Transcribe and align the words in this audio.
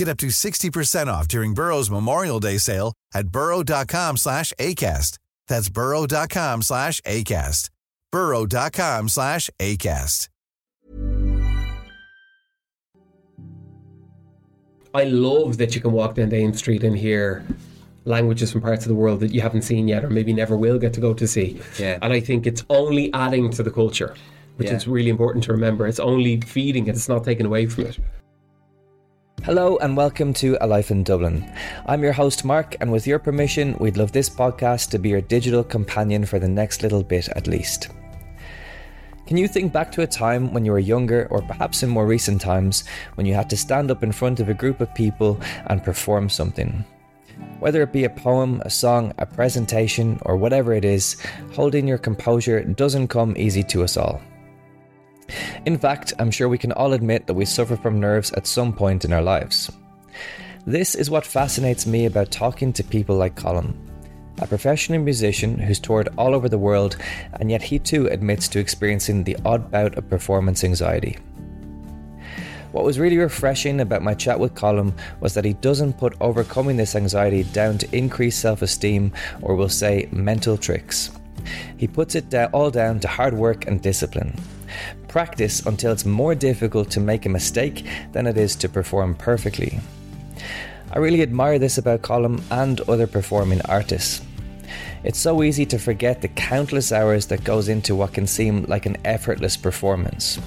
Get 0.00 0.08
up 0.08 0.16
to 0.16 0.28
60% 0.28 1.08
off 1.08 1.28
during 1.28 1.52
Burrow's 1.52 1.90
Memorial 1.90 2.40
Day 2.40 2.56
sale 2.56 2.94
at 3.12 3.28
burrow.com 3.28 4.16
slash 4.16 4.50
ACAST. 4.58 5.18
That's 5.46 5.68
burrow.com 5.68 6.62
slash 6.62 7.02
ACAST. 7.02 7.68
burrow.com 8.10 9.08
slash 9.10 9.50
ACAST. 9.60 10.28
I 14.94 15.04
love 15.04 15.58
that 15.58 15.74
you 15.74 15.82
can 15.82 15.92
walk 15.92 16.14
down 16.14 16.30
Dame 16.30 16.54
Street 16.54 16.82
and 16.82 16.96
hear 16.96 17.44
languages 18.06 18.50
from 18.50 18.62
parts 18.62 18.86
of 18.86 18.88
the 18.88 18.94
world 18.94 19.20
that 19.20 19.34
you 19.34 19.42
haven't 19.42 19.62
seen 19.62 19.86
yet 19.86 20.02
or 20.02 20.08
maybe 20.08 20.32
never 20.32 20.56
will 20.56 20.78
get 20.78 20.94
to 20.94 21.00
go 21.00 21.12
to 21.12 21.28
see. 21.28 21.60
Yeah. 21.78 21.98
And 22.00 22.10
I 22.10 22.20
think 22.20 22.46
it's 22.46 22.64
only 22.70 23.12
adding 23.12 23.50
to 23.50 23.62
the 23.62 23.70
culture, 23.70 24.14
which 24.56 24.68
Yeah. 24.68 24.76
is 24.76 24.88
really 24.88 25.10
important 25.10 25.44
to 25.44 25.52
remember. 25.52 25.86
It's 25.86 26.00
only 26.00 26.40
feeding 26.40 26.86
it, 26.86 26.96
it's 26.96 27.06
not 27.10 27.22
taking 27.22 27.44
away 27.44 27.66
from 27.66 27.84
it. 27.84 27.98
Hello 29.42 29.78
and 29.78 29.96
welcome 29.96 30.34
to 30.34 30.58
A 30.60 30.66
Life 30.66 30.90
in 30.90 31.02
Dublin. 31.02 31.50
I'm 31.86 32.02
your 32.02 32.12
host 32.12 32.44
Mark, 32.44 32.76
and 32.78 32.92
with 32.92 33.06
your 33.06 33.18
permission, 33.18 33.74
we'd 33.80 33.96
love 33.96 34.12
this 34.12 34.28
podcast 34.28 34.90
to 34.90 34.98
be 34.98 35.08
your 35.08 35.22
digital 35.22 35.64
companion 35.64 36.26
for 36.26 36.38
the 36.38 36.46
next 36.46 36.82
little 36.82 37.02
bit 37.02 37.26
at 37.30 37.46
least. 37.46 37.88
Can 39.26 39.38
you 39.38 39.48
think 39.48 39.72
back 39.72 39.90
to 39.92 40.02
a 40.02 40.06
time 40.06 40.52
when 40.52 40.66
you 40.66 40.72
were 40.72 40.78
younger, 40.78 41.26
or 41.30 41.40
perhaps 41.40 41.82
in 41.82 41.88
more 41.88 42.06
recent 42.06 42.42
times, 42.42 42.84
when 43.14 43.26
you 43.26 43.32
had 43.32 43.48
to 43.48 43.56
stand 43.56 43.90
up 43.90 44.02
in 44.02 44.12
front 44.12 44.40
of 44.40 44.50
a 44.50 44.54
group 44.54 44.78
of 44.82 44.94
people 44.94 45.40
and 45.68 45.82
perform 45.82 46.28
something? 46.28 46.84
Whether 47.60 47.80
it 47.80 47.94
be 47.94 48.04
a 48.04 48.10
poem, 48.10 48.60
a 48.66 48.70
song, 48.70 49.14
a 49.16 49.24
presentation, 49.24 50.20
or 50.26 50.36
whatever 50.36 50.74
it 50.74 50.84
is, 50.84 51.16
holding 51.54 51.88
your 51.88 51.98
composure 51.98 52.62
doesn't 52.62 53.08
come 53.08 53.34
easy 53.38 53.62
to 53.64 53.84
us 53.84 53.96
all. 53.96 54.20
In 55.66 55.76
fact, 55.76 56.14
I'm 56.18 56.30
sure 56.30 56.48
we 56.48 56.56
can 56.56 56.72
all 56.72 56.94
admit 56.94 57.26
that 57.26 57.34
we 57.34 57.44
suffer 57.44 57.76
from 57.76 58.00
nerves 58.00 58.32
at 58.32 58.46
some 58.46 58.72
point 58.72 59.04
in 59.04 59.12
our 59.12 59.20
lives. 59.20 59.70
This 60.64 60.94
is 60.94 61.10
what 61.10 61.26
fascinates 61.26 61.86
me 61.86 62.06
about 62.06 62.30
talking 62.30 62.72
to 62.72 62.82
people 62.82 63.16
like 63.16 63.34
Colm, 63.34 63.74
a 64.40 64.46
professional 64.46 65.02
musician 65.02 65.58
who's 65.58 65.78
toured 65.78 66.08
all 66.16 66.34
over 66.34 66.48
the 66.48 66.58
world, 66.58 66.96
and 67.34 67.50
yet 67.50 67.60
he 67.60 67.78
too 67.78 68.06
admits 68.06 68.48
to 68.48 68.58
experiencing 68.58 69.22
the 69.22 69.36
odd 69.44 69.70
bout 69.70 69.98
of 69.98 70.08
performance 70.08 70.64
anxiety. 70.64 71.18
What 72.72 72.84
was 72.84 72.98
really 72.98 73.18
refreshing 73.18 73.80
about 73.80 74.02
my 74.02 74.14
chat 74.14 74.40
with 74.40 74.54
Colm 74.54 74.94
was 75.20 75.34
that 75.34 75.44
he 75.44 75.54
doesn't 75.54 75.98
put 75.98 76.16
overcoming 76.22 76.78
this 76.78 76.96
anxiety 76.96 77.42
down 77.42 77.76
to 77.78 77.96
increased 77.96 78.40
self 78.40 78.62
esteem 78.62 79.12
or, 79.42 79.56
we'll 79.56 79.68
say, 79.68 80.08
mental 80.10 80.56
tricks. 80.56 81.10
He 81.76 81.86
puts 81.86 82.14
it 82.14 82.32
all 82.54 82.70
down 82.70 83.00
to 83.00 83.08
hard 83.08 83.34
work 83.34 83.66
and 83.66 83.82
discipline. 83.82 84.38
Practice 85.10 85.66
until 85.66 85.90
it's 85.90 86.04
more 86.04 86.36
difficult 86.36 86.88
to 86.92 87.00
make 87.00 87.26
a 87.26 87.28
mistake 87.28 87.84
than 88.12 88.28
it 88.28 88.36
is 88.36 88.54
to 88.54 88.68
perform 88.68 89.16
perfectly. 89.16 89.80
I 90.92 90.98
really 90.98 91.20
admire 91.20 91.58
this 91.58 91.78
about 91.78 92.02
Colm 92.02 92.40
and 92.48 92.80
other 92.82 93.08
performing 93.08 93.60
artists. 93.62 94.22
It's 95.02 95.18
so 95.18 95.42
easy 95.42 95.66
to 95.66 95.80
forget 95.80 96.22
the 96.22 96.28
countless 96.28 96.92
hours 96.92 97.26
that 97.26 97.42
goes 97.42 97.68
into 97.68 97.96
what 97.96 98.12
can 98.12 98.28
seem 98.28 98.62
like 98.66 98.86
an 98.86 98.98
effortless 99.04 99.56
performance. 99.56 100.38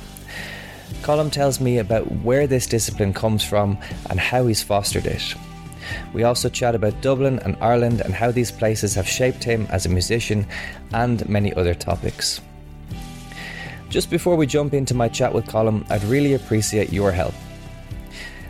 Colm 1.01 1.30
tells 1.30 1.59
me 1.59 1.80
about 1.80 2.09
where 2.24 2.47
this 2.47 2.66
discipline 2.66 3.12
comes 3.12 3.44
from 3.44 3.78
and 4.09 4.18
how 4.18 4.47
he's 4.47 4.63
fostered 4.63 5.07
it. 5.07 5.35
We 6.13 6.24
also 6.24 6.47
chat 6.47 6.74
about 6.74 7.01
Dublin 7.01 7.40
and 7.40 7.57
Ireland 7.59 8.00
and 8.00 8.13
how 8.13 8.31
these 8.31 8.50
places 8.50 8.95
have 8.95 9.09
shaped 9.09 9.44
him 9.44 9.68
as 9.69 9.85
a 9.85 9.90
musician 9.90 10.47
and 10.94 11.28
many 11.28 11.53
other 11.53 11.74
topics. 11.74 12.40
Just 13.93 14.09
before 14.09 14.35
we 14.35 14.47
jump 14.47 14.73
into 14.73 14.95
my 14.95 15.07
chat 15.07 15.31
with 15.31 15.45
Colm, 15.45 15.85
I'd 15.91 16.03
really 16.05 16.33
appreciate 16.33 16.91
your 16.91 17.11
help. 17.11 17.35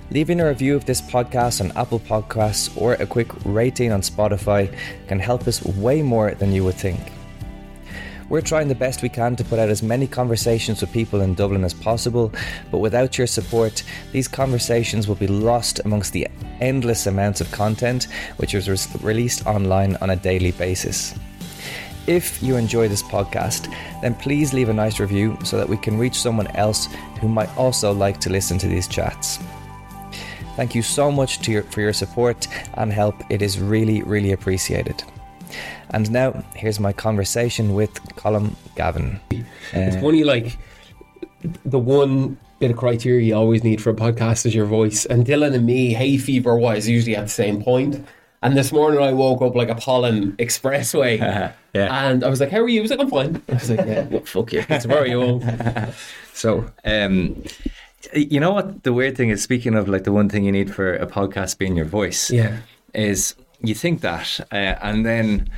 Leaving 0.10 0.40
a 0.40 0.48
review 0.48 0.74
of 0.74 0.86
this 0.86 1.02
podcast 1.02 1.60
on 1.60 1.76
Apple 1.76 2.00
Podcasts 2.00 2.72
or 2.82 2.94
a 2.94 3.06
quick 3.06 3.28
rating 3.44 3.92
on 3.92 4.00
Spotify 4.00 4.74
can 5.10 5.20
help 5.20 5.46
us 5.46 5.62
way 5.66 6.02
more 6.02 6.34
than 6.34 6.54
you 6.54 6.64
would 6.64 6.76
think. 6.76 7.12
We're 8.30 8.40
trying 8.40 8.70
the 8.70 8.76
best 8.76 9.02
we 9.02 9.10
can 9.10 9.36
to 9.36 9.44
put 9.44 9.60
out 9.60 9.68
as 9.68 9.84
many 9.84 10.08
conversations 10.08 10.80
with 10.80 10.94
people 10.94 11.20
in 11.20 11.34
Dublin 11.34 11.66
as 11.66 11.74
possible, 11.74 12.32
but 12.72 12.78
without 12.78 13.18
your 13.18 13.28
support, 13.28 13.84
these 14.14 14.30
conversations 14.30 15.10
will 15.10 15.16
be 15.16 15.28
lost 15.28 15.82
amongst 15.84 16.14
the 16.14 16.26
endless 16.62 17.06
amounts 17.06 17.42
of 17.42 17.52
content 17.52 18.08
which 18.38 18.54
is 18.54 18.70
re- 18.70 19.02
released 19.02 19.46
online 19.46 19.98
on 19.98 20.10
a 20.10 20.16
daily 20.16 20.52
basis. 20.54 21.14
If 22.08 22.44
you 22.44 22.58
enjoy 22.58 22.90
this 22.90 23.02
podcast, 23.02 23.74
then 24.02 24.14
please 24.16 24.54
leave 24.54 24.70
a 24.70 24.74
nice 24.74 25.00
review 25.00 25.38
so 25.44 25.58
that 25.58 25.70
we 25.70 25.78
can 25.78 25.98
reach 25.98 26.16
someone 26.20 26.48
else 26.56 26.88
who 27.22 27.30
might 27.30 27.56
also 27.58 27.94
like 27.94 28.20
to 28.22 28.30
listen 28.30 28.58
to 28.58 28.68
these 28.68 28.88
chats. 28.88 29.40
Thank 30.58 30.76
you 30.76 30.82
so 30.82 31.10
much 31.12 31.40
to 31.40 31.52
your, 31.52 31.64
for 31.64 31.82
your 31.82 31.94
support 31.94 32.48
and 32.76 32.92
help. 32.92 33.16
It 33.30 33.42
is 33.42 33.60
really, 33.60 34.04
really 34.04 34.34
appreciated. 34.34 35.02
And 35.92 36.12
now, 36.12 36.44
here's 36.56 36.80
my 36.80 36.92
conversation 36.92 37.74
with 37.74 37.94
Colm 38.16 38.54
Gavin. 38.76 39.20
It's 39.72 39.96
Uh, 39.96 40.02
funny, 40.02 40.24
like 40.24 40.58
the 41.66 41.80
one 41.80 42.38
bit 42.60 42.72
of 42.72 42.78
criteria 42.78 43.26
you 43.28 43.36
always 43.36 43.64
need 43.64 43.82
for 43.82 43.90
a 43.92 43.96
podcast 43.96 44.46
is 44.46 44.54
your 44.54 44.66
voice. 44.66 45.06
And 45.06 45.26
Dylan 45.26 45.54
and 45.56 45.66
me, 45.66 45.94
hay 45.94 46.18
fever 46.18 46.58
wise, 46.58 46.88
usually 46.90 47.16
at 47.16 47.24
the 47.24 47.30
same 47.30 47.62
point. 47.64 48.06
And 48.42 48.58
this 48.58 48.72
morning 48.72 49.00
I 49.02 49.14
woke 49.14 49.42
up 49.42 49.56
like 49.56 49.70
a 49.70 49.76
pollen 49.76 50.34
expressway. 50.34 51.54
Yeah. 51.74 52.08
And 52.08 52.24
I 52.24 52.30
was 52.30 52.40
like, 52.40 52.52
How 52.52 52.60
are 52.60 52.68
you? 52.70 52.76
He 52.76 52.82
was 52.82 52.92
like, 52.92 53.00
I'm 53.00 53.10
fine. 53.10 53.42
I 53.50 53.54
was 53.54 53.70
like, 53.70 53.86
Yeah, 53.88 54.04
well, 54.08 54.22
fuck 54.26 54.54
you. 54.54 54.64
It's 54.70 54.86
very 54.86 55.14
old. 55.14 55.44
So 56.34 56.70
Um, 56.86 57.44
you 58.14 58.40
know 58.40 58.52
what 58.52 58.84
the 58.84 58.94
weird 58.94 59.16
thing 59.18 59.30
is? 59.30 59.42
Speaking 59.42 59.76
of 59.76 59.88
like 59.88 60.04
the 60.04 60.12
one 60.12 60.30
thing 60.30 60.44
you 60.44 60.52
need 60.52 60.74
for 60.74 60.94
a 60.96 61.08
podcast 61.08 61.58
being 61.58 61.76
your 61.76 61.86
voice, 61.86 62.30
Yeah. 62.30 62.58
is 62.94 63.36
you 63.62 63.74
think 63.76 64.02
that, 64.02 64.40
uh, 64.52 64.76
and 64.82 65.06
then 65.06 65.50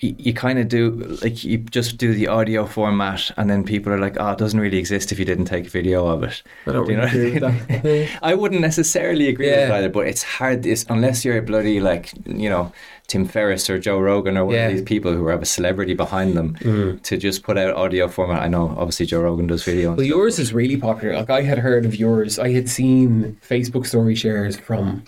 you, 0.00 0.14
you 0.18 0.32
kind 0.34 0.58
of 0.58 0.68
do 0.68 0.90
like 1.22 1.44
you 1.44 1.58
just 1.58 1.98
do 1.98 2.14
the 2.14 2.26
audio 2.28 2.66
format, 2.66 3.30
and 3.36 3.48
then 3.50 3.64
people 3.64 3.92
are 3.92 3.98
like, 4.00 4.16
"Oh, 4.18 4.30
it 4.32 4.38
doesn't 4.38 4.58
really 4.58 4.78
exist 4.78 5.12
if 5.12 5.18
you 5.18 5.24
didn't 5.24 5.44
take 5.46 5.66
a 5.66 5.70
video 5.70 6.06
of 6.06 6.22
it." 6.24 6.42
I 6.66 6.72
don't 6.72 6.86
Do 6.86 6.92
you 6.92 6.98
know 6.98 7.04
I 7.04 7.14
with 7.14 8.20
that. 8.22 8.38
Wouldn't 8.40 8.60
necessarily 8.60 9.28
agree 9.28 9.50
with 9.50 9.68
Yeah. 9.68 9.74
either, 9.76 9.88
but 9.90 10.06
it's 10.06 10.22
hard. 10.22 10.64
It's, 10.66 10.84
unless 10.88 11.24
you're 11.24 11.36
a 11.38 11.42
bloody 11.42 11.80
like 11.80 12.12
you 12.26 12.48
know 12.48 12.72
Tim 13.08 13.24
Ferriss 13.26 13.68
or 13.68 13.78
Joe 13.78 13.98
Rogan 13.98 14.36
or 14.38 14.44
one 14.46 14.54
Yeah. 14.54 14.66
of 14.68 14.72
these 14.72 14.82
people 14.82 15.12
who 15.12 15.26
have 15.28 15.42
a 15.42 15.46
celebrity 15.46 15.94
behind 15.94 16.36
them 16.36 16.56
Mm. 16.60 17.02
to 17.02 17.16
just 17.16 17.42
put 17.42 17.58
out 17.58 17.74
audio 17.76 18.08
format. 18.08 18.40
I 18.42 18.48
know, 18.48 18.74
obviously, 18.78 19.06
Joe 19.06 19.20
Rogan 19.20 19.48
does 19.48 19.64
video. 19.64 19.94
Well, 19.94 20.06
yours 20.06 20.38
is 20.38 20.52
really 20.54 20.76
popular. 20.76 21.14
Like 21.16 21.28
I 21.30 21.42
had 21.42 21.58
heard 21.58 21.84
of 21.84 21.94
yours. 21.96 22.38
I 22.38 22.52
had 22.52 22.68
seen 22.68 23.36
Facebook 23.46 23.84
story 23.86 24.14
shares 24.14 24.56
from 24.56 25.02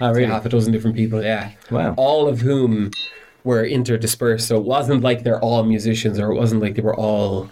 Oh, 0.00 0.12
really? 0.12 0.26
half 0.26 0.46
a 0.46 0.48
dozen 0.48 0.72
different 0.72 0.94
people. 0.94 1.22
Yeah, 1.24 1.50
Wow. 1.72 1.94
all 1.96 2.28
of 2.28 2.40
whom 2.42 2.92
were 3.48 3.64
interdispersed. 3.64 4.42
So 4.48 4.56
it 4.62 4.64
wasn't 4.64 5.02
like 5.02 5.22
they're 5.22 5.40
all 5.48 5.62
musicians, 5.64 6.18
or 6.20 6.30
it 6.30 6.36
wasn't 6.36 6.62
like 6.62 6.74
they 6.76 6.82
were 6.82 6.96
all 7.08 7.50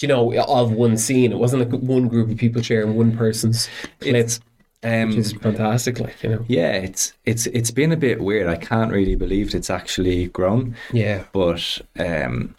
you 0.00 0.08
know, 0.08 0.32
of 0.34 0.72
one 0.72 0.96
scene. 0.96 1.32
It 1.32 1.38
wasn't 1.38 1.70
like 1.70 1.80
one 1.80 2.08
group 2.08 2.30
of 2.30 2.36
people 2.36 2.60
sharing 2.62 2.96
one 2.96 3.16
person's 3.16 3.68
It's, 4.00 4.40
um, 4.82 5.10
which 5.10 5.18
is 5.18 5.32
fantastic. 5.32 6.00
Like 6.00 6.22
you 6.22 6.30
know, 6.30 6.44
yeah, 6.48 6.72
it's 6.72 7.12
it's 7.24 7.46
it's 7.46 7.70
been 7.70 7.92
a 7.92 7.96
bit 7.96 8.20
weird. 8.20 8.48
I 8.48 8.56
can't 8.56 8.90
really 8.92 9.14
believe 9.14 9.54
it's 9.54 9.70
actually 9.70 10.26
grown. 10.28 10.76
yeah, 10.92 11.24
But 11.32 11.80
um, 11.98 12.56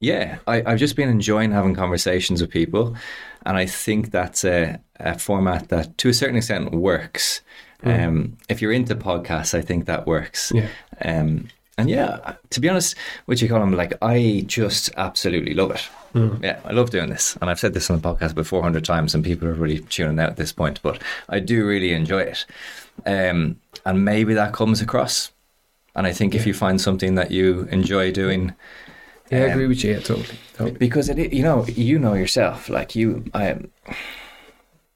yeah, 0.00 0.38
I, 0.46 0.62
I've 0.64 0.78
just 0.78 0.96
been 0.96 1.08
enjoying 1.08 1.50
having 1.50 1.74
conversations 1.74 2.40
with 2.40 2.50
people, 2.50 2.94
and 3.46 3.56
I 3.56 3.66
think 3.66 4.10
that's 4.10 4.44
a, 4.44 4.78
a 5.00 5.18
format 5.18 5.68
that, 5.70 5.96
to 5.98 6.08
a 6.08 6.14
certain 6.14 6.36
extent, 6.36 6.72
works. 6.72 7.40
Um, 7.84 8.36
if 8.48 8.62
you're 8.62 8.72
into 8.72 8.94
podcasts, 8.94 9.54
I 9.54 9.60
think 9.60 9.86
that 9.86 10.06
works. 10.06 10.52
Yeah. 10.54 10.68
Um, 11.02 11.48
and 11.76 11.90
yeah, 11.90 12.34
to 12.50 12.60
be 12.60 12.68
honest, 12.68 12.94
what 13.26 13.42
you 13.42 13.48
call 13.48 13.58
them, 13.60 13.72
like 13.72 13.92
I 14.00 14.44
just 14.46 14.90
absolutely 14.96 15.54
love 15.54 15.72
it. 15.72 15.88
Yeah, 16.40 16.60
I 16.64 16.70
love 16.70 16.90
doing 16.90 17.10
this, 17.10 17.36
and 17.40 17.50
I've 17.50 17.58
said 17.58 17.74
this 17.74 17.90
on 17.90 18.00
the 18.00 18.08
podcast 18.08 18.30
about 18.30 18.46
400 18.46 18.84
times, 18.84 19.16
and 19.16 19.24
people 19.24 19.48
are 19.48 19.52
really 19.54 19.80
tuning 19.80 20.20
out 20.20 20.28
at 20.30 20.36
this 20.36 20.52
point. 20.52 20.78
But 20.80 21.02
I 21.28 21.40
do 21.40 21.66
really 21.66 21.92
enjoy 21.92 22.20
it, 22.20 22.46
um, 23.04 23.56
and 23.84 24.04
maybe 24.04 24.32
that 24.34 24.52
comes 24.52 24.80
across. 24.80 25.32
And 25.96 26.06
I 26.06 26.12
think 26.12 26.34
if 26.36 26.46
you 26.46 26.54
find 26.54 26.80
something 26.80 27.16
that 27.16 27.32
you 27.32 27.66
enjoy 27.72 28.12
doing, 28.12 28.54
yeah, 29.30 29.38
I 29.40 29.44
Um, 29.46 29.50
agree 29.50 29.66
with 29.66 29.82
you. 29.82 29.94
Yeah, 29.94 29.98
totally, 30.00 30.38
totally. 30.56 30.78
because 30.78 31.08
it, 31.08 31.32
you 31.32 31.42
know, 31.42 31.66
you 31.66 31.98
know 31.98 32.14
yourself, 32.14 32.68
like 32.68 32.94
you, 32.94 33.24
I, 33.34 33.56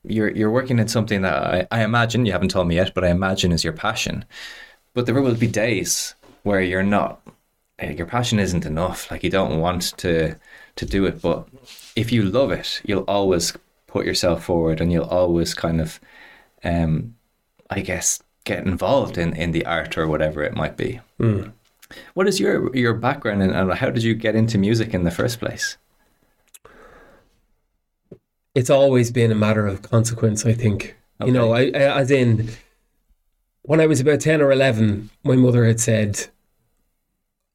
you're 0.08 0.31
you're 0.31 0.50
working 0.50 0.78
in 0.78 0.88
something 0.88 1.22
that 1.22 1.37
I, 1.43 1.66
I 1.70 1.84
imagine 1.84 2.26
you 2.26 2.32
haven't 2.32 2.50
told 2.50 2.69
me 2.69 2.76
yet, 2.76 2.94
but 2.94 3.05
I 3.05 3.08
imagine 3.08 3.52
is 3.52 3.64
your 3.64 3.72
passion. 3.72 4.25
But 4.94 5.06
there 5.06 5.20
will 5.20 5.34
be 5.34 5.46
days 5.46 6.14
where 6.43 6.60
you're 6.60 6.82
not, 6.82 7.20
eh, 7.78 7.93
your 7.93 8.06
passion 8.06 8.38
isn't 8.38 8.66
enough. 8.66 9.10
Like 9.10 9.22
you 9.22 9.31
don't 9.31 9.60
want 9.60 9.96
to 9.99 10.37
to 10.76 10.87
do 10.87 11.06
it, 11.06 11.20
but 11.20 11.49
if 11.96 12.12
you 12.12 12.22
love 12.22 12.52
it, 12.52 12.81
you'll 12.84 13.05
always 13.08 13.52
put 13.87 14.06
yourself 14.06 14.44
forward, 14.44 14.81
and 14.81 14.93
you'll 14.93 15.05
always 15.05 15.55
kind 15.55 15.81
of, 15.81 16.00
um, 16.64 17.14
I 17.70 17.81
guess, 17.81 18.22
get 18.44 18.66
involved 18.66 19.19
in 19.19 19.34
in 19.34 19.52
the 19.52 19.66
art 19.66 19.99
or 19.99 20.06
whatever 20.08 20.43
it 20.43 20.55
might 20.55 20.76
be. 20.76 21.00
What 22.14 22.28
is 22.28 22.38
your 22.38 22.75
your 22.76 22.94
background 22.94 23.43
and, 23.43 23.52
and 23.52 23.72
how 23.72 23.90
did 23.90 24.02
you 24.02 24.14
get 24.14 24.34
into 24.34 24.58
music 24.58 24.94
in 24.94 25.05
the 25.05 25.10
first 25.10 25.38
place? 25.40 25.76
It's 28.58 28.70
always 28.70 29.10
been 29.12 29.31
a 29.31 29.37
matter 29.46 29.66
of 29.69 29.82
consequence. 29.82 30.44
I 30.44 30.52
think 30.52 30.96
you 31.25 31.32
know, 31.32 31.52
I, 31.52 31.62
I 31.66 32.00
as 32.00 32.10
in 32.10 32.50
when 33.62 33.81
I 33.81 33.87
was 33.87 34.00
about 34.00 34.20
ten 34.20 34.40
or 34.43 34.50
eleven, 34.50 35.10
my 35.22 35.37
mother 35.37 35.64
had 35.64 35.78
said, 35.78 36.26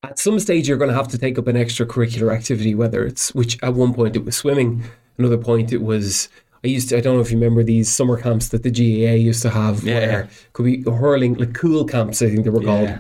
at 0.02 0.18
some 0.20 0.40
stage 0.40 0.68
you're 0.68 0.78
going 0.78 0.90
to 0.92 0.96
have 0.96 1.10
to 1.10 1.18
take 1.18 1.38
up 1.38 1.48
an 1.48 1.56
extracurricular 1.58 2.34
activity, 2.34 2.74
whether 2.76 3.06
it's 3.06 3.34
which 3.36 3.62
at 3.62 3.74
one 3.74 3.94
point 3.94 4.16
it 4.16 4.24
was 4.26 4.36
swimming, 4.38 4.84
another 5.18 5.38
point 5.38 5.74
it 5.74 5.82
was. 5.82 6.30
I 6.64 6.68
used 6.70 6.88
to. 6.90 6.98
I 6.98 7.02
don't 7.02 7.16
know 7.16 7.22
if 7.22 7.32
you 7.32 7.38
remember 7.38 7.64
these 7.64 7.90
summer 7.94 8.16
camps 8.22 8.48
that 8.50 8.64
the 8.64 8.72
GAA 8.72 9.16
used 9.16 9.42
to 9.42 9.50
have, 9.50 9.84
Yeah. 9.84 10.00
where 10.00 10.30
could 10.54 10.64
be 10.66 10.84
hurling 10.84 11.34
like 11.36 11.52
Cúl 11.52 11.90
Camps. 11.90 12.22
I 12.22 12.30
think 12.30 12.46
they 12.46 12.50
were 12.50 12.62
called. 12.62 13.00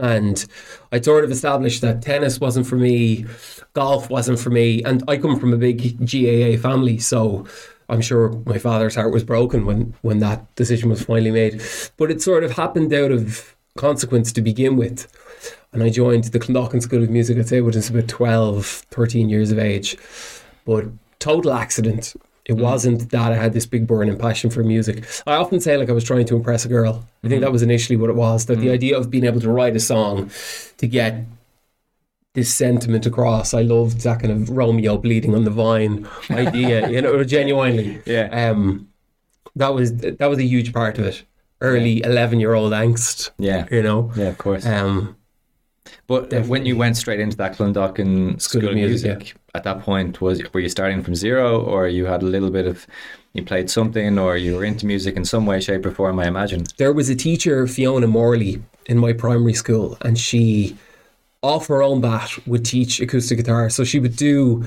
And 0.00 0.44
I 0.92 1.00
sort 1.00 1.24
of 1.24 1.30
established 1.30 1.82
that 1.82 2.02
tennis 2.02 2.40
wasn't 2.40 2.66
for 2.66 2.76
me, 2.76 3.26
golf 3.74 4.10
wasn't 4.10 4.40
for 4.40 4.50
me, 4.50 4.82
and 4.82 5.04
I 5.06 5.16
come 5.16 5.38
from 5.38 5.52
a 5.52 5.58
big 5.58 5.98
GAA 5.98 6.60
family, 6.60 6.98
so 6.98 7.46
I'm 7.88 8.00
sure 8.00 8.30
my 8.46 8.58
father's 8.58 8.94
heart 8.94 9.12
was 9.12 9.24
broken 9.24 9.66
when 9.66 9.94
when 10.02 10.20
that 10.20 10.54
decision 10.54 10.90
was 10.90 11.02
finally 11.02 11.30
made. 11.30 11.62
But 11.96 12.10
it 12.10 12.22
sort 12.22 12.44
of 12.44 12.52
happened 12.52 12.92
out 12.94 13.10
of 13.10 13.56
consequence 13.76 14.32
to 14.32 14.42
begin 14.42 14.76
with. 14.76 15.06
And 15.72 15.82
I 15.82 15.90
joined 15.90 16.24
the 16.24 16.40
Clondalkin 16.40 16.82
School 16.82 17.02
of 17.02 17.10
Music, 17.10 17.38
I'd 17.38 17.48
say, 17.48 17.60
when 17.60 17.74
I 17.74 17.76
was 17.76 17.90
about 17.90 18.08
12, 18.08 18.66
13 18.90 19.28
years 19.28 19.52
of 19.52 19.58
age. 19.58 19.96
But 20.64 20.86
total 21.18 21.52
accident. 21.52 22.14
It 22.46 22.54
wasn't 22.54 23.10
that 23.10 23.32
I 23.32 23.36
had 23.36 23.52
this 23.52 23.66
big 23.66 23.86
burning 23.86 24.16
passion 24.18 24.50
for 24.50 24.64
music. 24.64 25.04
I 25.26 25.34
often 25.36 25.60
say 25.60 25.76
like 25.76 25.88
I 25.88 25.92
was 25.92 26.04
trying 26.04 26.24
to 26.26 26.36
impress 26.36 26.64
a 26.64 26.68
girl. 26.68 27.06
I 27.22 27.28
think 27.28 27.42
that 27.42 27.52
was 27.52 27.62
initially 27.62 27.96
what 27.96 28.10
it 28.10 28.16
was. 28.16 28.46
That 28.46 28.58
the 28.58 28.70
idea 28.70 28.98
of 28.98 29.10
being 29.10 29.24
able 29.24 29.40
to 29.40 29.50
write 29.50 29.76
a 29.76 29.80
song 29.80 30.30
to 30.78 30.86
get 30.88 31.24
this 32.34 32.52
sentiment 32.54 33.06
across. 33.06 33.54
I 33.54 33.62
loved 33.62 34.00
that 34.02 34.20
kind 34.20 34.32
of 34.32 34.50
Romeo 34.50 34.96
bleeding 34.98 35.34
on 35.34 35.44
the 35.44 35.50
vine 35.50 36.08
idea, 36.30 36.88
you 36.88 37.02
know, 37.02 37.22
genuinely. 37.24 38.00
Yeah. 38.06 38.50
Um, 38.50 38.88
that 39.56 39.74
was 39.74 39.96
that 39.96 40.30
was 40.30 40.38
a 40.38 40.44
huge 40.44 40.72
part 40.72 40.98
of 40.98 41.04
it. 41.06 41.24
Early 41.60 42.02
eleven 42.02 42.40
year 42.40 42.54
old 42.54 42.72
angst, 42.72 43.30
Yeah. 43.38 43.66
you 43.70 43.82
know. 43.82 44.12
Yeah, 44.16 44.28
of 44.28 44.38
course. 44.38 44.64
Um, 44.64 45.16
but 46.10 46.32
when 46.48 46.66
you 46.66 46.76
went 46.76 46.96
straight 46.96 47.20
into 47.20 47.36
that 47.36 47.56
Clondalkin 47.56 48.42
School, 48.42 48.66
of 48.66 48.74
Music, 48.74 49.36
at 49.54 49.62
that 49.62 49.80
point, 49.82 50.20
was 50.20 50.42
were 50.52 50.58
you 50.58 50.68
starting 50.68 51.04
from 51.04 51.14
zero, 51.14 51.60
or 51.60 51.86
you 51.86 52.06
had 52.06 52.20
a 52.24 52.26
little 52.26 52.50
bit 52.50 52.66
of, 52.66 52.84
you 53.32 53.44
played 53.44 53.70
something, 53.70 54.18
or 54.18 54.36
you 54.36 54.56
were 54.56 54.64
into 54.64 54.86
music 54.86 55.14
in 55.14 55.24
some 55.24 55.46
way, 55.46 55.60
shape, 55.60 55.86
or 55.86 55.92
form? 55.92 56.18
I 56.18 56.26
imagine. 56.26 56.64
there 56.78 56.92
was 56.92 57.08
a 57.10 57.14
teacher, 57.14 57.68
Fiona 57.68 58.08
Morley, 58.08 58.60
in 58.86 58.98
my 58.98 59.12
primary 59.12 59.54
school, 59.54 59.96
and 60.00 60.18
she, 60.18 60.76
off 61.44 61.68
her 61.68 61.80
own 61.80 62.00
bat, 62.00 62.28
would 62.44 62.64
teach 62.64 63.00
acoustic 63.00 63.38
guitar. 63.38 63.70
So 63.70 63.84
she 63.84 64.00
would 64.00 64.16
do 64.16 64.66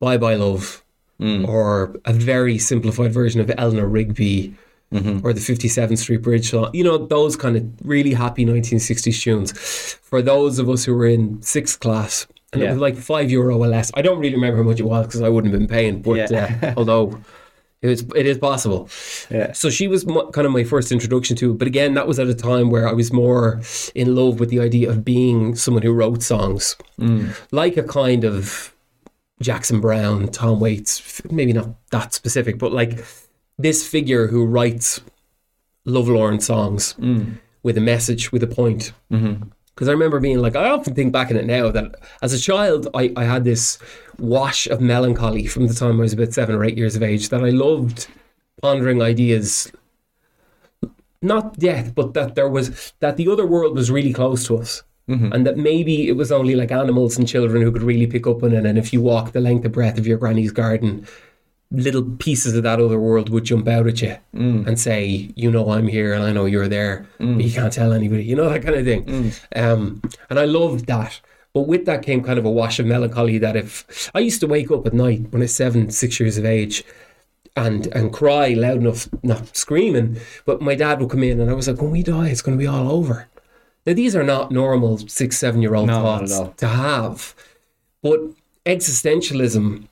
Bye 0.00 0.18
Bye 0.18 0.34
Love 0.34 0.84
hmm. 1.18 1.46
or 1.46 1.98
a 2.04 2.12
very 2.12 2.58
simplified 2.58 3.14
version 3.14 3.40
of 3.40 3.50
Eleanor 3.56 3.88
Rigby 3.88 4.54
or 4.90 5.32
the 5.32 5.40
57th 5.40 5.98
Street 5.98 6.22
Bridge 6.22 6.50
song. 6.50 6.70
You 6.72 6.84
know, 6.84 6.98
those 6.98 7.36
kind 7.36 7.56
of 7.56 7.64
really 7.84 8.14
happy 8.14 8.44
1960s 8.46 9.20
tunes. 9.22 9.52
For 10.02 10.22
those 10.22 10.58
of 10.58 10.68
us 10.70 10.84
who 10.84 10.94
were 10.94 11.06
in 11.06 11.42
sixth 11.42 11.80
class, 11.80 12.26
and 12.52 12.62
it 12.62 12.70
was 12.70 12.78
like 12.78 12.96
five 12.96 13.30
euro 13.30 13.58
or 13.58 13.66
less. 13.68 13.90
I 13.94 14.00
don't 14.02 14.18
really 14.18 14.34
remember 14.34 14.56
how 14.56 14.62
much 14.68 14.80
it 14.80 14.84
was 14.84 15.06
because 15.06 15.20
I 15.20 15.28
wouldn't 15.28 15.52
have 15.52 15.60
been 15.60 15.68
paying, 15.68 16.00
but 16.00 16.30
Yeah. 16.30 16.58
uh, 16.62 16.74
although 16.78 17.20
it 17.82 17.88
was, 17.88 18.00
it 18.16 18.24
is 18.24 18.38
possible. 18.38 18.88
Yeah. 19.30 19.52
So 19.52 19.68
she 19.68 19.86
was 19.86 20.04
kind 20.04 20.46
of 20.46 20.52
my 20.52 20.64
first 20.64 20.90
introduction 20.90 21.36
to 21.36 21.50
it. 21.52 21.58
But 21.58 21.68
again, 21.68 21.92
that 21.94 22.08
was 22.08 22.18
at 22.18 22.26
a 22.26 22.34
time 22.34 22.70
where 22.70 22.88
I 22.88 22.92
was 22.92 23.12
more 23.12 23.60
in 23.94 24.16
love 24.16 24.40
with 24.40 24.48
the 24.48 24.60
idea 24.60 24.88
of 24.88 25.04
being 25.04 25.54
someone 25.56 25.82
who 25.82 25.92
wrote 25.92 26.22
songs, 26.22 26.74
like 27.52 27.76
a 27.76 27.82
kind 27.82 28.24
of 28.24 28.74
Jackson 29.42 29.80
Browne, 29.80 30.28
Tom 30.28 30.58
Waits, 30.58 31.22
maybe 31.30 31.52
not 31.52 31.68
that 31.90 32.14
specific, 32.14 32.58
but 32.58 32.72
like 32.72 33.04
this 33.58 33.86
figure 33.86 34.28
who 34.28 34.46
writes 34.46 35.00
lovelorn 35.84 36.40
songs 36.40 36.94
mm. 36.94 37.38
with 37.62 37.76
a 37.76 37.80
message, 37.80 38.30
with 38.30 38.42
a 38.42 38.46
point. 38.46 38.92
Mm-hmm. 39.10 39.48
Because 39.74 39.88
I 39.88 39.92
remember 39.92 40.18
being 40.18 40.38
like, 40.38 40.56
I 40.56 40.70
often 40.70 40.94
think 40.94 41.12
back 41.12 41.30
in 41.30 41.36
it 41.36 41.46
now 41.46 41.70
that 41.70 41.94
as 42.20 42.32
a 42.32 42.38
child, 42.38 42.88
I, 42.94 43.12
I 43.16 43.24
had 43.24 43.44
this 43.44 43.78
wash 44.18 44.66
of 44.66 44.80
melancholy 44.80 45.46
from 45.46 45.68
the 45.68 45.74
time 45.74 45.98
I 45.98 46.02
was 46.02 46.12
about 46.12 46.32
seven 46.32 46.56
or 46.56 46.64
eight 46.64 46.76
years 46.76 46.96
of 46.96 47.02
age 47.02 47.28
that 47.28 47.44
I 47.44 47.50
loved 47.50 48.08
pondering 48.60 49.00
ideas. 49.00 49.70
Not 51.22 51.58
death, 51.58 51.94
but 51.94 52.14
that 52.14 52.34
there 52.34 52.48
was 52.48 52.92
that 53.00 53.16
the 53.16 53.28
other 53.28 53.46
world 53.46 53.76
was 53.76 53.90
really 53.90 54.12
close 54.12 54.46
to 54.46 54.58
us, 54.58 54.82
mm-hmm. 55.08 55.32
and 55.32 55.46
that 55.46 55.56
maybe 55.56 56.08
it 56.08 56.16
was 56.16 56.32
only 56.32 56.54
like 56.54 56.72
animals 56.72 57.16
and 57.16 57.26
children 57.26 57.62
who 57.62 57.72
could 57.72 57.82
really 57.82 58.06
pick 58.06 58.26
up 58.26 58.42
on 58.42 58.52
it. 58.52 58.66
And 58.66 58.78
if 58.78 58.92
you 58.92 59.00
walk 59.00 59.32
the 59.32 59.40
length 59.40 59.64
and 59.64 59.74
breadth 59.74 59.98
of 59.98 60.06
your 60.06 60.18
granny's 60.18 60.52
garden, 60.52 61.06
little 61.70 62.02
pieces 62.02 62.54
of 62.54 62.62
that 62.62 62.80
other 62.80 62.98
world 62.98 63.28
would 63.28 63.44
jump 63.44 63.68
out 63.68 63.86
at 63.86 64.00
you 64.00 64.16
and 64.32 64.78
say, 64.80 65.30
"You 65.36 65.50
know, 65.50 65.70
I'm 65.70 65.86
here, 65.88 66.12
and 66.14 66.22
I 66.24 66.32
know 66.32 66.46
you're 66.46 66.68
there, 66.68 67.06
but 67.18 67.44
you 67.44 67.52
can't 67.52 67.72
tell 67.72 67.92
anybody." 67.92 68.24
You 68.24 68.36
know 68.36 68.48
that 68.48 68.62
kind 68.62 68.76
of 68.76 68.84
thing. 68.84 69.32
Um, 69.54 70.00
and 70.30 70.38
I 70.38 70.44
loved 70.46 70.86
that. 70.86 71.20
But 71.54 71.62
with 71.66 71.86
that 71.86 72.02
came 72.02 72.22
kind 72.22 72.38
of 72.38 72.44
a 72.44 72.50
wash 72.50 72.78
of 72.78 72.86
melancholy 72.86 73.38
that 73.38 73.56
if 73.56 74.10
I 74.14 74.20
used 74.20 74.40
to 74.40 74.46
wake 74.46 74.70
up 74.70 74.86
at 74.86 74.92
night 74.94 75.22
when 75.30 75.42
I 75.42 75.44
was 75.44 75.54
seven, 75.54 75.90
six 75.90 76.20
years 76.20 76.38
of 76.38 76.44
age, 76.44 76.84
and 77.56 77.86
and 77.88 78.12
cry 78.12 78.48
loud 78.54 78.76
enough, 78.78 79.08
not 79.22 79.56
screaming, 79.56 80.18
but 80.46 80.60
my 80.62 80.74
dad 80.74 81.00
would 81.00 81.10
come 81.10 81.22
in 81.24 81.40
and 81.40 81.50
I 81.50 81.54
was 81.54 81.66
like, 81.68 81.82
when 81.82 81.90
we 81.90 82.02
die, 82.02 82.28
it's 82.28 82.42
going 82.42 82.56
to 82.56 82.62
be 82.62 82.66
all 82.66 82.90
over. 82.92 83.28
Now 83.86 83.94
these 83.94 84.14
are 84.14 84.22
not 84.22 84.52
normal 84.52 84.98
six, 84.98 85.38
seven 85.38 85.60
year 85.62 85.74
old 85.74 85.88
No, 85.88 86.00
thoughts 86.02 86.38
to 86.58 86.68
have, 86.68 87.34
but 88.02 88.20
existentialism. 88.64 89.84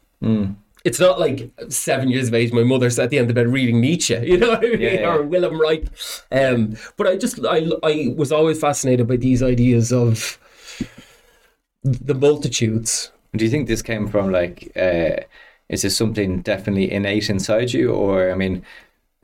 It's 0.86 1.00
not 1.00 1.18
like 1.18 1.50
seven 1.68 2.08
years 2.08 2.28
of 2.28 2.34
age. 2.34 2.52
My 2.52 2.62
mother's 2.62 2.96
at 3.00 3.10
the 3.10 3.18
end 3.18 3.28
of 3.28 3.34
bed 3.34 3.48
reading 3.48 3.80
Nietzsche, 3.80 4.14
you 4.22 4.38
know, 4.38 4.50
what 4.50 4.64
I 4.64 4.68
mean? 4.68 4.80
Yeah, 4.80 4.92
yeah. 4.92 5.14
or 5.14 5.22
Wilhelm 5.24 5.60
Reich. 5.60 5.84
Um, 6.30 6.76
but 6.96 7.08
I 7.08 7.16
just, 7.16 7.44
I, 7.44 7.68
I 7.82 8.14
was 8.16 8.30
always 8.30 8.60
fascinated 8.60 9.08
by 9.08 9.16
these 9.16 9.42
ideas 9.42 9.92
of 9.92 10.38
the 11.82 12.14
multitudes. 12.14 13.10
Do 13.34 13.44
you 13.44 13.50
think 13.50 13.66
this 13.66 13.82
came 13.82 14.06
from 14.06 14.30
like, 14.30 14.70
uh, 14.76 15.24
is 15.68 15.82
this 15.82 15.96
something 15.96 16.42
definitely 16.42 16.92
innate 16.92 17.30
inside 17.30 17.72
you, 17.72 17.90
or 17.92 18.30
I 18.30 18.36
mean, 18.36 18.64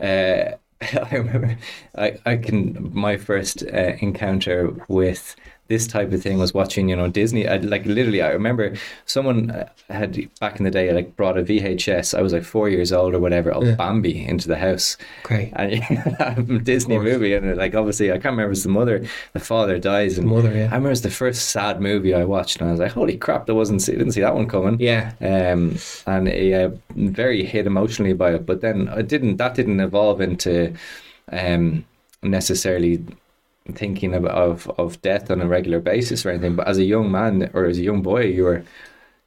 uh, 0.01 0.57
I 0.81 1.15
remember 1.15 1.57
I, 1.95 2.19
I 2.27 2.37
can 2.39 2.91
my 2.93 3.17
first 3.17 3.63
uh, 3.63 3.95
encounter 4.01 4.75
with 4.89 5.37
this 5.73 5.87
type 5.87 6.13
of 6.13 6.23
thing 6.23 6.39
was 6.39 6.53
watching, 6.53 6.91
you 6.91 6.95
know, 6.95 7.09
Disney. 7.09 7.49
I, 7.49 7.57
like 7.57 7.87
literally, 7.87 8.21
I 8.21 8.29
remember 8.29 8.75
someone 9.07 9.51
uh, 9.51 9.71
had 9.89 10.29
back 10.39 10.59
in 10.59 10.65
the 10.65 10.71
day 10.71 10.93
like 10.93 11.17
brought 11.17 11.39
a 11.39 11.43
VHS. 11.43 12.17
I 12.17 12.21
was 12.21 12.35
like 12.35 12.45
four 12.45 12.69
years 12.69 12.93
old 12.93 13.15
or 13.15 13.21
whatever 13.21 13.51
of 13.51 13.79
Bambi 13.79 14.23
into 14.29 14.49
the 14.49 14.59
house. 14.59 14.99
Okay. 15.25 15.51
And 15.57 16.63
Disney 16.65 16.99
movie, 16.99 17.33
and 17.33 17.57
like 17.57 17.75
obviously, 17.75 18.11
I 18.11 18.17
can't 18.17 18.35
remember. 18.37 18.53
It's 18.53 18.65
the 18.65 18.69
mother, 18.69 19.03
the 19.33 19.41
father 19.41 19.79
dies, 19.79 20.19
and 20.19 20.29
mother, 20.29 20.53
yeah. 20.53 20.65
I 20.65 20.77
remember 20.77 20.91
it's 20.91 21.01
the 21.01 21.11
first 21.11 21.49
sad 21.49 21.81
movie 21.81 22.13
I 22.13 22.25
watched, 22.25 22.61
and 22.61 22.69
I 22.69 22.73
was 22.73 22.81
like, 22.81 22.93
"Holy 22.93 23.17
crap!" 23.17 23.47
That 23.47 23.55
wasn't 23.55 23.81
see, 23.81 23.93
didn't 23.93 24.13
see 24.13 24.21
that 24.21 24.35
one 24.35 24.49
coming. 24.49 24.79
Yeah. 24.79 25.15
Um, 25.23 25.79
and 26.07 26.29
uh, 26.29 26.77
very 26.95 27.45
hit 27.47 27.67
emotionally 27.67 28.13
by 28.13 28.35
it, 28.35 28.45
but 28.45 28.61
then 28.61 28.89
I 28.89 29.01
didn't. 29.01 29.39
That 29.39 29.55
didn't 29.55 29.81
evolve 29.81 30.21
into, 30.21 30.75
um, 31.33 31.87
necessarily 32.23 33.03
thinking 33.75 34.15
of, 34.15 34.25
of 34.27 34.71
of 34.79 35.01
death 35.03 35.31
on 35.31 35.41
a 35.41 35.47
regular 35.47 35.81
basis 35.81 36.25
or 36.27 36.31
anything. 36.31 36.57
But 36.57 36.67
as 36.69 36.79
a 36.79 36.85
young 36.85 37.11
man 37.11 37.51
or 37.55 37.65
as 37.67 37.79
a 37.79 37.83
young 37.83 38.03
boy, 38.03 38.25
you 38.25 38.45
were 38.45 38.65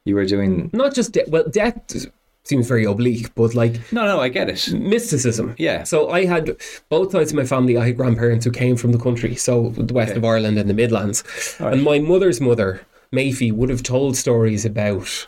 you 0.04 0.14
were 0.14 0.26
doing. 0.26 0.70
Not 0.72 0.94
just 0.94 1.12
de- 1.12 1.24
well, 1.28 1.44
death 1.48 2.06
seems 2.44 2.68
very 2.68 2.84
oblique, 2.84 3.34
but 3.34 3.54
like 3.54 3.80
No, 3.92 4.04
no, 4.06 4.20
I 4.20 4.28
get 4.28 4.48
it. 4.48 4.72
mysticism. 4.72 5.54
Yeah. 5.58 5.82
So 5.82 6.10
I 6.10 6.26
had 6.26 6.56
both 6.88 7.10
sides 7.10 7.32
of 7.32 7.36
my 7.36 7.44
family. 7.44 7.76
I 7.76 7.86
had 7.86 7.96
grandparents 7.96 8.44
who 8.44 8.52
came 8.52 8.76
from 8.76 8.92
the 8.92 8.98
country, 8.98 9.34
so 9.34 9.70
the 9.70 9.92
west 9.94 10.14
of 10.16 10.24
Ireland 10.24 10.56
and 10.58 10.70
the 10.70 10.74
Midlands. 10.74 11.24
And 11.58 11.82
my 11.82 11.98
mother's 11.98 12.40
mother, 12.40 12.82
Mayfie, 13.12 13.52
would 13.52 13.68
have 13.70 13.82
told 13.82 14.16
stories 14.16 14.64
about 14.64 15.26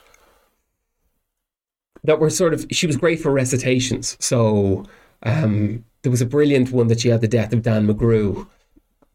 that 2.04 2.20
were 2.20 2.30
sort 2.30 2.54
of. 2.54 2.66
She 2.70 2.86
was 2.86 2.96
great 2.96 3.20
for 3.20 3.32
recitations. 3.32 4.16
So 4.20 4.84
um, 5.24 5.84
there 6.02 6.10
was 6.12 6.20
a 6.20 6.26
brilliant 6.26 6.70
one 6.70 6.86
that 6.88 7.00
she 7.00 7.08
had 7.08 7.20
the 7.20 7.28
death 7.28 7.52
of 7.52 7.62
Dan 7.62 7.86
McGrew, 7.88 8.46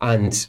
and 0.03 0.47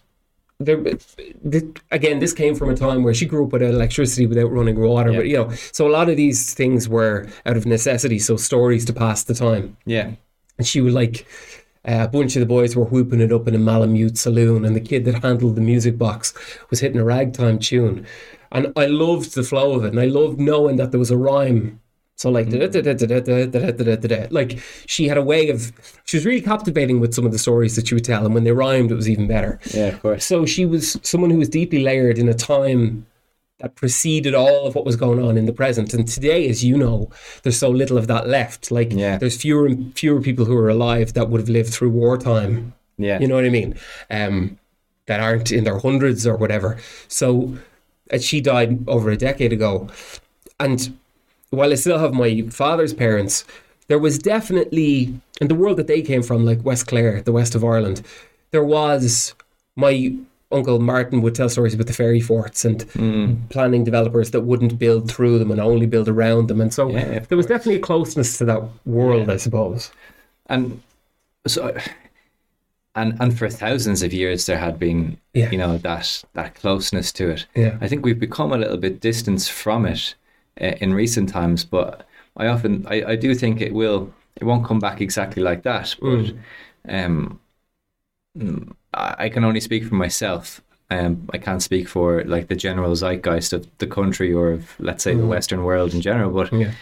there, 0.58 0.76
the, 0.76 1.80
again, 1.90 2.18
this 2.18 2.32
came 2.32 2.54
from 2.54 2.70
a 2.70 2.76
time 2.76 3.02
where 3.02 3.14
she 3.14 3.26
grew 3.26 3.46
up 3.46 3.52
without 3.52 3.70
electricity, 3.74 4.26
without 4.26 4.52
running 4.52 4.78
water. 4.78 5.12
But 5.12 5.26
you 5.26 5.36
know, 5.36 5.50
so 5.72 5.88
a 5.88 5.90
lot 5.90 6.08
of 6.08 6.16
these 6.16 6.54
things 6.54 6.88
were 6.88 7.26
out 7.46 7.56
of 7.56 7.64
necessity. 7.66 8.18
So 8.18 8.36
stories 8.36 8.84
to 8.86 8.92
pass 8.92 9.24
the 9.24 9.34
time 9.34 9.76
Yeah, 9.86 10.12
and 10.58 10.66
she 10.66 10.80
would 10.80 10.92
like 10.92 11.26
uh, 11.86 12.04
a 12.04 12.08
bunch 12.08 12.36
of 12.36 12.40
the 12.40 12.46
boys 12.46 12.76
were 12.76 12.84
whooping 12.84 13.20
it 13.20 13.32
up 13.32 13.48
in 13.48 13.54
a 13.54 13.58
Malamute 13.58 14.18
saloon, 14.18 14.64
and 14.64 14.74
the 14.76 14.80
kid 14.80 15.04
that 15.06 15.22
handled 15.22 15.56
the 15.56 15.60
music 15.60 15.98
box 15.98 16.34
was 16.70 16.80
hitting 16.80 17.00
a 17.00 17.04
ragtime 17.04 17.58
tune, 17.58 18.06
and 18.52 18.72
I 18.76 18.86
loved 18.86 19.34
the 19.34 19.42
flow 19.42 19.74
of 19.74 19.84
it, 19.84 19.88
and 19.88 20.00
I 20.00 20.06
loved 20.06 20.40
knowing 20.40 20.76
that 20.76 20.90
there 20.90 21.00
was 21.00 21.10
a 21.10 21.16
rhyme. 21.16 21.80
So 22.16 22.30
like 22.30 22.46
like 24.30 24.58
she 24.86 25.08
had 25.08 25.18
a 25.18 25.22
way 25.22 25.50
of 25.50 25.72
she 26.04 26.16
was 26.16 26.24
really 26.24 26.40
captivating 26.40 27.00
with 27.00 27.12
some 27.12 27.26
of 27.26 27.32
the 27.32 27.38
stories 27.38 27.74
that 27.76 27.88
she 27.88 27.94
would 27.94 28.04
tell, 28.04 28.24
and 28.24 28.34
when 28.34 28.44
they 28.44 28.52
rhymed, 28.52 28.92
it 28.92 28.94
was 28.94 29.08
even 29.08 29.26
better. 29.26 29.58
Yeah, 29.72 29.86
of 29.86 30.00
course. 30.00 30.24
So 30.24 30.46
she 30.46 30.64
was 30.64 30.98
someone 31.02 31.30
who 31.30 31.38
was 31.38 31.48
deeply 31.48 31.82
layered 31.82 32.18
in 32.18 32.28
a 32.28 32.34
time 32.34 33.06
that 33.58 33.74
preceded 33.74 34.34
all 34.34 34.66
of 34.66 34.74
what 34.74 34.84
was 34.84 34.96
going 34.96 35.22
on 35.22 35.36
in 35.36 35.46
the 35.46 35.52
present. 35.52 35.94
And 35.94 36.06
today, 36.06 36.48
as 36.48 36.64
you 36.64 36.76
know, 36.76 37.10
there's 37.42 37.58
so 37.58 37.70
little 37.70 37.98
of 37.98 38.06
that 38.08 38.28
left. 38.28 38.70
Like 38.70 38.92
yeah. 38.92 39.18
there's 39.18 39.40
fewer 39.40 39.66
and 39.66 39.96
fewer 39.98 40.20
people 40.20 40.44
who 40.44 40.56
are 40.56 40.68
alive 40.68 41.14
that 41.14 41.28
would 41.30 41.40
have 41.40 41.48
lived 41.48 41.72
through 41.72 41.90
wartime. 41.90 42.74
Yeah, 42.96 43.18
you 43.18 43.26
know 43.26 43.34
what 43.34 43.44
I 43.44 43.50
mean. 43.50 43.74
Um, 44.08 44.58
that 45.06 45.20
aren't 45.20 45.50
in 45.50 45.64
their 45.64 45.78
hundreds 45.78 46.26
or 46.26 46.36
whatever. 46.36 46.78
So, 47.08 47.58
she 48.20 48.40
died 48.40 48.88
over 48.88 49.10
a 49.10 49.16
decade 49.16 49.52
ago, 49.52 49.88
and 50.60 50.96
while 51.50 51.72
I 51.72 51.76
still 51.76 51.98
have 51.98 52.12
my 52.14 52.42
father's 52.50 52.92
parents, 52.94 53.44
there 53.88 53.98
was 53.98 54.18
definitely, 54.18 55.14
in 55.40 55.48
the 55.48 55.54
world 55.54 55.76
that 55.76 55.86
they 55.86 56.02
came 56.02 56.22
from, 56.22 56.44
like 56.44 56.64
West 56.64 56.86
Clare, 56.86 57.20
the 57.22 57.32
west 57.32 57.54
of 57.54 57.64
Ireland, 57.64 58.02
there 58.50 58.64
was 58.64 59.34
my 59.76 60.14
uncle 60.52 60.78
Martin 60.78 61.20
would 61.22 61.34
tell 61.34 61.48
stories 61.48 61.74
about 61.74 61.88
the 61.88 61.92
fairy 61.92 62.20
forts 62.20 62.64
and 62.64 62.80
mm. 62.90 63.48
planning 63.48 63.82
developers 63.82 64.30
that 64.30 64.42
wouldn't 64.42 64.78
build 64.78 65.10
through 65.10 65.38
them 65.38 65.50
and 65.50 65.60
only 65.60 65.86
build 65.86 66.08
around 66.08 66.46
them. 66.48 66.60
And 66.60 66.72
so 66.72 66.88
Yeah, 66.90 67.20
there 67.20 67.36
was 67.36 67.46
definitely 67.46 67.76
a 67.76 67.80
closeness 67.80 68.38
to 68.38 68.44
that 68.44 68.62
world, 68.86 69.28
I 69.30 69.36
suppose. 69.36 69.90
and 70.46 70.80
so 71.46 71.76
and 72.94 73.16
and 73.20 73.36
for 73.36 73.48
thousands 73.50 74.02
of 74.02 74.12
years 74.12 74.46
there 74.46 74.58
had 74.58 74.78
been 74.78 75.18
Yeah. 75.32 75.50
you 75.50 75.58
know 75.58 75.78
that 75.78 76.22
that 76.34 76.54
closeness 76.54 77.12
to 77.12 77.30
it 77.30 77.46
Yeah. 77.54 77.76
i 77.80 77.88
think 77.88 78.04
we've 78.04 78.18
become 78.18 78.52
a 78.52 78.56
little 78.56 78.76
bit 78.76 79.00
distanced 79.00 79.50
from 79.52 79.84
it 79.86 80.14
in 80.56 80.94
recent 80.94 81.28
times 81.28 81.64
but 81.64 82.06
i 82.36 82.46
often 82.46 82.86
I, 82.88 83.04
I 83.04 83.16
do 83.16 83.34
think 83.34 83.60
it 83.60 83.74
will 83.74 84.12
it 84.36 84.44
won't 84.44 84.64
come 84.64 84.78
back 84.78 85.00
exactly 85.00 85.42
like 85.42 85.62
that 85.62 85.94
but 86.00 86.32
um 86.88 87.40
mm, 88.38 88.72
I, 88.92 89.14
I 89.18 89.28
can 89.28 89.44
only 89.44 89.60
speak 89.60 89.84
for 89.84 89.94
myself 89.94 90.60
um, 90.90 91.28
I 91.32 91.38
can't 91.38 91.62
speak 91.62 91.88
for 91.88 92.24
like 92.24 92.48
the 92.48 92.56
general 92.56 92.94
zeitgeist 92.94 93.52
of 93.52 93.66
the 93.78 93.86
country 93.86 94.32
or 94.32 94.52
of 94.52 94.74
let's 94.78 95.02
say 95.02 95.14
the 95.14 95.26
Western 95.26 95.64
world 95.64 95.94
in 95.94 96.00
general, 96.00 96.30
but 96.30 96.52
Yeah. 96.52 96.72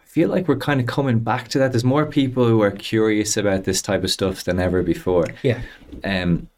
I 0.00 0.04
feel 0.04 0.28
like 0.28 0.48
we're 0.48 0.56
kind 0.56 0.80
of 0.80 0.86
coming 0.86 1.20
back 1.20 1.48
to 1.48 1.58
that. 1.58 1.72
There's 1.72 1.84
more 1.84 2.04
people 2.04 2.46
who 2.46 2.60
are 2.60 2.70
curious 2.70 3.36
about 3.36 3.64
this 3.64 3.80
type 3.80 4.04
of 4.04 4.10
stuff 4.10 4.44
than 4.44 4.58
ever 4.58 4.82
before. 4.82 5.26
Yeah. 5.42 5.62
Um, 6.04 6.48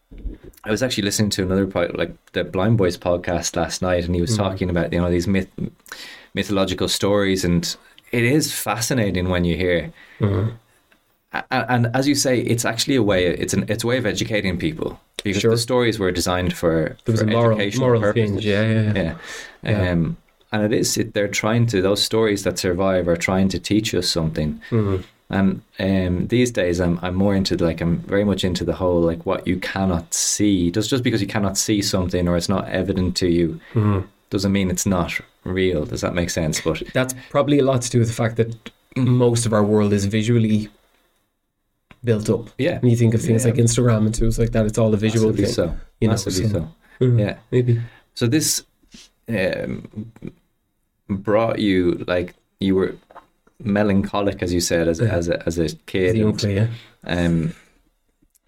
I 0.64 0.70
was 0.70 0.82
actually 0.82 1.04
listening 1.04 1.30
to 1.30 1.42
another 1.42 1.66
pod, 1.66 1.96
like 1.96 2.16
the 2.32 2.44
Blindboy's 2.44 2.96
podcast 2.96 3.54
last 3.54 3.82
night, 3.82 4.04
and 4.04 4.14
he 4.14 4.20
was 4.20 4.36
talking 4.36 4.70
about 4.70 4.92
you 4.92 5.00
know 5.00 5.10
these 5.10 5.28
myth, 5.28 5.48
mythological 6.34 6.88
stories, 6.88 7.44
and 7.44 7.76
it 8.12 8.24
is 8.24 8.52
fascinating 8.52 9.28
when 9.28 9.44
you 9.44 9.56
hear. 9.56 9.92
A- 11.32 11.44
And, 11.72 11.90
as 11.94 12.06
you 12.06 12.14
say, 12.14 12.40
it's 12.40 12.64
actually 12.64 12.96
a 12.96 13.02
way. 13.02 13.26
It's 13.26 13.54
an 13.54 13.64
it's 13.68 13.82
a 13.84 13.86
way 13.86 13.98
of 13.98 14.06
educating 14.06 14.56
people 14.58 15.00
because 15.24 15.42
Sure. 15.42 15.50
the 15.50 15.58
stories 15.58 15.98
were 15.98 16.12
designed 16.12 16.52
for 16.52 16.96
There 17.04 17.12
was 17.12 17.20
for 17.22 17.28
a 17.28 17.30
moral, 17.30 17.70
moral 17.78 18.00
purposes. 18.00 18.44
yeah, 18.44 18.62
yeah. 18.62 18.92
Yeah. 18.94 19.14
Yeah. 19.62 19.90
Um, 19.92 20.16
and 20.52 20.62
it 20.72 20.72
is, 20.78 20.96
it, 20.96 21.14
they're 21.14 21.26
trying 21.42 21.66
to, 21.68 21.82
those 21.82 22.00
stories 22.02 22.44
that 22.44 22.58
survive 22.58 23.08
are 23.08 23.16
trying 23.16 23.48
to 23.48 23.58
teach 23.58 23.92
us 23.94 24.08
something. 24.08 24.60
Mm-hmm. 24.70 25.02
And 25.30 25.62
um, 25.80 26.28
these 26.28 26.52
days, 26.52 26.78
I'm, 26.80 27.00
I'm 27.02 27.14
more 27.16 27.34
into 27.34 27.56
like, 27.56 27.80
I'm 27.80 27.96
very 28.02 28.22
much 28.24 28.44
into 28.44 28.62
the 28.64 28.74
whole, 28.74 29.00
like 29.00 29.26
what 29.26 29.48
you 29.48 29.56
cannot 29.58 30.14
see. 30.14 30.70
Just, 30.70 30.90
just 30.90 31.02
because 31.02 31.20
you 31.20 31.26
cannot 31.26 31.56
see 31.58 31.82
something 31.82 32.28
or 32.28 32.36
it's 32.36 32.48
not 32.48 32.68
evident 32.68 33.16
to 33.16 33.26
you 33.28 33.58
Mm-hmm. 33.72 34.06
doesn't 34.30 34.52
mean 34.52 34.70
it's 34.70 34.86
not 34.86 35.10
real. 35.44 35.84
Does 35.84 36.00
that 36.00 36.14
make 36.14 36.30
sense? 36.30 36.60
But 36.60 36.82
That's 36.94 37.14
probably 37.30 37.58
a 37.58 37.64
lot 37.64 37.82
to 37.82 37.90
do 37.90 37.98
with 37.98 38.08
the 38.08 38.14
fact 38.14 38.36
that 38.36 38.70
most 38.96 39.46
of 39.46 39.52
our 39.52 39.62
world 39.64 39.92
is 39.92 40.04
visually 40.06 40.68
built 42.02 42.28
up. 42.28 42.50
yeah, 42.58 42.78
When 42.80 42.90
you 42.90 42.96
think 42.96 43.14
of 43.14 43.22
things 43.22 43.44
Yeah. 43.44 43.50
like 43.52 43.60
Instagram 43.60 44.06
and 44.06 44.14
tools 44.14 44.38
like 44.38 44.52
that, 44.52 44.66
it's 44.66 44.78
all 44.78 44.92
a 44.92 44.96
visual 44.96 45.28
massively 45.30 45.44
thing. 45.46 45.54
so. 45.54 45.76
you 46.00 46.08
know, 46.08 46.12
massively 46.12 46.48
so- 46.48 46.68
so. 47.00 47.04
Mm, 47.06 47.18
Yeah. 47.20 47.36
maybe. 47.50 47.80
So 48.14 48.26
this 48.26 48.64
um, 49.28 50.12
brought 51.08 51.58
you, 51.58 52.04
like, 52.06 52.34
you 52.60 52.74
were 52.74 52.94
melancholic, 53.58 54.42
as 54.42 54.52
you 54.52 54.60
said, 54.60 54.86
as, 54.86 55.00
as, 55.00 55.28
a, 55.28 55.42
as 55.46 55.58
a 55.58 55.68
kid. 55.86 56.16
As 56.18 56.44
and- 56.44 56.52
yeah. 56.52 56.66
um, 57.06 57.54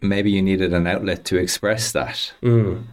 maybe 0.03 0.31
you 0.31 0.43
needed 0.43 0.73
an 0.75 0.87
outlet 0.87 1.25
to 1.26 1.37
express 1.38 1.93
that. 1.93 2.33
Mm. 2.43 2.85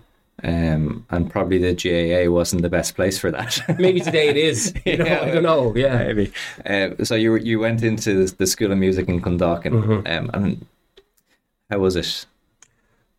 Um, 0.43 1.05
and 1.09 1.29
probably 1.29 1.57
the 1.59 1.73
GAA 1.73 2.29
wasn't 2.31 2.63
the 2.63 2.69
best 2.69 2.95
place 2.95 3.17
for 3.17 3.31
that. 3.31 3.59
Maybe 3.79 3.99
today 4.01 4.29
it 4.29 4.37
is. 4.37 4.73
You 4.85 4.97
know, 4.97 5.05
Yeah. 5.05 5.21
I 5.21 5.31
don't 5.31 5.43
know. 5.43 5.73
Yeah. 5.75 5.97
maybe. 5.99 6.33
Uh, 6.65 7.03
so 7.03 7.15
you 7.15 7.35
you 7.35 7.59
went 7.59 7.83
into 7.83 8.25
the 8.27 8.47
School 8.47 8.71
of 8.71 8.77
Music 8.77 9.07
in 9.07 9.21
Clondalkin, 9.21 9.71
Mm-hmm. 9.73 10.07
um, 10.07 10.29
and 10.33 10.65
how 11.69 11.79
was 11.79 11.95
it? 11.95 12.25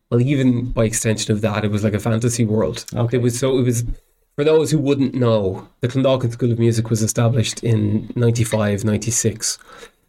Well, 0.09 0.21
even 0.21 0.71
by 0.71 0.83
extension 0.85 1.31
of 1.33 1.41
that, 1.41 1.65
it 1.65 1.71
was 1.71 1.83
like 1.83 1.93
a 1.95 1.99
fantasy 1.99 2.45
world. 2.45 2.85
Okay. 2.93 3.17
It 3.17 3.21
was 3.21 3.39
so. 3.39 3.57
It 3.57 3.63
was 3.63 3.83
for 4.35 4.43
those 4.43 4.69
who 4.71 4.77
wouldn't 4.77 5.15
know. 5.15 5.67
The 5.81 5.87
Clondalkin 5.87 6.31
School 6.33 6.51
of 6.51 6.59
Music 6.59 6.89
was 6.89 7.01
established 7.01 7.63
in 7.63 8.11
95, 8.15 8.83
96 8.83 9.57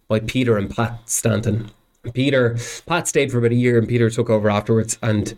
by 0.08 0.20
Peter 0.20 0.58
and 0.58 0.68
Pat 0.74 1.00
Stanton. 1.08 1.70
Peter, 2.12 2.56
Pat 2.86 3.08
stayed 3.08 3.32
for 3.32 3.38
about 3.38 3.52
a 3.52 3.56
year, 3.56 3.78
and 3.78 3.88
Peter 3.88 4.10
took 4.10 4.28
over 4.28 4.50
afterwards. 4.50 4.98
And 5.02 5.36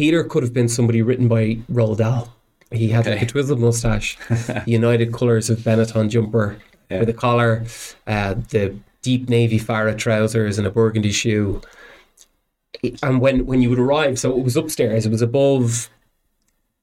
Peter 0.00 0.24
could 0.24 0.42
have 0.42 0.54
been 0.54 0.68
somebody 0.68 1.02
written 1.02 1.28
by 1.28 1.58
Roald 1.70 1.98
Dahl. 1.98 2.34
He 2.72 2.88
had 2.88 3.04
like 3.06 3.20
a 3.20 3.26
twizzled 3.26 3.60
mustache, 3.60 4.16
the 4.28 4.62
United 4.66 5.12
colours 5.12 5.50
of 5.50 5.58
Benetton 5.58 6.08
jumper 6.08 6.56
Yeah. 6.88 7.00
with 7.00 7.08
a 7.10 7.12
collar, 7.12 7.64
uh, 8.06 8.34
the 8.48 8.76
deep 9.02 9.28
navy 9.28 9.58
Farah 9.60 9.98
trousers, 9.98 10.56
and 10.56 10.66
a 10.66 10.70
burgundy 10.70 11.12
shoe 11.12 11.60
and 13.02 13.20
when 13.20 13.44
when 13.44 13.60
you 13.60 13.68
would 13.68 13.78
arrive, 13.78 14.18
so 14.18 14.30
it 14.38 14.42
was 14.42 14.56
upstairs. 14.56 15.04
It 15.04 15.10
was 15.10 15.20
above. 15.20 15.90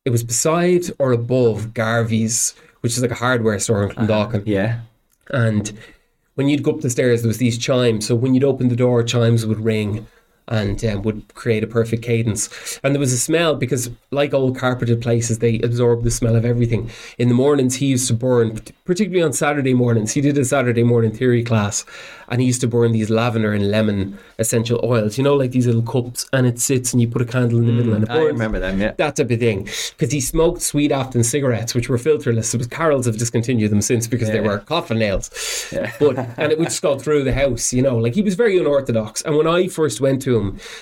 It 0.05 0.11
was 0.11 0.23
beside 0.23 0.83
or 0.99 1.11
above 1.11 1.73
Garvey's, 1.73 2.53
which 2.81 2.93
is 2.95 3.01
like 3.01 3.09
a 3.11 3.15
hardware 3.15 3.57
store 3.59 3.83
in 3.83 3.89
Clondalkin. 3.89 4.43
Yeah, 4.45 4.81
And 5.31 5.73
when 6.35 6.49
you'd 6.49 6.61
go 6.63 6.71
up 6.73 6.81
the 6.81 6.89
stairs, 6.91 7.23
there 7.23 7.27
was 7.27 7.39
these 7.39 7.57
chimes. 7.57 8.05
So 8.05 8.13
when 8.15 8.35
you'd 8.35 8.43
open 8.43 8.67
the 8.69 8.75
door, 8.75 9.01
chimes 9.03 9.45
would 9.45 9.59
ring, 9.59 10.05
and 10.47 10.83
um, 10.85 11.01
would 11.03 11.33
create 11.35 11.63
a 11.63 11.67
perfect 11.67 12.03
cadence. 12.03 12.79
And 12.83 12.93
there 12.93 12.99
was 12.99 13.13
a 13.13 13.17
smell 13.17 13.55
because, 13.55 13.89
like 14.11 14.33
old 14.33 14.57
carpeted 14.57 15.01
places, 15.01 15.39
they 15.39 15.59
absorb 15.59 16.03
the 16.03 16.11
smell 16.11 16.35
of 16.35 16.43
everything. 16.43 16.89
In 17.17 17.29
the 17.29 17.35
mornings, 17.35 17.75
he 17.75 17.85
used 17.85 18.07
to 18.07 18.13
burn, 18.13 18.59
particularly 18.85 19.23
on 19.23 19.33
Saturday 19.33 19.73
mornings. 19.73 20.13
He 20.13 20.21
did 20.21 20.37
a 20.37 20.45
Saturday 20.45 20.83
morning 20.83 21.11
theory 21.11 21.43
class, 21.43 21.85
and 22.27 22.41
he 22.41 22.47
used 22.47 22.61
to 22.61 22.67
burn 22.67 22.91
these 22.91 23.09
lavender 23.09 23.53
and 23.53 23.71
lemon 23.71 24.17
essential 24.39 24.79
oils. 24.83 25.17
You 25.17 25.23
know, 25.23 25.35
like 25.35 25.51
these 25.51 25.67
little 25.67 25.81
cups, 25.81 26.27
and 26.33 26.45
it 26.45 26.59
sits, 26.59 26.93
and 26.93 27.01
you 27.01 27.07
put 27.07 27.21
a 27.21 27.25
candle 27.25 27.59
in 27.59 27.67
the 27.67 27.73
middle, 27.73 27.93
and 27.93 28.03
it 28.03 28.09
Mm, 28.17 28.21
I 28.21 28.25
remember 28.25 28.59
them, 28.59 28.79
yeah. 28.79 28.93
That 28.97 29.15
type 29.15 29.31
of 29.31 29.39
thing. 29.39 29.63
Because 29.63 30.11
he 30.11 30.21
smoked 30.21 30.61
sweet 30.61 30.91
Afton 30.91 31.23
cigarettes, 31.23 31.73
which 31.75 31.89
were 31.89 31.97
filterless. 31.97 32.53
It 32.53 32.57
was 32.57 32.67
Carroll's 32.67 33.05
have 33.05 33.17
discontinued 33.17 33.71
them 33.71 33.81
since 33.81 34.07
because 34.07 34.29
they 34.29 34.39
were 34.39 34.59
coffin 34.59 34.99
nails. 34.99 35.29
But 35.99 36.17
and 36.37 36.51
it 36.51 36.57
would 36.57 36.69
just 36.69 36.81
go 36.81 36.97
through 36.97 37.23
the 37.23 37.33
house, 37.33 37.73
you 37.73 37.81
know. 37.81 37.97
Like 37.97 38.15
he 38.15 38.21
was 38.21 38.35
very 38.35 38.57
unorthodox. 38.57 39.21
And 39.23 39.35
when 39.37 39.47
I 39.47 39.67
first 39.67 40.01
went 40.01 40.21
to 40.23 40.36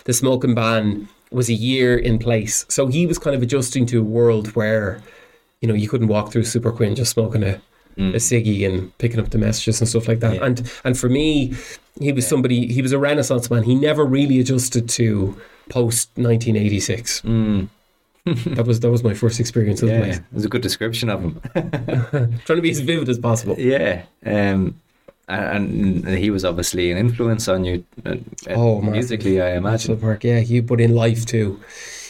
the 0.06 0.14
smoking 0.14 0.56
ban 0.56 1.08
was 1.32 1.50
a 1.50 1.54
year 1.54 1.98
in 1.98 2.20
place. 2.20 2.66
So 2.70 2.88
he 2.88 3.06
was 3.06 3.18
kind 3.18 3.36
of 3.36 3.42
adjusting 3.42 3.86
to 3.88 4.00
a 4.00 4.04
world 4.04 4.56
where, 4.56 5.02
you 5.62 5.68
know, 5.68 5.74
you 5.74 5.90
couldn't 5.90 6.08
walk 6.08 6.32
through 6.32 6.44
Superquinn 6.44 6.96
just 6.96 7.12
smoking 7.12 7.44
a 7.44 7.62
a 7.98 8.20
ciggy 8.20 8.68
and 8.68 8.96
picking 8.98 9.20
up 9.20 9.30
the 9.30 9.38
messages 9.38 9.80
and 9.80 9.88
stuff 9.88 10.08
like 10.08 10.20
that. 10.20 10.36
Yeah. 10.36 10.46
And 10.46 10.72
and 10.84 10.98
for 10.98 11.10
me, 11.10 11.54
he 12.00 12.12
was 12.12 12.28
somebody 12.28 12.68
he 12.68 12.82
was 12.82 12.92
a 12.92 13.00
renaissance 13.00 13.50
man. 13.50 13.64
He 13.64 13.76
never 13.76 14.06
really 14.06 14.40
adjusted 14.40 14.90
to 14.90 15.40
post 15.70 16.10
nineteen 16.18 16.56
eighty 16.56 16.80
six. 16.80 17.22
that 18.26 18.66
was 18.66 18.80
that 18.80 18.92
was 18.92 19.04
my 19.04 19.14
first 19.14 19.40
experience 19.40 19.82
of 19.82 19.90
Yeah, 19.90 20.04
it 20.04 20.22
was 20.32 20.46
a 20.46 20.50
good 20.50 20.62
description 20.62 21.10
of 21.10 21.22
him. 21.22 21.42
Trying 21.54 22.58
to 22.58 22.62
be 22.62 22.72
as 22.72 22.80
vivid 22.80 23.08
as 23.08 23.20
possible. 23.20 23.56
yeah, 23.58 24.04
um, 24.26 24.80
and, 25.28 26.06
and 26.06 26.18
he 26.18 26.30
was 26.30 26.46
obviously 26.46 26.92
an 26.92 26.98
influence 26.98 27.48
on 27.48 27.66
you 27.66 27.84
uh, 28.06 28.16
Oh, 28.50 28.80
massive. 28.82 28.94
musically, 28.94 29.42
I 29.42 29.56
imagine. 29.56 30.00
Yeah. 30.22 30.40
He 30.40 30.62
put 30.62 30.80
in 30.82 30.94
life 30.96 31.26
too. 31.26 31.60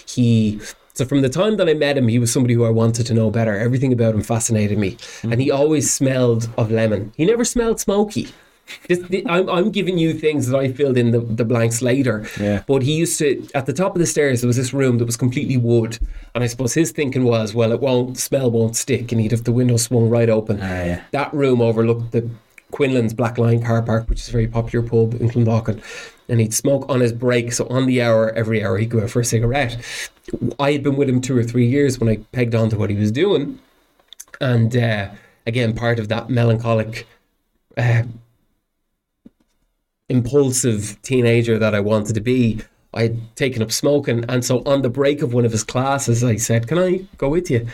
He 0.07 0.59
so 0.93 1.03
from 1.05 1.21
the 1.21 1.29
time 1.29 1.57
that 1.57 1.67
I 1.67 1.73
met 1.73 1.97
him, 1.97 2.07
he 2.07 2.19
was 2.19 2.31
somebody 2.31 2.53
who 2.53 2.63
I 2.63 2.69
wanted 2.69 3.05
to 3.07 3.13
know 3.13 3.29
better. 3.29 3.57
Everything 3.57 3.91
about 3.91 4.15
him 4.15 4.21
fascinated 4.21 4.77
me, 4.77 4.97
Hmm. 5.21 5.33
and 5.33 5.41
he 5.41 5.51
always 5.51 5.93
smelled 5.93 6.47
of 6.57 6.71
lemon. 6.71 7.11
He 7.17 7.25
never 7.25 7.43
smelled 7.43 7.79
smoky. 7.81 8.29
This, 8.87 8.97
the, 9.09 9.23
I'm, 9.27 9.47
I'm 9.47 9.69
giving 9.69 9.99
you 9.99 10.11
things 10.13 10.47
that 10.47 10.57
I 10.57 10.71
filled 10.71 10.97
in 10.97 11.11
the, 11.11 11.19
the 11.19 11.45
blanks 11.45 11.83
later. 11.83 12.25
Yeah. 12.39 12.63
But 12.65 12.81
he 12.81 12.93
used 12.95 13.19
to, 13.19 13.47
at 13.53 13.67
the 13.67 13.73
top 13.73 13.93
of 13.95 13.99
the 13.99 14.07
stairs, 14.07 14.41
there 14.41 14.47
was 14.47 14.55
this 14.57 14.73
room 14.73 14.97
that 14.97 15.05
was 15.05 15.15
completely 15.17 15.55
wood. 15.55 15.99
And 16.33 16.43
I 16.43 16.47
suppose 16.47 16.73
his 16.73 16.91
thinking 16.91 17.25
was, 17.25 17.53
well, 17.53 17.71
it 17.73 17.79
won't, 17.79 18.17
smell 18.17 18.49
won't 18.49 18.75
stick. 18.75 19.11
And 19.11 19.21
he'd 19.21 19.29
have 19.33 19.43
the 19.43 19.51
window 19.51 19.77
swung 19.77 20.09
right 20.09 20.29
open. 20.29 20.59
Ah, 20.63 20.65
yeah. 20.83 21.01
That 21.11 21.31
room 21.31 21.61
overlooked 21.61 22.11
the 22.11 22.27
Quinlan's 22.71 23.13
Black 23.13 23.37
Lion 23.37 23.63
car 23.63 23.81
park, 23.81 24.09
which 24.09 24.19
is 24.21 24.29
a 24.29 24.31
very 24.31 24.47
popular 24.47 24.87
pub 24.87 25.13
in 25.15 25.29
Clondalkin. 25.29 25.81
And 26.27 26.39
he'd 26.39 26.53
smoke 26.53 26.85
on 26.89 27.01
his 27.01 27.13
break. 27.13 27.53
So 27.53 27.67
on 27.67 27.85
the 27.85 28.01
hour, 28.01 28.31
every 28.31 28.63
hour, 28.63 28.77
he'd 28.77 28.89
go 28.89 29.01
out 29.01 29.09
for 29.09 29.19
a 29.19 29.25
cigarette. 29.25 29.77
I 30.59 30.71
had 30.71 30.83
been 30.83 30.95
with 30.95 31.07
him 31.07 31.21
two 31.21 31.37
or 31.37 31.43
three 31.43 31.67
years 31.67 31.99
when 31.99 32.09
I 32.09 32.17
pegged 32.31 32.55
on 32.55 32.69
to 32.71 32.77
what 32.77 32.89
he 32.89 32.95
was 32.95 33.11
doing. 33.11 33.59
And 34.41 34.75
uh, 34.75 35.09
again, 35.45 35.73
part 35.75 35.99
of 35.99 36.07
that 36.09 36.29
melancholic, 36.29 37.07
uh, 37.77 38.03
impulsive 40.09 41.01
teenager 41.01 41.57
that 41.59 41.75
I 41.75 41.79
wanted 41.79 42.15
to 42.15 42.21
be, 42.21 42.61
I 42.93 43.03
had 43.03 43.35
taken 43.35 43.61
up 43.61 43.71
smoking. 43.71 44.25
And 44.27 44.43
so 44.43 44.63
on 44.65 44.81
the 44.81 44.89
break 44.89 45.21
of 45.21 45.33
one 45.33 45.45
of 45.45 45.51
his 45.51 45.63
classes, 45.63 46.23
I 46.23 46.37
said, 46.37 46.67
Can 46.67 46.79
I 46.79 47.05
go 47.17 47.29
with 47.29 47.51
you? 47.51 47.67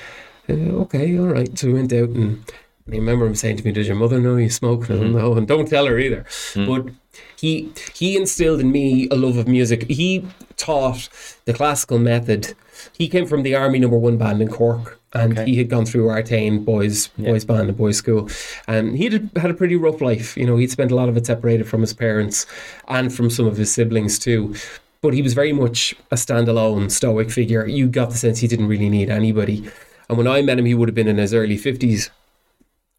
Uh, 0.50 0.54
okay, 0.54 1.18
all 1.18 1.28
right. 1.28 1.58
So 1.58 1.68
we 1.68 1.74
went 1.74 1.94
out 1.94 2.10
and 2.10 2.44
I 2.88 2.96
remember 2.96 3.26
him 3.26 3.36
saying 3.36 3.58
to 3.58 3.64
me, 3.66 3.72
Does 3.72 3.88
your 3.88 3.96
mother 3.96 4.20
know 4.20 4.36
you 4.38 4.50
smoke? 4.50 4.90
I 4.90 4.94
Mm-hmm. 4.96 5.18
No, 5.18 5.34
and 5.36 5.48
don't 5.48 5.68
tell 5.68 5.86
her 5.86 5.98
either. 6.00 6.26
But 6.56 6.90
he 7.38 7.72
he 7.96 8.16
instilled 8.18 8.60
in 8.60 8.72
me 8.72 9.08
a 9.12 9.16
love 9.16 9.38
of 9.38 9.48
music. 9.48 9.90
He 9.90 10.26
taught 10.58 11.10
the 11.46 11.54
classical 11.54 11.98
method. 12.00 12.54
He 12.98 13.08
came 13.08 13.26
from 13.28 13.44
the 13.44 13.56
Army 13.56 13.80
Number 13.80 13.98
One 13.98 14.18
band 14.18 14.42
in 14.42 14.48
Cork, 14.48 15.00
and 15.14 15.34
Okay. 15.34 15.46
he 15.52 15.56
had 15.58 15.70
gone 15.70 15.86
through 15.86 16.08
Artane 16.08 16.64
boys 16.66 17.08
boys 17.18 17.46
band 17.46 17.70
and 17.70 17.78
boys 17.78 17.98
school. 17.98 18.30
And 18.68 18.98
he 18.98 19.06
had 19.10 19.30
had 19.36 19.52
a 19.52 19.54
pretty 19.54 19.76
rough 19.76 20.02
life. 20.02 20.36
You 20.38 20.46
know, 20.46 20.58
he'd 20.58 20.72
spent 20.72 20.92
a 20.92 20.96
lot 20.96 21.10
of 21.10 21.18
it 21.18 21.26
separated 21.28 21.68
from 21.68 21.82
his 21.82 21.94
parents 21.94 22.46
and 22.88 23.14
from 23.14 23.30
some 23.30 23.46
of 23.46 23.58
his 23.58 23.72
siblings 23.72 24.18
too. 24.20 24.56
But 25.02 25.14
he 25.14 25.22
was 25.22 25.34
very 25.34 25.52
much 25.54 25.96
a 26.12 26.16
standalone 26.16 26.92
stoic 26.92 27.32
figure. 27.32 27.66
You 27.68 27.88
got 27.88 28.12
the 28.12 28.18
sense 28.18 28.40
he 28.40 28.48
didn't 28.48 28.68
really 28.68 28.90
need 28.90 29.10
anybody. 29.10 29.68
And 30.10 30.18
when 30.18 30.28
I 30.28 30.42
met 30.44 30.60
him, 30.60 30.66
he 30.66 30.76
would 30.76 30.90
have 30.90 30.96
been 30.96 31.08
in 31.08 31.18
his 31.18 31.34
early 31.34 31.58
fifties 31.58 32.10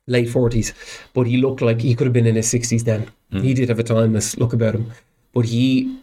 late 0.07 0.31
hmm. 0.31 0.39
40s, 0.39 0.73
but 1.15 1.27
he 1.27 1.37
looked 1.37 1.63
like 1.63 1.81
he 1.81 1.95
could 1.95 2.07
have 2.07 2.15
been 2.15 2.27
in 2.27 2.37
his 2.37 2.53
60s 2.53 2.85
then. 2.85 3.11
Hmm. 3.31 3.41
He 3.41 3.55
did 3.55 3.69
have 3.69 3.79
a 3.79 3.85
timeless 3.85 4.37
look 4.37 4.53
about 4.53 4.75
him. 4.75 4.93
But 5.33 5.47
he 5.47 5.99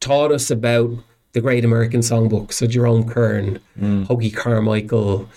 taught 0.00 0.30
us 0.30 0.50
about 0.50 0.90
the 1.32 1.40
great 1.40 1.64
American 1.64 2.00
songbook. 2.00 2.52
So 2.52 2.66
Jerome 2.66 3.08
Kern, 3.08 3.60
hmm. 3.78 4.04
Hoagy 4.04 4.34
Carmichael, 4.34 5.28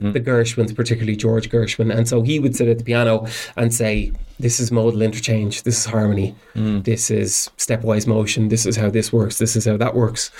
the 0.00 0.20
Gershwins, 0.20 0.74
particularly 0.74 1.16
George 1.16 1.50
Gershwin. 1.50 1.94
And 1.94 2.08
so 2.08 2.22
he 2.22 2.38
would 2.38 2.56
sit 2.56 2.68
at 2.68 2.78
the 2.78 2.84
piano 2.84 3.26
and 3.56 3.72
say, 3.72 4.12
This 4.38 4.58
is 4.58 4.72
modal 4.72 5.02
interchange, 5.02 5.62
this 5.62 5.78
is 5.78 5.84
harmony, 5.84 6.34
this 6.54 7.10
is 7.10 7.50
stepwise 7.58 8.06
motion, 8.06 8.48
this 8.48 8.66
is 8.66 8.76
how 8.76 8.90
this 8.90 9.12
works, 9.12 9.38
this 9.38 9.56
is 9.56 9.66
how 9.66 9.76
that 9.76 9.94
works. 9.94 10.30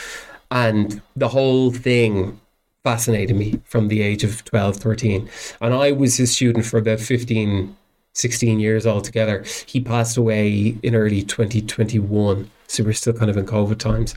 And 0.50 1.00
the 1.14 1.28
whole 1.28 1.70
thing 1.70 2.40
fascinated 2.84 3.36
me 3.36 3.60
from 3.64 3.88
the 3.88 4.02
age 4.02 4.24
of 4.24 4.44
12, 4.44 4.76
13. 4.76 5.28
And 5.60 5.74
I 5.74 5.92
was 5.92 6.16
his 6.16 6.32
student 6.34 6.64
for 6.64 6.78
about 6.78 7.00
15, 7.00 7.76
16 8.14 8.60
years 8.60 8.86
altogether. 8.86 9.44
He 9.66 9.80
passed 9.80 10.16
away 10.16 10.76
in 10.82 10.94
early 10.94 11.22
2021. 11.22 12.50
So 12.66 12.84
we're 12.84 12.92
still 12.92 13.12
kind 13.12 13.30
of 13.30 13.36
in 13.36 13.46
COVID 13.46 13.78
times. 13.78 14.14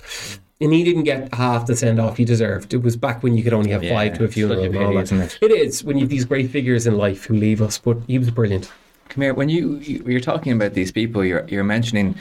And 0.62 0.71
he 0.71 0.84
didn't 0.84 1.04
get 1.04 1.34
half 1.34 1.65
the 1.65 1.76
send 1.76 1.99
off 1.99 2.15
he 2.17 2.23
deserved. 2.26 2.73
It 2.73 2.84
was 2.84 2.95
back 2.95 3.21
when 3.21 3.36
you 3.36 3.43
could 3.43 3.54
only 3.54 3.71
have 3.71 3.84
Yeah, 3.84 3.93
five 3.95 4.17
to 4.19 4.23
a 4.23 4.28
funeral. 4.30 4.62
a 4.62 4.65
and 4.67 4.78
all 4.78 4.84
pity, 4.84 4.95
that. 4.95 5.04
isn't 5.04 5.21
it? 5.21 5.38
It 5.41 5.52
is 5.52 5.84
when 5.84 5.97
you 5.97 6.04
have 6.04 6.10
these 6.10 6.26
great 6.26 6.49
figures 6.52 6.88
in 6.88 6.97
life 6.97 7.26
who 7.26 7.34
leave 7.36 7.62
us, 7.62 7.78
but 7.80 7.97
he 8.08 8.17
was 8.17 8.30
brilliant. 8.32 8.71
Come 9.10 9.23
here. 9.23 9.34
When 9.34 9.49
you, 9.49 9.78
you 9.78 10.04
you're 10.08 10.21
talking 10.21 10.54
about 10.54 10.73
these 10.73 10.91
people, 10.91 11.26
you're 11.26 11.45
you're 11.49 11.63
mentioning, 11.65 12.15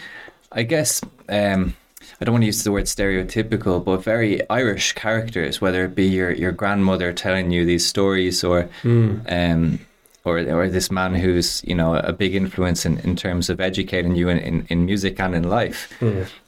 I 0.50 0.64
guess. 0.64 1.00
Um, 1.28 1.74
I 2.20 2.24
don't 2.24 2.34
want 2.34 2.42
to 2.42 2.46
use 2.46 2.62
the 2.64 2.72
word 2.72 2.84
stereotypical, 2.84 3.84
but 3.84 4.04
very 4.04 4.48
Irish 4.48 4.92
characters. 4.92 5.60
Whether 5.60 5.84
it 5.84 5.94
be 5.94 6.06
your, 6.06 6.30
your 6.32 6.52
grandmother 6.52 7.12
telling 7.12 7.50
you 7.50 7.64
these 7.64 7.86
stories, 7.86 8.44
or 8.44 8.68
um, 9.28 9.80
or 10.24 10.38
or 10.38 10.68
this 10.68 10.90
man 10.90 11.14
who's 11.14 11.62
you 11.64 11.74
know 11.74 11.96
a 11.96 12.12
big 12.12 12.34
influence 12.34 12.86
in, 12.86 12.98
in 12.98 13.16
terms 13.16 13.50
of 13.50 13.60
educating 13.60 14.14
you 14.14 14.28
in, 14.28 14.38
in, 14.38 14.66
in 14.68 14.84
music 14.86 15.18
and 15.18 15.34
in 15.34 15.42
life. 15.44 15.92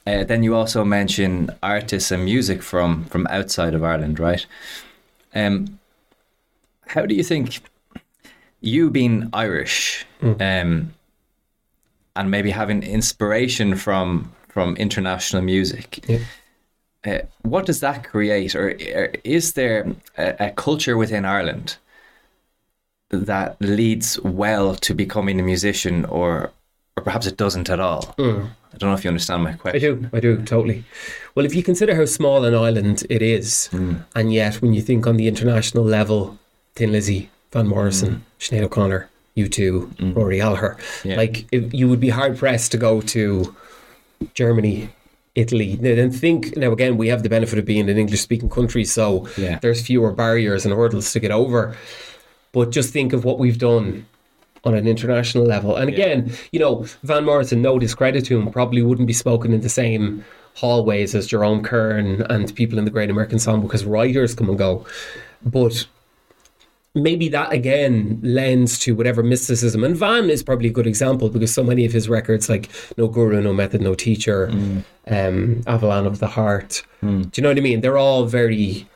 Uh, 0.07 0.22
then 0.24 0.42
you 0.42 0.55
also 0.55 0.85
mention 0.85 1.50
artists 1.62 2.11
and 2.12 2.24
music 2.24 2.62
from 2.62 3.05
from 3.07 3.27
outside 3.29 3.74
of 3.74 3.83
Ireland, 3.83 4.20
right? 4.20 4.46
Um, 5.35 5.81
how 6.87 7.05
do 7.07 7.14
you 7.14 7.24
think 7.24 7.61
you 8.61 8.90
being 8.90 9.29
Irish, 9.33 10.07
um, 10.40 10.94
and 12.16 12.31
maybe 12.31 12.50
having 12.50 12.83
inspiration 12.83 13.74
from 13.74 14.33
from 14.55 14.77
international 14.77 15.43
music, 15.43 15.88
Yeah. 16.09 16.19
uh, 17.05 17.19
what 17.43 17.67
does 17.67 17.81
that 17.81 18.05
create, 18.12 18.55
or, 18.55 18.69
or 18.99 19.05
is 19.25 19.55
there 19.55 19.79
a, 20.17 20.27
a 20.47 20.51
culture 20.53 20.97
within 20.97 21.25
Ireland 21.25 21.77
that 23.11 23.57
leads 23.61 24.21
well 24.21 24.75
to 24.77 24.95
becoming 24.95 25.40
a 25.40 25.43
musician, 25.43 26.05
or 26.05 26.51
or 26.97 27.03
perhaps 27.03 27.27
it 27.27 27.37
doesn't 27.37 27.69
at 27.69 27.81
all? 27.81 28.03
Mm. 28.19 28.47
I 28.73 28.77
don't 28.79 28.90
know 28.90 28.95
if 28.97 29.05
you 29.05 29.09
understand 29.11 29.43
my 29.43 29.55
question. 29.55 29.77
I 29.77 29.87
do, 29.87 30.09
I 30.17 30.21
do, 30.21 30.43
totally. 30.45 30.85
Well, 31.35 31.47
if 31.47 31.55
you 31.57 31.62
consider 31.64 31.95
how 31.97 32.07
small 32.07 32.45
an 32.45 32.55
island 32.55 33.05
it 33.11 33.23
is, 33.23 33.69
mm. 33.73 34.05
and 34.14 34.33
yet 34.33 34.62
when 34.62 34.73
you 34.75 34.83
think 34.83 35.07
on 35.07 35.17
the 35.17 35.27
international 35.27 35.85
level, 35.85 36.38
Thin 36.77 36.93
Lizzy, 36.93 37.31
Van 37.53 37.67
Morrison, 37.67 38.11
mm. 38.14 38.21
Sinead 38.40 38.64
O'Connor, 38.64 39.09
U2, 39.37 40.14
Rory 40.17 40.37
Gallagher, 40.38 40.77
Yeah. 41.05 41.17
like 41.17 41.45
if 41.51 41.75
you 41.75 41.88
would 41.88 42.01
be 42.01 42.11
hard 42.11 42.38
pressed 42.38 42.71
to 42.73 42.79
go 42.79 43.01
to 43.01 43.55
Germany, 44.35 44.88
Italy. 45.35 45.79
Now, 45.81 45.94
Then 45.94 46.11
think 46.11 46.57
now 46.57 46.72
again, 46.72 46.96
we 46.96 47.09
have 47.09 47.22
the 47.22 47.29
benefit 47.29 47.59
of 47.59 47.64
being 47.64 47.88
an 47.90 47.98
English 47.98 48.20
speaking 48.20 48.48
country, 48.48 48.85
so 48.85 49.29
Yeah. 49.37 49.59
there's 49.61 49.83
fewer 49.83 50.12
barriers 50.12 50.64
and 50.64 50.74
hurdles 50.74 51.12
to 51.12 51.20
get 51.20 51.31
over. 51.31 51.77
But 52.53 52.70
just 52.70 52.92
think 52.92 53.12
of 53.12 53.24
what 53.24 53.38
we've 53.38 53.59
done 53.59 54.07
on 54.64 54.74
an 54.74 54.87
international 54.87 55.44
level. 55.44 55.77
And 55.77 55.88
again, 55.88 56.33
you 56.53 56.61
know, 56.61 56.87
Van 57.03 57.24
Morrison, 57.24 57.61
no 57.61 57.79
discredit 57.79 58.24
to 58.27 58.38
him, 58.38 58.50
probably 58.50 58.81
wouldn't 58.83 59.07
be 59.07 59.12
spoken 59.12 59.53
in 59.53 59.61
the 59.61 59.68
same 59.68 60.24
hallways 60.55 61.14
as 61.14 61.27
Jerome 61.27 61.62
Kern 61.62 62.22
and 62.31 62.55
people 62.55 62.79
in 62.79 62.85
the 62.85 62.90
Great 62.90 63.11
American 63.11 63.38
Songbook 63.38 63.62
because 63.62 63.85
writers 63.85 64.35
come 64.35 64.48
and 64.48 64.57
go. 64.57 64.87
But 65.44 65.87
maybe 66.94 67.28
that 67.28 67.52
again 67.52 68.20
lends 68.22 68.78
to 68.80 68.94
whatever 68.94 69.22
mysticism. 69.22 69.83
And 69.85 69.96
Van 69.96 70.30
is 70.30 70.42
probably 70.42 70.68
a 70.68 70.72
good 70.72 70.87
example 70.87 71.28
because 71.28 71.52
so 71.52 71.64
many 71.64 71.85
of 71.85 71.92
his 71.92 72.09
records, 72.09 72.48
like 72.48 72.70
No 72.96 73.09
Guru, 73.09 73.40
No 73.42 73.52
Method, 73.52 73.80
No 73.80 73.94
Teacher, 73.94 74.48
um, 75.09 75.62
Avalon 75.66 76.07
of 76.07 76.18
the 76.20 76.28
Heart, 76.28 76.83
do 77.02 77.30
you 77.35 77.42
know 77.42 77.48
what 77.50 77.59
I 77.59 77.61
mean? 77.61 77.80
They're 77.80 77.98
all 77.98 78.24
very. 78.24 78.88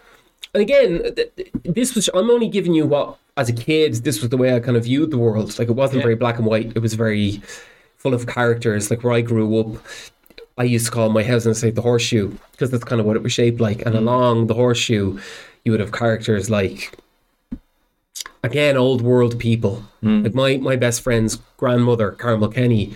And 0.54 0.62
again, 0.62 1.02
th- 1.14 1.34
th- 1.36 1.50
this 1.64 1.94
was. 1.94 2.08
I'm 2.14 2.30
only 2.30 2.48
giving 2.48 2.72
you 2.72 2.86
what, 2.86 3.18
as 3.36 3.48
a 3.50 3.52
kid, 3.52 3.94
this 3.96 4.20
was 4.20 4.30
the 4.30 4.38
way 4.38 4.54
I 4.54 4.60
kind 4.60 4.76
of 4.76 4.84
viewed 4.84 5.10
the 5.10 5.18
world. 5.18 5.58
Like 5.58 5.68
it 5.68 5.72
wasn't 5.72 6.02
very 6.02 6.14
black 6.14 6.38
and 6.38 6.46
white. 6.46 6.72
It 6.74 6.80
was 6.80 6.94
very 6.94 7.42
full 7.98 8.14
of 8.14 8.26
characters. 8.26 8.90
Like 8.90 9.04
where 9.04 9.12
I 9.12 9.20
grew 9.20 9.58
up, 9.60 9.82
I 10.56 10.62
used 10.64 10.86
to 10.86 10.92
call 10.92 11.10
my 11.10 11.22
house 11.22 11.44
and 11.44 11.56
say 11.56 11.70
the 11.70 11.82
horseshoe 11.82 12.32
because 12.52 12.70
that's 12.70 12.84
kind 12.84 13.00
of 13.00 13.06
what 13.06 13.16
it 13.16 13.22
was 13.22 13.32
shaped 13.32 13.60
like. 13.60 13.84
And 13.84 13.94
along 13.94 14.46
the 14.46 14.54
horseshoe, 14.54 15.18
you 15.64 15.72
would 15.72 15.80
have 15.80 15.92
characters 15.92 16.48
like 16.48 16.98
again 18.42 18.76
old 18.76 19.02
world 19.02 19.38
people. 19.38 19.84
Like 20.22 20.34
my 20.34 20.56
my 20.56 20.76
best 20.76 21.02
friend's 21.02 21.36
grandmother, 21.56 22.12
Carmel 22.12 22.48
Kenny, 22.48 22.94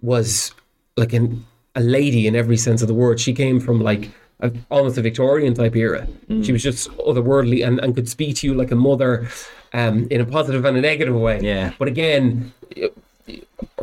was 0.00 0.52
like 0.96 1.12
an, 1.12 1.44
a 1.74 1.80
lady 1.80 2.26
in 2.26 2.34
every 2.34 2.56
sense 2.56 2.82
of 2.82 2.88
the 2.88 2.94
word. 2.94 3.20
She 3.20 3.32
came 3.32 3.60
from 3.60 3.80
like 3.80 4.10
a, 4.40 4.52
almost 4.70 4.98
a 4.98 5.02
Victorian 5.02 5.54
type 5.54 5.76
era. 5.76 6.06
She 6.42 6.52
was 6.52 6.62
just 6.62 6.90
otherworldly 6.90 7.66
and, 7.66 7.78
and 7.80 7.94
could 7.94 8.08
speak 8.08 8.36
to 8.36 8.46
you 8.46 8.54
like 8.54 8.70
a 8.70 8.76
mother 8.76 9.28
um, 9.72 10.06
in 10.10 10.20
a 10.20 10.24
positive 10.24 10.64
and 10.64 10.76
a 10.76 10.80
negative 10.80 11.14
way. 11.14 11.40
Yeah. 11.40 11.72
But 11.78 11.88
again, 11.88 12.52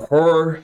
her 0.09 0.63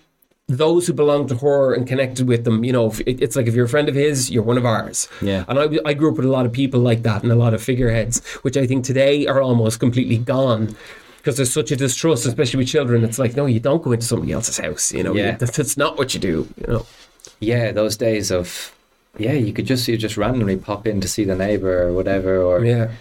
those 0.57 0.87
who 0.87 0.93
belonged 0.93 1.29
to 1.29 1.35
her 1.37 1.73
and 1.73 1.87
connected 1.87 2.27
with 2.27 2.43
them, 2.43 2.63
you 2.63 2.71
know, 2.71 2.91
it- 3.05 3.21
it's 3.21 3.35
like 3.35 3.47
if 3.47 3.53
you're 3.55 3.65
a 3.65 3.69
friend 3.69 3.89
of 3.89 3.95
his, 3.95 4.29
you're 4.31 4.43
one 4.43 4.57
of 4.57 4.65
ours. 4.65 5.07
Yeah. 5.21 5.45
And 5.47 5.59
I, 5.59 5.79
I 5.85 5.93
grew 5.93 6.09
up 6.11 6.17
with 6.17 6.25
a 6.25 6.29
lot 6.29 6.45
of 6.45 6.51
people 6.51 6.79
like 6.79 7.03
that 7.03 7.23
and 7.23 7.31
a 7.31 7.35
lot 7.35 7.53
of 7.53 7.61
figureheads, 7.63 8.25
which 8.43 8.57
I 8.57 8.65
think 8.67 8.83
today 8.85 9.27
are 9.27 9.41
almost 9.41 9.79
completely 9.79 10.17
gone 10.17 10.75
because 11.17 11.37
there's 11.37 11.53
such 11.53 11.71
a 11.71 11.75
distrust, 11.75 12.25
especially 12.25 12.57
with 12.59 12.67
children. 12.67 13.03
It's 13.03 13.17
like, 13.19 13.35
no, 13.35 13.45
you 13.45 13.59
don't 13.59 13.81
go 13.81 13.91
into 13.93 14.05
somebody 14.05 14.31
else's 14.33 14.57
house, 14.57 14.91
you 14.93 15.03
know, 15.03 15.13
Yeah. 15.15 15.37
that's, 15.37 15.55
that's 15.57 15.77
not 15.77 15.97
what 15.97 16.13
you 16.13 16.19
do, 16.19 16.47
you 16.59 16.67
know. 16.67 16.85
Yeah, 17.39 17.71
those 17.71 17.95
days 17.97 18.31
of 18.31 18.73
yeah, 19.17 19.33
you 19.33 19.53
could 19.53 19.65
just 19.67 19.87
you 19.87 19.95
just 19.95 20.17
randomly 20.17 20.57
pop 20.57 20.87
in 20.87 20.99
to 21.01 21.07
see 21.07 21.23
the 21.23 21.35
neighbor 21.35 21.83
or 21.83 21.93
whatever, 21.93 22.41
or 22.41 22.65
Yeah, 22.65 22.91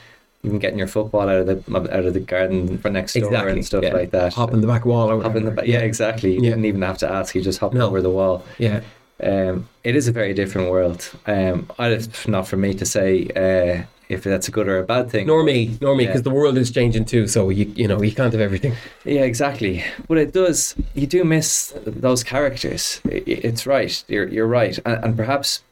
even 0.44 0.58
getting 0.58 0.78
your 0.78 0.88
football 0.88 1.28
out 1.28 1.36
of 1.36 1.46
the 1.46 1.78
out 1.96 2.04
of 2.04 2.14
the 2.14 2.20
garden 2.20 2.78
for 2.78 2.90
next 2.90 3.14
door 3.14 3.24
exactly. 3.26 3.52
and 3.52 3.64
stuff 3.64 3.84
yeah. 3.84 3.92
like 3.92 4.10
that. 4.10 4.34
Hop 4.34 4.52
in 4.52 4.60
the 4.60 4.66
back 4.66 4.84
wall 4.84 5.10
or 5.10 5.22
Hop 5.22 5.36
in 5.36 5.44
the 5.44 5.50
whatever. 5.50 5.62
ba- 5.66 5.68
yeah, 5.68 5.80
exactly. 5.80 6.32
You 6.34 6.40
Yeah. 6.42 6.50
didn't 6.50 6.64
even 6.64 6.82
have 6.82 6.98
to 6.98 7.10
ask; 7.10 7.34
you 7.34 7.42
just 7.42 7.60
hopped 7.60 7.74
No. 7.74 7.86
over 7.86 8.02
the 8.02 8.10
wall. 8.10 8.44
Yeah, 8.58 8.80
Um, 9.22 9.68
it 9.84 9.94
is 9.94 10.08
a 10.08 10.12
very 10.12 10.34
different 10.34 10.70
world. 10.70 11.08
Um, 11.26 11.70
it's 11.78 12.26
not 12.26 12.48
for 12.48 12.56
me 12.56 12.74
to 12.74 12.84
say 12.84 13.28
uh, 13.36 13.84
if 14.08 14.24
that's 14.24 14.48
a 14.48 14.50
good 14.50 14.66
or 14.68 14.78
a 14.80 14.84
bad 14.84 15.10
thing. 15.10 15.26
nor 15.28 15.42
me, 15.44 15.78
nor 15.80 15.94
me, 15.94 16.02
Yeah. 16.04 16.08
because 16.10 16.22
the 16.22 16.30
world 16.30 16.58
is 16.58 16.70
changing 16.72 17.04
too. 17.04 17.28
So 17.28 17.48
you, 17.48 17.66
you 17.76 17.86
know, 17.86 18.02
you 18.02 18.12
can't 18.12 18.32
have 18.32 18.42
everything. 18.42 18.74
Yeah, 19.04 19.22
exactly. 19.22 19.84
But 20.08 20.18
it 20.18 20.32
does. 20.32 20.74
You 20.94 21.06
do 21.06 21.22
miss 21.24 21.72
those 21.86 22.24
characters. 22.24 23.00
It's 23.04 23.64
right. 23.66 24.04
You're 24.08 24.26
you're 24.28 24.48
right, 24.48 24.76
and, 24.84 25.04
and 25.04 25.16
perhaps 25.16 25.62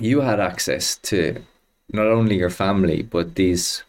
you 0.00 0.22
had 0.22 0.40
access 0.40 0.96
to 1.10 1.36
not 1.92 2.06
only 2.06 2.36
your 2.36 2.50
family 2.50 3.02
but 3.02 3.34
these 3.34 3.82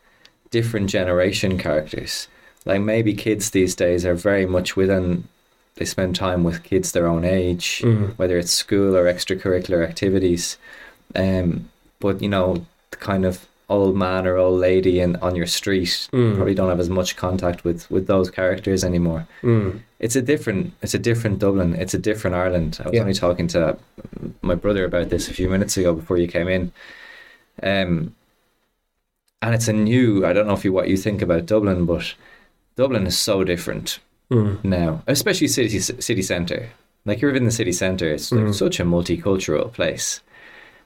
different 0.51 0.89
generation 0.89 1.57
characters. 1.57 2.27
Like 2.65 2.81
maybe 2.81 3.13
kids 3.13 3.51
these 3.51 3.75
days 3.75 4.05
are 4.05 4.15
very 4.15 4.45
much 4.45 4.75
within. 4.75 5.27
They 5.75 5.85
spend 5.85 6.15
time 6.15 6.43
with 6.45 6.63
kids 6.63 6.93
their 6.93 7.05
own 7.05 7.25
age, 7.25 7.83
whether 8.15 8.37
it's 8.37 8.51
school 8.51 8.95
or 8.95 9.05
extracurricular 9.05 9.85
activities. 9.87 10.57
Um, 11.15 11.69
but 11.99 12.21
you 12.21 12.29
know, 12.29 12.65
the 12.91 12.97
kind 12.97 13.25
of 13.25 13.45
old 13.67 13.95
man 13.97 14.25
or 14.25 14.37
old 14.37 14.59
lady 14.59 14.99
in 14.99 15.15
on 15.17 15.35
your 15.35 15.47
street 15.47 16.07
probably 16.11 16.53
don't 16.55 16.69
have 16.69 16.79
as 16.79 16.89
much 16.89 17.17
contact 17.17 17.63
with 17.65 17.89
with 17.91 18.07
those 18.07 18.29
characters 18.31 18.83
anymore. 18.83 19.27
Mm. 19.43 19.81
It's 19.99 20.15
a 20.15 20.21
different 20.21 20.73
it's 20.81 20.93
a 20.93 20.99
different 20.99 21.39
Dublin. 21.39 21.75
It's 21.75 21.93
a 21.93 21.99
different 21.99 22.35
Ireland. 22.35 22.79
I 22.79 22.85
was 22.87 22.93
Yeah. 22.93 23.01
only 23.01 23.13
talking 23.13 23.47
to 23.49 23.77
my 24.41 24.55
brother 24.55 24.85
about 24.85 25.09
this 25.09 25.27
a 25.29 25.33
few 25.33 25.49
minutes 25.49 25.75
ago 25.77 25.93
before 25.93 26.17
you 26.17 26.27
came 26.27 26.47
in. 26.47 26.71
Um 27.63 28.15
and 29.41 29.53
it's 29.53 29.67
a 29.67 29.73
new 29.73 30.25
I 30.25 30.33
don't 30.33 30.47
know 30.47 30.53
if 30.53 30.65
you 30.65 30.73
what 30.73 30.87
you 30.89 30.97
think 30.97 31.21
about 31.21 31.45
Dublin, 31.45 31.85
but 31.85 32.13
Dublin 32.75 33.05
is 33.07 33.17
so 33.17 33.43
different 33.43 33.99
Mm. 34.31 34.63
now, 34.63 35.03
especially 35.05 35.47
city 35.47 35.77
city 35.79 36.21
centre. 36.23 36.69
Like 37.05 37.21
you're 37.21 37.35
in 37.35 37.45
the 37.45 37.51
city 37.51 37.71
centre, 37.71 38.09
it's 38.11 38.31
like 38.31 38.55
such 38.55 38.79
a 38.79 38.83
multicultural 38.83 39.71
place. 39.71 40.21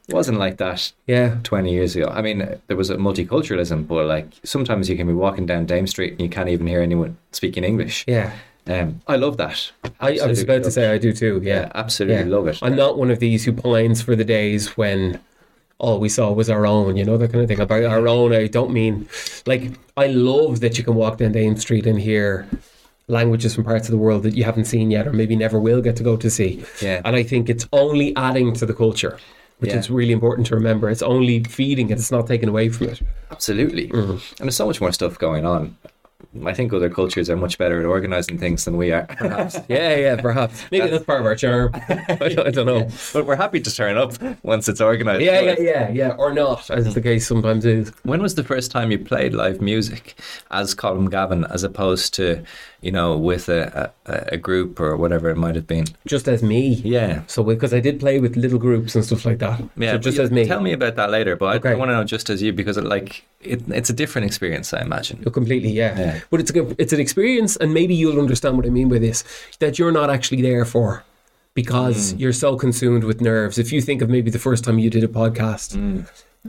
It 0.10 0.14
wasn't 0.14 0.40
like 0.40 0.58
that 0.58 0.92
Yeah, 1.08 1.38
20 1.44 1.72
years 1.72 1.96
ago. 1.96 2.08
I 2.14 2.22
mean, 2.22 2.40
there 2.68 2.76
was 2.76 2.90
a 2.90 2.98
multiculturalism, 2.98 3.88
but 3.88 4.08
like 4.08 4.26
sometimes 4.44 4.90
you 4.90 4.98
can 4.98 5.08
be 5.08 5.14
walking 5.14 5.46
down 5.46 5.66
Dame 5.68 5.88
Street 5.88 6.12
and 6.14 6.22
you 6.22 6.28
can't 6.30 6.50
even 6.50 6.68
hear 6.68 6.82
anyone 6.82 7.16
speaking 7.32 7.64
English. 7.64 8.04
yeah. 8.08 8.34
Um, 8.68 9.00
I 9.08 9.16
love 9.16 9.38
that. 9.38 9.72
I, 10.02 10.20
I 10.20 10.28
was 10.28 10.42
about 10.44 10.64
to 10.64 10.70
say. 10.72 10.92
I 10.92 10.98
do 10.98 11.14
too. 11.14 11.40
yeah, 11.42 11.62
Yeah, 11.62 11.72
absolutely 11.76 12.30
Yeah. 12.30 12.36
love 12.38 12.48
it. 12.50 12.60
I'm 12.62 12.76
not 12.76 12.98
one 12.98 13.10
of 13.10 13.20
these 13.20 13.46
who 13.46 13.54
pines 13.54 14.02
for 14.02 14.16
the 14.18 14.26
days 14.26 14.76
when 14.78 15.20
all 15.80 16.00
we 16.00 16.10
saw 16.10 16.32
was 16.32 16.50
our 16.50 16.66
own, 16.66 16.98
you 16.98 17.06
know, 17.06 17.18
that 17.18 17.32
kind 17.32 17.42
of 17.42 17.48
thing. 17.48 17.60
About 17.60 17.84
our 17.84 18.08
own, 18.08 18.34
I 18.34 18.48
don't 18.48 18.72
mean 18.72 19.08
like 19.46 19.72
I 19.98 20.08
love 20.08 20.60
that 20.60 20.78
you 20.78 20.84
can 20.84 20.96
walk 20.96 21.18
down 21.18 21.32
Dame 21.32 21.58
Street 21.58 21.88
and 21.88 22.00
hear 22.00 22.48
languages 23.08 23.56
from 23.56 23.64
parts 23.64 23.88
of 23.88 23.92
the 23.92 23.98
world 23.98 24.24
that 24.24 24.36
you 24.36 24.44
haven't 24.44 24.66
seen 24.66 24.92
yet 24.92 25.08
or 25.08 25.14
maybe 25.14 25.36
never 25.36 25.60
will 25.60 25.82
get 25.82 25.96
to 25.96 26.04
go 26.04 26.16
to 26.18 26.30
see. 26.30 26.64
Yeah. 26.82 27.02
And 27.06 27.16
I 27.16 27.24
think 27.24 27.50
it's 27.50 27.68
only 27.74 28.16
adding 28.16 28.54
to 28.54 28.66
the 28.66 28.74
culture, 28.74 29.18
which 29.60 29.72
Yeah. 29.72 29.80
is 29.80 29.90
really 29.90 30.12
important 30.14 30.46
to 30.48 30.56
remember. 30.56 30.90
It's 30.90 31.02
only 31.02 31.44
feeding 31.46 31.90
it, 31.90 31.94
it's 31.98 32.12
not 32.12 32.28
taking 32.28 32.50
away 32.50 32.70
from 32.70 32.90
it. 32.90 33.02
Absolutely. 33.32 33.88
Mm-hmm. 33.88 34.12
And 34.12 34.22
there's 34.48 34.56
so 34.56 34.68
much 34.68 34.80
more 34.80 34.92
stuff 34.92 35.18
going 35.18 35.46
on. 35.46 35.76
I 36.46 36.54
think 36.54 36.72
other 36.74 36.90
cultures 36.90 37.30
are 37.30 37.36
much 37.36 37.58
better 37.58 37.80
at 37.80 37.86
organizing 37.86 38.38
things 38.38 38.66
than 38.66 38.78
we 38.78 38.92
are. 38.92 39.06
Perhaps. 39.08 39.58
yeah, 39.68 39.96
yeah, 39.96 40.16
perhaps. 40.22 40.64
Maybe 40.72 40.88
that's 40.88 41.04
part 41.04 41.22
of 41.22 41.26
our 41.26 41.36
charm. 41.36 41.72
I, 41.74 42.06
don't, 42.36 42.48
I 42.48 42.52
don't 42.52 42.66
know. 42.68 42.88
but 43.14 43.26
we're 43.26 43.36
happy 43.36 43.60
to 43.60 43.74
turn 43.76 43.98
up 43.98 44.14
once 44.44 44.70
it's 44.70 44.80
organized. 44.80 45.24
Yeah, 45.24 45.42
yeah, 45.42 45.56
yeah, 45.60 45.90
yeah. 45.90 46.10
Or 46.20 46.32
not, 46.32 46.70
as 46.70 46.94
the 46.94 47.02
case 47.02 47.28
sometimes 47.28 47.66
is. 47.66 47.92
When 48.04 48.22
was 48.22 48.36
the 48.36 48.44
first 48.44 48.70
time 48.70 48.92
you 48.92 49.00
played 49.00 49.34
live 49.34 49.60
music 49.60 50.20
as 50.52 50.76
Colm 50.76 51.10
Gavin, 51.10 51.46
as 51.46 51.64
opposed 51.64 52.14
to, 52.16 52.44
you 52.82 52.92
know, 52.92 53.18
with 53.18 53.50
a, 53.50 53.92
a, 54.06 54.34
a 54.34 54.38
group 54.38 54.80
or 54.80 54.96
whatever 54.98 55.30
it 55.32 55.36
might 55.38 55.56
have 55.56 55.66
been? 55.68 55.86
Just 56.06 56.28
as 56.28 56.44
me. 56.44 56.76
Yeah. 56.76 57.24
So 57.26 57.44
because 57.44 57.74
I 57.74 57.80
did 57.80 58.00
play 58.00 58.20
with 58.20 58.36
little 58.36 58.60
groups 58.60 58.94
and 58.94 59.04
stuff 59.04 59.26
like 59.26 59.40
that. 59.40 59.62
Yeah, 59.78 59.94
so 59.94 59.98
just 59.98 60.18
you- 60.18 60.24
as 60.24 60.32
me. 60.32 60.46
Tell 60.46 60.62
me 60.62 60.74
about 60.74 60.96
that 60.98 61.10
later, 61.10 61.36
but 61.36 61.66
I, 61.66 61.72
I 61.72 61.74
want 61.74 61.90
to 61.90 61.94
know 61.96 62.04
just 62.04 62.30
as 62.30 62.42
you 62.44 62.54
because 62.54 62.78
it, 62.78 62.84
like 62.86 63.26
it, 63.42 63.64
it's 63.70 63.90
a 63.90 63.94
different 63.94 64.26
experience, 64.28 64.74
I 64.74 64.82
imagine. 64.82 65.24
Oh, 65.26 65.32
completely, 65.32 65.72
yeah. 65.72 65.98
Yeah. 66.00 66.19
But 66.30 66.40
it's 66.42 66.52
a, 66.52 66.82
it's 66.82 66.94
an 66.94 67.00
experience, 67.00 67.56
and 67.58 67.74
maybe 67.74 67.94
you'll 67.96 68.20
understand 68.20 68.58
what 68.58 68.66
I 68.66 68.70
mean 68.70 68.90
by 68.90 69.00
this 69.00 69.24
that 69.60 69.78
you're 69.80 69.92
not 69.92 70.10
actually 70.10 70.42
there 70.42 70.66
for 70.66 71.04
because 71.56 72.14
Mm. 72.14 72.20
you're 72.22 72.34
so 72.46 72.56
consumed 72.56 73.04
with 73.04 73.22
nerves. 73.22 73.58
If 73.58 73.72
you 73.74 73.82
think 73.82 74.02
of 74.02 74.10
maybe 74.10 74.30
the 74.32 74.40
first 74.40 74.64
time 74.64 74.78
you 74.80 74.90
did 74.90 75.04
a 75.04 75.08
podcast, 75.08 75.76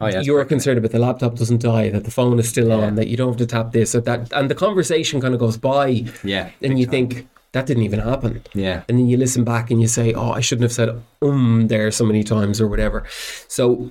Oh 0.01 0.07
yeah, 0.07 0.21
you're 0.21 0.45
concerned 0.45 0.79
about 0.79 0.93
the 0.93 1.01
laptop 1.01 1.35
doesn't 1.37 1.63
die, 1.63 1.89
that 1.91 2.05
the 2.05 2.13
phone 2.13 2.39
is 2.39 2.49
still 2.49 2.71
on, 2.71 2.95
that 2.95 3.09
you 3.09 3.17
don't 3.17 3.29
have 3.33 3.39
to 3.39 3.47
tap 3.47 3.73
this 3.73 3.95
or 3.95 4.01
that, 4.03 4.31
and 4.33 4.49
the 4.49 4.55
conversation 4.55 5.21
kind 5.21 5.35
of 5.35 5.41
goes 5.41 5.57
by, 5.57 6.05
yeah, 6.23 6.51
and 6.63 6.79
you 6.79 6.87
think 6.87 7.27
that 7.53 7.67
didn't 7.67 7.83
even 7.83 7.99
happen. 7.99 8.43
yeah, 8.55 8.85
and 8.89 8.99
then 8.99 9.07
you 9.09 9.17
listen 9.17 9.43
back 9.43 9.69
and 9.73 9.81
you 9.81 9.89
say, 9.89 10.13
"Oh, 10.15 10.31
I 10.31 10.41
shouldn't 10.41 10.63
have 10.63 10.73
said 10.73 10.91
um 11.23 11.67
there 11.67 11.91
so 11.91 12.05
many 12.05 12.23
times 12.23 12.61
or 12.61 12.69
whatever." 12.69 13.03
So, 13.49 13.91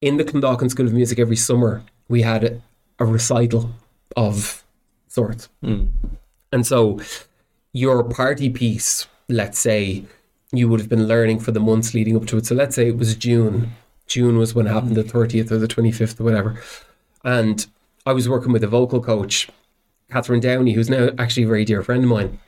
in 0.00 0.18
the 0.18 0.24
Clondalkin 0.24 0.70
School 0.70 0.86
of 0.86 0.92
Music, 0.92 1.18
every 1.18 1.36
summer 1.36 1.82
we 2.08 2.22
had 2.22 2.44
a, 2.44 2.60
a 3.00 3.04
recital 3.04 3.70
of 4.16 4.64
sorts, 5.08 5.48
and 6.52 6.66
so 6.66 7.00
your 7.72 8.04
party 8.04 8.50
piece, 8.50 9.06
let's 9.28 9.58
say, 9.58 10.04
you 10.52 10.68
would 10.68 10.80
have 10.80 10.88
been 10.88 11.06
learning 11.06 11.40
for 11.40 11.52
the 11.52 11.60
months 11.60 11.94
leading 11.94 12.16
up 12.16 12.26
to 12.26 12.36
it. 12.36 12.46
So 12.46 12.54
let's 12.54 12.76
say 12.76 12.88
it 12.88 12.96
was 12.98 13.14
June. 13.14 13.72
June 14.06 14.38
was 14.38 14.54
when 14.54 14.66
it 14.66 14.72
happened, 14.72 14.96
the 14.96 15.02
thirtieth 15.02 15.50
or 15.50 15.58
the 15.58 15.68
twenty 15.68 15.92
fifth 15.92 16.20
or 16.20 16.24
whatever, 16.24 16.62
and 17.24 17.66
I 18.06 18.12
was 18.12 18.28
working 18.28 18.52
with 18.52 18.62
a 18.62 18.68
vocal 18.68 19.02
coach, 19.02 19.48
Catherine 20.10 20.40
Downey, 20.40 20.72
who's 20.72 20.88
now 20.88 21.10
actually 21.18 21.42
a 21.42 21.48
very 21.48 21.64
dear 21.64 21.82
friend 21.82 22.04
of 22.04 22.10
mine. 22.10 22.38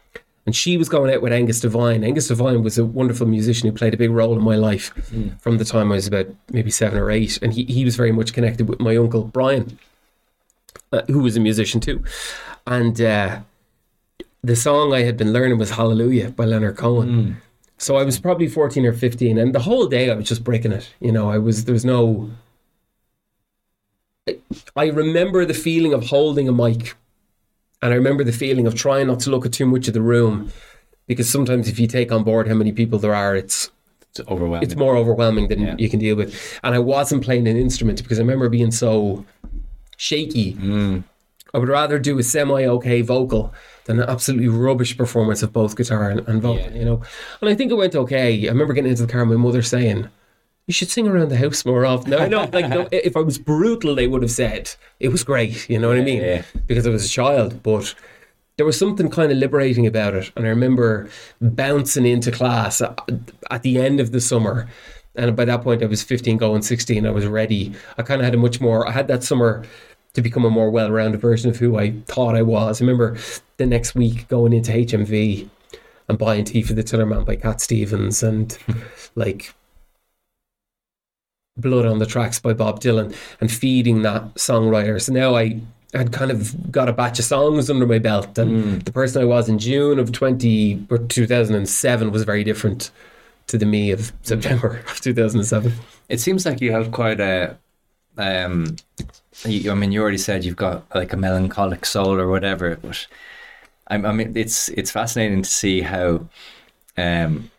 And 0.47 0.57
she 0.57 0.79
was 0.79 0.89
going 0.89 1.13
out 1.13 1.21
with 1.21 1.31
Angus 1.31 1.61
Devine. 1.61 2.03
Angus 2.03 2.29
Devine 2.29 2.63
was 2.63 2.79
a 2.79 2.85
wonderful 2.85 3.27
musician 3.27 3.69
who 3.69 3.77
played 3.77 3.93
a 3.93 3.99
big 3.99 4.13
role 4.13 4.35
in 4.35 4.43
my 4.43 4.57
life 4.57 4.89
hmm. 5.11 5.31
from 5.41 5.59
the 5.59 5.65
time 5.65 5.93
I 5.93 5.97
was 5.97 6.07
about 6.07 6.27
maybe 6.51 6.71
seven 6.71 6.99
or 6.99 7.11
eight. 7.11 7.39
And 7.43 7.53
he, 7.53 7.65
he 7.65 7.85
was 7.85 7.97
very 7.97 8.13
much 8.13 8.33
connected 8.33 8.67
with 8.67 8.81
my 8.81 8.97
uncle, 8.97 9.25
Brian, 9.25 9.79
uh, 10.93 11.03
who 11.09 11.21
was 11.21 11.37
a 11.37 11.41
musician 11.41 11.81
too. 11.81 12.03
And 12.67 13.01
uh, 13.01 13.41
the 14.43 14.57
song 14.57 14.93
I 14.95 15.03
had 15.03 15.17
been 15.17 15.33
learning 15.33 15.59
was 15.59 15.71
Hallelujah 15.71 16.31
by 16.31 16.45
Leonard 16.45 16.77
Cohen. 16.77 17.37
So 17.79 17.97
I 17.97 18.03
was 18.03 18.19
probably 18.19 18.49
14 18.49 18.85
or 18.87 18.93
15. 18.93 19.39
And 19.39 19.55
the 19.55 19.61
whole 19.61 19.87
day 19.87 20.11
I 20.11 20.15
was 20.15 20.27
just 20.29 20.43
breaking 20.45 20.73
it. 20.73 20.91
You 21.01 21.13
know, 21.13 21.31
I 21.31 21.39
was, 21.39 21.65
there 21.65 21.73
was 21.73 21.85
no. 21.85 22.31
I 24.77 24.87
remember 24.89 25.45
the 25.45 25.55
feeling 25.55 25.95
of 25.95 26.07
holding 26.07 26.49
a 26.49 26.53
mic 26.53 26.95
and 27.81 27.93
I 27.93 27.97
remember 27.97 28.25
the 28.25 28.33
feeling 28.33 28.67
of 28.67 28.75
trying 28.75 29.07
not 29.07 29.21
to 29.21 29.31
look 29.31 29.47
at 29.47 29.53
too 29.53 29.65
much 29.67 29.89
of 29.89 29.95
the 29.95 30.03
room 30.03 30.51
because 31.07 31.31
sometimes 31.31 31.69
if 31.69 31.79
you 31.79 31.87
take 31.87 32.13
on 32.13 32.25
board 32.25 32.47
how 32.49 32.55
many 32.55 32.73
people 32.73 32.99
there 32.99 33.15
are, 33.15 33.35
it's 33.37 33.71
it's 34.11 34.21
overwhelming. 34.29 34.63
it's 34.63 34.77
more 34.77 34.97
overwhelming 34.97 35.49
than 35.49 35.61
Yeah. 35.61 35.75
you 35.79 35.89
can 35.89 35.99
deal 36.01 36.17
with. 36.17 36.59
And 36.63 36.75
I 36.75 36.79
wasn't 36.79 37.23
playing 37.25 37.47
an 37.49 37.57
instrument 37.57 38.03
because 38.03 38.19
I 38.19 38.23
remember 38.23 38.49
being 38.49 38.71
so 38.71 39.25
shaky. 39.99 40.55
Mm. 40.55 41.05
I 41.53 41.59
would 41.59 41.69
rather 41.69 41.99
do 41.99 42.19
a 42.19 42.23
semi 42.23 42.65
okay 42.65 43.03
vocal 43.03 43.53
than 43.85 44.01
an 44.01 44.09
absolutely 44.09 44.49
rubbish 44.49 44.97
performance 44.97 45.43
of 45.43 45.53
both 45.53 45.77
guitar 45.77 46.11
and, 46.11 46.27
and 46.29 46.41
vocal, 46.41 46.73
you 46.73 46.85
know. 46.85 47.03
And 47.41 47.51
I 47.51 47.55
think 47.55 47.71
it 47.71 47.75
went 47.75 47.95
okay. 47.95 48.47
I 48.47 48.51
remember 48.51 48.75
getting 48.75 48.91
into 48.91 49.07
the 49.07 49.13
car 49.13 49.23
and 49.23 49.31
my 49.31 49.37
mother 49.37 49.63
saying, 49.63 50.09
you 50.67 50.75
should 50.75 50.91
sing 50.91 51.09
around 51.09 51.31
the 51.31 51.39
house 51.39 51.65
more 51.65 51.87
often. 51.87 52.11
Now, 52.11 52.19
I 52.19 52.29
know, 52.29 52.49
like, 52.53 52.69
no, 52.69 52.87
if 52.93 53.17
I 53.17 53.21
was 53.21 53.39
brutal, 53.39 53.95
they 53.95 54.07
would 54.07 54.23
have 54.23 54.31
said 54.31 54.75
it 55.01 55.09
was 55.09 55.25
great. 55.25 55.69
You 55.71 55.79
know 55.79 55.89
what 55.89 55.97
I 55.97 56.03
mean? 56.03 56.21
yeah. 56.23 56.43
Because 56.67 56.87
I 56.87 56.91
was 56.91 57.07
a 57.07 57.09
child. 57.09 57.63
But 57.63 57.95
there 58.59 58.67
was 58.67 58.79
something 58.79 59.09
kind 59.09 59.33
of 59.33 59.39
liberating 59.39 59.87
about 59.87 60.15
it. 60.15 60.31
And 60.37 60.45
I 60.45 60.51
remember 60.51 61.09
bouncing 61.41 62.05
into 62.05 62.31
class 62.31 62.83
at, 62.83 63.01
at 63.51 63.63
the 63.63 63.79
end 63.79 63.99
of 63.99 64.13
the 64.13 64.21
summer. 64.21 64.69
And 65.15 65.35
by 65.35 65.47
that 65.47 65.63
point, 65.63 65.83
I 65.83 65.87
was 65.87 66.03
15 66.03 66.37
going 66.37 66.61
16. 66.61 67.07
I 67.07 67.11
was 67.11 67.27
ready. 67.27 67.73
I 67.97 68.03
kind 68.03 68.21
of 68.21 68.27
had 68.27 68.35
a 68.35 68.39
much 68.39 68.61
more, 68.61 68.87
I 68.87 68.93
had 68.93 69.09
that 69.09 69.25
summer 69.25 69.65
to 70.15 70.23
become 70.23 70.45
a 70.45 70.51
more 70.51 70.71
well 70.71 70.91
rounded 70.91 71.21
version 71.21 71.51
of 71.51 71.57
who 71.57 71.79
I 71.79 71.93
thought 72.07 72.35
I 72.35 72.43
was. 72.43 72.81
I 72.81 72.85
remember 72.85 73.17
the 73.57 73.67
next 73.67 73.95
week 73.95 74.29
going 74.29 74.53
into 74.53 74.73
HMV 74.73 75.49
and 76.09 76.19
buying 76.19 76.45
Tea 76.45 76.63
for 76.63 76.73
the 76.73 76.83
Tillerman 76.83 77.25
by 77.25 77.37
Cat 77.37 77.61
Stevens 77.61 78.23
and 78.23 78.57
like 79.15 79.55
Blood 81.57 81.87
on 81.87 81.99
the 81.99 82.07
Tracks 82.07 82.39
by 82.39 82.53
Bob 82.53 82.81
Dylan 82.81 83.15
and 83.41 83.51
feeding 83.51 84.03
that 84.03 84.35
songwriter. 84.35 85.01
So 85.01 85.13
now 85.13 85.35
I 85.35 85.61
had 85.93 86.13
kind 86.13 86.31
of 86.31 86.71
got 86.71 86.89
a 86.89 86.93
batch 86.93 87.19
of 87.19 87.25
songs 87.25 87.71
under 87.71 87.87
my 87.87 87.99
belt 87.99 88.39
and 88.39 88.65
hmm. 88.65 88.79
the 88.81 88.93
person 88.93 89.23
I 89.23 89.25
was 89.25 89.49
in 89.49 89.59
June 89.59 89.99
of 89.99 90.13
20 90.13 90.87
or 90.91 90.99
2007 90.99 92.13
was 92.13 92.25
very 92.25 92.45
different 92.45 92.91
to 93.49 93.59
the 93.59 93.67
me 93.67 93.91
of 93.91 94.13
September 94.23 94.85
of 94.89 95.01
2007. 95.01 95.73
It 96.09 96.21
seems 96.21 96.47
like 96.47 96.61
you 96.61 96.73
have 96.73 96.93
quite 96.93 97.21
a. 97.21 97.57
Um, 98.19 98.77
you, 99.47 99.71
I 99.71 99.75
mean, 99.75 99.93
you 99.93 100.03
already 100.03 100.19
said 100.19 100.45
you've 100.45 100.57
got 100.57 100.85
like 100.95 101.13
a 101.13 101.17
melancholic 101.17 101.87
soul 101.87 102.19
or 102.21 102.29
whatever, 102.29 102.77
but 102.77 103.07
I, 103.89 103.97
I 103.97 104.13
mean, 104.13 104.37
it's 104.37 104.69
it's 104.71 104.91
fascinating 104.91 105.43
to 105.43 105.51
see 105.51 105.83
how 105.83 106.27
um, 106.97 107.51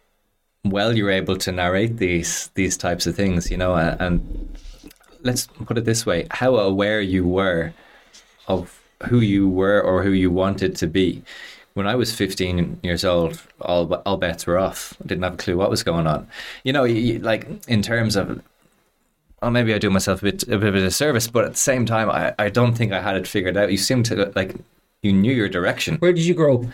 well 0.65 0.95
you're 0.97 1.11
able 1.11 1.37
to 1.37 1.51
narrate 1.51 1.97
these 1.97 2.49
these 2.55 2.77
types 2.77 3.07
of 3.07 3.15
things. 3.15 3.51
You 3.51 3.57
know, 3.57 3.75
and, 3.75 4.01
and 4.01 4.57
let's 5.21 5.47
put 5.47 5.77
it 5.77 5.85
this 5.85 6.05
way: 6.05 6.27
how 6.31 6.57
aware 6.57 7.01
you 7.01 7.25
were 7.27 7.73
of 8.47 8.79
who 9.07 9.19
you 9.19 9.47
were 9.49 9.81
or 9.81 10.03
who 10.03 10.11
you 10.11 10.31
wanted 10.31 10.75
to 10.77 10.87
be. 10.87 11.23
When 11.75 11.87
I 11.87 11.95
was 11.95 12.13
15 12.13 12.79
years 12.83 13.05
old, 13.05 13.41
all 13.61 13.93
all 14.05 14.17
bets 14.17 14.45
were 14.47 14.57
off. 14.57 14.95
I 15.03 15.07
didn't 15.07 15.23
have 15.23 15.35
a 15.35 15.37
clue 15.37 15.57
what 15.57 15.69
was 15.69 15.83
going 15.83 16.07
on. 16.07 16.27
You 16.63 16.73
know, 16.73 16.83
you- 16.83 17.19
like 17.19 17.47
in 17.67 17.81
terms 17.81 18.15
of, 18.15 18.41
well, 19.41 19.51
maybe 19.51 19.73
I 19.73 19.77
do 19.77 19.89
myself 19.89 20.21
a 20.21 20.25
bit 20.25 20.43
a 20.43 20.57
bit 20.57 20.63
of 20.69 20.75
a 20.75 20.79
disservice, 20.79 21.27
but 21.27 21.45
at 21.45 21.51
the 21.51 21.57
same 21.57 21.85
time, 21.85 22.09
I, 22.09 22.33
I 22.39 22.49
don't 22.49 22.73
think 22.77 22.91
I 22.91 23.01
had 23.01 23.15
it 23.15 23.27
figured 23.27 23.57
out. 23.57 23.71
You 23.71 23.77
seem 23.77 24.03
to 24.03 24.31
like 24.35 24.55
you 25.01 25.13
knew 25.13 25.33
your 25.33 25.49
direction. 25.49 25.95
Where 25.97 26.13
did 26.13 26.23
you 26.25 26.33
grow 26.33 26.59
up? 26.59 26.65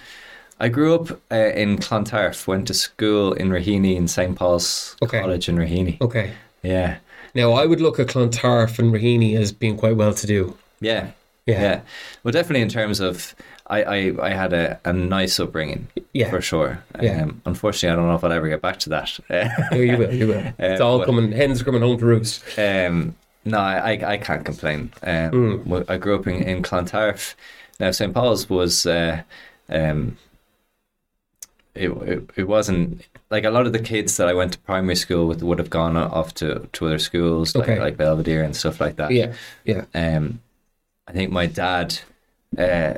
I 0.60 0.70
grew 0.70 0.96
up 0.96 1.20
uh, 1.32 1.36
in 1.36 1.78
Clontarf, 1.80 2.48
went 2.48 2.68
to 2.68 2.74
school 2.74 3.34
in 3.34 3.50
Raheny 3.50 3.96
in 3.98 4.08
St 4.08 4.38
Paul's 4.38 4.96
Okay. 5.04 5.20
College 5.20 5.50
in 5.50 5.58
Raheny. 5.58 6.00
Okay. 6.02 6.32
Yeah, 6.64 6.98
Now, 7.36 7.52
I 7.52 7.66
would 7.66 7.82
look 7.82 8.00
at 8.00 8.08
Clontarf 8.08 8.80
and 8.80 8.92
Raheny 8.94 9.38
as 9.38 9.52
being 9.52 9.76
quite 9.78 9.98
well 9.98 10.14
to 10.14 10.26
do. 10.26 10.58
yeah, 10.80 11.12
Yeah. 11.46 11.62
yeah. 11.62 11.82
Well, 12.24 12.32
definitely 12.32 12.62
in 12.62 12.70
terms 12.70 13.00
of, 13.02 13.36
I, 13.68 13.84
I, 13.84 14.14
I 14.22 14.30
had 14.30 14.54
a, 14.54 14.80
a 14.86 14.94
nice 14.94 15.40
upbringing, 15.40 15.88
Yeah. 16.14 16.30
for 16.30 16.40
sure. 16.42 16.84
Yeah. 17.02 17.24
Um, 17.24 17.42
unfortunately, 17.46 17.94
I 17.94 17.96
don't 17.96 18.08
know 18.08 18.16
if 18.16 18.24
I'll 18.24 18.32
ever 18.32 18.48
get 18.48 18.62
back 18.62 18.78
to 18.82 18.90
that. 18.90 19.18
You 19.74 19.98
will, 19.98 20.14
you 20.14 20.28
will. 20.28 20.54
It's 20.60 20.82
all 20.82 21.00
but- 21.00 21.08
coming, 21.08 21.32
hens 21.32 21.62
are 21.62 21.66
coming 21.66 21.82
home 21.82 21.98
to 21.98 22.06
roost. 22.06 22.44
Um, 22.60 23.16
no, 23.44 23.58
I, 23.60 24.00
I, 24.14 24.18
can't 24.18 24.44
complain. 24.46 24.92
Um, 25.04 25.32
Mm. 25.66 25.86
I 25.90 25.98
grew 25.98 26.16
up 26.16 26.28
in, 26.28 26.44
in 26.44 26.62
Clontarf. 26.64 27.36
Now, 27.80 27.92
St. 27.92 28.14
Paul's 28.14 28.50
was, 28.50 28.86
uh, 28.86 29.22
um, 29.70 30.18
it, 31.74 31.90
it, 31.90 32.30
it 32.36 32.48
wasn't 32.48 33.02
like 33.30 33.44
a 33.44 33.50
lot 33.50 33.66
of 33.66 33.74
the 33.74 33.80
kids 33.80 34.18
that 34.18 34.28
I 34.30 34.34
went 34.34 34.54
to 34.54 34.60
primary 34.60 34.96
school 34.96 35.28
with 35.28 35.44
would 35.44 35.60
have 35.60 35.70
gone 35.70 35.98
off 35.98 36.34
to, 36.36 36.68
to 36.72 36.86
other 36.86 37.00
schools 37.00 37.56
like, 37.56 37.68
Okay. 37.70 37.80
like 37.80 37.98
Belvedere 37.98 38.44
and 38.44 38.56
stuff 38.56 38.80
like 38.80 38.96
that. 38.98 39.12
Yeah, 39.12 39.34
yeah. 39.66 39.86
Um, 39.94 40.40
I 41.08 41.12
think 41.12 41.32
my 41.32 41.46
dad, 41.48 42.00
uh, 42.58 42.96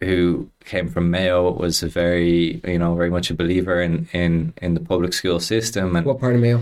who 0.00 0.48
came 0.64 0.88
from 0.88 1.10
Mayo, 1.10 1.50
was 1.52 1.82
a 1.82 1.88
very, 1.88 2.60
you 2.66 2.78
know, 2.78 2.94
very 2.94 3.10
much 3.10 3.30
a 3.30 3.34
believer 3.34 3.80
in, 3.80 4.08
in, 4.12 4.52
in 4.60 4.74
the 4.74 4.80
public 4.80 5.12
school 5.12 5.40
system. 5.40 5.96
And 5.96 6.04
What 6.06 6.20
part 6.20 6.34
of 6.34 6.40
Mayo? 6.40 6.60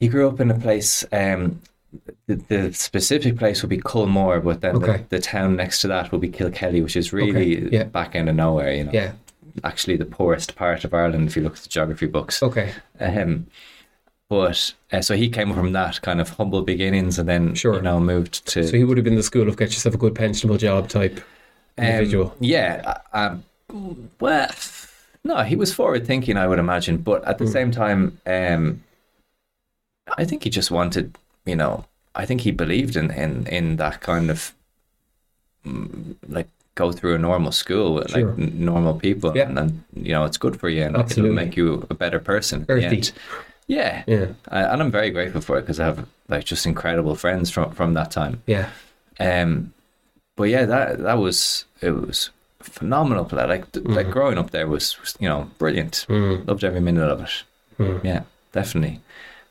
he 0.00 0.08
grew 0.08 0.28
up 0.28 0.40
in 0.40 0.50
a 0.50 0.58
place. 0.58 1.04
Um, 1.12 1.60
the, 2.26 2.34
the 2.36 2.72
specific 2.72 3.36
place 3.36 3.62
would 3.62 3.68
be 3.68 3.78
Culmore, 3.78 4.42
but 4.42 4.60
then 4.62 4.76
Okay. 4.76 5.04
the, 5.08 5.16
the 5.16 5.18
town 5.20 5.56
next 5.56 5.80
to 5.82 5.88
that 5.88 6.10
would 6.12 6.20
be 6.20 6.28
Kilkelly, 6.30 6.82
which 6.82 6.96
is 6.96 7.12
really 7.12 7.58
Okay, 7.58 7.68
yeah. 7.76 7.84
back 7.84 8.14
end 8.14 8.28
of 8.28 8.36
nowhere. 8.36 8.72
You 8.72 8.84
know, 8.84 8.90
Yeah. 8.92 9.12
actually 9.62 9.96
the 9.96 10.04
poorest 10.06 10.56
part 10.56 10.84
of 10.84 10.92
Ireland 10.94 11.28
if 11.28 11.36
you 11.36 11.42
look 11.42 11.56
at 11.56 11.62
the 11.62 11.68
geography 11.68 12.06
books. 12.06 12.42
Okay. 12.42 12.72
Um, 13.00 13.46
but 14.30 14.72
uh, 14.90 15.02
so 15.02 15.14
he 15.14 15.28
came 15.28 15.52
from 15.52 15.72
that 15.72 16.00
kind 16.00 16.20
of 16.20 16.30
humble 16.30 16.62
beginnings, 16.62 17.18
and 17.18 17.28
then 17.28 17.54
Sure. 17.54 17.76
you 17.76 17.82
know 17.82 18.00
moved 18.00 18.46
to 18.48 18.66
So 18.66 18.76
he 18.76 18.82
would 18.82 18.96
have 18.96 19.04
been 19.04 19.14
the 19.16 19.22
school 19.22 19.48
of 19.48 19.56
get 19.58 19.68
yourself 19.70 19.94
a 19.94 19.98
good 19.98 20.14
pensionable 20.14 20.58
job 20.58 20.88
type 20.88 21.20
Um, 21.78 21.84
individual. 21.84 22.36
yeah. 22.40 22.98
Um, 23.12 23.44
well, 24.20 24.48
no, 25.24 25.42
he 25.42 25.56
was 25.56 25.72
forward 25.74 26.06
thinking, 26.06 26.36
I 26.36 26.46
would 26.46 26.58
imagine, 26.58 26.98
but 26.98 27.24
at 27.24 27.38
the 27.38 27.46
same 27.46 27.70
time, 27.72 28.18
um, 28.26 28.82
I 30.18 30.24
think 30.24 30.44
he 30.44 30.50
just 30.50 30.70
wanted, 30.70 31.16
you 31.46 31.56
know, 31.56 31.84
I 32.14 32.26
think 32.26 32.42
he 32.42 32.50
believed 32.52 32.94
in 32.96 33.10
in 33.10 33.46
in 33.48 33.76
that 33.76 34.00
kind 34.00 34.30
of 34.30 34.52
mm, 35.66 36.14
like 36.28 36.48
go 36.76 36.92
through 36.92 37.14
a 37.14 37.18
normal 37.18 37.52
school 37.52 37.94
with 37.94 38.10
Sure. 38.10 38.30
like 38.30 38.38
n- 38.38 38.64
normal 38.64 38.94
people, 38.94 39.32
Yeah. 39.36 39.48
and, 39.48 39.58
and 39.58 39.84
you 39.94 40.12
know 40.12 40.24
it's 40.24 40.36
good 40.38 40.58
for 40.60 40.68
you 40.68 40.82
and 40.84 40.96
Absolutely. 40.96 41.30
it'll 41.36 41.44
make 41.46 41.56
you 41.56 41.86
a 41.90 41.94
better 41.94 42.20
person. 42.20 42.66
Earthy. 42.68 43.02
Yeah, 43.66 44.04
Yeah. 44.06 44.26
I, 44.48 44.60
and 44.64 44.82
I'm 44.82 44.90
very 44.90 45.10
grateful 45.10 45.40
for 45.40 45.58
it 45.58 45.62
because 45.62 45.80
I 45.80 45.86
have 45.86 46.06
like 46.28 46.44
just 46.44 46.66
incredible 46.66 47.14
friends 47.16 47.50
from 47.50 47.72
from 47.72 47.94
that 47.94 48.10
time. 48.10 48.42
Yeah. 48.46 48.68
Um, 49.18 49.72
but 50.36 50.44
yeah, 50.44 50.64
that 50.64 50.98
that 50.98 51.18
was 51.18 51.64
it 51.80 51.90
was 51.90 52.30
phenomenal. 52.60 53.28
Like 53.30 53.48
like, 53.48 53.66
like 53.84 54.10
growing 54.10 54.38
up 54.38 54.50
there 54.50 54.66
was, 54.66 54.98
was, 55.00 55.16
you 55.20 55.28
know 55.28 55.50
brilliant. 55.58 56.06
Mm. 56.08 56.46
Loved 56.46 56.64
every 56.64 56.80
minute 56.80 57.08
of 57.08 57.20
it. 57.20 57.42
Mm. 57.78 58.04
Yeah, 58.04 58.22
definitely. 58.52 59.00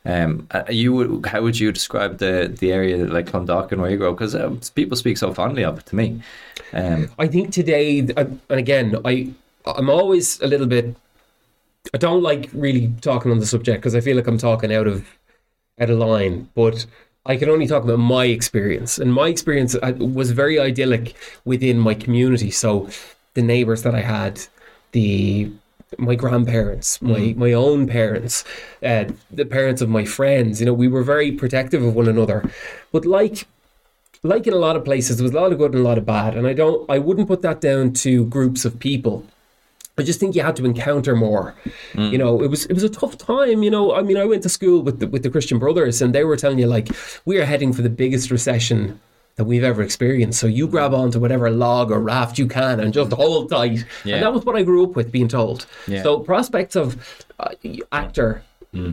Um, 0.06 0.48
uh, 0.52 0.64
you 0.70 0.92
would 0.94 1.26
how 1.28 1.42
would 1.42 1.60
you 1.60 1.72
describe 1.72 2.18
the 2.18 2.54
the 2.60 2.74
area 2.74 2.98
like 3.06 3.28
Clondalkin 3.28 3.78
where 3.78 3.90
you 3.90 3.98
grow? 3.98 4.14
Because 4.14 4.36
uh, 4.36 4.54
people 4.76 4.98
speak 4.98 5.18
so 5.18 5.34
fondly 5.34 5.64
of 5.64 5.80
it 5.80 5.86
to 5.88 5.96
me. 5.96 6.22
Um, 6.74 7.10
I 7.18 7.28
think 7.28 7.54
today, 7.54 8.00
and 8.00 8.40
again, 8.50 8.98
I 9.06 9.32
I'm 9.66 9.90
always 9.90 10.42
a 10.42 10.48
little 10.48 10.68
bit. 10.68 10.96
I 11.94 11.98
don't 11.98 12.24
like 12.24 12.50
really 12.54 12.94
talking 13.02 13.32
on 13.32 13.40
the 13.40 13.46
subject 13.46 13.82
because 13.82 13.96
I 13.96 14.02
feel 14.02 14.18
like 14.18 14.28
I'm 14.28 14.38
talking 14.38 14.74
out 14.74 14.88
of 14.88 15.08
out 15.80 15.90
of 15.90 15.98
line. 15.98 16.50
But 16.54 16.86
I 17.26 17.38
can 17.38 17.50
only 17.50 17.68
talk 17.68 17.84
about 17.84 18.00
my 18.00 18.26
experience, 18.26 18.98
and 18.98 19.14
my 19.14 19.28
experience 19.30 19.76
uh, 19.76 19.94
was 19.98 20.32
very 20.32 20.60
idyllic 20.60 21.16
within 21.46 21.80
my 21.80 21.94
community. 21.94 22.52
So 22.52 22.90
the 23.34 23.42
neighbours 23.42 23.84
that 23.84 23.96
I 23.96 24.02
had, 24.02 24.42
the 24.92 25.50
my 25.98 26.16
grandparents, 26.16 27.02
my 27.02 27.34
my 27.38 27.54
own 27.54 27.88
parents, 27.88 28.44
uh, 28.84 29.06
the 29.32 29.46
parents 29.46 29.82
of 29.82 29.90
my 29.90 30.06
friends. 30.06 30.60
You 30.60 30.66
know, 30.66 30.74
we 30.74 30.88
were 30.88 31.04
very 31.04 31.32
protective 31.32 31.82
of 31.84 31.96
one 31.96 32.10
another. 32.10 32.44
But 32.92 33.06
like 33.06 33.48
like 34.24 34.48
in 34.48 34.54
a 34.54 34.58
lot 34.58 34.76
of 34.76 34.86
places, 34.86 35.18
there 35.18 35.24
was 35.24 35.34
a 35.34 35.40
lot 35.40 35.52
of 35.52 35.58
good 35.58 35.74
and 35.74 35.86
a 35.86 35.88
lot 35.88 35.98
of 35.98 36.06
bad, 36.06 36.36
and 36.36 36.48
I 36.48 36.54
don't, 36.54 36.90
I 36.90 36.98
wouldn't 36.98 37.28
put 37.28 37.42
that 37.42 37.62
down 37.62 37.94
to 38.04 38.26
groups 38.26 38.66
of 38.66 38.80
people. 38.80 39.26
I 39.98 40.04
just 40.04 40.20
think 40.20 40.36
you 40.36 40.42
had 40.42 40.56
to 40.56 40.66
encounter 40.66 41.16
more. 41.16 41.54
You 41.96 42.18
know, 42.18 42.42
it 42.42 42.50
was 42.50 42.66
it 42.66 42.74
was 42.74 42.84
a 42.84 42.90
tough 42.90 43.18
time. 43.18 43.62
You 43.62 43.70
know, 43.70 43.94
I 43.94 44.02
mean, 44.02 44.18
I 44.18 44.26
went 44.26 44.42
to 44.44 44.50
school 44.50 44.82
with 44.82 45.00
the, 45.00 45.08
with 45.08 45.22
the 45.22 45.30
Christian 45.30 45.60
Brothers, 45.60 46.02
and 46.02 46.16
they 46.16 46.24
were 46.24 46.36
telling 46.36 46.58
you 46.58 46.68
like 46.68 46.90
we 47.26 47.38
are 47.40 47.46
heading 47.46 47.74
for 47.74 47.84
the 47.84 47.90
biggest 47.90 48.32
recession 48.32 49.00
that 49.36 49.46
we've 49.46 49.64
ever 49.64 49.82
experienced. 49.82 50.40
So 50.40 50.48
you 50.48 50.68
grab 50.68 50.94
onto 50.94 51.20
whatever 51.20 51.50
log 51.50 51.92
or 51.92 52.00
raft 52.00 52.38
you 52.38 52.48
can 52.48 52.80
and 52.80 52.94
just 52.94 53.12
hold 53.14 53.50
tight. 53.50 53.86
Yeah. 54.06 54.16
And 54.16 54.24
that 54.24 54.34
was 54.34 54.46
what 54.46 54.56
I 54.56 54.64
grew 54.64 54.84
up 54.84 54.96
with, 54.96 55.12
being 55.12 55.28
told. 55.28 55.66
Yeah. 55.88 56.04
So 56.04 56.20
prospects 56.20 56.76
of 56.76 57.26
uh, 57.40 57.50
actor, 57.92 58.44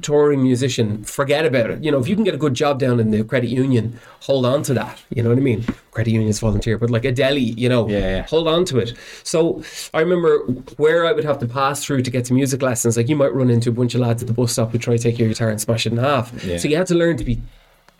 touring 0.02 0.42
musician, 0.42 1.02
forget 1.04 1.46
about 1.46 1.70
it. 1.70 1.82
You 1.82 1.90
know, 1.90 1.98
if 1.98 2.06
you 2.06 2.14
can 2.14 2.24
get 2.24 2.34
a 2.34 2.38
good 2.38 2.52
job 2.54 2.78
down 2.78 3.00
in 3.00 3.10
the 3.10 3.24
credit 3.24 3.48
union, 3.48 3.98
hold 4.20 4.44
on 4.44 4.62
to 4.64 4.74
that. 4.74 5.02
You 5.08 5.22
know 5.22 5.30
what 5.30 5.38
I 5.38 5.40
mean? 5.40 5.64
Credit 5.90 6.10
unions 6.12 6.38
volunteer, 6.40 6.76
but 6.76 6.90
like 6.90 7.04
a 7.06 7.12
deli, 7.12 7.40
you 7.40 7.68
know, 7.68 7.88
Yeah, 7.88 7.98
yeah. 7.98 8.22
hold 8.24 8.46
on 8.46 8.64
to 8.66 8.78
it. 8.78 8.92
So 9.24 9.62
I 9.94 10.00
remember 10.00 10.38
where 10.76 11.06
I 11.06 11.12
would 11.12 11.24
have 11.24 11.38
to 11.38 11.46
pass 11.46 11.82
through 11.84 12.02
to 12.02 12.10
get 12.10 12.26
to 12.26 12.34
music 12.34 12.60
lessons. 12.62 12.96
Like 12.98 13.08
you 13.08 13.16
might 13.16 13.32
run 13.34 13.48
into 13.48 13.70
a 13.70 13.72
bunch 13.72 13.94
of 13.94 14.02
lads 14.02 14.22
at 14.22 14.26
the 14.28 14.34
bus 14.34 14.52
stop 14.52 14.70
who 14.72 14.78
try 14.78 14.96
to 14.96 15.02
take 15.02 15.18
your 15.18 15.28
guitar 15.28 15.48
and 15.48 15.60
smash 15.60 15.86
it 15.86 15.92
in 15.92 15.98
half. 15.98 16.32
Yeah. 16.44 16.58
So 16.58 16.68
you 16.68 16.76
had 16.76 16.86
to 16.88 16.94
learn 16.94 17.16
to 17.16 17.24
be 17.24 17.40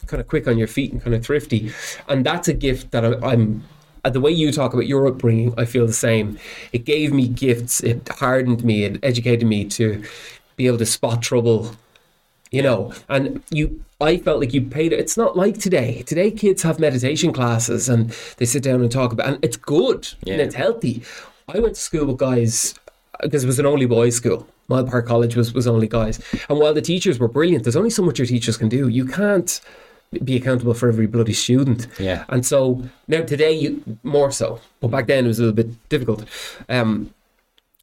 kind 0.07 0.21
of 0.21 0.29
quick 0.29 0.47
on 0.49 0.59
your 0.59 0.69
feet 0.69 0.93
and 0.93 1.03
kind 1.03 1.15
of 1.15 1.25
thrifty. 1.25 1.73
And 2.09 2.27
that's 2.27 2.47
a 2.49 2.53
gift 2.55 2.91
that 2.91 3.05
I, 3.05 3.15
I'm. 3.27 3.65
uh, 4.05 4.11
The 4.11 4.21
way 4.21 4.31
you 4.33 4.53
talk 4.53 4.75
about 4.75 4.87
your 4.87 5.07
upbringing, 5.07 5.55
I 5.57 5.65
feel 5.65 5.87
the 5.87 5.93
same. 5.93 6.39
It 6.73 6.85
gave 6.85 7.13
me 7.13 7.29
gifts. 7.29 7.81
It 7.83 8.09
hardened 8.09 8.65
me. 8.65 8.85
It 8.85 8.99
educated 9.03 9.47
me 9.49 9.65
to 9.67 10.03
be 10.61 10.67
able 10.67 10.77
to 10.79 10.85
spot 10.87 11.23
trouble 11.23 11.59
you 12.51 12.63
know 12.63 12.93
and 13.09 13.43
you 13.51 13.83
i 14.01 14.17
felt 14.19 14.41
like 14.41 14.53
you 14.53 14.61
paid 14.61 14.93
it's 14.93 15.17
not 15.17 15.37
like 15.43 15.57
today 15.59 16.03
today 16.03 16.31
kids 16.31 16.63
have 16.63 16.79
meditation 16.79 17.33
classes 17.33 17.89
and 17.89 18.11
they 18.39 18.45
sit 18.45 18.63
down 18.63 18.81
and 18.83 18.91
talk 18.93 19.11
about 19.13 19.27
and 19.29 19.39
it's 19.47 19.57
good 19.57 20.03
and 20.27 20.29
Yeah. 20.29 20.45
it's 20.45 20.55
healthy 20.55 21.03
i 21.49 21.59
went 21.59 21.75
to 21.77 21.81
school 21.81 22.07
with 22.07 22.19
guys 22.19 22.75
because 23.23 23.45
it 23.45 23.47
was 23.47 23.59
an 23.59 23.67
only 23.67 23.87
boys 23.87 24.17
school 24.17 24.47
Moyle 24.69 24.85
Park 24.87 25.07
College 25.07 25.35
was, 25.35 25.53
was 25.53 25.67
only 25.67 25.89
guys 25.89 26.21
and 26.49 26.59
while 26.61 26.75
the 26.75 26.83
teachers 26.93 27.19
were 27.19 27.29
brilliant 27.29 27.65
there's 27.65 27.81
only 27.83 27.91
so 27.99 28.03
much 28.03 28.19
your 28.19 28.27
teachers 28.27 28.57
can 28.59 28.69
do 28.69 28.89
you 28.89 29.05
can't 29.07 29.61
be 30.25 30.35
accountable 30.37 30.75
for 30.75 30.89
every 30.89 31.07
bloody 31.07 31.33
student. 31.33 31.87
Yeah. 31.97 32.25
And 32.29 32.45
so 32.45 32.83
now 33.07 33.23
today, 33.23 33.53
you, 33.53 33.71
more 34.03 34.33
so, 34.33 34.59
but 34.81 34.89
back 34.89 35.07
then 35.07 35.25
it 35.25 35.29
was 35.29 35.39
a 35.39 35.43
little 35.45 35.55
bit 35.55 35.89
difficult. 35.89 36.25
Um, 36.69 37.15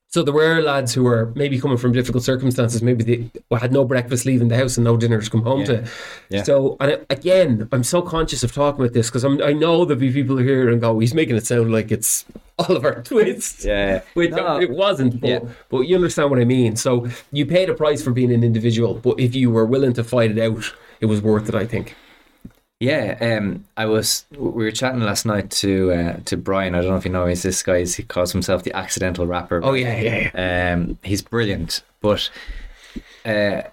so 0.09 0.23
there 0.23 0.33
were 0.33 0.61
lads 0.61 0.93
who 0.93 1.03
were 1.03 1.31
maybe 1.35 1.59
coming 1.59 1.77
from 1.77 1.91
difficult 1.91 2.23
circumstances. 2.23 2.81
Maybe 2.81 3.03
they 3.49 3.57
had 3.57 3.71
no 3.73 3.83
breakfast 3.83 4.25
leaving 4.25 4.47
the 4.47 4.55
house 4.55 4.77
and 4.77 4.85
no 4.85 4.95
dinner 4.97 5.21
to 5.21 5.29
come 5.29 5.43
home 5.43 5.65
to. 5.65 5.85
Yeah. 6.29 6.43
So 6.43 6.77
and 6.79 6.91
I- 6.93 6.99
again, 7.13 7.67
I'm 7.71 7.83
so 7.83 8.01
conscious 8.01 8.41
of 8.43 8.51
talking 8.53 8.81
about 8.81 8.93
this 8.93 9.07
because 9.09 9.25
I 9.25 9.53
know 9.53 9.83
there'll 9.85 9.99
be 9.99 10.11
people 10.11 10.37
here 10.37 10.69
and 10.69 10.79
go, 10.81 10.97
"He's 10.99 11.13
making 11.13 11.35
it 11.35 11.45
sound 11.45 11.71
like 11.71 11.91
it's 11.91 12.23
Oliver 12.57 13.01
Twist." 13.05 13.65
Yeah. 13.65 14.01
Which 14.13 14.31
No. 14.31 14.59
it 14.61 14.69
wasn't, 14.71 15.19
but, 15.19 15.29
Yeah. 15.29 15.39
but 15.69 15.81
you 15.81 15.95
understand 15.95 16.29
what 16.29 16.39
I 16.39 16.45
mean. 16.45 16.75
So 16.77 17.07
you 17.31 17.45
paid 17.45 17.69
a 17.69 17.73
price 17.73 18.01
for 18.01 18.11
being 18.11 18.31
an 18.33 18.43
individual, 18.43 18.93
but 18.95 19.19
if 19.19 19.35
you 19.35 19.51
were 19.51 19.65
willing 19.65 19.93
to 19.93 20.03
fight 20.03 20.31
it 20.31 20.39
out, 20.39 20.63
it 21.01 21.07
was 21.07 21.21
worth 21.21 21.49
it. 21.49 21.55
I 21.55 21.65
think. 21.65 21.95
Yeah, 22.79 23.17
um, 23.19 23.65
I 23.75 23.87
was. 23.87 24.25
We 24.31 24.63
were 24.63 24.71
chatting 24.71 25.01
last 25.01 25.25
night 25.25 25.49
to 25.51 25.91
uh, 25.91 26.19
to 26.25 26.37
Brian. 26.37 26.75
I 26.75 26.81
don't 26.81 26.91
know 26.91 26.97
if 26.97 27.05
you 27.05 27.11
know, 27.11 27.25
he's 27.25 27.41
this 27.41 27.63
guy. 27.63 27.83
He 27.83 28.03
calls 28.03 28.31
himself 28.31 28.63
the 28.63 28.75
accidental 28.75 29.25
rapper. 29.25 29.61
Oh 29.63 29.73
yeah, 29.73 29.99
yeah, 29.99 30.29
yeah. 30.33 30.73
Um, 30.73 30.99
he's 31.03 31.23
brilliant, 31.23 31.81
but 32.01 32.29
uh, 33.25 33.63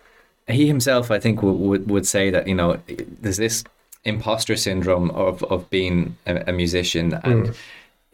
he 0.49 0.67
himself, 0.67 1.11
I 1.11 1.19
think, 1.21 1.43
would, 1.43 1.53
would 1.53 1.91
would 1.91 2.07
say 2.07 2.31
that 2.31 2.49
you 2.49 2.55
know 2.55 2.81
there's 3.21 3.37
this 3.37 3.63
imposter 4.05 4.57
syndrome 4.57 5.11
of 5.11 5.43
of 5.45 5.69
being 5.69 6.17
a, 6.27 6.37
a 6.49 6.53
musician, 6.53 7.21
and 7.25 7.55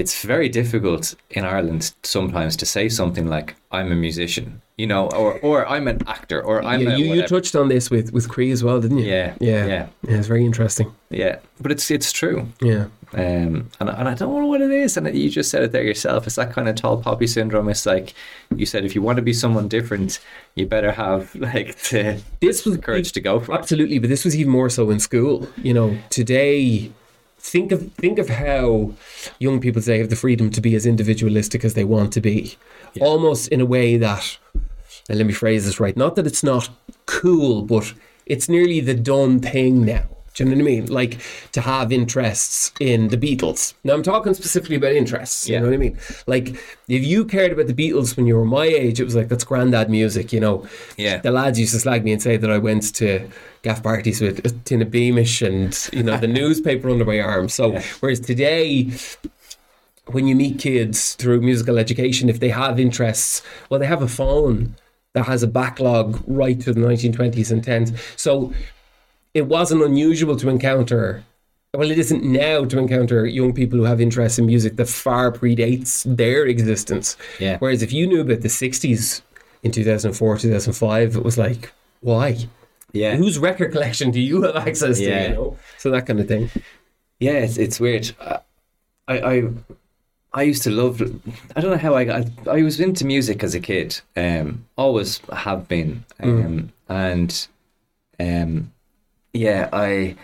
it's 0.01 0.25
very 0.25 0.49
difficult 0.49 1.15
in 1.31 1.45
Ireland 1.45 1.93
sometimes 2.03 2.57
to 2.57 2.67
say 2.67 2.89
something 2.89 3.29
like 3.29 3.55
"I'm 3.71 3.93
a 3.93 3.97
musician," 3.97 4.61
you 4.81 4.87
know, 4.87 5.09
or 5.11 5.39
or 5.41 5.67
"I'm 5.69 5.87
an 5.89 6.01
actor," 6.07 6.41
or 6.43 6.63
"I'm 6.63 6.81
yeah 6.81 6.91
a 6.91 6.99
you, 6.99 7.15
you 7.15 7.23
touched 7.27 7.55
on 7.55 7.69
this 7.69 7.91
with 7.91 8.13
with 8.13 8.29
Cree 8.29 8.51
as 8.51 8.65
well, 8.65 8.81
didn't 8.81 8.99
you? 8.99 9.07
Yeah, 9.07 9.35
yeah, 9.41 9.67
yeah. 9.67 9.87
yeah. 10.09 10.19
It's 10.19 10.27
very 10.27 10.45
interesting. 10.45 10.95
yeah, 11.11 11.37
but 11.61 11.71
it's 11.73 11.91
it's 11.91 12.13
true. 12.13 12.49
Yeah. 12.61 12.87
Um, 13.13 13.71
and, 13.81 13.91
and 13.91 14.09
I 14.09 14.15
don't 14.15 14.33
know 14.33 14.47
what 14.47 14.61
it 14.61 14.71
is. 14.71 14.97
And 14.97 15.13
you 15.17 15.31
just 15.31 15.51
said 15.51 15.63
it 15.65 15.73
there 15.73 15.83
yourself. 15.83 16.27
It's 16.27 16.37
that 16.37 16.53
kind 16.53 16.69
of 16.69 16.77
tall 16.77 17.03
poppy 17.03 17.27
syndrome. 17.27 17.69
It's 17.69 17.85
like 17.85 18.15
you 18.55 18.67
said, 18.67 18.85
if 18.85 18.95
you 18.95 19.03
want 19.03 19.17
to 19.17 19.23
be 19.23 19.33
someone 19.33 19.69
different, 19.69 20.21
you 20.55 20.67
better 20.67 20.93
have 20.93 21.35
like 21.49 21.77
the, 21.91 22.23
This 22.41 22.65
was 22.65 22.77
the 22.77 22.83
courage 22.83 23.13
to 23.13 23.21
go 23.21 23.41
for 23.41 23.53
it. 23.53 23.59
Absolutely, 23.59 23.99
but 23.99 24.09
this 24.09 24.25
was 24.25 24.37
even 24.37 24.53
more 24.53 24.71
so 24.71 24.91
in 24.91 25.01
school. 25.01 25.49
You 25.57 25.75
know, 25.75 25.99
today, 26.11 26.93
think 27.39 27.73
of 27.73 27.93
think 27.95 28.19
of 28.19 28.29
how 28.29 28.93
young 29.39 29.61
people 29.61 29.83
today 29.83 29.99
have 29.99 30.11
the 30.11 30.17
freedom 30.17 30.51
to 30.51 30.61
be 30.61 30.75
as 30.75 30.87
individualistic 30.87 31.65
as 31.65 31.75
they 31.75 31.85
want 31.85 32.13
to 32.13 32.21
be, 32.21 32.57
almost 33.01 33.49
in 33.49 33.61
a 33.61 33.67
way 33.67 33.97
that. 33.97 34.39
And 35.09 35.19
let 35.19 35.27
me 35.27 35.33
phrase 35.33 35.65
this 35.67 35.81
right. 35.81 35.97
Not 35.97 36.15
that 36.17 36.27
it's 36.27 36.43
not 36.45 36.69
cool, 37.07 37.63
but 37.63 37.93
it's 38.27 38.49
nearly 38.49 38.81
the 38.81 38.95
done 38.95 39.41
thing 39.41 39.85
now. 39.85 40.05
Do 40.35 40.45
you 40.45 40.51
know 40.51 40.55
what 40.57 40.63
I 40.63 40.65
mean? 40.65 40.87
Like 40.87 41.19
to 41.53 41.61
have 41.61 41.91
interests 41.91 42.71
in 42.79 43.09
the 43.09 43.17
Beatles. 43.17 43.75
Now 43.83 43.95
I'm 43.95 44.03
talking 44.05 44.33
specifically 44.33 44.77
about 44.77 44.93
interests. 44.93 45.49
You 45.49 45.55
Yeah. 45.55 45.61
know 45.61 45.67
what 45.67 45.75
I 45.75 45.79
mean? 45.79 45.99
Like 46.29 46.51
if 46.87 47.05
you 47.05 47.25
cared 47.25 47.51
about 47.51 47.67
the 47.67 47.75
Beatles 47.75 48.17
when 48.17 48.27
you 48.27 48.37
were 48.37 48.45
my 48.45 48.65
age, 48.65 49.01
it 49.01 49.05
was 49.05 49.17
like 49.17 49.29
that's 49.29 49.43
granddad 49.43 49.91
music. 49.91 50.33
You 50.33 50.39
know. 50.39 50.67
Yeah. 50.97 51.19
The 51.19 51.33
lads 51.33 51.59
used 51.59 51.73
to 51.75 51.81
slag 51.81 52.05
me 52.05 52.13
and 52.13 52.23
say 52.23 52.37
that 52.37 52.49
I 52.51 52.59
went 52.59 52.95
to 52.95 53.29
gaff 53.63 53.83
parties 53.83 54.21
with 54.21 54.39
a 54.47 54.51
tin 54.65 54.81
of 54.83 54.91
Beamish 54.93 55.43
and 55.43 55.77
you 55.93 56.05
know 56.05 56.17
the 56.17 56.29
newspaper 56.41 56.89
under 56.89 57.05
my 57.05 57.19
arm. 57.19 57.49
So 57.49 57.81
whereas 57.99 58.21
today 58.21 58.93
when 60.07 60.27
you 60.29 60.35
meet 60.37 60.59
kids 60.61 61.15
through 61.15 61.41
musical 61.41 61.77
education, 61.79 62.29
if 62.29 62.39
they 62.41 62.49
have 62.51 62.81
interests, 62.81 63.43
well, 63.69 63.79
they 63.81 63.87
have 63.87 64.03
a 64.03 64.09
phone 64.09 64.75
that 65.15 65.27
has 65.27 65.43
a 65.43 65.47
backlog 65.47 66.23
right 66.27 66.61
to 66.61 66.73
the 66.73 66.81
1920s 66.81 67.51
and 67.51 67.65
10s. 67.65 67.99
So 68.19 68.53
it 69.35 69.47
wasn't 69.47 69.83
unusual 69.83 70.37
to 70.37 70.49
encounter, 70.49 71.25
well, 71.75 71.91
it 71.91 71.99
isn't 71.99 72.23
now 72.23 72.65
to 72.65 72.79
encounter 72.79 73.27
young 73.27 73.53
people 73.53 73.79
who 73.79 73.85
have 73.85 74.01
interests 74.01 74.39
in 74.39 74.47
music 74.47 74.77
that 74.77 74.89
far 74.89 75.33
predates 75.33 76.05
their 76.17 76.47
existence. 76.47 77.17
Yeah. 77.39 77.59
Whereas 77.59 77.83
if 77.83 77.93
you 77.93 78.07
knew 78.07 78.21
about 78.21 78.41
the 78.41 78.49
60s 78.49 79.23
in 79.63 79.73
2004, 79.73 80.39
2005, 80.39 81.17
it 81.17 81.25
was 81.25 81.39
like, 81.39 81.73
why? 82.01 82.37
Yeah. 82.93 83.17
Whose 83.17 83.39
record 83.39 83.73
collection 83.73 84.11
do 84.11 84.21
you 84.21 84.43
have 84.43 84.57
access 84.57 84.99
to? 84.99 85.05
Yeah. 85.05 85.29
You 85.29 85.35
know? 85.35 85.59
So 85.79 85.91
that 85.91 86.07
kind 86.07 86.21
of 86.21 86.29
thing. 86.29 86.51
Yeah, 87.19 87.33
it's, 87.33 87.59
it's 87.59 87.79
weird. 87.79 88.13
I, 88.21 88.41
I 89.09 89.49
I 90.33 90.43
used 90.43 90.63
to 90.63 90.71
love. 90.71 91.03
I 91.57 91.61
don't 91.61 91.73
know 91.73 91.77
how 91.79 91.95
I 91.95 92.05
got. 92.05 92.27
I 92.49 92.63
was 92.63 92.79
into 92.81 93.05
music 93.05 93.43
as 93.43 93.55
a 93.55 93.61
kid. 93.61 94.01
Um, 94.17 94.65
always 94.77 95.21
have 95.33 95.67
been. 95.67 96.05
Um, 96.23 96.73
and 96.89 97.49
um, 98.21 98.73
yeah, 99.33 99.69
I 99.73 100.17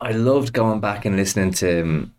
I 0.00 0.12
loved 0.12 0.52
going 0.52 0.80
back 0.80 1.04
and 1.04 1.16
listening 1.16 1.52
to. 1.54 1.82
Um, 1.82 2.12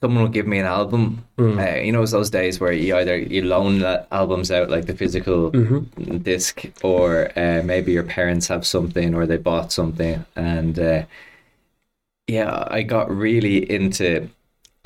someone 0.00 0.22
would 0.22 0.32
give 0.32 0.46
me 0.46 0.58
an 0.58 0.66
album. 0.66 1.24
Uh, 1.58 1.76
you 1.76 1.92
know, 1.92 1.98
it 1.98 2.02
was 2.02 2.10
those 2.10 2.30
days 2.30 2.60
where 2.60 2.72
you 2.72 2.96
either 2.96 3.16
you 3.16 3.42
loan 3.42 3.78
the 3.78 4.06
albums 4.12 4.50
out 4.50 4.70
like 4.70 4.86
the 4.86 4.94
physical 4.96 5.50
disc, 5.50 6.64
or 6.82 7.30
uh, 7.38 7.62
maybe 7.64 7.92
your 7.92 8.02
parents 8.02 8.48
have 8.48 8.66
something 8.66 9.14
or 9.14 9.26
they 9.26 9.36
bought 9.36 9.72
something, 9.72 10.24
and 10.36 10.78
uh, 10.78 11.02
yeah, 12.26 12.66
I 12.70 12.82
got 12.82 13.10
really 13.10 13.70
into 13.70 14.28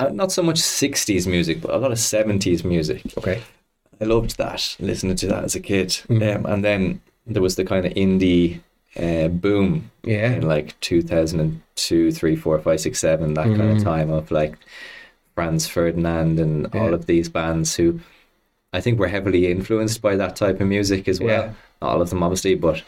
not 0.07 0.31
so 0.31 0.41
much 0.43 0.57
60s 0.59 1.27
music, 1.27 1.61
but 1.61 1.71
a 1.71 1.77
lot 1.77 1.91
of 1.91 1.97
70s 1.97 2.63
music. 2.63 3.01
Okay. 3.17 3.41
I 4.01 4.05
loved 4.05 4.37
that, 4.37 4.75
listening 4.79 5.15
to 5.17 5.27
that 5.27 5.43
as 5.43 5.55
a 5.55 5.59
kid. 5.59 5.99
Um, 6.09 6.45
and 6.45 6.63
then 6.63 7.01
there 7.27 7.41
was 7.41 7.57
the 7.57 7.65
kind 7.65 7.85
of 7.85 7.93
indie 7.93 8.61
uh, 8.97 9.27
boom 9.27 9.91
Yeah. 10.03 10.31
in 10.31 10.43
like 10.47 10.79
2002, 10.79 12.11
3, 12.11 12.35
4, 12.35 12.59
5, 12.59 12.79
6, 12.81 12.99
7, 12.99 13.33
that 13.33 13.45
kind 13.45 13.61
of 13.77 13.83
time 13.83 14.09
of 14.09 14.31
like 14.31 14.57
Franz 15.35 15.67
Ferdinand 15.67 16.39
and 16.39 16.73
all 16.75 16.93
of 16.93 17.05
these 17.05 17.27
bands 17.29 17.75
who 17.75 17.99
I 18.71 18.81
think 18.81 18.99
were 18.99 19.07
heavily 19.09 19.51
influenced 19.51 20.01
by 20.01 20.15
that 20.15 20.35
type 20.35 20.61
of 20.61 20.67
music 20.67 21.07
as 21.07 21.19
well. 21.19 21.43
Yeah. 21.45 21.53
Not 21.81 21.91
all 21.91 22.01
of 22.01 22.09
them, 22.09 22.23
obviously, 22.23 22.55
but 22.55 22.83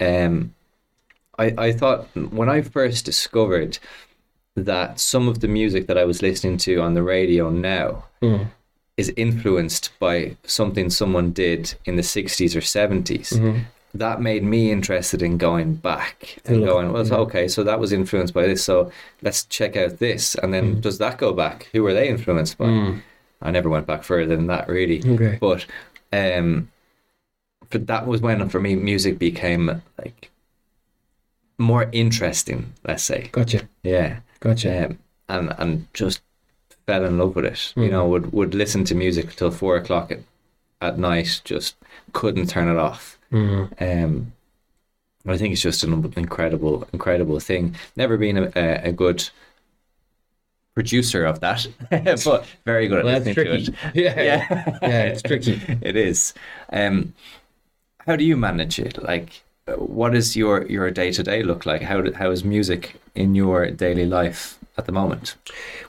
um, 0.00 0.54
I, 1.38 1.54
I 1.56 1.72
thought 1.72 2.08
when 2.14 2.48
I 2.48 2.60
first 2.62 3.04
discovered 3.04 3.78
that 4.56 5.00
some 5.00 5.28
of 5.28 5.40
the 5.40 5.48
music 5.48 5.86
that 5.86 5.96
I 5.98 6.04
was 6.04 6.22
listening 6.22 6.56
to 6.58 6.80
on 6.80 6.94
the 6.94 7.02
radio 7.02 7.50
now 7.50 8.04
Mm. 8.22 8.46
is 8.96 9.12
influenced 9.16 9.90
by 9.98 10.36
something 10.44 10.90
someone 10.90 11.30
did 11.32 11.74
in 11.86 11.96
the 11.96 12.02
60s 12.02 12.54
or 12.54 12.60
70s. 12.60 13.64
That 13.94 14.20
made 14.22 14.42
me 14.44 14.70
interested 14.70 15.20
in 15.22 15.36
going 15.38 15.74
back 15.74 16.38
and 16.46 16.64
going, 16.64 16.92
well, 16.92 17.12
okay, 17.12 17.46
so 17.48 17.62
that 17.64 17.78
was 17.80 17.92
influenced 17.92 18.32
by 18.32 18.46
this. 18.46 18.62
So 18.64 18.90
let's 19.22 19.44
check 19.46 19.76
out 19.76 19.98
this. 19.98 20.34
And 20.36 20.52
then 20.54 20.80
does 20.80 20.98
that 20.98 21.18
go 21.18 21.32
back? 21.32 21.68
Who 21.72 21.82
were 21.82 21.92
they 21.94 22.08
influenced 22.08 22.56
by? 22.58 23.00
I 23.42 23.50
never 23.50 23.68
went 23.68 23.86
back 23.86 24.02
further 24.04 24.34
than 24.36 24.46
that, 24.46 24.68
really. 24.68 25.02
Okay. 25.06 25.36
But 25.40 25.66
um, 26.12 26.70
but 27.70 27.86
that 27.86 28.06
was 28.06 28.20
when, 28.20 28.46
for 28.50 28.60
me, 28.60 28.76
music 28.76 29.18
became 29.18 29.82
like 29.98 30.30
more 31.58 31.88
interesting, 31.92 32.72
let's 32.86 33.02
say. 33.02 33.28
Gotcha. 33.32 33.68
Yeah 33.82 34.20
Gotcha. 34.42 34.86
um, 34.86 34.98
and 35.28 35.54
and 35.58 35.86
just 35.94 36.20
fell 36.86 37.04
in 37.04 37.16
love 37.18 37.36
with 37.36 37.44
it. 37.46 37.72
You 37.76 37.90
know, 37.90 38.06
would 38.08 38.32
would 38.32 38.54
listen 38.54 38.84
to 38.86 38.94
music 38.94 39.36
till 39.36 39.50
four 39.50 39.76
o'clock 39.76 40.10
at, 40.10 40.20
at 40.80 40.98
night. 40.98 41.40
Just 41.44 41.76
couldn't 42.12 42.48
turn 42.48 42.68
it 42.68 42.76
off. 42.78 43.18
Um, 43.32 44.32
I 45.26 45.38
think 45.38 45.52
it's 45.52 45.62
just 45.62 45.84
an 45.84 46.12
incredible, 46.16 46.86
incredible 46.92 47.38
thing. 47.40 47.76
Never 47.96 48.16
been 48.18 48.36
a, 48.36 48.52
a, 48.56 48.88
a 48.88 48.92
good 48.92 49.30
producer 50.74 51.24
of 51.24 51.40
that, 51.40 51.66
but 52.24 52.46
very 52.64 52.88
good 52.88 53.00
at 53.00 53.04
Well, 53.04 53.14
listening 53.18 53.34
tricky. 53.34 53.64
to 53.66 53.72
it. 53.72 53.76
Yeah. 53.94 54.20
Yeah, 54.22 54.78
Yeah, 54.82 55.02
it's 55.04 55.22
tricky. 55.22 55.60
it 55.82 55.96
is. 55.96 56.34
Um, 56.72 57.14
how 58.06 58.16
do 58.16 58.24
you 58.24 58.36
manage 58.36 58.78
it? 58.78 59.02
Like, 59.02 59.42
what 59.66 60.12
does 60.12 60.36
your 60.36 60.66
your 60.66 60.90
day 60.90 61.12
to 61.12 61.22
day 61.22 61.42
look 61.42 61.66
like? 61.66 61.82
How 61.82 62.12
how 62.12 62.30
is 62.30 62.44
music 62.44 63.00
in 63.14 63.34
your 63.34 63.70
daily 63.70 64.06
life 64.06 64.58
at 64.76 64.86
the 64.86 64.92
moment? 64.92 65.36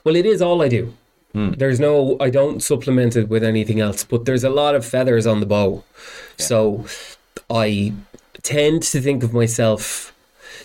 Well, 0.04 0.16
it 0.16 0.26
is 0.26 0.40
all 0.40 0.62
I 0.62 0.68
do. 0.68 0.94
Hmm. 1.32 1.50
There's 1.50 1.80
no, 1.80 2.16
I 2.20 2.30
don't 2.30 2.62
supplement 2.62 3.16
it 3.16 3.28
with 3.28 3.42
anything 3.42 3.80
else, 3.80 4.04
but 4.04 4.24
there's 4.24 4.44
a 4.44 4.50
lot 4.50 4.76
of 4.76 4.86
feathers 4.86 5.26
on 5.26 5.40
the 5.40 5.46
bow. 5.46 5.82
So 6.38 6.86
I 7.50 7.92
tend 8.42 8.84
to 8.84 9.00
think 9.00 9.24
of 9.24 9.34
myself. 9.34 10.12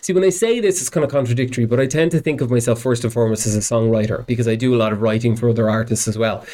See, 0.02 0.14
when 0.14 0.24
I 0.24 0.30
say 0.30 0.60
this, 0.60 0.80
it's 0.80 0.90
kind 0.90 1.04
of 1.04 1.10
contradictory, 1.10 1.66
but 1.66 1.80
I 1.80 1.88
tend 1.88 2.12
to 2.12 2.20
think 2.20 2.40
of 2.40 2.52
myself 2.52 2.82
first 2.82 3.04
and 3.04 3.12
foremost 3.12 3.48
as 3.48 3.56
a 3.56 3.60
songwriter 3.60 4.26
because 4.28 4.48
I 4.48 4.54
do 4.54 4.76
a 4.76 4.78
lot 4.78 4.94
of 4.94 5.02
writing 5.02 5.36
for 5.36 5.50
other 5.50 5.70
artists 5.70 6.08
as 6.08 6.20
well. 6.20 6.46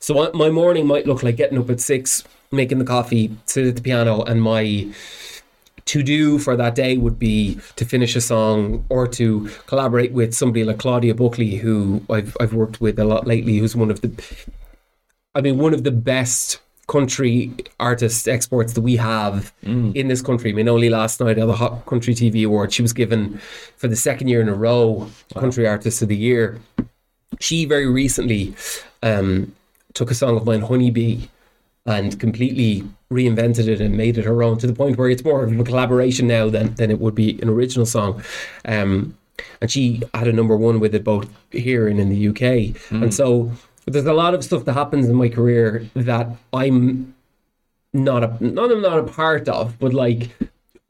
So 0.00 0.32
my 0.34 0.50
morning 0.50 0.86
might 0.86 1.06
look 1.06 1.22
like 1.22 1.36
getting 1.36 1.58
up 1.58 1.70
at 1.70 1.80
six, 1.80 2.24
making 2.50 2.78
the 2.78 2.84
coffee, 2.84 3.36
sit 3.46 3.66
at 3.66 3.76
the 3.76 3.82
piano, 3.82 4.22
and 4.22 4.42
my 4.42 4.88
to 5.86 6.02
do 6.02 6.38
for 6.38 6.56
that 6.56 6.74
day 6.74 6.96
would 6.96 7.18
be 7.18 7.58
to 7.76 7.84
finish 7.84 8.16
a 8.16 8.20
song 8.20 8.84
or 8.88 9.06
to 9.08 9.48
collaborate 9.66 10.12
with 10.12 10.34
somebody 10.34 10.64
like 10.64 10.78
Claudia 10.78 11.14
Buckley, 11.14 11.56
who 11.56 12.02
I've 12.10 12.36
I've 12.40 12.54
worked 12.54 12.80
with 12.80 12.98
a 12.98 13.04
lot 13.04 13.26
lately, 13.26 13.58
who's 13.58 13.76
one 13.76 13.90
of 13.90 14.00
the 14.00 14.10
I 15.34 15.40
mean 15.40 15.58
one 15.58 15.74
of 15.74 15.84
the 15.84 15.90
best 15.92 16.60
country 16.90 17.54
artist 17.78 18.26
exports 18.26 18.72
that 18.72 18.80
we 18.80 18.96
have 18.96 19.52
in 19.94 20.08
this 20.08 20.20
country. 20.20 20.50
I 20.50 20.54
mean, 20.54 20.68
only 20.68 20.90
last 20.90 21.20
night 21.20 21.38
at 21.38 21.46
the 21.46 21.54
Hot 21.54 21.86
Country 21.86 22.14
TV 22.14 22.44
Award, 22.44 22.72
she 22.72 22.82
was 22.82 22.92
given 22.92 23.38
for 23.76 23.86
the 23.86 23.94
second 23.94 24.26
year 24.26 24.40
in 24.40 24.48
a 24.48 24.54
row 24.54 25.08
Country 25.34 25.68
Artist 25.68 26.02
of 26.02 26.08
the 26.08 26.16
Year. 26.16 26.58
She 27.38 27.64
very 27.64 27.86
recently 27.86 28.56
um, 29.04 29.54
took 29.94 30.10
a 30.10 30.14
song 30.14 30.36
of 30.36 30.44
mine, 30.44 30.62
Honeybee, 30.62 31.28
and 31.86 32.18
completely 32.20 32.84
reinvented 33.12 33.66
it 33.66 33.80
and 33.80 33.96
made 33.96 34.18
it 34.18 34.24
her 34.24 34.42
own 34.42 34.58
to 34.58 34.66
the 34.66 34.72
point 34.72 34.96
where 34.96 35.10
it's 35.10 35.24
more 35.24 35.42
of 35.42 35.58
a 35.58 35.64
collaboration 35.64 36.26
now 36.26 36.48
than, 36.48 36.74
than 36.74 36.90
it 36.90 37.00
would 37.00 37.14
be 37.14 37.40
an 37.42 37.48
original 37.48 37.86
song. 37.86 38.22
Um, 38.64 39.16
and 39.60 39.70
she 39.70 40.02
had 40.14 40.28
a 40.28 40.32
number 40.32 40.56
one 40.56 40.80
with 40.80 40.94
it 40.94 41.04
both 41.04 41.28
here 41.50 41.88
and 41.88 41.98
in 41.98 42.08
the 42.10 42.28
UK. 42.28 42.76
Hmm. 42.88 43.04
And 43.04 43.14
so 43.14 43.50
there's 43.86 44.06
a 44.06 44.12
lot 44.12 44.34
of 44.34 44.44
stuff 44.44 44.64
that 44.66 44.74
happens 44.74 45.08
in 45.08 45.16
my 45.16 45.28
career 45.28 45.88
that 45.94 46.28
I'm 46.52 47.14
not 47.92 48.22
a 48.22 48.36
not 48.40 48.70
I'm 48.70 48.82
not 48.82 48.98
a 48.98 49.04
part 49.04 49.48
of, 49.48 49.78
but 49.78 49.92
like 49.92 50.30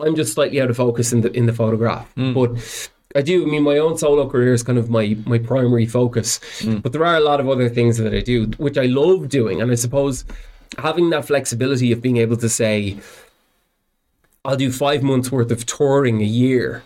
I'm 0.01 0.15
just 0.17 0.35
slightly 0.35 0.61
out 0.61 0.71
of 0.71 0.77
focus 0.77 1.13
in 1.13 1.23
the 1.23 1.31
in 1.33 1.47
the 1.47 1.53
photograph. 1.53 2.13
Hmm. 2.15 2.35
But 2.35 2.91
I 3.15 3.23
do. 3.23 3.43
I 3.43 3.47
mean, 3.47 3.63
my 3.63 3.79
own 3.79 3.97
solo 3.97 4.29
career 4.29 4.53
is 4.53 4.63
kind 4.63 4.79
of 4.79 4.91
my 4.91 5.17
my 5.25 5.39
primary 5.39 5.87
focus. 5.87 6.41
Hmm. 6.61 6.79
But 6.79 6.93
there 6.93 7.05
are 7.05 7.17
a 7.17 7.21
lot 7.21 7.41
of 7.41 7.49
other 7.49 7.69
things 7.69 7.97
that 7.99 8.15
I 8.15 8.21
do, 8.21 8.47
which 8.59 8.77
I 8.77 8.87
love 8.87 9.29
doing, 9.29 9.61
and 9.61 9.71
I 9.71 9.77
suppose 9.77 10.25
having 10.79 11.11
that 11.11 11.27
flexibility 11.27 11.93
of 11.93 12.03
being 12.03 12.17
able 12.19 12.37
to 12.37 12.49
say, 12.49 12.99
I'll 14.45 14.57
do 14.57 14.73
five 14.73 15.03
months 15.03 15.31
worth 15.31 15.51
of 15.51 15.67
touring 15.67 16.21
a 16.21 16.25
year. 16.25 16.83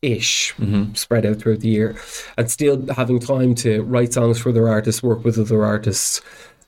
Ish 0.00 0.54
spread 0.94 1.26
out 1.26 1.40
throughout 1.40 1.58
the 1.58 1.68
year, 1.68 1.96
and 2.36 2.48
still 2.48 2.86
having 2.94 3.18
time 3.18 3.56
to 3.56 3.82
write 3.82 4.12
songs 4.12 4.38
for 4.38 4.50
other 4.50 4.68
artists, 4.68 5.02
work 5.02 5.24
with 5.24 5.36
other 5.40 5.64
artists, 5.64 6.20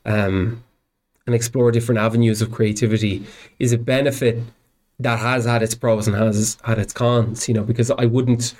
um, 0.05 0.61
and 1.25 1.33
explore 1.33 1.71
different 1.71 1.99
avenues 1.99 2.41
of 2.41 2.51
creativity 2.51 3.25
is 3.57 3.71
a 3.71 3.77
benefit 3.77 4.43
that 4.99 5.19
has 5.19 5.45
had 5.45 5.63
its 5.63 5.75
pros 5.75 6.07
and 6.07 6.17
has 6.17 6.57
had 6.65 6.77
its 6.77 6.91
cons, 6.91 7.47
you 7.47 7.53
know, 7.53 7.63
because 7.63 7.89
I 7.91 8.05
wouldn't 8.05 8.53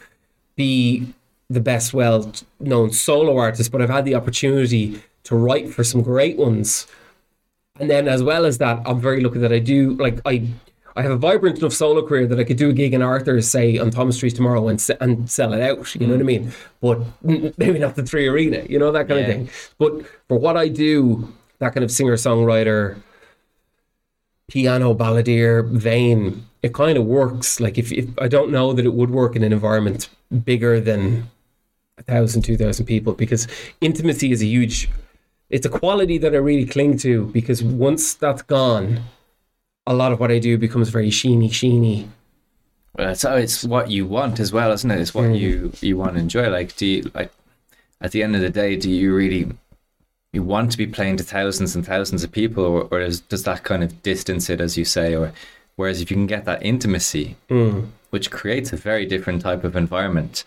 be 0.55 1.13
the 1.49 1.59
best 1.59 1.93
well 1.93 2.31
known 2.61 2.91
solo 2.91 3.37
artist, 3.37 3.71
but 3.73 3.81
I've 3.81 3.89
had 3.89 4.05
the 4.05 4.15
opportunity 4.15 5.01
to 5.23 5.35
write 5.35 5.69
for 5.69 5.83
some 5.83 6.01
great 6.01 6.37
ones. 6.37 6.87
And 7.79 7.89
then 7.89 8.07
as 8.07 8.21
well 8.21 8.45
as 8.45 8.57
that, 8.59 8.81
I'm 8.85 8.99
very 8.99 9.21
lucky 9.21 9.39
that 9.39 9.51
I 9.53 9.59
do 9.59 9.93
like 9.93 10.19
I 10.25 10.47
I 10.95 11.03
have 11.03 11.11
a 11.11 11.17
vibrant 11.17 11.57
enough 11.59 11.71
solo 11.71 12.05
career 12.05 12.27
that 12.27 12.37
I 12.39 12.43
could 12.43 12.57
do 12.57 12.69
a 12.69 12.73
gig 12.73 12.93
in 12.93 13.01
Arthur's, 13.01 13.47
say, 13.47 13.77
on 13.77 13.91
Thomas 13.91 14.17
Street 14.17 14.35
tomorrow 14.35 14.67
and 14.67 14.79
se- 14.79 14.97
and 14.99 15.29
sell 15.31 15.53
it 15.53 15.61
out. 15.61 15.95
You 15.95 16.05
know 16.05 16.13
what 16.13 16.19
I 16.19 16.23
mean? 16.25 16.51
But 16.81 16.99
maybe 17.57 17.79
not 17.79 17.95
the 17.95 18.03
Three 18.03 18.27
Arena, 18.27 18.65
you 18.69 18.77
know 18.77 18.91
that 18.91 19.07
kind 19.07 19.21
Yeah. 19.21 19.27
of 19.27 19.31
thing. 19.33 19.49
But 19.77 20.05
for 20.27 20.37
what 20.37 20.57
I 20.57 20.67
do, 20.67 21.31
that 21.59 21.73
kind 21.73 21.83
of 21.85 21.91
singer 21.91 22.17
songwriter, 22.17 22.97
piano 24.49 24.93
balladeer 24.93 25.65
vein, 25.69 26.45
it 26.61 26.73
kind 26.73 26.97
of 26.97 27.05
works. 27.05 27.61
Like 27.61 27.77
if, 27.77 27.91
if 27.93 28.09
I 28.19 28.27
don't 28.27 28.51
know 28.51 28.73
that 28.73 28.85
it 28.85 28.93
would 28.93 29.11
work 29.11 29.35
in 29.37 29.43
an 29.43 29.53
environment 29.53 30.09
bigger 30.43 30.81
than 30.81 31.29
a 31.97 32.03
thousand, 32.03 32.41
two 32.41 32.57
thousand 32.57 32.85
people, 32.85 33.13
because 33.13 33.47
intimacy 33.79 34.31
is 34.33 34.41
a 34.41 34.45
huge. 34.45 34.89
It's 35.51 35.65
a 35.65 35.69
quality 35.69 36.17
that 36.17 36.33
I 36.33 36.37
really 36.37 36.65
cling 36.65 36.97
to 36.99 37.25
because 37.27 37.61
once 37.61 38.13
that's 38.13 38.41
gone, 38.41 39.01
a 39.85 39.93
lot 39.93 40.11
of 40.11 40.19
what 40.19 40.31
I 40.31 40.39
do 40.39 40.57
becomes 40.57 40.89
very 40.89 41.09
sheeny, 41.09 41.49
sheeny. 41.49 42.07
Well, 42.97 43.09
it's 43.09 43.25
oh, 43.25 43.35
it's 43.35 43.63
what 43.63 43.89
you 43.89 44.05
want 44.05 44.39
as 44.39 44.51
well, 44.51 44.71
isn't 44.71 44.89
it? 44.89 44.99
It's 44.99 45.13
what 45.13 45.25
mm. 45.25 45.39
you 45.39 45.73
you 45.81 45.97
want 45.97 46.13
to 46.15 46.19
enjoy. 46.19 46.49
Like, 46.49 46.75
do 46.75 46.85
you 46.85 47.11
like 47.13 47.31
at 48.01 48.11
the 48.11 48.23
end 48.23 48.35
of 48.35 48.41
the 48.41 48.49
day, 48.49 48.75
do 48.75 48.89
you 48.89 49.13
really 49.15 49.51
you 50.33 50.41
want 50.41 50.71
to 50.71 50.77
be 50.77 50.87
playing 50.87 51.17
to 51.17 51.23
thousands 51.23 51.75
and 51.75 51.85
thousands 51.85 52.23
of 52.23 52.31
people, 52.31 52.63
or, 52.63 52.87
or 52.89 53.01
is, 53.01 53.19
does 53.19 53.43
that 53.43 53.63
kind 53.63 53.83
of 53.83 54.01
distance 54.01 54.49
it, 54.49 54.61
as 54.61 54.77
you 54.77 54.85
say? 54.85 55.15
Or 55.15 55.33
whereas 55.75 56.01
if 56.01 56.09
you 56.09 56.15
can 56.15 56.27
get 56.27 56.45
that 56.45 56.65
intimacy, 56.65 57.35
mm. 57.49 57.87
which 58.11 58.31
creates 58.31 58.71
a 58.71 58.77
very 58.77 59.05
different 59.05 59.41
type 59.41 59.63
of 59.63 59.75
environment, 59.75 60.45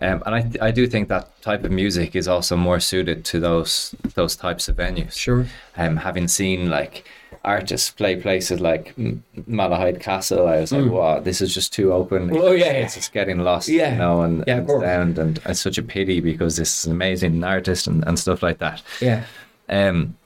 um, 0.00 0.22
and 0.26 0.34
I 0.34 0.66
I 0.68 0.70
do 0.70 0.86
think 0.86 1.08
that 1.08 1.40
type 1.42 1.64
of 1.64 1.70
music 1.70 2.14
is 2.16 2.26
also 2.28 2.56
more 2.56 2.80
suited 2.80 3.24
to 3.26 3.40
those 3.40 3.94
those 4.14 4.36
types 4.36 4.68
of 4.68 4.76
venues. 4.76 5.16
Sure. 5.18 5.46
um, 5.76 5.96
having 5.98 6.28
seen 6.28 6.68
like 6.70 7.06
artists 7.44 7.90
play 7.90 8.16
places 8.16 8.58
like 8.60 8.94
Malahide 8.96 10.00
Castle, 10.00 10.48
I 10.48 10.60
was 10.60 10.72
like, 10.72 10.90
wow, 10.90 11.20
this 11.20 11.42
is 11.42 11.52
just 11.52 11.74
too 11.74 11.92
open. 11.92 12.30
Oh, 12.34 12.52
yeah, 12.52 12.64
yeah. 12.66 12.72
It's 12.84 12.94
just 12.94 13.12
getting 13.12 13.38
lost, 13.40 13.68
Yeah. 13.68 13.92
you 13.92 13.98
know, 13.98 14.22
and, 14.22 14.44
Yeah, 14.46 14.58
and 14.58 14.66
down, 15.14 15.18
and 15.18 15.40
it's 15.44 15.60
such 15.60 15.76
a 15.76 15.82
pity 15.82 16.20
because 16.20 16.56
this 16.56 16.78
is 16.78 16.86
an 16.86 16.92
amazing 16.92 17.44
artist 17.44 17.86
and, 17.86 18.02
and 18.06 18.18
stuff 18.18 18.42
like 18.42 18.58
that. 18.58 18.80
Yeah. 18.98 19.24
Um, 19.68 20.16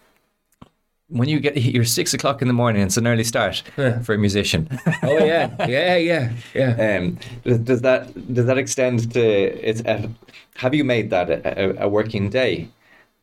when 1.09 1.28
you 1.28 1.40
get 1.40 1.56
you're 1.74 1.84
six 1.84 2.14
o'clock 2.14 2.42
in 2.42 2.48
the 2.48 2.54
morning, 2.54 2.82
it's 2.82 2.96
an 2.96 3.06
early 3.06 3.24
start 3.24 3.62
Yeah. 3.76 3.98
for 4.02 4.14
a 4.14 4.18
musician. 4.18 4.68
Oh 5.02 5.24
yeah. 5.24 5.54
Yeah. 5.66 5.96
Yeah. 5.96 6.32
Yeah. 6.54 6.98
um, 6.98 7.18
does, 7.64 7.80
that 7.82 8.34
does 8.34 8.46
that 8.46 8.59
extend 8.59 9.12
to 9.12 9.20
it's? 9.20 9.80
A, 9.82 10.11
have 10.56 10.74
you 10.74 10.84
made 10.84 11.11
that 11.11 11.30
a, 11.30 11.84
a, 11.84 11.88
working 11.88 12.30
day, 12.30 12.68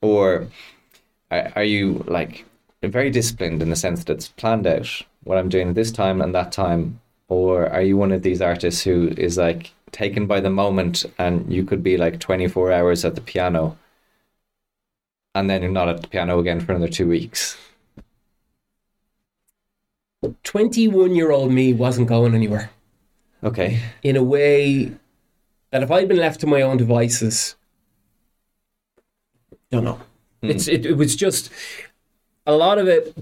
or 0.01 0.47
are, 1.31 1.51
are 1.55 1.63
you 1.63 2.03
like 2.07 2.45
very 2.81 3.09
disciplined 3.09 3.61
in 3.61 3.69
the 3.69 3.75
sense 3.75 4.03
that 4.03 4.13
it's 4.13 4.29
planned 4.29 4.67
out 4.67 4.87
what 5.23 5.37
I'm 5.37 5.49
doing 5.49 5.69
at 5.69 5.75
this 5.75 5.91
time 5.91 6.21
and 6.21 6.33
that 6.35 6.51
time, 6.51 6.99
or 7.27 7.67
are 7.67 7.81
you 7.81 7.97
one 7.97 8.11
of 8.11 8.21
these 8.23 8.41
artists 8.41 8.83
who 8.83 9.09
is 9.17 9.37
like 9.37 9.73
taken 9.91 10.27
by 10.27 10.39
the 10.39 10.49
moment 10.49 11.05
and 11.17 11.51
you 11.51 11.63
could 11.63 11.81
be 11.83 11.97
like 11.97 12.19
24 12.19 12.71
hours 12.71 13.05
at 13.05 13.15
the 13.15 13.21
piano, 13.21 13.77
and 15.33 15.49
then 15.49 15.61
you're 15.61 15.71
not 15.71 15.89
at 15.89 16.01
the 16.01 16.07
piano 16.07 16.39
again 16.39 16.59
for 16.59 16.71
another 16.71 16.91
two 16.91 17.07
weeks? 17.07 17.57
21 20.43 21.15
year 21.15 21.31
old 21.31 21.51
me 21.51 21.73
wasn't 21.73 22.07
going 22.07 22.33
anywhere 22.35 22.69
Okay. 23.43 23.79
in 24.03 24.15
a 24.15 24.23
way 24.23 24.91
that 25.71 25.83
if 25.83 25.91
I'd 25.91 26.07
been 26.07 26.17
left 26.17 26.39
to 26.41 26.47
my 26.47 26.61
own 26.61 26.77
devices, 26.77 27.55
don't 29.71 29.83
know. 29.83 29.99
Hmm. 30.41 30.49
It's 30.49 30.67
it, 30.67 30.85
it 30.85 30.93
was 30.93 31.15
just 31.15 31.51
a 32.45 32.53
lot 32.55 32.77
of 32.77 32.87
it 32.87 33.15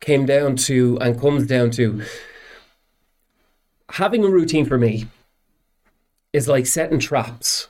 came 0.00 0.26
down 0.26 0.56
to 0.56 0.98
and 1.00 1.20
comes 1.20 1.46
down 1.46 1.70
to 1.72 2.02
having 3.90 4.24
a 4.24 4.28
routine 4.28 4.66
for 4.66 4.76
me 4.78 5.06
is 6.32 6.48
like 6.48 6.66
setting 6.66 6.98
traps 6.98 7.68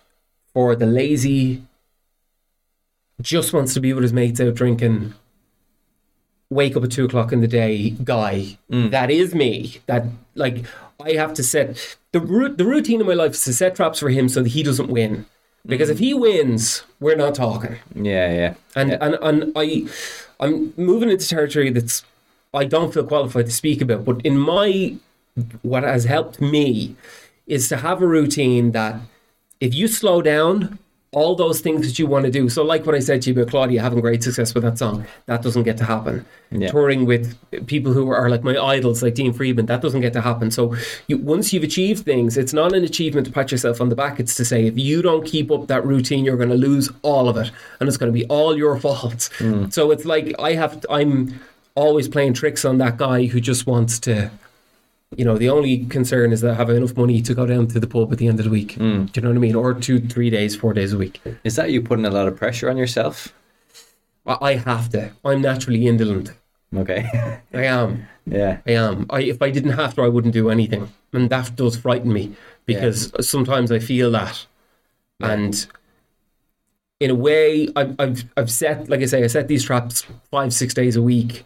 for 0.52 0.74
the 0.74 0.86
lazy 0.86 1.62
just 3.20 3.52
wants 3.52 3.74
to 3.74 3.80
be 3.80 3.92
with 3.92 4.02
his 4.02 4.12
mates 4.12 4.40
out 4.40 4.54
drinking 4.54 5.14
wake 6.50 6.76
up 6.76 6.84
at 6.84 6.92
two 6.92 7.04
o'clock 7.04 7.32
in 7.32 7.40
the 7.40 7.48
day 7.48 7.90
guy. 7.90 8.58
Mm. 8.70 8.90
That 8.90 9.10
is 9.10 9.34
me. 9.34 9.78
That 9.86 10.04
like 10.34 10.64
I 11.02 11.12
have 11.12 11.34
to 11.34 11.42
set 11.42 11.96
the 12.12 12.20
ru- 12.20 12.54
the 12.54 12.64
routine 12.64 13.00
of 13.00 13.06
my 13.06 13.14
life 13.14 13.32
is 13.32 13.44
to 13.44 13.52
set 13.52 13.76
traps 13.76 14.00
for 14.00 14.10
him 14.10 14.28
so 14.28 14.42
that 14.42 14.50
he 14.50 14.62
doesn't 14.62 14.88
win. 14.88 15.26
Because 15.66 15.88
if 15.88 15.96
mm. 15.96 16.00
he 16.00 16.14
wins, 16.14 16.84
we're 17.00 17.16
not 17.16 17.34
talking. 17.34 17.76
Yeah, 17.94 18.32
yeah. 18.32 18.54
And 18.76 18.92
and 18.92 19.16
and 19.22 19.52
I 19.56 19.86
I'm 20.40 20.74
moving 20.76 21.10
into 21.10 21.26
territory 21.26 21.70
that's 21.70 22.04
I 22.52 22.64
don't 22.64 22.92
feel 22.92 23.04
qualified 23.04 23.46
to 23.46 23.52
speak 23.52 23.80
about. 23.80 24.04
But 24.04 24.24
in 24.24 24.38
my 24.38 24.96
what 25.62 25.82
has 25.82 26.04
helped 26.04 26.40
me 26.40 26.96
is 27.46 27.68
to 27.68 27.78
have 27.78 28.00
a 28.00 28.06
routine 28.06 28.72
that 28.72 29.00
if 29.60 29.74
you 29.74 29.88
slow 29.88 30.22
down 30.22 30.78
all 31.14 31.34
those 31.34 31.60
things 31.60 31.86
that 31.86 31.98
you 31.98 32.06
want 32.06 32.24
to 32.24 32.30
do. 32.30 32.48
So 32.48 32.62
like 32.64 32.84
what 32.86 32.94
I 32.94 32.98
said 32.98 33.22
to 33.22 33.30
you 33.30 33.40
about 33.40 33.50
Claudia 33.50 33.80
having 33.80 34.00
great 34.00 34.22
success 34.22 34.54
with 34.54 34.64
that 34.64 34.78
song, 34.78 35.06
that 35.26 35.42
doesn't 35.42 35.62
get 35.62 35.76
to 35.78 35.84
happen. 35.84 36.26
Yeah. 36.50 36.70
Touring 36.70 37.06
with 37.06 37.36
people 37.66 37.92
who 37.92 38.10
are 38.10 38.28
like 38.28 38.42
my 38.42 38.56
idols, 38.56 39.02
like 39.02 39.14
Dean 39.14 39.32
Friedman, 39.32 39.66
that 39.66 39.80
doesn't 39.80 40.00
get 40.00 40.12
to 40.12 40.20
happen. 40.20 40.50
So 40.50 40.74
you, 41.06 41.18
once 41.18 41.52
you've 41.52 41.64
achieved 41.64 42.04
things, 42.04 42.36
it's 42.36 42.52
not 42.52 42.74
an 42.74 42.84
achievement 42.84 43.26
to 43.26 43.32
pat 43.32 43.50
yourself 43.50 43.80
on 43.80 43.88
the 43.88 43.96
back. 43.96 44.20
It's 44.20 44.34
to 44.36 44.44
say 44.44 44.66
if 44.66 44.78
you 44.78 45.02
don't 45.02 45.24
keep 45.24 45.50
up 45.50 45.68
that 45.68 45.84
routine, 45.84 46.24
you're 46.24 46.36
going 46.36 46.50
to 46.50 46.56
lose 46.56 46.90
all 47.02 47.28
of 47.28 47.36
it, 47.36 47.50
and 47.80 47.88
it's 47.88 47.96
going 47.96 48.12
to 48.12 48.18
be 48.18 48.26
all 48.26 48.56
your 48.56 48.78
fault. 48.84 49.30
Hmm. 49.38 49.68
So 49.70 49.90
it's 49.90 50.04
like 50.04 50.34
I 50.38 50.52
have, 50.52 50.80
to, 50.80 50.92
I'm 50.92 51.40
always 51.74 52.08
playing 52.08 52.34
tricks 52.34 52.64
on 52.64 52.78
that 52.78 52.96
guy 52.96 53.26
who 53.26 53.40
just 53.40 53.66
wants 53.66 53.98
to 54.00 54.30
you 55.16 55.24
know, 55.24 55.38
the 55.38 55.48
only 55.48 55.86
concern 55.86 56.32
is 56.32 56.40
that 56.40 56.52
I 56.52 56.54
have 56.54 56.70
enough 56.70 56.96
money 56.96 57.22
to 57.22 57.34
go 57.34 57.46
down 57.46 57.68
to 57.68 57.80
the 57.80 57.86
pub 57.86 58.12
at 58.12 58.18
the 58.18 58.28
end 58.28 58.40
of 58.40 58.44
the 58.44 58.50
week. 58.50 58.72
Hmm. 58.72 59.04
Do 59.04 59.12
you 59.14 59.22
know 59.22 59.28
what 59.28 59.36
I 59.36 59.40
mean? 59.40 59.54
Or 59.54 59.74
two, 59.74 60.00
three 60.00 60.30
days, 60.30 60.56
four 60.56 60.72
days 60.72 60.92
a 60.92 60.98
week. 60.98 61.20
Is 61.44 61.56
that 61.56 61.70
you 61.70 61.82
putting 61.82 62.04
a 62.04 62.10
lot 62.10 62.26
of 62.26 62.36
pressure 62.36 62.68
on 62.68 62.76
yourself? 62.76 63.32
I 64.26 64.36
I 64.40 64.54
have 64.56 64.88
to. 64.90 65.12
I'm 65.24 65.42
naturally 65.42 65.86
indolent. 65.86 66.32
Okay. 66.74 67.08
I 67.54 67.64
am. 67.64 68.06
yeah. 68.26 68.58
I 68.66 68.72
am. 68.72 69.06
I, 69.10 69.20
if 69.22 69.40
I 69.40 69.50
didn't 69.50 69.72
have 69.72 69.94
to, 69.94 70.02
I 70.02 70.08
wouldn't 70.08 70.34
do 70.34 70.50
anything. 70.50 70.92
And 71.12 71.30
that 71.30 71.54
does 71.54 71.76
frighten 71.76 72.12
me 72.12 72.34
because 72.66 73.12
sometimes 73.26 73.70
I 73.70 73.78
feel 73.78 74.10
that. 74.12 74.46
And 75.20 75.66
in 76.98 77.10
a 77.10 77.14
way, 77.14 77.68
I've, 77.76 77.94
I've, 77.98 78.24
I've 78.36 78.50
set, 78.50 78.88
like 78.88 79.00
I 79.00 79.06
say, 79.06 79.22
I 79.22 79.28
set 79.28 79.46
these 79.46 79.64
traps 79.64 80.04
five, 80.30 80.52
six 80.52 80.74
days 80.74 80.96
a 80.96 81.02
week 81.02 81.44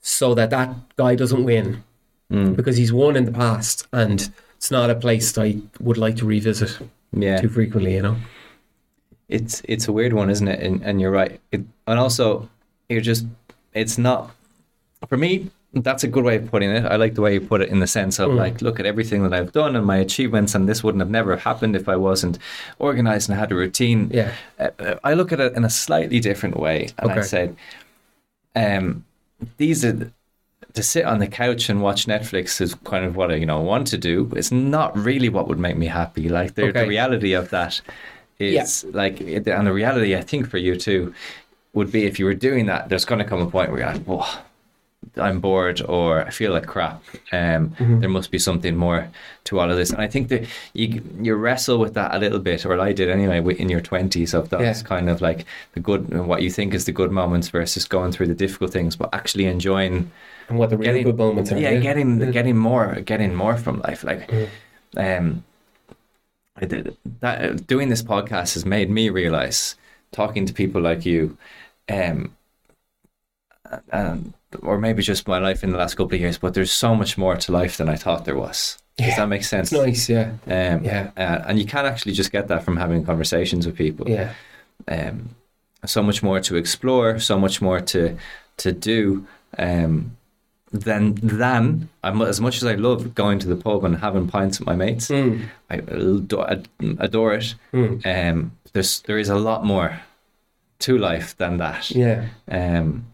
so 0.00 0.34
that 0.34 0.50
that 0.50 0.74
guy 0.96 1.14
doesn't 1.14 1.44
win 1.44 1.84
because 2.28 2.76
he's 2.76 2.92
won 2.92 3.16
in 3.16 3.24
the 3.24 3.32
past 3.32 3.86
and 3.92 4.30
it's 4.56 4.70
not 4.70 4.90
a 4.90 4.94
place 4.94 5.36
I 5.38 5.58
would 5.80 5.96
like 5.98 6.16
to 6.16 6.26
revisit 6.26 6.78
Yeah. 7.12 7.40
too 7.40 7.48
frequently, 7.48 7.94
you 7.94 8.02
know? 8.02 8.16
It's 9.28 9.60
it's 9.64 9.88
a 9.88 9.92
weird 9.92 10.12
one, 10.12 10.30
isn't 10.30 10.46
it? 10.48 10.60
And, 10.60 10.82
and 10.82 11.00
you're 11.00 11.10
right. 11.10 11.40
It, 11.50 11.62
and 11.86 11.98
also, 11.98 12.48
you're 12.88 13.00
just 13.00 13.26
it's 13.74 13.98
not 13.98 14.30
for 15.08 15.16
me. 15.16 15.50
That's 15.72 16.04
a 16.04 16.08
good 16.08 16.24
way 16.24 16.36
of 16.36 16.50
putting 16.50 16.70
it. 16.70 16.84
I 16.86 16.96
like 16.96 17.14
the 17.14 17.20
way 17.20 17.34
you 17.34 17.40
put 17.40 17.60
it 17.60 17.68
in 17.68 17.80
the 17.80 17.86
sense 17.86 18.18
of 18.18 18.32
like, 18.32 18.62
look 18.62 18.80
at 18.80 18.86
everything 18.86 19.24
that 19.24 19.34
I've 19.34 19.52
done 19.52 19.76
and 19.76 19.84
my 19.84 19.96
achievements, 19.96 20.54
and 20.54 20.66
this 20.68 20.82
wouldn't 20.82 21.02
have 21.02 21.10
never 21.10 21.36
happened 21.36 21.76
if 21.76 21.86
I 21.88 21.96
wasn't 21.96 22.38
organized 22.78 23.28
and 23.28 23.38
had 23.38 23.52
a 23.52 23.56
routine. 23.56 24.08
Yeah. 24.14 24.32
Uh, 24.58 24.70
uh, 24.78 24.94
I 25.04 25.12
look 25.14 25.32
at 25.32 25.40
it 25.40 25.54
in 25.54 25.64
a 25.64 25.70
slightly 25.70 26.18
different 26.20 26.56
way, 26.56 26.88
and 26.98 27.10
I 27.10 27.20
said, 27.20 27.56
um, 28.54 29.04
these 29.58 29.84
are 29.84 30.10
to 30.76 30.82
sit 30.82 31.04
on 31.04 31.18
the 31.18 31.26
couch 31.26 31.68
and 31.68 31.82
watch 31.82 32.06
Netflix 32.06 32.60
is 32.60 32.74
kind 32.84 33.04
of 33.04 33.16
what 33.16 33.30
I 33.32 33.36
you 33.36 33.46
know 33.46 33.60
want 33.60 33.86
to 33.88 33.98
do. 33.98 34.30
It's 34.36 34.52
not 34.52 34.96
really 34.96 35.28
what 35.28 35.48
would 35.48 35.58
make 35.58 35.76
me 35.76 35.86
happy. 35.86 36.28
Like 36.28 36.54
the, 36.54 36.64
Okay. 36.68 36.82
the 36.82 36.88
reality 36.88 37.32
of 37.32 37.50
that 37.50 37.80
is 38.38 38.84
like, 38.92 39.20
and 39.20 39.66
the 39.66 39.72
reality 39.72 40.14
I 40.14 40.20
think 40.22 40.48
for 40.48 40.58
you 40.58 40.76
too 40.76 41.14
would 41.72 41.90
be 41.90 42.04
if 42.04 42.18
you 42.18 42.24
were 42.26 42.34
doing 42.34 42.66
that, 42.66 42.88
there's 42.88 43.04
going 43.04 43.18
to 43.18 43.24
come 43.24 43.40
a 43.40 43.50
point 43.50 43.70
where 43.70 43.80
you're 43.80 43.92
like, 43.92 44.04
whoa. 44.04 44.24
I'm 45.18 45.40
bored 45.40 45.80
or 45.82 46.26
I 46.26 46.30
feel 46.30 46.52
like 46.52 46.66
crap. 46.66 47.02
Um, 47.32 47.70
Mm-hmm. 47.70 48.00
There 48.00 48.08
must 48.10 48.30
be 48.30 48.38
something 48.38 48.74
more 48.76 49.08
to 49.44 49.60
all 49.60 49.70
of 49.70 49.76
this, 49.76 49.90
and 49.90 50.00
I 50.02 50.08
think 50.08 50.28
that 50.28 50.42
you 50.74 51.00
you 51.22 51.34
wrestle 51.36 51.78
with 51.78 51.94
that 51.94 52.14
a 52.14 52.18
little 52.18 52.40
bit, 52.40 52.66
or 52.66 52.78
I 52.80 52.92
did 52.92 53.08
anyway, 53.08 53.38
in 53.62 53.68
your 53.68 53.80
twenties 53.80 54.34
of 54.34 54.48
those 54.50 54.60
Yeah. 54.62 54.82
kind 54.82 55.08
of 55.08 55.20
like 55.20 55.46
the 55.74 55.80
good, 55.80 56.02
what 56.26 56.42
you 56.42 56.50
think 56.50 56.74
is 56.74 56.84
the 56.86 56.92
good 56.92 57.12
moments 57.12 57.48
versus 57.50 57.84
going 57.86 58.10
through 58.12 58.26
the 58.26 58.34
difficult 58.44 58.72
things, 58.72 58.96
but 58.96 59.08
actually 59.14 59.46
enjoying 59.46 60.10
And 60.48 60.58
what 60.58 60.70
the 60.70 60.76
real 60.78 60.86
getting 60.86 61.04
good 61.04 61.16
moments 61.18 61.50
are. 61.52 61.58
yeah, 61.58 61.74
getting 61.76 62.30
getting 62.30 62.56
more, 62.56 63.00
getting 63.00 63.34
more 63.34 63.56
from 63.56 63.80
life. 63.80 64.04
Like, 64.04 64.30
um, 64.96 65.44
I 66.56 66.64
did 66.66 66.96
that. 67.20 67.66
Doing 67.66 67.88
this 67.88 68.02
podcast 68.02 68.54
has 68.54 68.64
made 68.64 68.88
me 68.90 69.10
realize 69.10 69.74
talking 70.12 70.46
to 70.46 70.52
people 70.54 70.80
like 70.80 71.04
you, 71.04 71.36
um, 71.88 72.36
and 73.90 74.32
or 74.62 74.78
maybe 74.78 75.02
just 75.02 75.26
my 75.26 75.38
life 75.38 75.64
in 75.64 75.72
the 75.72 75.78
last 75.78 75.94
couple 75.96 76.14
of 76.14 76.20
years. 76.20 76.38
But 76.38 76.54
there's 76.54 76.72
so 76.72 76.94
much 76.94 77.18
more 77.18 77.36
to 77.36 77.52
life 77.52 77.76
than 77.76 77.88
I 77.88 77.96
thought 77.96 78.24
there 78.24 78.36
was. 78.36 78.78
Does 78.96 79.16
that 79.16 79.28
make 79.28 79.44
sense? 79.44 79.70
It's 79.72 79.82
nice, 79.82 80.08
yeah. 80.08 80.30
Um, 80.46 80.82
Yeah. 80.84 81.10
uh, 81.18 81.42
and 81.48 81.58
you 81.58 81.66
can 81.66 81.84
actually 81.84 82.12
just 82.12 82.32
get 82.32 82.48
that 82.48 82.62
from 82.64 82.78
having 82.78 83.04
conversations 83.04 83.66
with 83.66 83.76
people 83.76 84.08
Yeah. 84.08 84.32
um, 84.88 85.30
so 85.84 86.02
much 86.02 86.22
more 86.22 86.40
to 86.40 86.56
explore, 86.56 87.18
so 87.18 87.38
much 87.38 87.60
more 87.60 87.80
to 87.80 88.16
to 88.58 88.72
do. 88.72 89.26
Um, 89.58 90.16
than 90.72 91.14
than 91.14 91.88
as 92.02 92.40
much 92.40 92.56
as 92.56 92.64
I 92.64 92.74
love 92.74 93.14
going 93.14 93.38
to 93.38 93.48
the 93.48 93.56
pub 93.56 93.84
and 93.84 93.96
having 93.96 94.26
pints 94.28 94.58
with 94.58 94.66
my 94.66 94.74
mates, 94.76 95.08
Mm. 95.08 95.44
I 95.70 95.74
adore, 95.76 96.48
adore 96.98 97.34
it. 97.34 97.54
Mm. 97.72 98.04
Um, 98.06 98.52
there's 98.72 99.00
there 99.02 99.18
is 99.18 99.28
a 99.28 99.36
lot 99.36 99.64
more 99.64 100.00
to 100.80 100.98
life 100.98 101.36
than 101.38 101.56
that. 101.58 101.90
Yeah. 101.90 102.26
Um, 102.50 103.06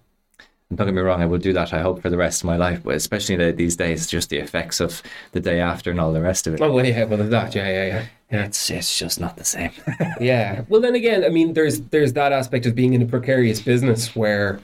don't 0.75 0.87
get 0.87 0.95
me 0.95 1.03
wrong, 1.03 1.21
I 1.23 1.27
will 1.27 1.39
do 1.39 1.53
that. 1.53 1.75
I 1.75 1.81
hope 1.83 2.01
for 2.01 2.09
the 2.09 2.17
rest 2.17 2.41
of 2.43 2.47
my 2.47 2.57
life, 2.57 2.81
but 2.83 2.95
especially 2.95 3.37
the- 3.37 3.53
these 3.53 3.77
days, 3.77 4.07
just 4.07 4.31
the 4.31 4.39
effects 4.39 4.81
of 4.81 5.03
the 5.33 5.41
day 5.41 5.61
after 5.61 5.91
and 5.91 6.01
all 6.01 6.15
the 6.15 6.23
rest 6.23 6.47
of 6.47 6.55
it. 6.55 6.63
Oh, 6.63 6.73
well, 6.73 6.87
yeah, 6.87 7.05
well, 7.05 7.19
that. 7.19 7.55
Yeah, 7.55 7.69
yeah, 7.69 7.87
yeah. 7.87 8.05
Yeah. 8.33 8.45
It's 8.47 8.71
it's 8.71 8.99
just 8.99 9.21
not 9.21 9.37
the 9.37 9.45
same. 9.45 9.73
Yeah. 10.21 10.63
Well, 10.71 10.81
then 10.81 10.95
again, 10.95 11.23
I 11.25 11.29
mean, 11.29 11.53
there's 11.53 11.81
there's 11.91 12.15
that 12.15 12.33
aspect 12.33 12.65
of 12.65 12.75
being 12.75 12.95
in 12.95 13.03
a 13.03 13.07
precarious 13.07 13.61
business 13.61 14.17
where 14.17 14.59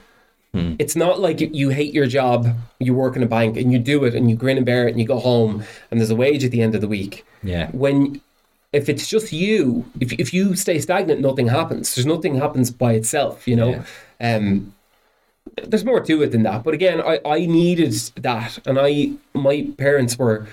Hmm. 0.53 0.73
it's 0.79 0.95
not 0.95 1.19
like 1.19 1.39
you, 1.41 1.69
hate 1.69 1.93
your 1.93 2.07
job, 2.07 2.47
you 2.79 2.95
work 2.95 3.15
in 3.15 3.21
a 3.21 3.27
bank, 3.27 3.55
and 3.55 3.71
you 3.71 3.77
do 3.77 4.03
it, 4.03 4.15
and 4.15 4.31
you 4.31 4.35
grin 4.35 4.57
and 4.57 4.65
bear 4.65 4.87
it, 4.87 4.91
and 4.91 4.99
you 4.99 5.05
go 5.05 5.19
home, 5.19 5.63
and 5.91 5.99
there's 5.99 6.09
a 6.09 6.15
wage 6.15 6.43
at 6.43 6.49
the 6.49 6.61
end 6.61 6.73
of 6.73 6.81
the 6.81 6.87
week. 6.87 7.23
yeah. 7.43 7.69
When 7.71 8.21
if 8.71 8.87
it's 8.87 9.07
just 9.07 9.31
you, 9.31 9.85
if 9.99 10.13
if 10.13 10.33
you 10.33 10.55
stay 10.55 10.79
stagnant, 10.79 11.21
nothing 11.21 11.47
happens. 11.47 11.95
There's 11.95 12.05
nothing 12.05 12.35
happens 12.35 12.71
by 12.71 12.93
itself. 12.93 13.47
You 13.47 13.55
know. 13.55 13.83
Um, 14.19 14.73
there's 15.63 15.85
more 15.85 15.99
to 15.99 16.21
it 16.21 16.31
than 16.31 16.43
that. 16.43 16.63
But 16.63 16.73
again, 16.73 17.01
I, 17.01 17.19
I 17.25 17.45
needed 17.45 17.93
that, 18.17 18.59
and 18.67 18.77
I 18.79 19.11
my 19.33 19.67
parents 19.77 20.17
were 20.17 20.47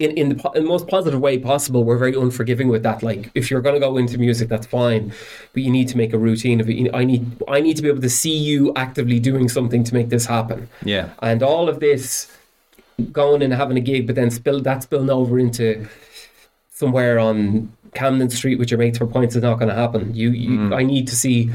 in 0.00 0.10
in 0.12 0.30
the, 0.30 0.34
po- 0.34 0.50
in 0.52 0.64
the 0.64 0.68
most 0.68 0.88
positive 0.88 1.20
way 1.20 1.38
possible. 1.38 1.84
we're 1.84 1.98
very 1.98 2.14
unforgiving 2.14 2.68
with 2.68 2.82
that. 2.82 3.02
Like, 3.02 3.30
if 3.34 3.50
you're 3.50 3.60
going 3.60 3.74
to 3.74 3.80
go 3.80 3.96
into 3.96 4.18
music, 4.18 4.48
that's 4.48 4.66
fine, 4.66 5.12
but 5.52 5.62
you 5.62 5.70
need 5.70 5.88
to 5.88 5.96
make 5.96 6.12
a 6.12 6.18
routine 6.18 6.60
of 6.60 6.68
it. 6.68 6.90
I 6.92 7.04
need 7.04 7.40
I 7.46 7.60
need 7.60 7.76
to 7.76 7.82
be 7.82 7.88
able 7.88 8.00
to 8.00 8.10
see 8.10 8.36
you 8.36 8.72
actively 8.74 9.20
doing 9.20 9.48
something 9.48 9.84
to 9.84 9.94
make 9.94 10.08
this 10.08 10.26
happen. 10.26 10.68
Yeah. 10.84 11.10
And 11.20 11.42
all 11.42 11.68
of 11.68 11.78
this 11.78 12.34
going 13.12 13.42
and 13.42 13.52
having 13.52 13.76
a 13.76 13.80
gig, 13.80 14.06
but 14.06 14.16
then 14.16 14.30
spill 14.30 14.60
that 14.62 14.82
spilling 14.82 15.10
over 15.10 15.38
into 15.38 15.86
somewhere 16.72 17.18
on 17.18 17.70
Camden 17.94 18.30
Street 18.30 18.58
with 18.58 18.70
your 18.70 18.78
mates 18.78 18.98
for 18.98 19.06
points 19.06 19.36
is 19.36 19.42
not 19.42 19.58
going 19.58 19.68
to 19.68 19.74
happen. 19.74 20.14
You, 20.14 20.30
you 20.30 20.50
mm. 20.50 20.74
I 20.74 20.82
need 20.82 21.06
to 21.08 21.16
see 21.16 21.50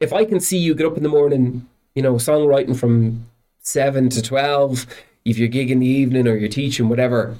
if 0.00 0.12
I 0.12 0.24
can 0.24 0.38
see 0.38 0.58
you 0.58 0.74
get 0.74 0.86
up 0.86 0.96
in 0.96 1.02
the 1.02 1.08
morning, 1.08 1.66
you 1.94 2.02
know, 2.02 2.14
songwriting 2.14 2.76
from 2.76 3.26
seven 3.62 4.08
to 4.10 4.22
twelve. 4.22 4.86
If 5.24 5.36
you're 5.36 5.48
gig 5.48 5.70
in 5.70 5.80
the 5.80 5.86
evening 5.86 6.26
or 6.26 6.36
you're 6.36 6.48
teaching, 6.48 6.88
whatever, 6.88 7.36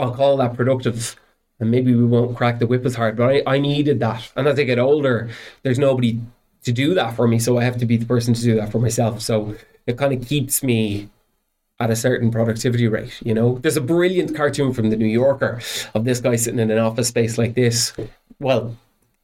I'll 0.00 0.14
call 0.14 0.36
that 0.38 0.54
productive. 0.54 1.16
And 1.58 1.70
maybe 1.70 1.94
we 1.94 2.04
won't 2.06 2.36
crack 2.36 2.58
the 2.58 2.66
whip 2.66 2.86
as 2.86 2.94
hard, 2.94 3.16
but 3.16 3.28
I, 3.28 3.42
I 3.46 3.58
needed 3.58 4.00
that. 4.00 4.30
And 4.34 4.48
as 4.48 4.58
I 4.58 4.62
get 4.62 4.78
older, 4.78 5.28
there's 5.62 5.78
nobody 5.78 6.18
to 6.64 6.72
do 6.72 6.94
that 6.94 7.14
for 7.16 7.28
me, 7.28 7.38
so 7.38 7.58
I 7.58 7.64
have 7.64 7.76
to 7.78 7.86
be 7.86 7.98
the 7.98 8.06
person 8.06 8.32
to 8.32 8.42
do 8.42 8.54
that 8.56 8.72
for 8.72 8.78
myself. 8.78 9.20
So 9.20 9.54
it 9.86 9.98
kind 9.98 10.12
of 10.14 10.26
keeps 10.26 10.62
me 10.62 11.10
at 11.78 11.90
a 11.90 11.96
certain 11.96 12.30
productivity 12.30 12.88
rate. 12.88 13.20
You 13.22 13.34
know, 13.34 13.58
there's 13.58 13.76
a 13.76 13.82
brilliant 13.82 14.34
cartoon 14.34 14.72
from 14.72 14.90
the 14.90 14.96
New 14.96 15.06
Yorker 15.06 15.60
of 15.94 16.04
this 16.04 16.20
guy 16.20 16.36
sitting 16.36 16.60
in 16.60 16.70
an 16.70 16.78
office 16.78 17.08
space 17.08 17.36
like 17.38 17.54
this. 17.54 17.92
Well, 18.38 18.76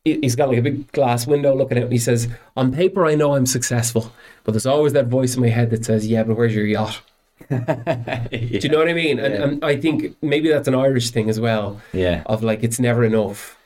he- 0.05 0.19
he's 0.21 0.37
got 0.37 0.49
like 0.49 0.59
a 0.59 0.63
big 0.63 0.93
glass 0.93 1.27
window 1.27 1.55
looking 1.55 1.79
out, 1.79 1.85
and 1.85 1.93
he 1.93 1.99
says, 1.99 2.29
"On 2.57 2.71
paper, 2.73 3.07
I 3.07 3.15
know 3.15 3.35
I'm 3.35 3.47
successful, 3.47 4.13
but 4.45 4.53
there's 4.53 4.67
always 4.67 4.93
that 4.95 5.07
voice 5.07 5.37
in 5.37 5.43
my 5.43 5.49
head 5.49 5.71
that 5.71 5.85
says, 5.87 6.07
yeah, 6.07 6.23
but 6.23 6.37
where's 6.37 6.55
your 6.55 6.67
yacht?'" 6.67 7.01
Do 7.51 8.59
you 8.63 8.69
know 8.69 8.79
what 8.79 8.89
I 8.89 8.93
mean? 8.95 9.19
And, 9.19 9.35
and 9.35 9.65
I 9.65 9.77
think 9.77 10.17
maybe 10.23 10.49
that's 10.49 10.69
an 10.69 10.75
Irish 10.75 11.11
thing 11.11 11.29
as 11.29 11.39
well. 11.39 11.81
Yeah. 11.93 12.23
Of 12.27 12.43
like, 12.43 12.63
it's 12.63 12.81
never 12.81 13.05
enough. 13.05 13.57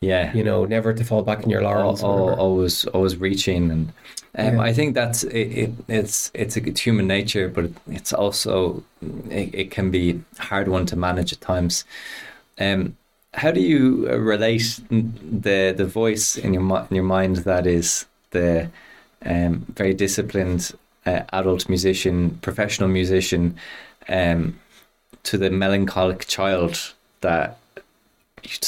Yeah. 0.00 0.32
You 0.34 0.42
know, 0.44 0.64
never 0.64 0.92
to 0.94 1.04
fall 1.04 1.22
back 1.22 1.42
in 1.44 1.50
your 1.50 1.62
laurels. 1.62 2.02
or 2.02 2.32
al- 2.32 2.38
always 2.40 2.84
always 2.86 3.16
reaching 3.16 3.70
and 3.70 3.92
um, 4.38 4.54
Yeah. 4.56 4.60
I 4.62 4.72
think 4.72 4.94
that's 4.94 5.24
it, 5.24 5.38
it, 5.62 5.70
it's 5.88 6.30
it's 6.34 6.56
a 6.56 6.66
it's 6.66 6.80
human 6.80 7.06
nature 7.06 7.48
but 7.48 7.70
it's 7.88 8.12
also 8.12 8.82
it, 9.30 9.54
it 9.54 9.70
can 9.70 9.90
be 9.90 10.22
a 10.38 10.42
hard 10.42 10.68
one 10.68 10.86
to 10.86 10.96
manage 10.96 11.32
at 11.34 11.40
times 11.42 11.84
um 12.58 12.96
how 13.34 13.50
do 13.50 13.60
you 13.60 14.08
uh, 14.10 14.16
relate 14.16 14.80
the 14.90 15.74
the 15.76 15.84
voice 15.84 16.36
in 16.36 16.54
your 16.54 16.62
in 16.88 16.94
your 16.96 17.04
mind 17.04 17.36
that 17.38 17.66
is 17.66 18.06
the 18.30 18.70
um 19.26 19.66
very 19.76 19.92
disciplined 19.92 20.72
uh, 21.06 21.22
adult 21.32 21.68
musician 21.68 22.38
professional 22.42 22.88
musician 22.88 23.56
um 24.08 24.58
to 25.22 25.36
the 25.38 25.50
melancholic 25.50 26.26
child 26.26 26.92
that 27.20 27.58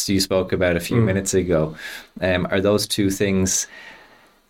you 0.07 0.21
spoke 0.21 0.53
about 0.53 0.77
a 0.77 0.81
few 0.81 0.99
Mm. 0.99 1.05
minutes 1.07 1.33
ago. 1.35 1.75
Um, 2.21 2.47
are 2.51 2.61
those 2.61 2.87
two 2.87 3.11
things? 3.11 3.67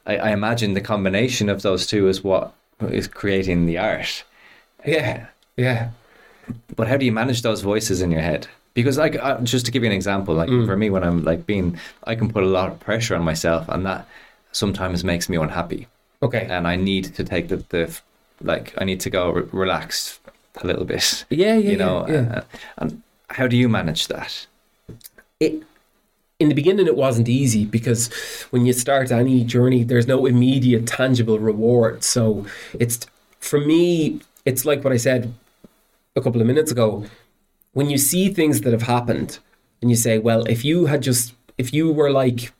I, 0.05 0.17
I 0.17 0.31
imagine 0.33 0.75
the 0.75 0.81
combination 0.81 1.49
of 1.49 1.63
those 1.63 1.87
two 1.87 2.09
is 2.09 2.25
what 2.25 2.53
is 2.91 3.07
creating 3.07 3.67
the 3.67 3.79
art. 3.79 4.25
yeah, 4.85 5.27
yeah. 5.57 5.91
But 6.75 6.89
how 6.89 6.97
do 6.97 7.07
you 7.07 7.13
manage 7.13 7.43
those 7.43 7.61
voices 7.63 8.03
in 8.03 8.11
your 8.11 8.21
head? 8.21 8.49
Because, 8.75 8.99
like, 8.99 9.15
uh, 9.17 9.39
just 9.43 9.65
to 9.67 9.71
give 9.73 9.85
you 9.85 9.91
an 9.91 9.95
example, 9.95 10.35
like 10.35 10.49
Mm. 10.51 10.67
for 10.67 10.77
me, 10.77 10.91
when 10.91 11.05
I'm 11.05 11.23
like 11.23 11.47
being, 11.47 11.79
I 12.05 12.17
can 12.17 12.29
put 12.33 12.43
a 12.43 12.47
lot 12.47 12.69
of 12.73 12.81
pressure 12.81 13.15
on 13.15 13.23
myself, 13.25 13.69
and 13.69 13.87
that 13.87 14.09
sometimes 14.51 15.05
makes 15.05 15.29
me 15.29 15.37
unhappy, 15.37 15.87
Okay. 16.23 16.47
and 16.49 16.67
I 16.69 16.77
need 16.77 17.15
to 17.15 17.25
take 17.25 17.49
the, 17.49 17.57
the 17.69 18.01
like, 18.41 18.75
I 18.79 18.85
need 18.85 19.01
to 19.01 19.11
go 19.11 19.31
re- 19.31 19.49
relax 19.53 20.21
a 20.63 20.67
little 20.67 20.85
bit. 20.85 21.25
yeah, 21.31 21.57
yeah, 21.57 21.71
you 21.71 21.77
know, 21.77 22.07
yeah, 22.09 22.15
yeah. 22.15 22.33
uh, 22.39 22.45
and 22.79 23.03
how 23.31 23.47
do 23.47 23.57
you 23.57 23.69
manage 23.69 24.09
that? 24.09 24.47
it 25.43 25.63
in 26.39 26.49
the 26.49 26.55
beginning 26.55 26.87
it 26.87 26.97
wasn't 26.97 27.29
easy 27.29 27.65
because 27.65 28.11
when 28.51 28.65
you 28.67 28.73
start 28.73 29.11
any 29.11 29.45
journey 29.45 29.85
there's 29.85 30.07
no 30.07 30.27
immediate 30.27 30.87
tangible 30.87 31.39
reward 31.39 32.03
so 32.03 32.47
it's 32.79 33.07
for 33.39 33.61
me 33.61 34.21
it's 34.45 34.65
like 34.65 34.83
what 34.85 34.93
i 34.93 34.97
said 34.97 35.33
a 36.17 36.21
couple 36.21 36.41
of 36.41 36.47
minutes 36.47 36.71
ago 36.71 37.05
when 37.73 37.89
you 37.91 37.99
see 37.99 38.29
things 38.29 38.61
that 38.63 38.73
have 38.73 38.83
happened 38.83 39.39
and 39.81 39.91
you 39.91 39.97
say 39.97 40.19
well 40.19 40.45
if 40.47 40.65
you 40.65 40.87
had 40.87 41.03
just 41.03 41.35
if 41.59 41.73
you 41.73 41.93
were 41.93 42.11
like 42.11 42.53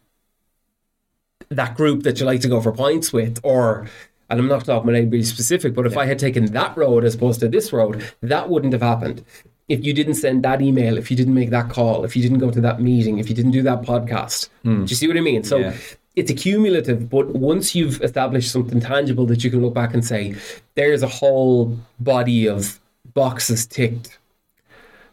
that 1.57 1.77
group 1.77 2.03
that 2.03 2.21
you 2.21 2.27
like 2.27 2.41
to 2.43 2.49
go 2.49 2.61
for 2.61 2.73
points 2.73 3.13
with 3.13 3.39
or 3.43 3.87
and 4.31 4.41
I'm 4.41 4.49
not 4.49 4.65
talking 4.65 4.89
about 4.89 4.97
anybody 4.97 5.23
specific, 5.25 5.75
but 5.75 5.85
if 5.87 5.97
I 5.99 6.07
had 6.07 6.19
taken 6.19 6.47
that 6.47 6.75
road 6.75 7.05
as 7.05 7.15
opposed 7.15 7.41
to 7.41 7.49
this 7.49 7.71
road, 7.71 8.03
that 8.23 8.49
wouldn't 8.49 8.73
have 8.73 8.81
happened. 8.81 9.23
If 9.69 9.85
you 9.85 9.93
didn't 9.93 10.15
send 10.15 10.43
that 10.45 10.63
email, 10.63 10.97
if 10.97 11.11
you 11.11 11.17
didn't 11.19 11.35
make 11.35 11.51
that 11.51 11.69
call, 11.69 12.05
if 12.05 12.17
you 12.17 12.23
didn't 12.23 12.39
go 12.39 12.51
to 12.51 12.61
that 12.63 12.81
meeting, 12.81 13.19
if 13.19 13.29
you 13.29 13.35
didn't 13.35 13.51
do 13.51 13.61
that 13.63 13.83
podcast. 13.83 14.49
Hmm. 14.63 14.85
Do 14.87 14.91
you 14.91 14.97
see 14.97 15.07
what 15.07 15.19
I 15.19 15.21
mean? 15.21 15.45
So 15.45 15.59
Yeah. 15.59 15.75
it's 16.17 16.31
accumulative, 16.31 17.11
but 17.11 17.35
once 17.35 17.75
you've 17.75 18.01
established 18.01 18.51
something 18.51 18.81
tangible 18.81 19.27
that 19.27 19.45
you 19.45 19.51
can 19.51 19.61
look 19.61 19.75
back 19.75 19.93
and 19.93 20.03
say, 20.03 20.35
there's 20.77 21.03
a 21.03 21.09
whole 21.09 21.77
body 22.01 22.47
of 22.49 22.81
boxes 23.13 23.67
ticked 23.67 24.19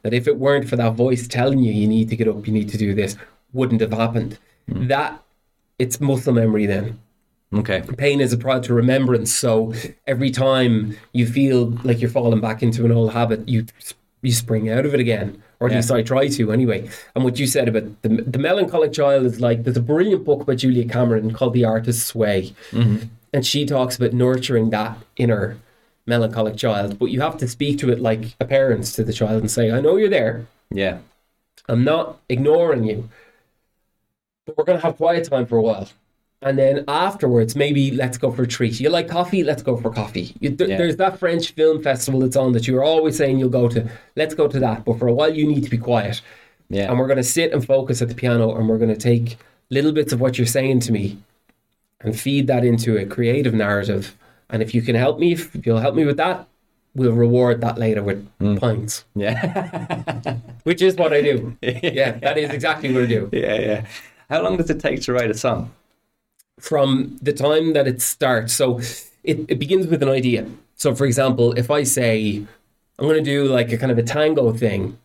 that 0.04 0.14
if 0.14 0.28
it 0.30 0.38
weren't 0.38 0.70
for 0.70 0.78
that 0.78 0.94
voice 0.94 1.28
telling 1.28 1.60
you 1.60 1.74
you 1.74 1.88
need 1.88 2.08
to 2.10 2.16
get 2.16 2.30
up, 2.30 2.48
you 2.48 2.54
need 2.54 2.70
to 2.70 2.78
do 2.78 2.94
this, 2.94 3.18
wouldn't 3.52 3.82
have 3.82 3.92
happened. 3.92 4.38
Hmm. 4.72 4.88
That 4.88 5.22
it's 5.80 6.00
muscle 6.00 6.34
memory 6.34 6.66
then. 6.66 7.00
Okay. 7.54 7.82
Pain 7.98 8.22
is 8.22 8.32
a 8.32 8.38
product 8.38 8.70
of 8.70 8.76
remembrance. 8.76 9.32
So 9.34 9.74
every 10.06 10.30
time 10.30 10.96
you 11.14 11.26
feel 11.26 11.72
like 11.84 12.00
you're 12.00 12.10
falling 12.12 12.40
back 12.42 12.62
into 12.62 12.86
an 12.86 12.92
old 12.92 13.12
habit, 13.14 13.48
you 13.50 13.66
you 14.22 14.34
spring 14.34 14.70
out 14.70 14.86
of 14.86 14.94
it 14.94 15.00
again, 15.00 15.42
or 15.60 15.68
at 15.68 15.72
Yeah. 15.72 15.78
least 15.78 15.92
I 15.92 16.04
try 16.04 16.28
to 16.28 16.52
anyway. 16.52 16.90
And 17.16 17.24
what 17.24 17.40
you 17.40 17.48
said 17.48 17.68
about 17.68 17.86
the 18.04 18.10
the 18.10 18.38
melancholic 18.38 18.92
child 18.94 19.26
is 19.26 19.40
like 19.40 19.64
there's 19.64 19.78
a 19.78 19.82
brilliant 19.82 20.26
book 20.26 20.46
by 20.46 20.56
Julia 20.56 20.86
Cameron 20.86 21.32
called 21.34 21.54
The 21.54 21.66
Artist's 21.66 22.14
Way, 22.14 22.54
mm-hmm. 22.72 23.06
and 23.34 23.46
she 23.46 23.66
talks 23.66 23.96
about 23.96 24.14
nurturing 24.14 24.70
that 24.72 24.98
inner 25.16 25.58
melancholic 26.06 26.56
child. 26.58 27.00
But 27.00 27.06
you 27.12 27.22
have 27.22 27.38
to 27.38 27.48
speak 27.48 27.80
to 27.80 27.90
it 27.92 28.00
like 28.00 28.36
a 28.40 28.46
parent 28.46 28.84
to 28.96 29.04
the 29.04 29.14
child 29.14 29.42
and 29.42 29.50
say, 29.50 29.72
"I 29.72 29.80
know 29.82 29.96
you're 29.96 30.10
there. 30.10 30.46
Yeah. 30.70 31.00
I'm 31.68 31.84
not 31.84 32.20
ignoring 32.30 32.84
you, 32.84 33.10
but 34.50 34.58
we're 34.58 34.66
going 34.66 34.80
to 34.80 34.86
have 34.86 34.98
quiet 34.98 35.30
time 35.30 35.46
for 35.46 35.58
a 35.58 35.62
while. 35.62 35.88
And 36.42 36.58
then 36.58 36.86
afterwards, 36.88 37.56
maybe 37.56 37.92
let's 37.92 38.18
go 38.18 38.32
for 38.32 38.44
a 38.44 38.48
treat. 38.48 38.80
You 38.80 38.90
like 38.90 39.10
coffee? 39.10 39.44
Let's 39.44 39.62
go 39.62 39.76
for 39.76 39.90
coffee. 39.90 40.34
You, 40.40 40.56
th- 40.56 40.70
Yeah. 40.70 40.78
There's 40.78 40.96
that 40.98 41.20
French 41.20 41.52
film 41.52 41.84
festival 41.84 42.22
that's 42.22 42.38
on 42.38 42.54
that 42.54 42.66
you're 42.66 42.84
always 42.84 43.18
saying 43.18 43.40
you'll 43.40 43.50
go 43.50 43.68
to. 43.68 43.90
Let's 44.16 44.34
go 44.34 44.48
to 44.48 44.60
that. 44.62 44.86
But 44.86 45.00
for 45.00 45.08
a 45.08 45.14
while, 45.14 45.34
you 45.34 45.46
need 45.46 45.64
to 45.66 45.70
be 45.70 45.78
quiet. 45.78 46.22
Yeah. 46.70 46.90
And 46.90 46.98
we're 46.98 47.08
going 47.08 47.18
to 47.18 47.24
sit 47.24 47.52
and 47.52 47.66
focus 47.66 48.02
at 48.02 48.08
the 48.08 48.16
piano 48.16 48.56
and 48.56 48.70
we're 48.70 48.78
going 48.78 48.94
to 48.94 49.00
take 49.00 49.38
little 49.70 49.92
bits 49.92 50.14
of 50.14 50.22
what 50.22 50.38
you're 50.38 50.48
saying 50.48 50.80
to 50.82 50.94
me 50.94 51.18
and 52.02 52.18
feed 52.18 52.48
that 52.48 52.64
into 52.64 52.98
a 52.98 53.06
creative 53.06 53.54
narrative. 53.54 54.16
And 54.50 54.62
if 54.64 54.74
you 54.74 54.82
can 54.82 54.96
help 54.96 55.20
me, 55.20 55.34
if 55.34 55.54
you'll 55.66 55.80
help 55.80 55.96
me 55.96 56.06
with 56.06 56.18
that, 56.18 56.48
we'll 56.96 57.12
reward 57.12 57.60
that 57.62 57.78
later 57.78 58.02
with 58.02 58.26
mm. 58.40 58.58
pints, 58.60 59.04
Yeah. 59.14 60.38
which 60.64 60.82
is 60.82 60.96
what 60.96 61.12
I 61.12 61.22
do. 61.22 61.58
yeah, 61.62 62.12
that 62.20 62.38
is 62.38 62.50
exactly 62.52 62.94
what 62.94 63.04
I 63.04 63.08
do. 63.08 63.30
yeah. 63.34 63.56
Yeah. 63.60 63.86
How 64.30 64.42
long 64.44 64.58
does 64.58 64.70
it 64.70 64.80
take 64.80 65.02
to 65.04 65.14
write 65.14 65.32
a 65.32 65.34
song? 65.34 65.72
from 66.60 67.18
the 67.22 67.34
time 67.34 67.74
that 67.74 67.88
it 67.88 68.02
starts. 68.02 68.54
So 68.54 68.80
it, 69.24 69.46
it 69.48 69.60
begins 69.60 69.88
with 69.88 70.04
an 70.04 70.10
idea. 70.10 70.46
So, 70.76 70.94
for 70.94 71.06
example, 71.06 71.54
if 71.54 71.72
I 71.72 71.84
say, 71.84 72.46
I'm 72.98 73.06
going 73.06 73.18
to 73.18 73.24
do 73.24 73.46
like 73.46 73.72
a 73.72 73.78
kind 73.78 73.92
of 73.92 73.98
a 73.98 74.04
tango 74.04 74.52
thing, 74.54 74.98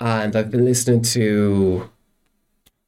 and 0.00 0.36
I've 0.36 0.50
been 0.50 0.64
listening 0.64 1.02
to 1.02 1.90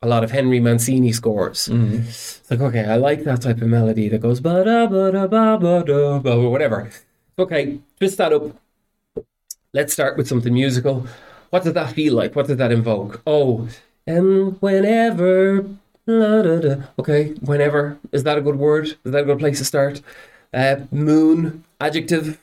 a 0.02 0.08
lot 0.08 0.24
of 0.24 0.30
Henry 0.30 0.60
Mancini 0.60 1.12
scores. 1.12 1.68
Mm-hmm. 1.68 2.08
It's 2.08 2.50
like, 2.50 2.60
okay, 2.60 2.84
I 2.84 2.96
like 2.96 3.24
that 3.24 3.42
type 3.42 3.62
of 3.62 3.68
melody 3.68 4.08
that 4.10 4.20
goes 4.20 4.40
ba 4.40 4.64
da 4.64 4.86
ba 4.86 5.10
da 5.12 5.26
ba 5.26 5.58
ba 5.58 5.84
da 5.84 6.18
ba 6.18 6.36
or 6.36 6.50
whatever. 6.50 6.90
Okay, 7.38 7.80
twist 7.98 8.18
that 8.18 8.32
up. 8.32 8.54
Let's 9.72 9.92
start 9.92 10.16
with 10.16 10.28
something 10.28 10.52
musical. 10.52 11.06
What 11.50 11.64
does 11.64 11.72
that 11.72 11.92
feel 11.92 12.14
like? 12.14 12.36
What 12.36 12.46
does 12.46 12.58
that 12.58 12.72
invoke? 12.72 13.22
Oh, 13.26 13.68
and 14.08 14.60
whenever, 14.62 15.66
la, 16.06 16.42
da, 16.42 16.56
da. 16.60 16.74
okay, 16.98 17.22
whenever 17.50 17.98
is 18.12 18.22
that 18.24 18.38
a 18.38 18.40
good 18.40 18.56
word? 18.56 18.86
Is 19.04 19.12
that 19.12 19.22
a 19.22 19.24
good 19.24 19.38
place 19.38 19.58
to 19.58 19.64
start? 19.64 20.00
Uh, 20.52 20.76
moon, 20.90 21.64
adjective, 21.80 22.38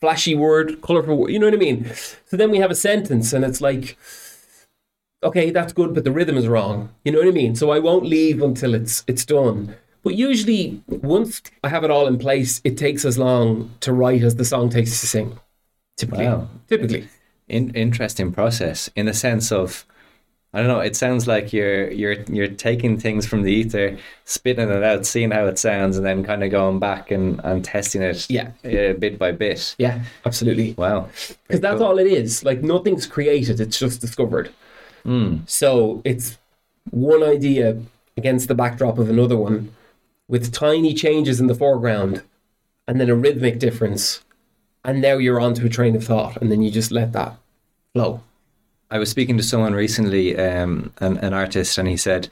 flashy 0.00 0.34
word, 0.34 0.80
colorful 0.80 1.16
word. 1.18 1.30
You 1.30 1.38
know 1.38 1.46
what 1.46 1.54
I 1.54 1.58
mean? 1.58 1.90
So 2.26 2.36
then 2.36 2.50
we 2.50 2.58
have 2.58 2.70
a 2.70 2.74
sentence, 2.74 3.32
and 3.34 3.44
it's 3.44 3.60
like, 3.60 3.98
okay, 5.22 5.50
that's 5.50 5.72
good, 5.74 5.94
but 5.94 6.04
the 6.04 6.10
rhythm 6.12 6.36
is 6.38 6.48
wrong. 6.48 6.88
You 7.04 7.12
know 7.12 7.18
what 7.18 7.28
I 7.28 7.32
mean? 7.32 7.54
So 7.54 7.70
I 7.70 7.78
won't 7.78 8.06
leave 8.06 8.42
until 8.42 8.74
it's 8.74 9.04
it's 9.06 9.24
done. 9.26 9.76
But 10.02 10.14
usually, 10.14 10.82
once 10.88 11.42
I 11.62 11.68
have 11.68 11.84
it 11.84 11.90
all 11.90 12.06
in 12.06 12.18
place, 12.18 12.62
it 12.64 12.78
takes 12.78 13.04
as 13.04 13.18
long 13.18 13.70
to 13.80 13.92
write 13.92 14.22
as 14.22 14.36
the 14.36 14.46
song 14.46 14.70
takes 14.70 14.98
to 15.00 15.06
sing. 15.06 15.38
Typically, 15.98 16.24
Wow. 16.24 16.48
typically, 16.68 17.08
In, 17.48 17.74
interesting 17.74 18.32
process 18.32 18.88
in 18.96 19.04
the 19.04 19.12
sense 19.12 19.52
of 19.52 19.84
I 20.52 20.58
don't 20.58 20.68
know. 20.68 20.80
It 20.80 20.96
sounds 20.96 21.28
like 21.28 21.52
you're 21.52 21.90
you're 21.92 22.22
you're 22.24 22.48
taking 22.48 22.98
things 22.98 23.24
from 23.24 23.42
the 23.42 23.52
ether, 23.52 23.96
spitting 24.24 24.68
it 24.68 24.82
out, 24.82 25.06
seeing 25.06 25.30
how 25.30 25.46
it 25.46 25.58
sounds, 25.58 25.96
and 25.96 26.04
then 26.04 26.24
kind 26.24 26.42
of 26.42 26.50
going 26.50 26.80
back 26.80 27.12
and, 27.12 27.40
and 27.44 27.64
testing 27.64 28.02
it. 28.02 28.28
Yeah. 28.28 28.50
uh, 28.64 28.94
bit 28.94 29.16
by 29.18 29.30
bit. 29.30 29.76
yeah, 29.78 30.02
absolutely. 30.26 30.72
Wow. 30.72 31.08
Because 31.46 31.60
that's 31.60 31.80
all 31.80 31.98
it 31.98 32.08
is. 32.08 32.42
Like 32.44 32.62
nothing's 32.62 33.06
created; 33.06 33.60
it's 33.60 33.78
just 33.78 34.00
discovered. 34.00 34.52
So 35.46 36.02
it's 36.04 36.36
one 36.90 37.22
idea 37.22 37.80
against 38.16 38.48
the 38.48 38.54
backdrop 38.54 38.98
of 38.98 39.08
another 39.08 39.36
one, 39.36 39.72
with 40.28 40.52
tiny 40.52 40.94
changes 40.94 41.40
in 41.40 41.46
the 41.46 41.54
foreground, 41.54 42.22
and 42.88 43.00
then 43.00 43.08
a 43.08 43.14
rhythmic 43.14 43.60
difference, 43.60 44.24
and 44.84 45.00
now 45.00 45.16
you're 45.16 45.40
onto 45.40 45.64
a 45.64 45.68
train 45.68 45.94
of 45.94 46.04
thought, 46.04 46.36
and 46.38 46.50
then 46.50 46.60
you 46.60 46.70
just 46.70 46.90
let 46.90 47.12
that 47.12 47.36
flow. 47.94 48.22
I 48.90 48.98
was 48.98 49.08
speaking 49.10 49.36
to 49.36 49.42
someone 49.42 49.74
recently, 49.74 50.36
um, 50.36 50.92
an, 50.98 51.18
an 51.18 51.32
artist, 51.32 51.78
and 51.78 51.88
he 51.88 51.96
said, 51.96 52.28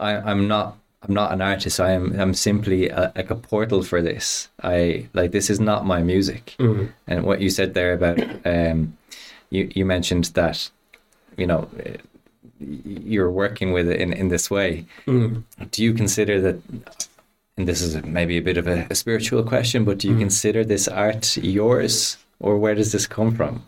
I, 0.00 0.16
"I'm 0.16 0.46
not." 0.48 0.76
I'm 1.04 1.14
not 1.14 1.32
an 1.32 1.42
artist. 1.42 1.80
I 1.80 1.90
am. 1.90 2.14
I'm 2.20 2.32
simply 2.32 2.88
a, 2.88 3.12
like 3.16 3.28
a 3.28 3.34
portal 3.34 3.82
for 3.82 4.00
this. 4.00 4.48
I 4.62 5.08
like 5.14 5.32
this 5.32 5.50
is 5.50 5.58
not 5.58 5.84
my 5.84 6.00
music. 6.00 6.54
And 7.08 7.24
what 7.24 7.40
you 7.40 7.50
said 7.50 7.74
there 7.74 7.92
about, 7.92 8.20
um, 8.46 8.96
you 9.50 9.68
you 9.74 9.84
mentioned 9.84 10.26
that, 10.34 10.70
you 11.36 11.44
know, 11.48 11.68
eh, 11.84 11.96
you're 12.60 13.32
working 13.32 13.72
with 13.72 13.88
it 13.88 14.00
in 14.00 14.12
in 14.12 14.28
this 14.28 14.48
way. 14.48 14.84
Do 15.72 15.82
you 15.82 15.92
consider 15.92 16.40
that? 16.40 16.60
And 17.56 17.66
this 17.66 17.82
is 17.82 18.00
maybe 18.04 18.38
a 18.38 18.42
bit 18.42 18.56
of 18.56 18.68
a, 18.68 18.86
a 18.88 18.94
spiritual 18.94 19.42
question, 19.42 19.84
but 19.84 19.98
do 19.98 20.06
you 20.08 20.16
consider 20.16 20.64
this 20.64 20.86
art 20.86 21.36
yours, 21.36 22.16
or 22.38 22.58
where 22.58 22.76
does 22.76 22.92
this 22.92 23.08
come 23.08 23.34
from? 23.34 23.64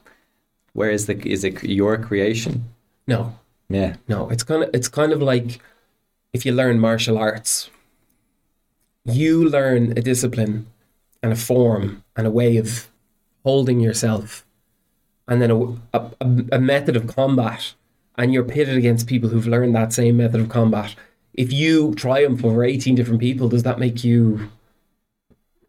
Where 0.74 0.90
is 0.90 1.06
the 1.06 1.16
is 1.26 1.42
it 1.44 1.64
your 1.64 1.96
creation? 1.98 2.64
No, 3.06 3.34
Yeah. 3.68 3.96
No, 4.08 4.28
it's 4.28 4.42
kind 4.44 4.62
of 4.64 4.70
it's 4.74 4.88
kind 4.88 5.12
of 5.12 5.22
like 5.22 5.60
if 6.32 6.44
you 6.44 6.52
learn 6.52 6.78
martial 6.78 7.16
arts, 7.16 7.70
you 9.04 9.48
learn 9.48 9.92
a 9.96 10.02
discipline 10.02 10.66
and 11.22 11.32
a 11.32 11.36
form 11.36 12.04
and 12.16 12.26
a 12.26 12.30
way 12.30 12.56
of 12.58 12.88
holding 13.44 13.80
yourself, 13.80 14.44
and 15.28 15.40
then 15.40 15.50
a, 15.50 15.58
a, 15.92 16.10
a 16.52 16.58
method 16.58 16.96
of 16.96 17.06
combat, 17.06 17.74
and 18.18 18.32
you're 18.32 18.44
pitted 18.44 18.76
against 18.76 19.06
people 19.06 19.28
who've 19.28 19.46
learned 19.46 19.74
that 19.74 19.92
same 19.92 20.16
method 20.16 20.40
of 20.40 20.48
combat. 20.48 20.94
If 21.34 21.52
you 21.52 21.94
triumph 21.94 22.44
over 22.44 22.64
eighteen 22.64 22.94
different 22.94 23.20
people, 23.20 23.48
does 23.48 23.62
that 23.62 23.78
make 23.78 24.02
you 24.04 24.50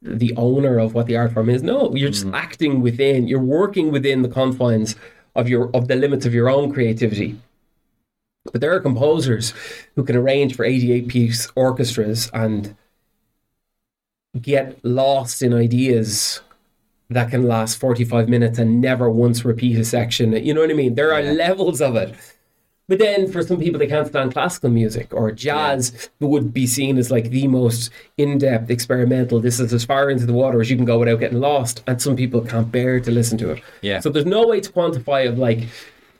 the 0.05 0.33
owner 0.37 0.79
of 0.79 0.93
what 0.93 1.07
the 1.07 1.17
art 1.17 1.33
form 1.33 1.49
is? 1.49 1.63
No, 1.63 1.93
you're 1.95 2.11
just 2.11 2.25
mm. 2.25 2.33
acting 2.33 2.81
within. 2.81 3.27
You're 3.27 3.39
working 3.39 3.91
within 3.91 4.21
the 4.21 4.29
confines 4.29 4.95
of 5.35 5.49
your 5.49 5.69
of 5.75 5.87
the 5.87 5.95
limits 5.95 6.25
of 6.25 6.33
your 6.33 6.49
own 6.49 6.71
creativity. 6.71 7.37
But 8.51 8.61
there 8.61 8.73
are 8.73 8.79
composers 8.79 9.53
who 9.95 10.03
can 10.03 10.15
arrange 10.15 10.55
for 10.55 10.63
88 10.63 11.07
piece 11.07 11.51
orchestras 11.55 12.29
and 12.33 12.75
get 14.39 14.83
lost 14.85 15.41
in 15.41 15.53
ideas 15.53 16.41
that 17.09 17.31
can 17.31 17.47
last 17.47 17.77
45 17.77 18.29
minutes 18.29 18.59
and 18.59 18.81
never 18.81 19.09
once 19.09 19.45
repeat 19.45 19.77
a 19.77 19.85
section. 19.85 20.33
You 20.33 20.53
know 20.53 20.61
what 20.61 20.69
I 20.69 20.73
mean? 20.73 20.95
There 20.95 21.13
are 21.13 21.21
levels 21.21 21.81
of 21.81 21.95
it. 21.95 22.15
But 22.87 22.99
then 22.99 23.31
for 23.31 23.41
some 23.41 23.59
people, 23.59 23.79
they 23.79 23.87
can't 23.87 24.07
stand 24.07 24.33
classical 24.33 24.69
music 24.69 25.11
or 25.13 25.31
jazz 25.31 26.09
would 26.19 26.53
be 26.53 26.67
seen 26.67 26.97
as 26.97 27.09
like 27.09 27.31
the 27.31 27.47
most 27.47 27.89
in 28.17 28.37
depth 28.37 28.69
experimental. 28.69 29.39
This 29.39 29.59
is 29.59 29.73
as 29.73 29.83
far 29.83 30.09
into 30.09 30.27
the 30.27 30.33
water 30.33 30.61
as 30.61 30.69
you 30.69 30.75
can 30.75 30.85
go 30.85 30.99
without 30.99 31.19
getting 31.19 31.39
lost. 31.39 31.81
And 31.87 31.99
some 31.99 32.15
people 32.15 32.41
can't 32.41 32.71
bear 32.71 32.99
to 32.99 33.09
listen 33.09 33.39
to 33.39 33.49
it. 33.51 33.63
Yeah. 33.81 34.01
So 34.01 34.09
there's 34.09 34.25
no 34.25 34.45
way 34.45 34.59
to 34.61 34.71
quantify 34.71 35.27
of 35.27 35.39
like 35.39 35.67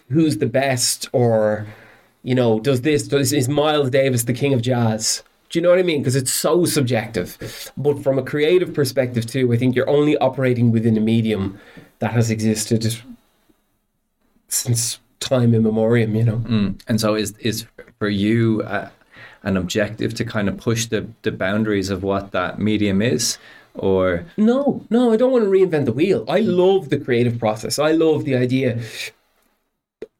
who's 0.10 0.38
the 0.38 0.46
best 0.46 1.08
or 1.14 1.68
you 2.24 2.36
know 2.36 2.60
does 2.60 2.82
this 2.82 3.08
does 3.08 3.34
is 3.34 3.50
Miles 3.50 3.90
Davis 3.90 4.24
the 4.24 4.34
king 4.34 4.54
of 4.54 4.62
jazz 4.62 5.24
do 5.50 5.60
you 5.60 5.64
know 5.64 5.70
what 5.70 5.80
I 5.80 5.84
mean 5.84 6.02
because 6.02 6.16
it's 6.16 6.32
so 6.32 6.66
subjective 6.66 7.72
but 7.78 8.02
from 8.04 8.20
a 8.20 8.24
creative 8.24 8.74
perspective 8.74 9.26
too 9.26 9.52
I 9.52 9.58
think 9.58 9.76
you're 9.76 9.90
only 9.90 10.18
operating 10.18 10.72
within 10.72 10.98
a 10.98 11.02
medium 11.02 11.60
that 12.00 12.12
has 12.12 12.30
existed 12.30 13.02
since 14.48 15.00
time 15.26 15.54
immemorial 15.54 16.10
you 16.10 16.24
know 16.24 16.40
And 16.88 17.02
so 17.02 17.16
is 17.16 17.34
is 17.40 17.66
for 18.00 18.10
you 18.10 18.62
uh, 18.64 18.90
an 19.44 19.58
objective 19.58 20.14
to 20.16 20.26
kind 20.26 20.48
of 20.50 20.58
push 20.58 20.86
the 20.88 21.08
the 21.22 21.32
boundaries 21.32 21.90
of 21.90 22.04
what 22.04 22.32
that 22.32 22.60
medium 22.60 23.02
is, 23.02 23.38
or 23.74 24.26
No, 24.38 24.86
no, 24.90 25.14
I 25.14 25.18
don't 25.18 25.32
want 25.32 25.46
to 25.46 25.50
reinvent 25.50 25.86
the 25.86 25.94
wheel. 25.94 26.26
I 26.28 26.40
love 26.40 26.90
the 26.90 27.00
creative 27.00 27.40
process. 27.40 27.80
I 27.80 27.92
love 27.92 28.26
the 28.26 28.36
idea 28.36 28.82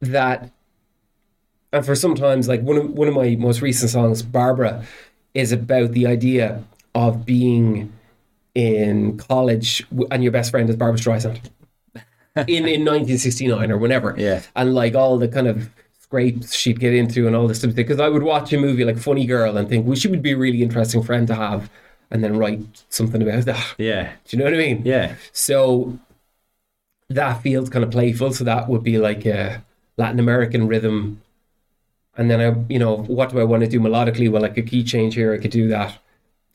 that, 0.00 0.50
and 1.72 1.84
for 1.84 1.94
sometimes, 1.94 2.48
like 2.48 2.62
one 2.62 2.76
of 2.76 2.90
one 2.90 3.08
of 3.08 3.14
my 3.14 3.36
most 3.36 3.60
recent 3.60 3.90
songs, 3.90 4.22
Barbara, 4.22 4.84
is 5.34 5.52
about 5.52 5.92
the 5.92 6.06
idea 6.06 6.62
of 6.94 7.26
being 7.26 7.92
in 8.54 9.18
college 9.18 9.86
and 10.10 10.22
your 10.22 10.32
best 10.32 10.50
friend 10.50 10.70
is 10.70 10.76
Barbra 10.76 10.98
Streisand 10.98 11.40
in 12.36 12.66
in 12.68 12.84
1969 12.84 13.70
or 13.72 13.78
whenever. 13.78 14.14
Yeah. 14.18 14.42
and 14.54 14.74
like 14.74 14.94
all 14.94 15.18
the 15.18 15.28
kind 15.28 15.46
of 15.46 15.70
scrapes 16.00 16.54
she'd 16.54 16.78
get 16.80 16.94
into 16.94 17.26
and 17.26 17.34
all 17.34 17.48
this 17.48 17.58
stuff. 17.58 17.74
Because 17.74 17.98
I 18.00 18.08
would 18.08 18.22
watch 18.22 18.52
a 18.52 18.58
movie 18.58 18.84
like 18.84 18.98
Funny 18.98 19.26
Girl 19.26 19.56
and 19.56 19.68
think, 19.68 19.86
well, 19.86 19.96
she 19.96 20.08
would 20.08 20.22
be 20.22 20.32
a 20.32 20.36
really 20.36 20.62
interesting 20.62 21.02
friend 21.02 21.26
to 21.26 21.34
have, 21.34 21.68
and 22.10 22.22
then 22.22 22.36
write 22.36 22.60
something 22.88 23.20
about 23.22 23.44
that. 23.46 23.74
yeah, 23.78 24.12
Do 24.24 24.36
you 24.36 24.38
know 24.38 24.44
what 24.44 24.54
I 24.54 24.58
mean? 24.58 24.82
yeah, 24.84 25.16
So 25.32 25.98
that 27.08 27.42
feels 27.42 27.68
kind 27.68 27.84
of 27.84 27.90
playful. 27.90 28.32
So 28.32 28.44
that 28.44 28.68
would 28.68 28.82
be 28.82 28.98
like 28.98 29.24
a 29.26 29.64
Latin 29.96 30.18
American 30.20 30.66
rhythm. 30.68 31.22
And 32.16 32.30
then 32.30 32.40
I, 32.40 32.72
you 32.72 32.78
know, 32.78 32.96
what 32.96 33.30
do 33.30 33.40
I 33.40 33.44
want 33.44 33.62
to 33.62 33.68
do 33.68 33.78
melodically? 33.80 34.30
Well, 34.30 34.42
like 34.42 34.56
a 34.56 34.62
key 34.62 34.82
change 34.84 35.14
here, 35.14 35.34
I 35.34 35.38
could 35.38 35.50
do 35.50 35.68
that. 35.68 35.98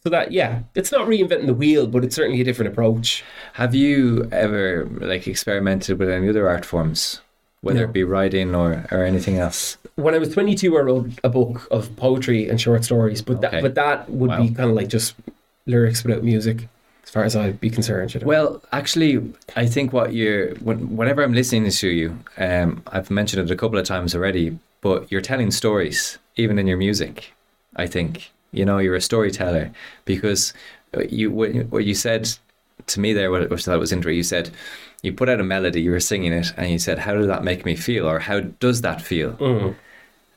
So 0.04 0.10
that 0.10 0.32
yeah, 0.32 0.64
it's 0.74 0.92
not 0.92 1.08
reinventing 1.08 1.46
the 1.46 1.54
wheel, 1.54 1.86
but 1.86 2.04
it's 2.04 2.16
certainly 2.16 2.42
a 2.42 2.44
different 2.44 2.72
approach. 2.72 3.24
Have 3.54 3.76
you 3.76 4.28
ever 4.32 4.86
like 5.00 5.28
experimented 5.28 6.00
with 6.00 6.10
any 6.10 6.28
other 6.28 6.50
art 6.50 6.66
forms, 6.66 7.22
whether 7.62 7.82
No. 7.82 7.86
it 7.86 7.94
be 7.94 8.04
writing 8.04 8.56
or, 8.56 8.86
or 8.92 9.04
anything 9.04 9.38
else? 9.38 9.78
When 9.96 10.16
I 10.16 10.18
was 10.18 10.30
22, 10.34 10.76
I 10.76 10.82
wrote 10.82 11.10
a 11.24 11.30
book 11.30 11.68
of 11.70 11.96
poetry 11.98 12.50
and 12.50 12.60
short 12.60 12.84
stories, 12.84 13.22
but 13.22 13.38
Okay. 13.38 13.50
that 13.52 13.62
but 13.62 13.76
that 13.76 14.10
would 14.10 14.30
Wow. 14.32 14.42
be 14.42 14.50
kind 14.50 14.70
of 14.72 14.76
like 14.76 14.88
just 14.88 15.14
lyrics 15.68 16.04
without 16.04 16.24
music, 16.24 16.68
as 17.04 17.12
far 17.12 17.24
as 17.24 17.36
I'd 17.36 17.60
be 17.62 17.70
concerned. 17.70 18.16
You 18.16 18.22
know? 18.22 18.26
Well, 18.28 18.64
actually, 18.72 19.22
I 19.56 19.68
think 19.68 19.94
what 19.94 20.14
you're 20.14 20.56
when, 20.56 20.98
whenever 20.98 21.22
I'm 21.24 21.34
listening 21.34 21.70
to 21.70 21.88
you, 21.90 22.18
um, 22.40 22.82
I've 22.88 23.12
mentioned 23.12 23.48
it 23.48 23.54
a 23.54 23.56
couple 23.56 23.78
of 23.78 23.86
times 23.86 24.16
already, 24.16 24.58
but 24.82 25.12
you're 25.12 25.22
telling 25.22 25.52
stories 25.52 26.18
even 26.38 26.58
in 26.58 26.66
your 26.66 26.78
music. 26.78 27.34
I 27.76 27.86
think 27.86 28.32
you 28.52 28.66
know 28.66 28.78
you're 28.80 28.96
a 28.96 29.02
storyteller 29.02 29.72
because 30.06 30.54
you 31.10 31.32
what 31.32 31.86
you 31.86 31.96
said 31.96 32.30
to 32.88 33.00
me 33.00 33.14
there, 33.14 33.32
what 33.32 33.50
which 33.50 33.68
I 33.68 33.72
thought 33.72 33.80
was 33.80 33.92
interesting. 33.92 34.18
You 34.18 34.24
said 34.24 34.52
you 35.02 35.14
put 35.14 35.30
out 35.30 35.40
a 35.40 35.44
melody, 35.44 35.82
you 35.82 35.92
were 35.92 36.00
singing 36.00 36.34
it, 36.34 36.54
and 36.58 36.70
you 36.72 36.80
said, 36.80 37.00
"How 37.00 37.14
did 37.16 37.30
that 37.30 37.44
make 37.44 37.66
me 37.66 37.76
feel?" 37.76 38.08
or 38.08 38.20
"How 38.20 38.40
does 38.42 38.82
that 38.82 39.02
feel?" 39.02 39.34
Mm. 39.34 39.76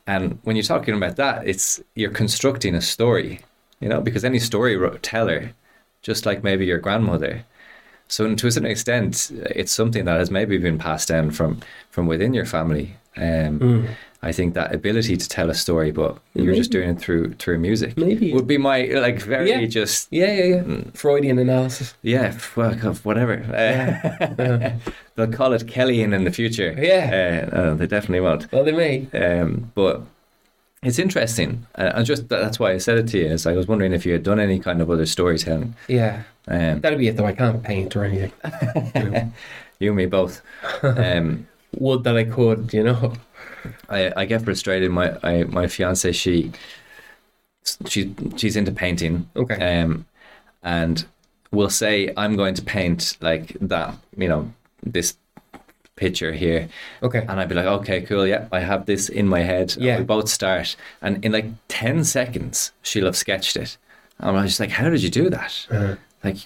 And 0.06 0.38
when 0.42 0.56
you're 0.56 0.62
talking 0.62 0.94
about 0.94 1.16
that, 1.16 1.46
it's 1.46 1.80
you're 1.94 2.10
constructing 2.10 2.74
a 2.74 2.80
story, 2.80 3.40
you 3.80 3.88
know, 3.88 4.00
because 4.00 4.24
any 4.24 4.38
storyteller, 4.38 5.52
just 6.02 6.26
like 6.26 6.44
maybe 6.44 6.66
your 6.66 6.78
grandmother. 6.78 7.44
So 8.08 8.32
to 8.34 8.46
a 8.46 8.50
certain 8.50 8.70
extent, 8.70 9.30
it's 9.32 9.72
something 9.72 10.04
that 10.04 10.18
has 10.18 10.30
maybe 10.30 10.58
been 10.58 10.78
passed 10.78 11.08
down 11.08 11.30
from 11.30 11.60
from 11.90 12.06
within 12.06 12.34
your 12.34 12.46
family. 12.46 12.96
Um, 13.16 13.58
Mm. 13.58 13.88
I 14.24 14.32
think 14.32 14.54
that 14.54 14.74
ability 14.74 15.16
to 15.16 15.28
tell 15.28 15.50
a 15.50 15.54
story, 15.54 15.90
but 15.92 16.16
you're 16.34 16.54
just 16.54 16.70
doing 16.72 16.88
it 16.90 16.98
through 16.98 17.34
through 17.34 17.58
music. 17.58 17.96
Maybe. 17.96 18.32
would 18.32 18.46
be 18.46 18.58
my 18.58 18.84
like 19.06 19.20
very 19.20 19.50
Yeah. 19.50 19.66
just 19.66 20.08
yeah, 20.10 20.32
yeah, 20.32 20.44
yeah. 20.54 20.62
Mm. 20.62 20.96
Freudian 20.96 21.38
analysis. 21.38 21.94
yeah, 22.02 22.36
well, 22.56 22.72
whatever. 23.04 23.34
Uh, 23.62 24.70
they'll 25.14 25.32
call 25.32 25.52
it 25.52 25.66
Kellyan 25.66 26.12
in 26.14 26.24
the 26.24 26.30
future. 26.32 26.74
Yeah. 26.78 27.48
uh, 27.52 27.56
uh, 27.56 27.74
they 27.74 27.86
definitely 27.86 28.20
won't. 28.20 28.50
Well, 28.52 28.64
they 28.64 28.72
may. 28.72 29.06
Um, 29.12 29.70
but 29.74 30.00
it's 30.82 30.98
interesting. 30.98 31.66
Uh, 31.74 31.92
I 31.94 32.02
just 32.02 32.28
that's 32.28 32.58
why 32.58 32.72
I 32.72 32.78
said 32.78 32.98
it 32.98 33.08
to 33.08 33.18
you. 33.18 33.26
Is 33.26 33.46
I 33.46 33.52
was 33.52 33.66
wondering 33.68 33.92
if 33.92 34.04
you 34.06 34.12
had 34.12 34.22
done 34.22 34.40
any 34.40 34.58
kind 34.58 34.80
of 34.82 34.90
other 34.90 35.06
storytelling. 35.06 35.74
Yeah, 35.88 36.22
Um, 36.48 36.80
that'd 36.80 36.98
be 36.98 37.08
it. 37.08 37.16
Though 37.16 37.26
I 37.26 37.34
can't 37.34 37.62
paint 37.62 37.94
or 37.96 38.04
anything. 38.04 38.32
you 39.78 39.88
and 39.90 39.96
me 39.96 40.06
both. 40.06 40.40
Um, 40.82 41.46
Would 41.78 42.04
that 42.04 42.16
I 42.16 42.24
could, 42.24 42.72
you 42.72 42.84
know. 42.84 43.12
I, 43.88 44.12
I 44.16 44.24
get 44.24 44.42
frustrated. 44.42 44.90
My 44.90 45.16
I, 45.22 45.44
my 45.44 45.66
fiance 45.66 46.12
she 46.12 46.52
she 47.86 48.14
she's 48.36 48.56
into 48.56 48.72
painting. 48.72 49.28
Okay. 49.36 49.80
Um, 49.80 50.06
and 50.62 51.04
will 51.50 51.70
say 51.70 52.12
I'm 52.16 52.36
going 52.36 52.54
to 52.54 52.62
paint 52.62 53.16
like 53.20 53.56
that. 53.60 53.94
You 54.16 54.28
know 54.28 54.52
this 54.82 55.16
picture 55.96 56.32
here. 56.32 56.68
Okay. 57.02 57.20
And 57.28 57.38
I'd 57.38 57.48
be 57.48 57.54
like, 57.54 57.66
okay, 57.66 58.00
cool, 58.00 58.26
yeah, 58.26 58.48
I 58.50 58.58
have 58.60 58.84
this 58.86 59.08
in 59.08 59.28
my 59.28 59.40
head. 59.40 59.74
And 59.76 59.84
Yeah. 59.84 59.98
we 59.98 60.04
both 60.04 60.28
start. 60.28 60.74
And 61.00 61.24
in 61.24 61.30
like 61.30 61.46
10 61.68 62.02
seconds, 62.02 62.72
she'll 62.82 63.04
have 63.04 63.16
sketched 63.16 63.56
it. 63.56 63.76
And 64.18 64.36
I'm 64.36 64.44
just 64.44 64.58
like, 64.58 64.70
how 64.70 64.90
did 64.90 65.04
you 65.04 65.08
do 65.08 65.30
that? 65.30 65.66
Uh, 65.70 65.94
Like, 66.24 66.38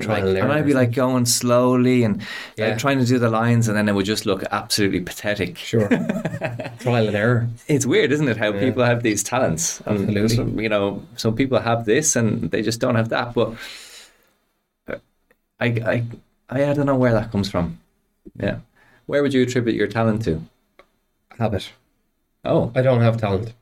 Trial 0.00 0.20
like 0.26 0.28
and 0.28 0.38
and 0.44 0.52
I'd 0.52 0.64
be 0.66 0.74
like 0.74 0.92
going 0.92 1.26
slowly 1.26 2.04
and 2.04 2.22
Yeah. 2.56 2.68
like 2.68 2.78
trying 2.78 2.98
to 3.00 3.04
do 3.04 3.18
the 3.18 3.28
lines, 3.30 3.66
and 3.66 3.76
then 3.76 3.88
it 3.88 3.94
would 3.94 4.06
just 4.06 4.26
look 4.26 4.44
absolutely 4.52 5.00
pathetic. 5.00 5.58
sure. 5.58 5.88
Trial 6.78 7.08
and 7.08 7.16
error. 7.16 7.48
It's 7.66 7.84
weird, 7.84 8.12
isn't 8.12 8.28
it, 8.28 8.36
how 8.36 8.52
Yeah. 8.52 8.60
people 8.60 8.84
have 8.84 9.02
these 9.02 9.24
talents? 9.24 9.80
And 9.86 9.98
Absolutely. 9.98 10.28
some- 10.36 10.60
you 10.60 10.68
know, 10.68 11.02
some 11.16 11.34
people 11.34 11.58
have 11.58 11.84
this 11.84 12.14
and 12.14 12.50
they 12.52 12.62
just 12.62 12.78
don't 12.80 12.94
have 12.94 13.08
that. 13.08 13.34
But 13.34 13.54
uh, 14.88 14.96
I, 15.58 15.66
I, 15.66 16.04
I, 16.48 16.70
I 16.70 16.72
don't 16.74 16.86
know 16.86 16.96
where 16.96 17.12
that 17.12 17.32
comes 17.32 17.50
from. 17.50 17.78
Yeah. 18.38 18.58
Where 19.06 19.22
would 19.22 19.34
you 19.34 19.42
attribute 19.42 19.74
your 19.76 19.88
talent 19.88 20.22
to? 20.26 20.42
Habit. 21.38 21.72
Oh, 22.44 22.70
I 22.76 22.82
don't 22.82 23.00
have 23.00 23.16
talent. 23.16 23.52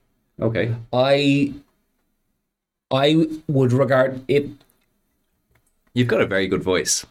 okay. 0.41 0.75
I. 0.93 1.55
I 2.91 3.27
would 3.49 3.73
regard 3.73 4.23
it. 4.29 4.49
You've 5.97 6.09
got 6.09 6.21
a 6.21 6.27
very 6.27 6.47
good 6.47 6.63
voice. 6.63 7.07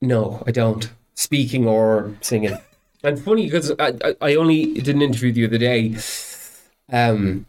No, 0.00 0.44
I 0.46 0.52
don't. 0.52 0.88
Speaking 1.14 1.66
or 1.66 2.14
singing. 2.20 2.56
And 3.02 3.20
funny 3.20 3.46
because 3.46 3.72
I, 3.80 4.14
I, 4.20 4.36
only 4.36 4.74
did 4.74 4.94
an 4.94 5.02
interview 5.02 5.32
the 5.32 5.44
other 5.44 5.58
day. 5.58 5.96
Um, 6.92 7.46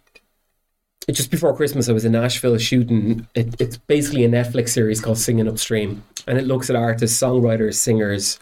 just 1.12 1.30
before 1.30 1.55
Christmas, 1.55 1.89
I 1.89 1.91
was 1.91 2.05
in 2.05 2.14
Nashville 2.14 2.57
shooting. 2.57 3.28
It, 3.36 3.62
it's 3.62 3.78
basically 3.78 4.26
a 4.26 4.30
Netflix 4.30 4.70
series 4.70 4.99
called 4.99 5.20
Singing 5.20 5.47
Upstream, 5.47 6.03
and 6.26 6.39
it 6.39 6.47
looks 6.47 6.72
at 6.72 6.76
artists, 6.76 7.22
songwriters, 7.22 7.76
singers, 7.76 8.39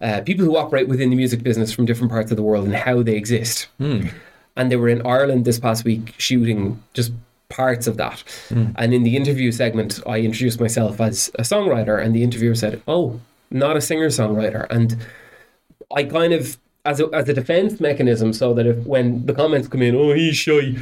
uh, 0.00 0.22
people 0.22 0.44
who 0.44 0.56
operate 0.56 0.88
within 0.88 1.10
the 1.10 1.16
music 1.16 1.44
business 1.44 1.72
from 1.72 1.86
different 1.86 2.10
parts 2.10 2.32
of 2.32 2.36
the 2.36 2.42
world 2.42 2.64
and 2.64 2.74
how 2.74 3.04
they 3.04 3.14
exist. 3.14 3.68
And 4.56 4.72
they 4.72 4.76
were 4.76 4.88
in 4.88 5.06
Ireland 5.06 5.44
this 5.44 5.60
past 5.60 5.84
week 5.84 6.14
shooting 6.18 6.82
just 6.94 7.12
parts 7.48 7.86
of 7.86 7.96
that. 7.96 8.22
And 8.76 8.92
in 8.94 9.02
the 9.02 9.16
interview 9.16 9.52
segment, 9.52 10.00
I 10.06 10.18
introduced 10.18 10.60
myself 10.60 11.00
as 11.00 11.30
a 11.36 11.42
songwriter, 11.42 12.02
and 12.02 12.14
the 12.14 12.22
interviewer 12.22 12.54
said, 12.54 12.82
"Oh, 12.86 13.20
not 13.50 13.76
a 13.76 13.80
singer 13.80 14.08
songwriter." 14.08 14.66
And 14.70 14.96
I 15.94 16.04
kind 16.04 16.32
of 16.32 16.58
as 16.84 17.00
a, 17.00 17.08
as 17.12 17.28
a 17.28 17.34
defense 17.34 17.80
mechanism, 17.80 18.32
so 18.32 18.54
that 18.54 18.66
if 18.66 18.78
when 18.86 19.26
the 19.26 19.34
comments 19.34 19.68
come 19.68 19.82
in, 19.82 19.94
oh 19.94 20.12
he's 20.12 20.36
shy, 20.36 20.76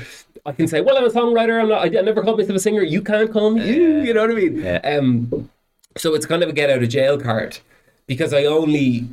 I 0.46 0.52
can 0.52 0.68
say, 0.68 0.80
well 0.80 0.96
I'm 0.96 1.04
a 1.04 1.10
songwriter. 1.10 1.60
I'm 1.60 1.68
not. 1.68 1.82
I, 1.82 1.98
I 1.98 2.02
never 2.02 2.22
called 2.22 2.38
myself 2.38 2.56
a 2.56 2.60
singer. 2.60 2.82
You 2.82 3.02
can't 3.02 3.32
call 3.32 3.50
me. 3.50 3.66
You, 3.66 4.02
you 4.02 4.14
know 4.14 4.22
what 4.22 4.30
I 4.30 4.34
mean? 4.34 4.56
Yeah. 4.58 4.80
Um, 4.84 5.50
so 5.96 6.14
it's 6.14 6.26
kind 6.26 6.42
of 6.42 6.48
a 6.48 6.52
get 6.52 6.70
out 6.70 6.82
of 6.82 6.88
jail 6.88 7.18
card 7.18 7.58
because 8.06 8.32
I 8.34 8.44
only 8.44 9.08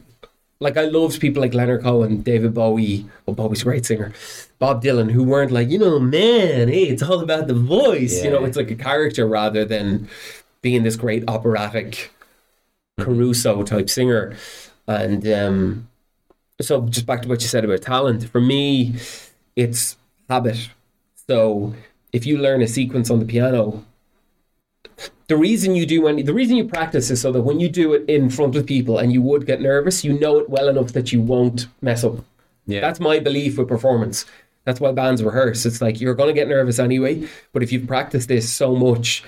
like 0.62 0.78
I 0.78 0.86
loved 0.86 1.20
people 1.20 1.42
like 1.42 1.56
Leonard 1.56 1.82
Cohen, 1.82 2.22
David 2.22 2.54
Bowie. 2.54 3.06
Well, 3.26 3.36
Bowie's 3.36 3.62
a 3.62 3.66
great 3.66 3.86
singer. 3.86 4.14
Bob 4.60 4.84
Dylan, 4.84 5.12
who 5.12 5.24
weren't 5.24 5.52
like 5.52 5.70
you 5.70 5.80
know, 5.80 6.00
man, 6.00 6.70
hey, 6.70 6.84
it's 6.84 7.02
all 7.02 7.20
about 7.20 7.48
the 7.48 7.56
voice. 7.56 8.24
You 8.24 8.30
know, 8.30 8.46
it's 8.46 8.56
like 8.56 8.72
a 8.72 8.76
character 8.76 9.28
rather 9.28 9.66
than 9.66 10.08
being 10.62 10.84
this 10.84 10.96
great 10.96 11.24
operatic 11.28 12.14
Caruso 13.00 13.64
type 13.64 13.90
singer. 13.90 14.36
And 14.88 15.28
um, 15.28 15.90
so, 16.62 16.86
just 16.88 17.08
back 17.08 17.24
to 17.24 17.28
what 17.28 17.42
you 17.42 17.48
said 17.48 17.66
about 17.66 17.82
talent, 17.82 18.30
for 18.30 18.40
me, 18.40 18.96
it's 19.56 19.98
habit. 20.30 20.70
So, 21.28 21.74
if 22.14 22.28
you 22.28 22.38
learn 22.38 22.62
a 22.62 22.68
sequence 22.68 23.10
on 23.10 23.20
the 23.20 23.26
piano, 23.26 23.84
the 25.32 25.38
reason 25.38 25.76
you 25.76 25.86
do 25.86 26.08
any, 26.08 26.22
the 26.24 26.34
reason 26.34 26.58
you 26.58 26.66
practice 26.66 27.10
is 27.10 27.22
so 27.22 27.32
that 27.32 27.44
when 27.44 27.58
you 27.62 27.70
do 27.70 27.94
it 27.94 28.04
in 28.10 28.30
front 28.30 28.54
of 28.58 28.66
people 28.66 28.98
and 28.98 29.14
you 29.14 29.22
would 29.22 29.46
get 29.46 29.62
nervous, 29.62 30.04
you 30.04 30.20
know 30.20 30.40
it 30.40 30.50
well 30.50 30.68
enough 30.68 30.92
that 30.92 31.14
you 31.14 31.22
won't 31.22 31.68
mess 31.82 32.04
up. 32.04 32.16
Yeah. 32.68 32.82
That's 32.82 33.00
my 33.00 33.18
belief 33.20 33.58
with 33.58 33.70
performance. 33.70 34.26
That's 34.66 34.82
why 34.82 34.92
bands 34.92 35.24
rehearse. 35.24 35.66
It's 35.66 35.82
like 35.82 36.02
you're 36.02 36.16
going 36.16 36.28
to 36.28 36.34
get 36.34 36.50
nervous 36.50 36.80
anyway, 36.80 37.30
but 37.54 37.64
if 37.64 37.72
you've 37.72 37.88
practiced 37.88 38.28
this 38.28 38.52
so 38.52 38.76
much, 38.76 39.24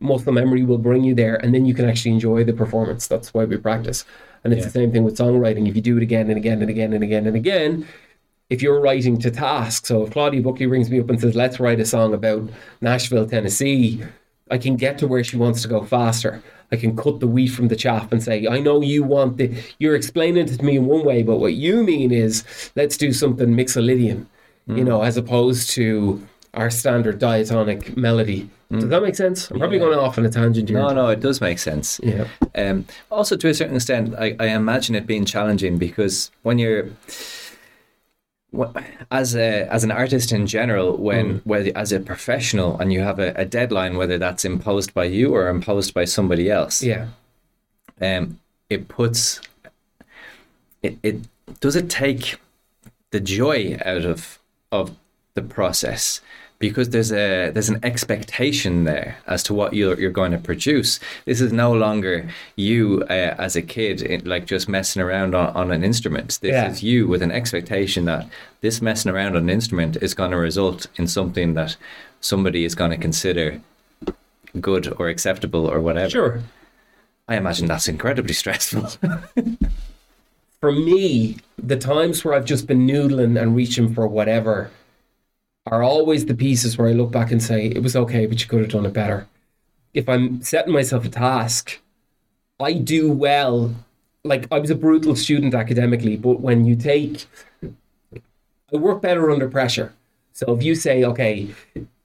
muscle 0.00 0.32
memory 0.32 0.64
will 0.64 0.78
bring 0.78 1.04
you 1.04 1.14
there, 1.14 1.36
and 1.36 1.54
then 1.54 1.66
you 1.66 1.72
can 1.72 1.88
actually 1.88 2.10
enjoy 2.12 2.42
the 2.42 2.52
performance. 2.52 3.06
That's 3.06 3.32
why 3.32 3.44
we 3.44 3.56
practice. 3.58 4.04
And 4.42 4.52
it's 4.52 4.62
Yeah. 4.62 4.66
the 4.66 4.72
same 4.72 4.90
thing 4.92 5.04
with 5.04 5.16
songwriting. 5.16 5.68
If 5.68 5.76
you 5.76 5.82
do 5.82 5.96
it 5.98 6.02
again 6.02 6.28
and 6.30 6.36
again 6.36 6.60
and 6.62 6.70
again 6.70 6.92
and 6.92 7.04
again 7.04 7.26
and 7.28 7.36
again, 7.36 7.86
if 8.50 8.60
you're 8.60 8.80
writing 8.80 9.18
to 9.18 9.30
task, 9.30 9.86
so 9.86 10.02
if 10.02 10.10
Claudia 10.10 10.42
Buckley 10.42 10.66
rings 10.66 10.90
me 10.90 10.98
up 10.98 11.08
and 11.10 11.20
says, 11.20 11.36
"Let's 11.36 11.60
write 11.60 11.78
a 11.78 11.84
song 11.84 12.12
about 12.12 12.50
Nashville, 12.80 13.26
Tennessee," 13.26 14.02
I 14.50 14.58
can 14.58 14.76
get 14.76 14.98
to 14.98 15.06
where 15.06 15.24
she 15.24 15.36
wants 15.36 15.62
to 15.62 15.68
go 15.68 15.84
faster. 15.84 16.42
I 16.70 16.76
can 16.76 16.96
cut 16.96 17.20
the 17.20 17.26
wheat 17.26 17.48
from 17.48 17.68
the 17.68 17.76
chaff 17.76 18.12
and 18.12 18.22
say, 18.22 18.46
I 18.46 18.60
know 18.60 18.82
you 18.82 19.02
want 19.02 19.38
the, 19.38 19.54
you're 19.78 19.96
explaining 19.96 20.46
it 20.46 20.58
to 20.58 20.64
me 20.64 20.76
in 20.76 20.86
one 20.86 21.04
way, 21.04 21.22
but 21.22 21.36
what 21.38 21.54
you 21.54 21.82
mean 21.82 22.12
is 22.12 22.44
let's 22.76 22.96
do 22.96 23.12
something 23.12 23.48
mixolydian, 23.48 24.26
you 24.66 24.84
know, 24.84 25.02
as 25.02 25.16
opposed 25.16 25.70
to 25.70 26.26
our 26.52 26.70
standard 26.70 27.18
diatonic 27.18 27.96
melody. 27.96 28.50
Does 28.70 28.88
that 28.88 29.02
make 29.02 29.14
sense? 29.14 29.50
I'm 29.50 29.58
probably 29.58 29.78
going 29.78 29.98
off 29.98 30.18
on 30.18 30.26
a 30.26 30.30
tangent 30.30 30.68
here. 30.68 30.78
No, 30.78 30.90
no, 30.90 31.08
it 31.08 31.20
does 31.20 31.40
make 31.40 31.58
sense. 31.58 31.98
Yeah. 32.02 32.26
Um, 32.54 32.84
also, 33.10 33.34
to 33.34 33.48
a 33.48 33.54
certain 33.54 33.76
extent, 33.76 34.14
I, 34.18 34.36
I 34.38 34.48
imagine 34.48 34.94
it 34.94 35.06
being 35.06 35.24
challenging 35.24 35.78
because 35.78 36.30
when 36.42 36.58
you're 36.58 36.90
as 39.10 39.36
a 39.36 39.66
as 39.72 39.84
an 39.84 39.90
artist 39.90 40.32
in 40.32 40.46
general, 40.46 40.96
when 40.96 41.40
whether 41.44 41.70
as 41.76 41.92
a 41.92 42.00
professional 42.00 42.78
and 42.78 42.92
you 42.92 43.00
have 43.00 43.18
a, 43.18 43.32
a 43.36 43.44
deadline, 43.44 43.96
whether 43.96 44.18
that's 44.18 44.44
imposed 44.44 44.94
by 44.94 45.04
you 45.04 45.34
or 45.34 45.48
imposed 45.48 45.92
by 45.94 46.04
somebody 46.04 46.50
else, 46.50 46.82
Yeah. 46.82 47.08
um, 48.00 48.40
it 48.70 48.88
puts 48.88 49.40
it, 50.82 50.98
it 51.02 51.16
does 51.60 51.76
it 51.76 51.90
take 51.90 52.36
the 53.10 53.20
joy 53.20 53.78
out 53.84 54.04
of 54.04 54.38
of 54.72 54.96
the 55.34 55.42
process 55.42 56.20
because 56.58 56.88
there's 56.90 57.12
a 57.12 57.50
there's 57.50 57.68
an 57.68 57.78
expectation 57.84 58.84
there 58.84 59.16
as 59.26 59.42
to 59.44 59.54
what 59.54 59.74
you're 59.74 59.98
you're 60.00 60.10
going 60.10 60.32
to 60.32 60.38
produce. 60.38 60.98
This 61.24 61.40
is 61.40 61.52
no 61.52 61.72
longer 61.72 62.28
you 62.56 63.04
uh, 63.08 63.34
as 63.38 63.54
a 63.56 63.62
kid 63.62 64.02
it, 64.02 64.26
like 64.26 64.46
just 64.46 64.68
messing 64.68 65.00
around 65.02 65.34
on, 65.34 65.48
on 65.54 65.70
an 65.70 65.84
instrument. 65.84 66.38
This 66.42 66.52
Yeah. 66.52 66.70
is 66.70 66.82
you 66.82 67.06
with 67.06 67.22
an 67.22 67.30
expectation 67.30 68.06
that 68.06 68.26
this 68.60 68.82
messing 68.82 69.10
around 69.12 69.36
on 69.36 69.42
an 69.44 69.50
instrument 69.50 69.96
is 70.00 70.14
going 70.14 70.32
to 70.32 70.36
result 70.36 70.86
in 70.96 71.06
something 71.06 71.54
that 71.54 71.76
somebody 72.20 72.64
is 72.64 72.74
going 72.74 72.90
to 72.90 72.96
consider 72.96 73.60
good 74.60 74.92
or 74.98 75.08
acceptable 75.08 75.70
or 75.70 75.80
whatever. 75.80 76.10
Sure. 76.10 76.42
I 77.28 77.36
imagine 77.36 77.66
that's 77.68 77.88
incredibly 77.88 78.34
stressful. 78.34 78.88
For 80.60 80.72
me, 80.72 81.36
the 81.56 81.76
times 81.76 82.24
where 82.24 82.34
I've 82.34 82.44
just 82.46 82.66
been 82.66 82.84
noodling 82.86 83.40
and 83.40 83.54
reaching 83.54 83.94
for 83.94 84.08
whatever 84.08 84.70
are 85.70 85.82
always 85.82 86.26
the 86.26 86.34
pieces 86.34 86.76
where 86.76 86.88
I 86.88 86.92
look 86.92 87.10
back 87.10 87.30
and 87.30 87.42
say, 87.42 87.66
it 87.66 87.82
was 87.82 87.96
okay, 87.96 88.26
but 88.26 88.40
you 88.40 88.48
could 88.48 88.60
have 88.60 88.70
done 88.70 88.86
it 88.86 88.92
better. 88.92 89.26
If 89.94 90.08
I'm 90.08 90.42
setting 90.42 90.72
myself 90.72 91.04
a 91.04 91.08
task, 91.08 91.80
I 92.60 92.72
do 92.72 93.10
well. 93.10 93.74
Like, 94.24 94.46
I 94.50 94.58
was 94.58 94.70
a 94.70 94.74
brutal 94.74 95.16
student 95.16 95.54
academically, 95.54 96.16
but 96.16 96.40
when 96.40 96.64
you 96.64 96.76
take, 96.76 97.26
I 97.62 98.76
work 98.76 99.00
better 99.00 99.30
under 99.30 99.48
pressure. 99.48 99.94
So 100.32 100.54
if 100.54 100.62
you 100.62 100.74
say, 100.74 101.04
okay, 101.04 101.54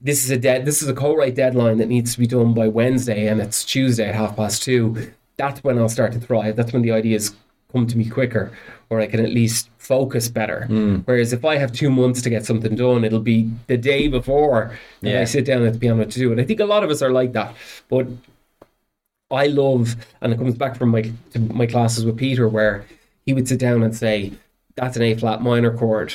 this 0.00 0.24
is 0.24 0.30
a 0.30 0.38
dead, 0.38 0.64
this 0.64 0.82
is 0.82 0.88
a 0.88 0.94
co-write 0.94 1.34
deadline 1.34 1.78
that 1.78 1.88
needs 1.88 2.14
to 2.14 2.18
be 2.18 2.26
done 2.26 2.54
by 2.54 2.68
Wednesday, 2.68 3.28
and 3.28 3.40
it's 3.40 3.64
Tuesday 3.64 4.08
at 4.08 4.14
half 4.14 4.36
past 4.36 4.62
two, 4.62 5.12
that's 5.36 5.62
when 5.62 5.78
I'll 5.78 5.88
start 5.88 6.12
to 6.12 6.20
thrive. 6.20 6.56
That's 6.56 6.72
when 6.72 6.82
the 6.82 6.92
ideas 6.92 7.36
come 7.74 7.86
to 7.88 7.98
me 7.98 8.08
quicker, 8.08 8.50
or 8.88 9.00
I 9.00 9.06
can 9.06 9.20
at 9.20 9.30
least 9.30 9.68
focus 9.78 10.28
better. 10.28 10.64
Hmm. 10.66 10.96
Whereas 11.04 11.32
if 11.34 11.44
I 11.44 11.56
have 11.56 11.72
two 11.72 11.90
months 11.90 12.22
to 12.22 12.30
get 12.30 12.46
something 12.46 12.74
done, 12.76 13.04
it'll 13.04 13.20
be 13.34 13.50
the 13.66 13.76
day 13.76 14.08
before 14.08 14.78
that 15.02 15.10
Yeah. 15.10 15.20
I 15.20 15.24
sit 15.24 15.44
down 15.44 15.66
at 15.66 15.72
the 15.74 15.78
piano 15.78 16.04
to 16.04 16.18
do 16.18 16.32
it. 16.32 16.38
I 16.38 16.44
think 16.44 16.60
a 16.60 16.64
lot 16.64 16.84
of 16.84 16.90
us 16.90 17.02
are 17.02 17.10
like 17.10 17.32
that, 17.34 17.54
but 17.90 18.06
I 19.30 19.46
love, 19.48 19.96
and 20.20 20.32
it 20.32 20.38
comes 20.38 20.54
back 20.54 20.76
from 20.76 20.90
my 20.90 21.02
to 21.32 21.38
my 21.38 21.66
classes 21.66 22.04
with 22.06 22.16
Peter, 22.16 22.48
where 22.48 22.84
he 23.26 23.32
would 23.34 23.48
sit 23.48 23.58
down 23.58 23.82
and 23.82 23.94
say, 23.94 24.32
"That's 24.76 24.96
an 24.96 25.02
A 25.02 25.14
flat 25.14 25.42
minor 25.42 25.76
chord. 25.76 26.14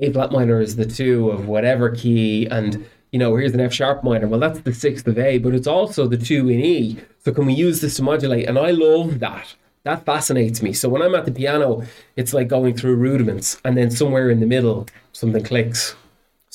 A 0.00 0.12
flat 0.12 0.30
minor 0.30 0.60
is 0.60 0.76
the 0.76 0.86
two 0.86 1.30
of 1.30 1.48
whatever 1.48 1.90
key, 1.90 2.46
and 2.46 2.86
you 3.12 3.18
know, 3.18 3.34
here's 3.36 3.54
an 3.54 3.60
F 3.60 3.72
sharp 3.72 4.04
minor. 4.04 4.28
Well, 4.28 4.40
that's 4.40 4.60
the 4.60 4.74
sixth 4.74 5.06
of 5.06 5.18
A, 5.18 5.38
but 5.38 5.54
it's 5.54 5.66
also 5.66 6.06
the 6.06 6.18
two 6.18 6.48
in 6.48 6.60
E. 6.60 6.98
So 7.24 7.32
can 7.32 7.46
we 7.46 7.54
use 7.54 7.80
this 7.80 7.96
to 7.96 8.02
modulate? 8.02 8.46
And 8.46 8.58
I 8.58 8.70
love 8.70 9.18
that. 9.20 9.54
That 9.86 10.04
fascinates 10.04 10.58
me. 10.62 10.72
So 10.72 10.88
when 10.88 11.00
I'm 11.04 11.14
at 11.14 11.24
the 11.26 11.30
piano, 11.40 11.68
it's 12.16 12.34
like 12.34 12.48
going 12.48 12.74
through 12.76 12.96
rudiments, 12.96 13.60
and 13.64 13.76
then 13.78 13.90
somewhere 13.90 14.30
in 14.30 14.40
the 14.40 14.46
middle, 14.56 14.86
something 15.12 15.44
clicks. 15.44 15.94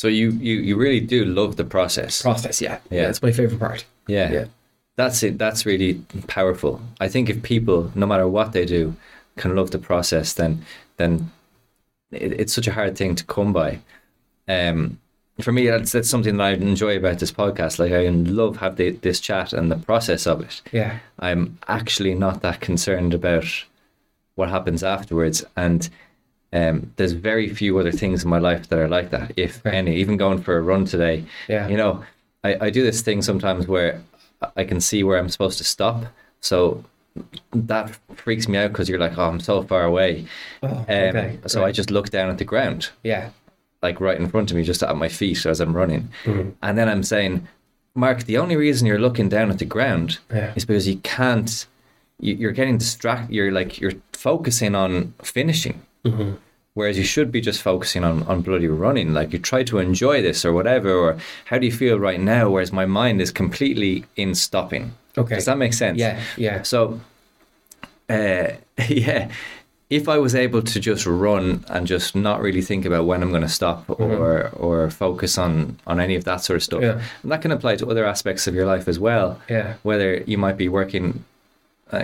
so 0.02 0.08
you, 0.20 0.32
you 0.48 0.56
you 0.68 0.76
really 0.86 1.00
do 1.16 1.20
love 1.40 1.56
the 1.56 1.64
process. 1.76 2.22
Process, 2.22 2.62
yeah, 2.62 2.78
Yeah. 2.90 3.10
it's 3.10 3.22
my 3.28 3.32
favorite 3.32 3.60
part. 3.60 3.86
Yeah. 4.08 4.32
Yeah. 4.38 4.46
That's 4.98 5.24
it. 5.24 5.38
That's 5.38 5.66
really 5.66 5.94
powerful. 6.28 6.74
I 7.06 7.08
think 7.14 7.30
if 7.30 7.38
people, 7.42 7.80
no 7.96 8.06
matter 8.06 8.28
what 8.28 8.52
they 8.52 8.66
do, 8.66 8.84
can 9.38 9.56
love 9.56 9.70
the 9.72 9.80
process, 9.80 10.34
then 10.34 10.52
then 10.98 11.32
it, 12.12 12.32
it's 12.42 12.54
such 12.54 12.68
a 12.68 12.74
hard 12.80 12.98
thing 12.98 13.16
to 13.16 13.24
come 13.36 13.54
by. 13.54 13.80
Um, 14.48 15.00
for 15.42 15.52
me, 15.52 15.68
that's, 15.68 15.92
that's 15.92 16.10
something 16.10 16.38
that 16.38 16.44
I 16.44 16.52
enjoy 16.54 16.98
about 16.98 17.20
this 17.20 17.32
podcast. 17.32 17.80
Like 17.80 17.92
I 17.92 18.08
love 18.10 18.58
have 18.58 18.76
the, 18.78 18.92
this 18.92 19.20
chat 19.20 19.54
and 19.54 19.72
the 19.72 19.78
process 19.78 20.26
of 20.28 20.42
it. 20.42 20.62
Yeah, 20.72 21.00
I'm 21.20 21.58
actually 21.68 22.16
not 22.16 22.42
that 22.42 22.60
concerned 22.62 23.14
about 23.14 23.46
what 24.36 24.50
happens 24.50 24.84
afterwards. 24.84 25.44
And 25.56 25.90
um, 26.54 26.92
there's 26.98 27.12
very 27.14 27.50
few 27.54 27.78
other 27.80 27.92
things 27.92 28.24
in 28.24 28.30
my 28.30 28.40
life 28.40 28.70
that 28.70 28.80
are 28.80 28.88
like 28.88 29.10
that, 29.12 29.34
if 29.38 29.64
Right. 29.66 29.76
any. 29.76 29.96
Even 29.98 30.18
going 30.18 30.42
for 30.42 30.58
a 30.58 30.62
run 30.62 30.86
today, 30.86 31.26
Yeah. 31.48 31.68
you 31.68 31.78
know, 31.78 32.04
I, 32.44 32.68
I 32.68 32.70
do 32.70 32.84
this 32.84 33.02
thing 33.02 33.22
sometimes 33.22 33.68
where 33.68 34.02
I 34.58 34.64
can 34.64 34.82
see 34.82 35.04
where 35.04 35.18
I'm 35.20 35.30
supposed 35.30 35.58
to 35.60 35.64
stop. 35.64 36.06
So 36.40 36.84
that 37.54 37.98
freaks 38.16 38.48
me 38.48 38.58
out 38.58 38.72
because 38.72 38.90
you're 38.90 39.00
like, 39.00 39.18
oh, 39.18 39.26
I'm 39.28 39.40
so 39.40 39.64
far 39.64 39.84
away. 39.84 40.26
Oh, 40.64 40.68
Um, 40.68 40.86
okay, 40.90 41.38
So 41.48 41.64
I 41.64 41.72
just 41.72 41.92
look 41.92 42.10
down 42.10 42.30
at 42.30 42.38
the 42.38 42.46
ground 42.46 42.90
yeah, 43.04 43.30
like 43.82 44.00
right 44.00 44.20
in 44.20 44.28
front 44.30 44.52
of 44.52 44.58
me, 44.58 44.64
just 44.64 44.84
at 44.84 44.96
my 44.96 45.10
feet 45.10 45.46
as 45.46 45.60
I'm 45.60 45.74
running. 45.76 46.10
Mm-hmm. 46.26 46.50
And 46.62 46.78
then 46.78 46.88
I'm 46.88 47.04
saying, 47.04 47.48
Mark, 47.96 48.24
the 48.24 48.38
only 48.38 48.56
reason 48.56 48.88
you're 48.88 49.00
looking 49.00 49.28
down 49.30 49.50
at 49.52 49.60
the 49.60 49.66
ground 49.66 50.20
Yeah. 50.32 50.54
is 50.56 50.66
because 50.66 50.88
you 50.88 50.98
can't. 50.98 51.66
You, 52.20 52.36
you're 52.36 52.52
getting 52.52 52.78
distracted. 52.78 53.34
You're 53.34 53.52
like 53.52 53.80
you're 53.82 53.94
focusing 54.14 54.76
on 54.76 55.14
finishing, 55.24 55.82
Mm-hmm. 56.06 56.34
whereas 56.76 56.98
you 56.98 57.04
should 57.04 57.32
be 57.32 57.42
just 57.42 57.62
focusing 57.62 58.04
on 58.04 58.24
on 58.24 58.42
bloody 58.42 58.68
running. 58.68 59.14
Like 59.14 59.34
you 59.34 59.40
try 59.40 59.64
to 59.64 59.80
enjoy 59.80 60.22
this 60.22 60.46
or 60.46 60.54
whatever. 60.54 60.92
Or 60.94 61.18
how 61.46 61.58
do 61.58 61.66
you 61.66 61.72
feel 61.72 61.98
right 62.00 62.20
now? 62.20 62.50
Whereas 62.52 62.72
my 62.72 62.86
mind 62.86 63.22
is 63.22 63.32
completely 63.32 64.06
in 64.16 64.36
stopping. 64.36 64.94
Okay. 65.18 65.36
Does 65.36 65.46
that 65.46 65.58
make 65.58 65.74
sense? 65.74 65.98
yeah, 66.00 66.22
yeah. 66.38 66.62
So, 66.62 67.02
uh, 68.10 68.48
yeah, 68.88 69.30
if 69.92 70.08
I 70.08 70.18
was 70.18 70.34
able 70.36 70.62
to 70.62 70.80
just 70.80 71.06
run 71.06 71.66
and 71.68 71.86
just 71.86 72.16
not 72.16 72.42
really 72.42 72.62
think 72.62 72.86
about 72.86 73.06
when 73.06 73.22
I'm 73.22 73.30
going 73.30 73.42
to 73.44 73.50
stop 73.50 73.88
or 73.90 74.50
or 74.66 74.90
focus 74.90 75.38
on 75.38 75.78
on 75.86 76.00
any 76.00 76.16
of 76.16 76.24
that 76.24 76.42
sort 76.42 76.56
of 76.58 76.64
stuff, 76.64 76.82
Mm-hmm. 76.82 77.00
Yeah. 77.00 77.06
and 77.24 77.32
that 77.32 77.42
can 77.42 77.52
apply 77.52 77.76
to 77.76 77.88
other 77.92 78.06
aspects 78.06 78.48
of 78.48 78.56
your 78.56 78.66
life 78.66 78.88
as 78.88 78.98
well. 79.00 79.40
Yeah. 79.50 79.76
Whether 79.84 80.24
you 80.26 80.38
might 80.38 80.58
be 80.58 80.70
working 80.70 81.24
uh, 81.92 82.04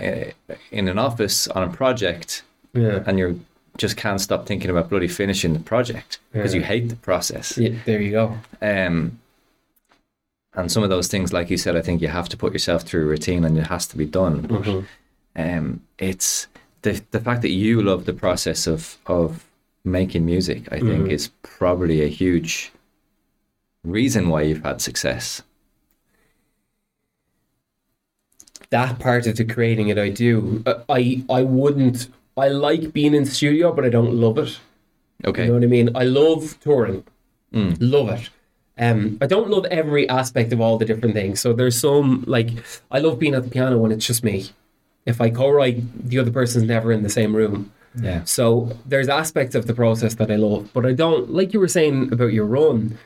in 0.72 0.88
an 0.90 1.00
office 1.00 1.48
on 1.48 1.64
a 1.64 1.72
project 1.72 2.44
Yeah. 2.74 3.04
and 3.08 3.18
you 3.18 3.40
just 3.78 3.96
can't 3.96 4.20
stop 4.20 4.46
thinking 4.46 4.70
about 4.70 4.90
bloody 4.90 5.08
finishing 5.08 5.54
the 5.54 5.60
project 5.74 6.20
because 6.34 6.54
Yeah. 6.54 6.60
you 6.60 6.66
hate 6.66 6.90
the 6.90 6.96
process. 6.98 7.58
yeah, 7.58 7.76
there 7.86 8.02
you 8.02 8.12
go. 8.12 8.38
Um, 8.62 9.20
and 10.56 10.72
some 10.72 10.84
of 10.84 10.90
those 10.90 11.08
things, 11.08 11.32
like 11.32 11.50
you 11.52 11.58
said, 11.58 11.76
I 11.78 11.82
think 11.82 12.02
you 12.02 12.08
have 12.10 12.28
to 12.30 12.38
put 12.38 12.52
yourself 12.54 12.82
through 12.82 13.04
a 13.04 13.06
routine 13.06 13.46
and 13.46 13.58
it 13.58 13.68
has 13.68 13.86
to 13.88 13.98
be 13.98 14.06
done. 14.06 14.42
But 14.42 14.64
Mhm. 14.64 14.86
um, 15.36 15.82
it's 16.00 16.48
the 16.82 17.02
the 17.12 17.20
fact 17.20 17.42
that 17.42 17.50
you 17.52 17.82
love 17.82 18.06
the 18.06 18.14
process 18.14 18.68
of 18.68 18.98
of 19.06 19.46
making 19.84 20.26
music. 20.26 20.68
I 20.72 20.80
think 20.80 21.06
Mhm. 21.08 21.12
is 21.12 21.30
probably 21.44 22.02
a 22.04 22.08
huge 22.08 22.72
reason 23.84 24.28
why 24.30 24.42
you've 24.44 24.64
had 24.64 24.82
success. 24.82 25.44
that 28.70 29.00
part 29.00 29.26
of 29.28 29.38
the 29.38 29.46
creating 29.46 29.88
it 29.88 29.98
I 29.98 30.10
do. 30.10 30.62
Uh, 30.66 30.80
I 30.90 31.24
I 31.30 31.44
wouldn't. 31.44 32.10
I 32.36 32.50
like 32.50 32.92
being 32.92 33.14
in 33.16 33.24
the 33.24 33.32
studio, 33.32 33.72
but 33.72 33.86
I 33.86 33.90
don't 33.90 34.14
love 34.14 34.38
it. 34.38 34.60
Okay. 35.26 35.44
You 35.44 35.48
know 35.50 35.54
what 35.56 35.64
I 35.64 35.68
mean? 35.68 35.90
I 35.96 36.04
love 36.04 36.58
touring, 36.60 37.04
Mm. 37.54 37.78
love 37.80 38.10
it. 38.10 38.30
Um, 38.78 39.18
I 39.22 39.26
don't 39.26 39.50
love 39.50 39.66
every 39.66 40.08
aspect 40.10 40.52
of 40.54 40.60
all 40.62 40.78
the 40.78 40.86
different 40.86 41.16
things. 41.16 41.40
So 41.40 41.54
there's 41.54 41.80
some 41.80 42.24
like 42.28 42.50
I 42.92 43.00
love 43.00 43.18
being 43.20 43.34
at 43.36 43.44
the 43.44 43.50
piano 43.50 43.78
when 43.78 43.92
it's 43.92 44.06
just 44.06 44.24
me. 44.24 44.50
If 45.08 45.22
I 45.22 45.30
co-write, 45.30 46.10
the 46.10 46.20
other 46.20 46.32
person's 46.32 46.66
never 46.66 46.92
in 46.92 47.02
the 47.02 47.10
same 47.10 47.36
room. 47.36 47.72
Yeah. 48.00 48.24
So 48.26 48.78
there's 48.86 49.10
aspects 49.10 49.56
of 49.56 49.66
the 49.66 49.74
process 49.74 50.16
that 50.16 50.30
I 50.30 50.36
love, 50.36 50.70
but 50.74 50.86
I 50.86 50.94
don't 50.94 51.32
like 51.34 51.54
you 51.54 51.60
were 51.60 51.68
saying 51.68 52.14
about 52.14 52.34
your 52.34 52.46
run, 52.46 52.98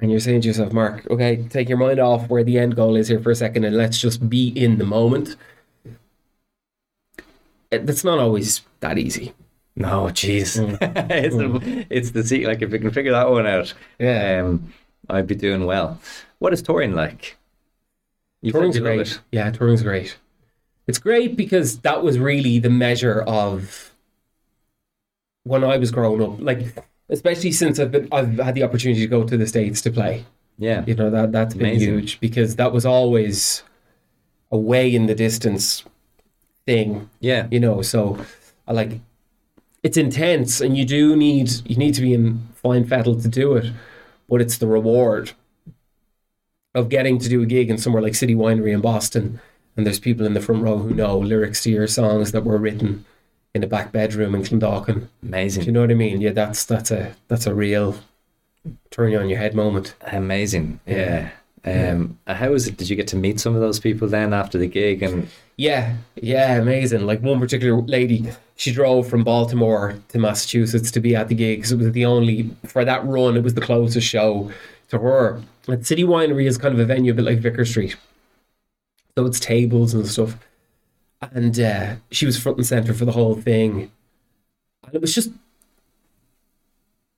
and 0.00 0.10
you're 0.10 0.18
saying 0.18 0.40
to 0.40 0.48
yourself, 0.48 0.72
Mark, 0.72 1.06
okay, 1.10 1.46
take 1.48 1.68
your 1.68 1.78
mind 1.78 2.00
off 2.00 2.28
where 2.28 2.42
the 2.42 2.58
end 2.58 2.74
goal 2.74 2.96
is 2.96 3.08
here 3.08 3.20
for 3.20 3.30
a 3.30 3.36
second, 3.36 3.64
and 3.64 3.76
let's 3.76 3.98
just 3.98 4.28
be 4.28 4.48
in 4.48 4.78
the 4.78 4.84
moment. 4.84 5.36
It, 7.70 7.86
that's 7.86 8.02
not 8.02 8.18
always 8.18 8.62
that 8.80 8.98
easy. 8.98 9.32
No, 9.76 10.06
jeez. 10.06 10.58
Mm. 10.58 10.78
it's 11.10 11.36
the 11.36 11.44
mm. 11.44 11.86
it's 11.88 12.10
the 12.10 12.24
secret. 12.24 12.48
Like 12.48 12.62
if 12.62 12.72
you 12.72 12.78
can 12.78 12.90
figure 12.90 13.12
that 13.12 13.30
one 13.30 13.46
out, 13.46 13.72
Yeah. 13.98 14.42
um, 14.44 14.72
I'd 15.08 15.26
be 15.26 15.34
doing 15.34 15.66
well. 15.66 16.00
What 16.38 16.52
is 16.52 16.62
touring 16.62 16.94
like? 16.94 17.36
You 18.40 18.52
Touring's 18.52 18.78
great. 18.78 19.20
Yeah, 19.30 19.50
touring's 19.50 19.82
great. 19.82 20.16
It's 20.86 20.98
great 20.98 21.36
because 21.36 21.78
that 21.80 22.02
was 22.02 22.18
really 22.18 22.58
the 22.58 22.70
measure 22.70 23.22
of 23.22 23.92
when 25.44 25.64
I 25.64 25.76
was 25.76 25.90
growing 25.90 26.22
up. 26.22 26.40
Like, 26.40 26.76
especially 27.08 27.52
since 27.52 27.78
I've 27.78 27.92
been, 27.92 28.08
I've 28.12 28.38
had 28.38 28.54
the 28.54 28.62
opportunity 28.62 29.00
to 29.00 29.06
go 29.06 29.24
to 29.24 29.36
the 29.36 29.46
states 29.46 29.80
to 29.82 29.90
play. 29.90 30.24
Yeah. 30.58 30.84
You 30.86 30.94
know 30.94 31.10
that 31.10 31.32
that's 31.32 31.54
been 31.54 31.70
Amazing. 31.70 31.88
huge 31.88 32.20
because 32.20 32.56
that 32.56 32.72
was 32.72 32.84
always 32.84 33.62
a 34.50 34.58
way 34.58 34.94
in 34.94 35.06
the 35.06 35.14
distance 35.14 35.84
thing. 36.66 37.08
Yeah. 37.20 37.48
You 37.50 37.60
know, 37.60 37.82
so 37.82 38.18
I 38.66 38.72
like 38.72 39.00
it's 39.82 39.96
intense, 39.96 40.60
and 40.60 40.76
you 40.76 40.84
do 40.84 41.16
need 41.16 41.50
you 41.68 41.76
need 41.76 41.94
to 41.94 42.00
be 42.00 42.14
in 42.14 42.48
fine 42.54 42.86
fettle 42.86 43.20
to 43.20 43.28
do 43.28 43.54
it, 43.54 43.72
but 44.28 44.40
it's 44.40 44.58
the 44.58 44.66
reward 44.66 45.32
of 46.74 46.88
getting 46.88 47.18
to 47.18 47.28
do 47.28 47.42
a 47.42 47.46
gig 47.46 47.68
in 47.70 47.78
somewhere 47.78 48.02
like 48.02 48.14
City 48.14 48.34
Winery 48.34 48.72
in 48.72 48.80
Boston, 48.80 49.40
and 49.76 49.86
there's 49.86 50.00
people 50.00 50.26
in 50.26 50.34
the 50.34 50.40
front 50.40 50.62
row 50.62 50.78
who 50.78 50.94
know 50.94 51.18
lyrics 51.18 51.62
to 51.62 51.70
your 51.70 51.86
songs 51.86 52.32
that 52.32 52.44
were 52.44 52.58
written 52.58 53.04
in 53.54 53.62
a 53.62 53.66
back 53.66 53.92
bedroom 53.92 54.34
in 54.34 54.42
Clondalkin. 54.42 55.08
Amazing. 55.22 55.62
Do 55.62 55.66
you 55.66 55.72
know 55.72 55.80
what 55.80 55.90
I 55.90 55.94
mean? 55.94 56.20
Yeah, 56.20 56.32
that's 56.32 56.64
that's 56.64 56.90
a 56.90 57.14
that's 57.28 57.46
a 57.46 57.54
real 57.54 57.96
turn 58.90 59.12
you 59.12 59.18
on 59.18 59.28
your 59.28 59.38
head 59.38 59.54
moment. 59.54 59.94
Amazing. 60.02 60.80
Yeah. 60.86 61.30
Um, 61.64 62.18
uh, 62.26 62.34
How 62.34 62.50
was 62.50 62.66
it? 62.66 62.76
Did 62.76 62.90
you 62.90 62.96
get 62.96 63.06
to 63.08 63.16
meet 63.16 63.38
some 63.38 63.54
of 63.54 63.60
those 63.60 63.78
people 63.78 64.08
then 64.08 64.34
after 64.34 64.58
the 64.58 64.66
gig? 64.66 65.02
And 65.02 65.28
Yeah, 65.56 65.94
yeah, 66.16 66.56
amazing. 66.56 67.06
Like 67.06 67.22
one 67.22 67.38
particular 67.38 67.80
lady, 67.82 68.28
she 68.56 68.72
drove 68.72 69.08
from 69.08 69.22
Baltimore 69.22 69.96
to 70.08 70.18
Massachusetts 70.18 70.90
to 70.90 71.00
be 71.00 71.14
at 71.14 71.28
the 71.28 71.36
gig 71.36 71.58
because 71.58 71.72
it 71.72 71.78
was 71.78 71.92
the 71.92 72.04
only 72.04 72.50
for 72.66 72.84
that 72.84 73.04
run. 73.06 73.36
It 73.36 73.44
was 73.44 73.54
the 73.54 73.60
closest 73.60 74.08
show 74.08 74.50
to 74.88 74.98
her. 74.98 75.40
And 75.68 75.86
City 75.86 76.02
Winery 76.02 76.46
is 76.46 76.58
kind 76.58 76.74
of 76.74 76.80
a 76.80 76.84
venue 76.84 77.12
a 77.12 77.14
bit 77.14 77.24
like 77.24 77.38
Vicar 77.38 77.64
Street. 77.64 77.96
So 79.16 79.26
it's 79.26 79.40
tables 79.40 79.94
and 79.94 80.06
stuff. 80.06 80.36
And 81.20 81.58
uh, 81.60 81.96
she 82.10 82.26
was 82.26 82.38
front 82.38 82.58
and 82.58 82.66
center 82.66 82.94
for 82.94 83.04
the 83.04 83.12
whole 83.12 83.34
thing. 83.34 83.90
And 84.84 84.94
it 84.94 85.00
was 85.00 85.14
just 85.14 85.30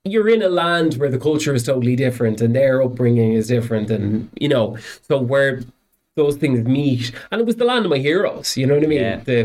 you're 0.03 0.29
in 0.29 0.43
a 0.43 0.49
land 0.49 0.95
where 0.95 1.09
the 1.09 1.17
culture 1.17 1.53
is 1.53 1.63
totally 1.63 1.95
different 1.95 2.39
and 2.39 2.55
their 2.55 2.81
upbringing 2.83 3.33
is 3.33 3.47
different 3.47 3.89
and 3.89 4.29
you 4.39 4.47
know 4.47 4.77
so 5.07 5.17
where 5.17 5.61
those 6.15 6.37
things 6.37 6.63
meet 6.67 7.11
and 7.31 7.41
it 7.41 7.47
was 7.47 7.55
the 7.55 7.65
land 7.65 7.85
of 7.85 7.89
my 7.89 7.97
heroes 7.97 8.55
you 8.55 8.67
know 8.67 8.75
what 8.75 8.83
i 8.83 8.87
mean 8.87 9.01
Yeah. 9.01 9.17
the 9.17 9.43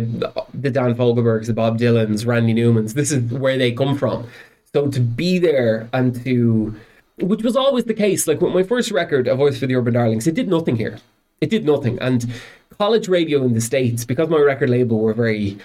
the 0.53 0.70
dan 0.70 0.94
fogelbergs 0.94 1.46
the 1.46 1.55
bob 1.55 1.78
dylans 1.78 2.26
randy 2.26 2.53
newmans 2.53 2.92
this 2.92 3.11
is 3.11 3.22
where 3.32 3.57
they 3.57 3.72
come 3.72 3.96
from 3.96 4.28
so 4.74 4.88
to 4.88 5.01
be 5.01 5.38
there 5.38 5.88
and 5.94 6.22
to 6.24 6.74
which 7.20 7.42
was 7.42 7.57
always 7.57 7.84
the 7.84 7.94
case 7.94 8.26
like 8.26 8.42
with 8.42 8.53
my 8.53 8.62
first 8.62 8.90
record 8.90 9.28
a 9.28 9.34
voice 9.34 9.59
for 9.59 9.66
the 9.66 9.74
urban 9.74 9.94
darlings 9.94 10.26
it 10.26 10.34
did 10.34 10.46
nothing 10.48 10.76
here 10.76 10.98
it 11.41 11.51
did 11.51 11.64
nothing 11.64 11.99
and 12.01 12.30
college 12.78 13.09
radio 13.09 13.43
in 13.43 13.53
the 13.55 13.61
states 13.61 14.05
because 14.05 14.28
my 14.28 14.38
record 14.38 14.70
label 14.70 15.01
were 15.01 15.14
very 15.14 15.59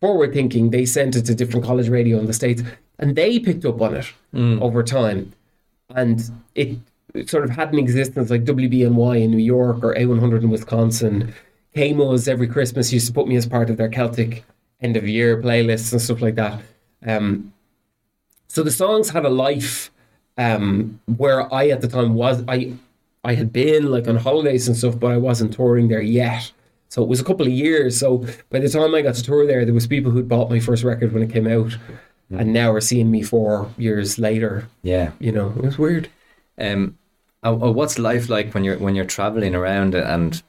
forward 0.00 0.32
thinking, 0.32 0.70
they 0.70 0.86
sent 0.86 1.14
it 1.14 1.22
to 1.26 1.34
different 1.34 1.64
college 1.64 1.88
radio 1.88 2.18
in 2.18 2.26
the 2.26 2.32
States 2.32 2.62
and 2.98 3.16
they 3.16 3.38
picked 3.38 3.64
up 3.64 3.80
on 3.80 3.94
it 3.94 4.12
over 4.60 4.82
time. 4.82 5.32
And 5.90 6.22
it, 6.54 6.78
it 7.14 7.28
sort 7.28 7.44
of 7.44 7.50
had 7.50 7.72
an 7.72 7.78
existence 7.78 8.30
like 8.30 8.44
WBNY 8.44 9.22
in 9.22 9.30
New 9.30 9.38
York 9.38 9.82
or 9.82 9.94
A100 9.94 10.42
in 10.42 10.50
Wisconsin. 10.50 11.34
KMOs 11.76 12.28
every 12.28 12.48
Christmas 12.48 12.92
used 12.92 13.06
to 13.06 13.12
put 13.12 13.28
me 13.28 13.36
as 13.36 13.46
part 13.46 13.70
of 13.70 13.76
their 13.76 13.88
Celtic 13.88 14.44
end 14.80 14.96
of 14.96 15.06
year 15.06 15.40
playlists 15.40 15.92
and 15.92 16.00
stuff 16.00 16.20
like 16.20 16.36
that. 16.36 16.60
Um, 17.06 17.52
so 18.48 18.62
the 18.62 18.70
songs 18.70 19.10
had 19.10 19.24
a 19.24 19.30
life 19.30 19.90
um, 20.36 21.00
where 21.16 21.52
I 21.52 21.68
at 21.68 21.80
the 21.80 21.88
time 21.88 22.14
was 22.14 22.42
I 22.48 22.74
I 23.24 23.34
had 23.34 23.52
been 23.52 23.90
like 23.90 24.08
on 24.08 24.16
holidays 24.16 24.66
and 24.68 24.76
stuff, 24.76 24.98
but 24.98 25.12
I 25.12 25.16
wasn't 25.16 25.52
touring 25.52 25.88
there 25.88 26.00
yet. 26.00 26.50
So 26.88 27.02
it 27.02 27.08
was 27.08 27.20
a 27.20 27.24
couple 27.24 27.46
of 27.46 27.52
years. 27.52 27.98
So 27.98 28.24
by 28.50 28.58
the 28.60 28.68
time 28.68 28.94
I 28.94 29.02
got 29.02 29.14
to 29.14 29.22
tour 29.22 29.46
there, 29.46 29.64
there 29.64 29.74
was 29.74 29.86
people 29.86 30.10
who'd 30.10 30.28
bought 30.28 30.50
my 30.50 30.58
first 30.58 30.82
record 30.84 31.12
when 31.12 31.22
it 31.22 31.30
came 31.30 31.46
out, 31.46 31.76
and 32.30 32.52
now 32.52 32.72
are 32.72 32.80
seeing 32.80 33.10
me 33.10 33.22
four 33.22 33.70
years 33.76 34.18
later. 34.18 34.68
Yeah. 34.82 35.12
You 35.18 35.32
know, 35.32 35.50
it 35.56 35.62
was 35.62 35.78
weird. 35.78 36.08
Um, 36.58 36.96
uh, 37.44 37.52
uh, 37.52 37.70
what's 37.72 37.98
life 37.98 38.28
like 38.28 38.52
when 38.54 38.64
you're 38.64 38.78
when 38.78 38.94
you're 38.94 39.04
traveling 39.06 39.54
around 39.54 39.94
and 39.94 40.42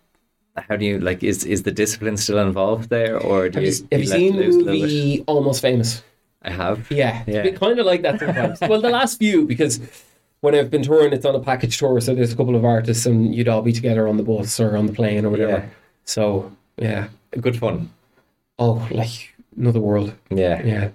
how 0.58 0.76
do 0.76 0.84
you 0.86 1.00
like 1.00 1.24
is 1.24 1.46
is 1.46 1.64
the 1.64 1.72
discipline 1.72 2.18
still 2.18 2.40
involved 2.40 2.90
there 2.90 3.18
or 3.18 3.48
do 3.48 3.60
Have 3.60 3.64
you, 3.68 3.72
you, 3.74 3.88
have 3.94 4.02
you 4.02 4.08
seen 4.08 4.36
the 4.36 4.44
loose 4.44 4.56
a 4.56 4.58
little 4.58 4.74
bit? 4.74 4.82
movie 4.82 5.24
Almost 5.28 5.62
Famous? 5.62 6.04
I 6.42 6.52
have. 6.52 6.90
Yeah, 6.92 7.24
Yeah. 7.28 7.44
it's 7.44 7.58
kind 7.60 7.80
of 7.80 7.86
like 7.86 8.02
that 8.02 8.20
sometimes. 8.20 8.60
well, 8.62 8.82
the 8.82 8.90
last 8.90 9.20
few 9.20 9.46
because 9.46 9.80
when 10.42 10.54
I've 10.56 10.70
been 10.70 10.84
touring, 10.84 11.14
it's 11.14 11.26
on 11.26 11.36
a 11.36 11.40
package 11.40 11.78
tour, 11.78 12.00
so 12.02 12.14
there's 12.14 12.34
a 12.34 12.36
couple 12.36 12.56
of 12.56 12.66
artists, 12.66 13.06
and 13.06 13.34
you'd 13.34 13.48
all 13.48 13.62
be 13.62 13.72
together 13.72 14.08
on 14.08 14.18
the 14.18 14.24
bus 14.24 14.60
or 14.60 14.76
on 14.76 14.86
the 14.88 14.94
plane 14.94 15.26
or 15.26 15.30
whatever. 15.30 15.52
Yeah. 15.60 15.66
So 16.06 16.52
yeah, 16.78 17.08
Good 17.40 17.58
fun. 17.58 17.90
oh, 18.60 18.88
like 18.92 19.34
another 19.58 19.80
world. 19.80 20.14
Yeah. 20.30 20.62
Yeah, 20.64 20.86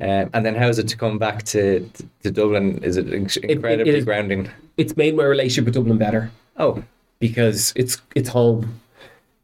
Um, 0.00 0.30
and 0.34 0.44
then 0.46 0.54
how 0.54 0.68
is 0.68 0.78
it 0.78 0.88
to 0.88 0.96
come 0.96 1.18
back 1.18 1.42
to 1.44 1.88
to, 2.22 2.30
Dublin? 2.30 2.82
Is 2.84 2.96
it 2.96 3.06
inc- 3.06 3.42
incredibly 3.44 3.94
is- 3.96 4.04
grounding? 4.04 4.48
it's 4.76 4.96
made 4.96 5.14
my 5.16 5.24
relationship 5.24 5.64
with 5.66 5.74
Dublin 5.74 5.98
better 5.98 6.30
Oh, 6.56 6.82
because 7.18 7.72
it's 7.76 8.00
it's 8.14 8.28
home. 8.28 8.80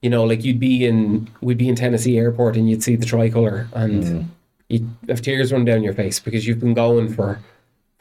You 0.03 0.11
know, 0.11 0.25
like 0.25 0.45
you'd 0.45 0.61
be 0.61 0.85
in 0.85 1.29
we'd 1.41 1.59
be 1.59 1.69
in 1.69 1.75
Tennessee 1.77 2.19
Airport 2.19 2.57
and 2.57 2.69
you'd 2.71 2.83
see 2.83 2.95
the 2.97 3.07
tricolour 3.07 3.67
and 3.75 4.29
you'd 4.69 4.89
have 5.09 5.23
tears 5.23 5.53
run 5.53 5.65
down 5.65 5.83
your 5.83 5.95
face 5.95 6.21
because 6.21 6.47
you've 6.47 6.61
been 6.61 6.75
going 6.75 7.09
for 7.13 7.41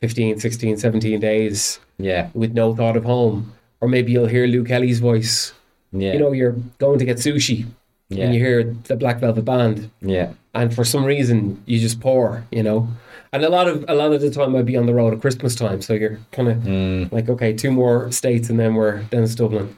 15, 0.01 0.39
16, 0.39 0.77
17 0.77 1.19
days 1.19 1.79
yeah, 1.97 2.29
with 2.33 2.53
no 2.53 2.75
thought 2.75 2.97
of 2.97 3.03
home. 3.05 3.53
Or 3.81 3.87
maybe 3.87 4.11
you'll 4.11 4.27
hear 4.27 4.47
Luke 4.47 4.67
Kelly's 4.67 4.99
voice. 4.99 5.53
yeah, 5.91 6.13
You 6.13 6.19
know, 6.19 6.31
you're 6.31 6.55
going 6.79 6.99
to 6.99 7.05
get 7.05 7.17
sushi 7.17 7.65
Yeah. 8.09 8.25
and 8.25 8.33
you 8.33 8.39
hear 8.39 8.63
the 8.87 8.95
Black 8.95 9.19
Velvet 9.19 9.45
Band 9.45 9.89
yeah, 10.01 10.33
and 10.53 10.73
for 10.73 10.83
some 10.85 11.05
reason 11.05 11.61
you 11.65 11.79
just 11.79 11.99
pour, 11.99 12.43
you 12.51 12.63
know. 12.63 12.87
And 13.33 13.43
a 13.43 13.49
lot 13.49 13.67
of 13.67 13.83
a 13.89 13.95
lot 13.95 14.13
of 14.13 14.21
the 14.21 14.29
time 14.29 14.55
I'd 14.55 14.65
be 14.65 14.77
on 14.77 14.85
the 14.85 14.93
road 14.93 15.13
at 15.13 15.19
Christmas 15.21 15.55
time, 15.55 15.81
so 15.81 15.93
you're 15.93 16.19
kind 16.31 16.47
of 16.49 16.57
Mm. 16.63 17.11
like, 17.11 17.27
okay, 17.29 17.51
two 17.53 17.71
more 17.71 18.11
states 18.11 18.49
and 18.49 18.57
then 18.59 18.75
we're 18.75 19.03
then 19.11 19.23
it's 19.23 19.35
Dublin. 19.35 19.75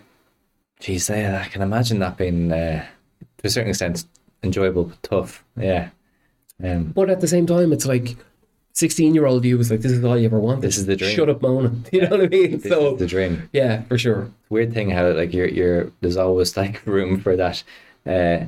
Geez, 0.79 1.09
yeah, 1.09 1.41
I 1.43 1.49
can 1.49 1.61
imagine 1.63 1.99
that 1.99 2.17
being 2.17 2.51
uh, 2.51 2.85
to 3.39 3.47
a 3.47 3.49
certain 3.49 3.69
extent 3.69 4.05
enjoyable 4.43 4.83
but 4.85 5.01
tough. 5.03 5.43
Yeah. 5.57 5.89
Um, 6.63 6.91
But 6.95 7.09
at 7.09 7.19
the 7.21 7.27
same 7.27 7.45
time, 7.47 7.71
it's 7.73 7.85
like 7.87 8.15
sixteen 8.77 9.15
year 9.15 9.25
old 9.25 9.43
you 9.43 9.57
was 9.57 9.69
like, 9.71 9.81
this 9.81 9.91
is 9.91 10.03
all 10.03 10.17
you 10.17 10.25
ever 10.25 10.39
wanted. 10.39 10.61
This 10.61 10.77
is 10.77 10.85
the 10.85 10.95
dream. 10.95 11.15
Shut 11.15 11.29
up, 11.29 11.41
Mona. 11.41 11.71
You 11.91 12.01
know 12.01 12.09
what 12.09 12.21
I 12.21 12.27
mean? 12.27 12.51
this 12.59 12.71
so 12.71 12.95
the 12.95 13.07
dream. 13.07 13.49
yeah, 13.53 13.81
for 13.89 13.97
sure. 13.97 14.31
Weird 14.49 14.73
thing 14.73 14.89
how 14.91 15.09
like 15.11 15.33
you're 15.33 15.47
you're 15.47 15.91
there's 16.01 16.17
always 16.17 16.55
like 16.61 16.85
room 16.85 17.19
for 17.19 17.35
that 17.35 17.63
uh, 18.05 18.45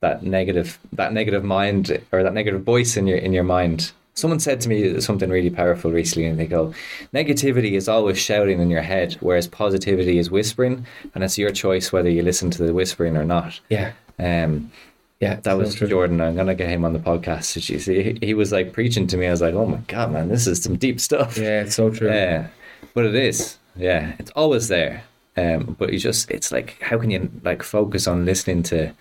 that 0.00 0.22
negative 0.22 0.78
that 0.92 1.12
negative 1.12 1.44
mind 1.44 2.00
or 2.12 2.22
that 2.22 2.34
negative 2.34 2.62
voice 2.62 2.96
in 2.96 3.06
your 3.06 3.18
in 3.18 3.32
your 3.32 3.44
mind. 3.44 3.92
Someone 4.14 4.40
said 4.40 4.60
to 4.60 4.68
me 4.68 5.00
something 5.00 5.30
really 5.30 5.50
powerful 5.50 5.90
recently, 5.92 6.26
and 6.28 6.38
they 6.38 6.46
go, 6.46 6.74
"Negativity 7.14 7.72
is 7.72 7.88
always 7.88 8.18
shouting 8.18 8.60
in 8.60 8.68
your 8.68 8.82
head, 8.82 9.16
whereas 9.20 9.46
positivity 9.46 10.18
is 10.18 10.30
whispering, 10.30 10.84
and 11.14 11.24
it's 11.24 11.38
your 11.38 11.50
choice 11.52 11.90
whether 11.92 12.10
you 12.10 12.22
listen 12.22 12.50
to 12.50 12.62
the 12.66 12.74
whispering 12.74 13.16
or 13.16 13.24
not." 13.24 13.60
Yeah, 13.70 13.92
Um, 14.18 14.72
yeah. 15.20 15.40
that 15.40 15.56
was 15.56 15.74
true. 15.74 15.88
Jordan. 15.88 16.20
I'm 16.20 16.34
gonna 16.34 16.54
get 16.54 16.68
him 16.68 16.84
on 16.84 16.92
the 16.92 16.98
podcast. 16.98 17.68
You 17.68 17.78
see? 17.78 18.02
He, 18.02 18.26
he 18.26 18.34
was 18.34 18.52
like 18.52 18.72
preaching 18.72 19.06
to 19.08 19.16
me. 19.16 19.26
I 19.26 19.30
was 19.30 19.40
like, 19.40 19.54
"Oh 19.54 19.66
my 19.66 19.78
god, 19.86 20.12
man, 20.12 20.28
this 20.28 20.46
is 20.46 20.62
some 20.62 20.76
deep 20.76 21.00
stuff." 21.00 21.36
Yeah, 21.36 21.62
it's 21.62 21.74
so 21.74 21.90
true. 21.90 22.08
Yeah, 22.08 22.48
but 22.94 23.04
it 23.04 23.14
is. 23.14 23.58
Yeah, 23.76 24.14
it's 24.18 24.30
always 24.32 24.68
there. 24.68 25.04
Um, 25.36 25.76
but 25.78 25.92
you 25.92 25.98
just, 25.98 26.30
it's 26.30 26.50
like, 26.52 26.80
how 26.82 26.98
can 26.98 27.10
you 27.10 27.30
like 27.44 27.62
focus 27.62 28.06
on 28.06 28.24
listening 28.24 28.62
to 28.64 28.92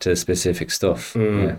to 0.00 0.16
specific 0.16 0.70
stuff? 0.70 1.14
Yeah. 1.14 1.56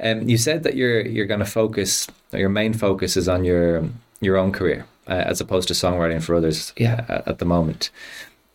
Um, 0.00 0.28
you 0.28 0.36
said 0.36 0.62
that 0.64 0.74
you're 0.74 1.00
you're 1.06 1.26
going 1.26 1.40
to 1.40 1.46
focus. 1.46 2.06
Your 2.32 2.48
main 2.48 2.74
focus 2.74 3.16
is 3.16 3.28
on 3.28 3.44
your 3.44 3.88
your 4.20 4.36
own 4.36 4.52
career, 4.52 4.86
uh, 5.08 5.22
as 5.26 5.40
opposed 5.40 5.68
to 5.68 5.74
songwriting 5.74 6.22
for 6.22 6.34
others. 6.34 6.72
Yeah. 6.76 7.04
At, 7.08 7.28
at 7.28 7.38
the 7.38 7.44
moment. 7.44 7.90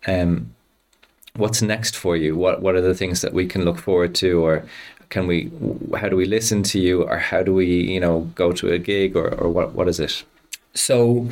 Um, 0.07 0.53
what's 1.35 1.61
next 1.61 1.95
for 1.95 2.15
you? 2.15 2.35
What 2.35 2.61
What 2.61 2.75
are 2.75 2.81
the 2.81 2.95
things 2.95 3.21
that 3.21 3.33
we 3.33 3.45
can 3.45 3.65
look 3.65 3.77
forward 3.77 4.15
to, 4.15 4.43
or 4.45 4.63
can 5.09 5.27
we? 5.27 5.51
How 5.97 6.09
do 6.09 6.15
we 6.15 6.25
listen 6.25 6.63
to 6.63 6.79
you, 6.79 7.03
or 7.03 7.17
how 7.17 7.43
do 7.43 7.53
we, 7.53 7.65
you 7.65 7.99
know, 7.99 8.21
go 8.35 8.51
to 8.53 8.71
a 8.71 8.79
gig, 8.79 9.15
or 9.15 9.33
or 9.35 9.49
what 9.49 9.73
What 9.73 9.87
is 9.87 9.99
it? 9.99 10.23
So 10.73 11.27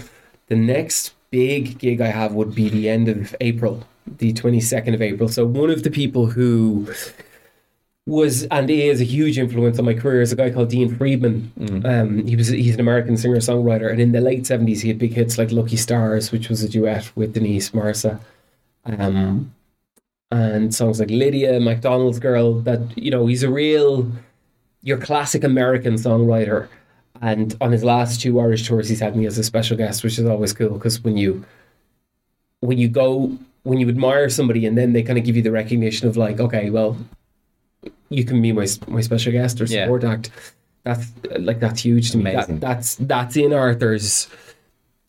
the 0.48 0.56
next 0.56 1.14
big 1.32 1.78
gig 1.80 2.02
I 2.02 2.08
have 2.08 2.34
would 2.34 2.56
be 2.56 2.70
the 2.70 2.90
end 2.90 3.08
of 3.08 3.36
April, 3.40 3.86
the 4.18 4.34
22nd 4.34 4.94
of 4.94 5.02
April. 5.02 5.30
So 5.30 5.46
one 5.46 5.70
of 5.70 5.84
the 5.84 5.92
people 5.92 6.26
who 6.26 6.92
was 8.06 8.44
and 8.46 8.70
is 8.70 9.00
a 9.00 9.04
huge 9.04 9.38
influence 9.38 9.78
on 9.78 9.86
my 9.86 9.94
career 9.94 10.22
is 10.22 10.32
a 10.32 10.36
guy 10.36 10.50
called 10.50 10.70
Dean 10.70 10.94
Friedman. 10.96 11.52
Um, 11.86 12.26
he 12.26 12.36
was 12.36 12.48
he's 12.48 12.74
an 12.74 12.80
American 12.80 13.16
singer 13.18 13.38
songwriter, 13.38 13.92
and 13.92 14.02
in 14.02 14.12
the 14.12 14.22
late 14.22 14.44
70s 14.44 14.82
he 14.82 14.88
had 14.88 14.98
big 14.98 15.14
hits 15.14 15.38
like 15.38 15.52
Lucky 15.52 15.78
Stars, 15.78 16.32
which 16.32 16.50
was 16.50 16.64
a 16.64 16.70
duet 16.70 17.12
with 17.16 17.34
Denise 17.34 17.74
Marsa. 17.74 18.20
Um, 18.86 19.54
and 20.32 20.74
songs 20.74 21.00
like 21.00 21.10
Lydia, 21.10 21.60
McDonald's 21.60 22.20
Girl, 22.20 22.60
that 22.62 22.80
you 22.98 23.12
know, 23.12 23.26
he's 23.28 23.44
a 23.44 23.50
real 23.50 24.12
your 24.84 24.98
classic 24.98 25.44
American 25.44 25.96
songwriter. 25.96 26.68
And 27.22 27.56
on 27.60 27.72
his 27.74 27.84
last 27.84 28.22
two 28.22 28.40
Irish 28.40 28.66
tours, 28.68 28.88
he's 28.88 29.02
had 29.02 29.16
me 29.16 29.26
as 29.26 29.38
a 29.38 29.44
special 29.44 29.76
guest, 29.76 30.04
which 30.04 30.18
is 30.18 30.26
always 30.26 30.54
cool 30.54 30.70
because 30.70 31.04
when 31.04 31.18
you 31.18 31.44
when 32.62 32.78
you 32.78 32.88
go 32.88 33.38
when 33.64 33.80
you 33.80 33.90
admire 33.90 34.30
somebody 34.30 34.66
and 34.66 34.78
then 34.78 34.94
they 34.94 35.04
kind 35.04 35.20
of 35.20 35.26
give 35.26 35.36
you 35.36 35.42
the 35.42 35.52
recognition 35.52 36.08
of 36.08 36.16
like, 36.16 36.40
okay, 36.40 36.70
well, 36.70 36.98
you 38.10 38.24
can 38.24 38.42
be 38.42 38.52
my 38.52 38.68
my 38.88 39.02
special 39.02 39.32
guest 39.32 39.60
or 39.60 39.66
Yeah. 39.66 39.84
support 39.86 40.04
act. 40.04 40.32
That's 40.86 41.08
like 41.40 41.60
that's 41.60 41.82
huge 41.82 42.12
to 42.12 42.18
me. 42.18 42.32
That, 42.32 42.62
that's 42.62 42.96
that's 42.96 43.36
in 43.36 43.52
Arthur's 43.52 44.30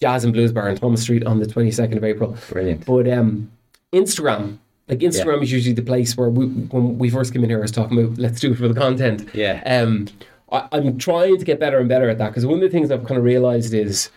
Jazz 0.00 0.24
and 0.24 0.32
Blues 0.32 0.50
Bar 0.52 0.68
on 0.70 0.76
Thomas 0.76 1.02
Street 1.02 1.24
on 1.24 1.38
the 1.38 1.46
twenty 1.46 1.70
second 1.70 1.96
of 1.98 2.04
April. 2.04 2.36
Brilliant. 2.50 2.86
But 2.86 3.08
um, 3.08 3.52
Instagram, 3.92 4.58
like 4.90 4.98
Instagram 4.98 5.42
is 5.42 5.50
usually 5.52 5.72
the 5.74 5.82
place 5.82 6.16
where 6.16 6.28
we, 6.28 6.46
when 6.46 6.98
we 6.98 7.08
first 7.08 7.32
came 7.32 7.42
in 7.44 7.48
here, 7.50 7.58
I 7.58 7.62
was 7.62 7.70
talking 7.70 7.98
about 7.98 8.18
let's 8.18 8.40
do 8.40 8.52
it 8.52 8.56
for 8.56 8.68
the 8.68 8.74
content. 8.74 9.28
Yeah. 9.34 9.62
Um, 9.64 10.08
I, 10.52 10.68
I'm 10.72 10.98
trying 10.98 11.38
to 11.38 11.44
get 11.44 11.58
better 11.60 11.78
and 11.78 11.88
better 11.88 12.08
at 12.10 12.18
that 12.18 12.28
because 12.30 12.44
one 12.44 12.56
of 12.56 12.60
the 12.60 12.68
things 12.68 12.90
I've 12.90 13.04
kind 13.04 13.16
of 13.18 13.24
realized 13.24 13.72
is 13.72 14.10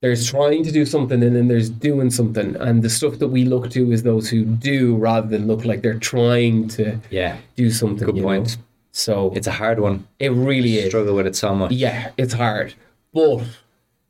there's 0.00 0.28
trying 0.28 0.62
to 0.64 0.70
do 0.72 0.84
something 0.84 1.22
and 1.22 1.34
then 1.34 1.48
there's 1.48 1.70
doing 1.70 2.10
something, 2.10 2.54
and 2.56 2.82
the 2.82 2.90
stuff 2.90 3.18
that 3.20 3.28
we 3.28 3.44
look 3.44 3.70
to 3.70 3.90
is 3.92 4.02
those 4.02 4.28
who 4.28 4.44
do 4.44 4.96
rather 4.96 5.26
than 5.28 5.46
look 5.46 5.64
like 5.64 5.82
they're 5.82 5.98
trying 5.98 6.68
to 6.68 6.98
Yeah. 7.10 7.36
do 7.56 7.70
something. 7.70 8.06
Good 8.06 8.16
you 8.16 8.22
know? 8.22 8.28
point. 8.28 8.58
So 8.92 9.32
It's 9.36 9.46
a 9.46 9.52
hard 9.52 9.78
one. 9.80 10.06
it 10.18 10.30
really 10.32 10.78
is. 10.78 10.88
Struggle 10.88 11.14
with 11.14 11.26
it 11.26 11.36
so 11.36 11.54
much. 11.54 11.72
Yeah, 11.72 12.10
it's 12.16 12.32
hard, 12.32 12.74
but 13.14 13.42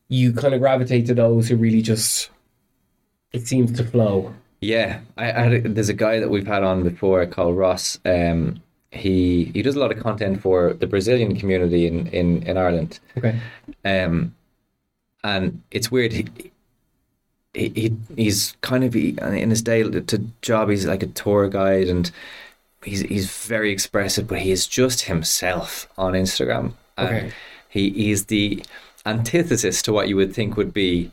you 0.09 0.33
kind 0.33 0.55
of 0.55 0.61
gravitate 0.61 1.07
to 1.07 1.15
those 1.15 1.49
who 1.49 1.57
really 1.57 1.83
just 1.83 2.31
it 3.33 3.47
seems 3.47 3.73
to 3.77 3.85
flow. 3.85 4.33
Yeah, 4.61 5.01
I, 5.17 5.33
I 5.33 5.61
there's 5.61 5.89
a 5.89 5.95
guy 5.95 6.19
that 6.21 6.31
we've 6.31 6.47
had 6.47 6.63
on 6.65 6.83
before 6.83 7.25
called 7.27 7.57
Ross. 7.57 7.99
Um, 8.05 8.61
he 8.91 9.47
he 9.55 9.63
does 9.63 9.77
a 9.77 9.81
lot 9.81 9.93
of 9.93 10.01
content 10.03 10.41
for 10.41 10.73
the 10.75 10.87
Brazilian 10.87 11.37
community 11.37 11.87
in 11.87 12.07
in, 12.09 12.43
in 12.43 12.57
Ireland. 12.57 12.99
Okay. 13.17 13.39
Um, 13.85 14.35
and 15.25 15.63
it's 15.71 15.91
weird. 15.91 16.13
He, 16.13 16.27
he, 17.55 17.69
he 17.71 17.97
he's 18.17 18.57
kind 18.61 18.85
of 18.85 18.95
he, 18.95 19.17
in 19.21 19.51
his 19.51 19.63
day 19.63 19.83
to 19.83 20.19
job 20.43 20.69
he's 20.71 20.87
like 20.87 21.03
a 21.03 21.07
tour 21.07 21.49
guide 21.49 21.89
and 21.89 22.11
he's 22.85 23.01
he's 23.01 23.35
very 23.37 23.73
expressive 23.73 24.29
but 24.29 24.39
he 24.41 24.53
is 24.53 24.67
just 24.67 25.03
himself 25.03 25.89
on 25.97 26.13
Instagram 26.13 26.75
and 26.97 27.09
Okay. 27.09 27.33
he 27.69 28.11
is 28.11 28.27
the 28.27 28.63
antithesis 29.07 29.83
to 29.83 29.93
what 29.93 30.09
you 30.09 30.17
would 30.17 30.35
think 30.35 30.57
would 30.57 30.73
be 30.75 31.11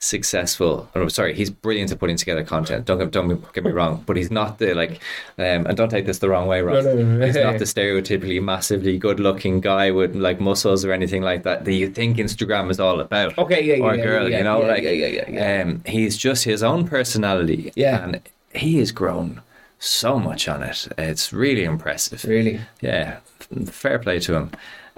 successful 0.00 0.88
or 0.94 1.10
sorry 1.10 1.34
he's 1.34 1.50
brilliant 1.50 1.90
at 1.90 1.98
putting 1.98 2.16
together 2.16 2.44
content 2.44 2.84
don't 2.86 2.98
get, 2.98 3.10
don't 3.10 3.52
get 3.52 3.64
me 3.64 3.70
wrong 3.72 4.02
but 4.06 4.16
he's 4.16 4.30
not 4.30 4.58
the 4.58 4.72
like 4.72 5.00
um, 5.38 5.66
and 5.66 5.76
don't 5.76 5.88
take 5.88 6.06
this 6.06 6.18
the 6.20 6.28
wrong 6.28 6.46
way 6.46 6.60
Ross 6.62 6.84
no, 6.84 6.94
no, 6.94 7.02
no. 7.02 7.26
he's 7.26 7.34
not 7.34 7.58
the 7.62 7.64
stereotypically 7.64 8.40
massively 8.40 8.96
good 8.96 9.18
looking 9.18 9.60
guy 9.60 9.90
with 9.90 10.14
like 10.14 10.40
muscles 10.40 10.84
or 10.84 10.92
anything 10.92 11.22
like 11.22 11.42
that 11.42 11.64
that 11.64 11.72
you 11.72 11.90
think 11.90 12.16
Instagram 12.18 12.70
is 12.70 12.78
all 12.78 13.00
about 13.00 13.36
Okay, 13.38 13.62
yeah, 13.64 13.74
yeah, 13.74 13.82
or 13.84 13.94
yeah, 13.96 14.04
girl 14.04 14.28
yeah, 14.28 14.38
you 14.38 14.44
know 14.44 14.60
yeah, 14.62 14.68
like 14.68 14.82
yeah, 14.84 14.90
yeah, 14.90 15.06
yeah, 15.06 15.30
yeah. 15.30 15.62
um 15.62 15.82
he's 15.84 16.16
just 16.16 16.44
his 16.44 16.62
own 16.62 16.86
personality 16.86 17.72
Yeah. 17.74 18.04
and 18.04 18.20
he 18.54 18.78
has 18.78 18.92
grown 18.92 19.42
so 19.80 20.18
much 20.18 20.48
on 20.48 20.62
it 20.62 20.86
it's 20.96 21.32
really 21.32 21.64
impressive 21.64 22.22
Really? 22.24 22.60
yeah, 22.80 23.18
fair 23.66 23.98
play 23.98 24.20
to 24.20 24.34
him. 24.34 24.50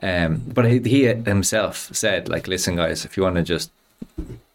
Um, 0.02 0.42
but 0.46 0.64
he, 0.64 0.78
he 0.78 1.04
himself 1.04 1.90
said, 1.94 2.30
like, 2.30 2.48
listen, 2.48 2.76
guys, 2.76 3.04
if 3.04 3.18
you 3.18 3.22
want 3.22 3.36
to 3.36 3.42
just 3.42 3.70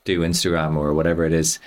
do 0.05 0.21
Instagram 0.21 0.77
or 0.77 0.93
whatever 0.93 1.25
it 1.25 1.33
is, 1.33 1.59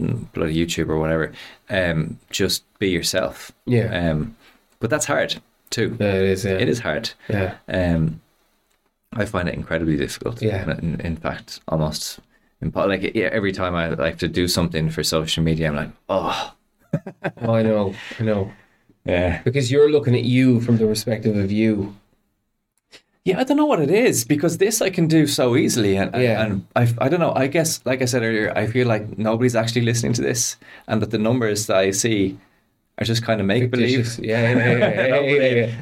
mm, 0.00 0.30
bloody 0.32 0.54
YouTube 0.54 0.88
or 0.88 0.98
whatever, 0.98 1.32
um, 1.70 2.18
just 2.30 2.64
be 2.78 2.88
yourself. 2.90 3.50
Yeah. 3.66 4.10
Um, 4.10 4.36
but 4.80 4.90
that's 4.90 5.06
hard 5.06 5.36
too. 5.70 5.96
Yeah, 5.98 6.12
it 6.14 6.22
is. 6.22 6.44
Yeah. 6.44 6.52
It 6.52 6.68
is 6.68 6.80
hard. 6.80 7.10
Yeah. 7.28 7.54
Um, 7.68 8.20
I 9.14 9.24
find 9.26 9.48
it 9.48 9.54
incredibly 9.54 9.96
difficult. 9.96 10.42
Yeah. 10.42 10.70
In, 10.78 11.00
in 11.00 11.16
fact, 11.16 11.60
almost 11.68 12.18
impo- 12.62 12.88
like 12.88 13.14
yeah, 13.14 13.28
every 13.32 13.52
time 13.52 13.74
I 13.74 13.88
like 13.90 14.18
to 14.18 14.28
do 14.28 14.48
something 14.48 14.90
for 14.90 15.02
social 15.02 15.42
media, 15.42 15.68
I'm 15.68 15.76
like, 15.76 15.90
oh, 16.08 16.54
Oh, 17.40 17.54
I 17.54 17.62
know. 17.62 17.94
I 18.20 18.22
know. 18.22 18.52
yeah. 19.04 19.40
Because 19.44 19.70
you're 19.72 19.90
looking 19.90 20.14
at 20.14 20.24
you 20.24 20.60
from 20.60 20.76
the 20.76 20.86
perspective 20.86 21.36
of 21.36 21.50
you. 21.50 21.94
Yeah, 23.24 23.38
I 23.38 23.44
don't 23.44 23.56
know 23.56 23.66
what 23.66 23.80
it 23.80 23.90
is 23.90 24.24
because 24.24 24.58
this 24.58 24.82
I 24.82 24.90
can 24.90 25.06
do 25.06 25.26
so 25.28 25.54
easily, 25.54 25.96
and 25.96 26.10
Yeah. 26.14 26.42
and 26.44 26.66
I 26.74 26.88
I 26.98 27.08
don't 27.08 27.20
know. 27.20 27.32
I 27.36 27.46
guess, 27.46 27.80
like 27.84 28.02
I 28.02 28.06
said 28.06 28.22
earlier, 28.22 28.52
I 28.56 28.66
feel 28.66 28.88
like 28.88 29.16
nobody's 29.16 29.54
actually 29.54 29.82
listening 29.82 30.12
to 30.14 30.22
this, 30.22 30.56
and 30.88 31.00
that 31.00 31.10
the 31.12 31.18
numbers 31.18 31.66
that 31.68 31.76
I 31.76 31.92
see 31.92 32.36
are 32.98 33.04
just 33.04 33.22
kind 33.22 33.40
of 33.40 33.46
make 33.46 33.70
believe. 33.70 34.18
Yeah. 34.22 34.54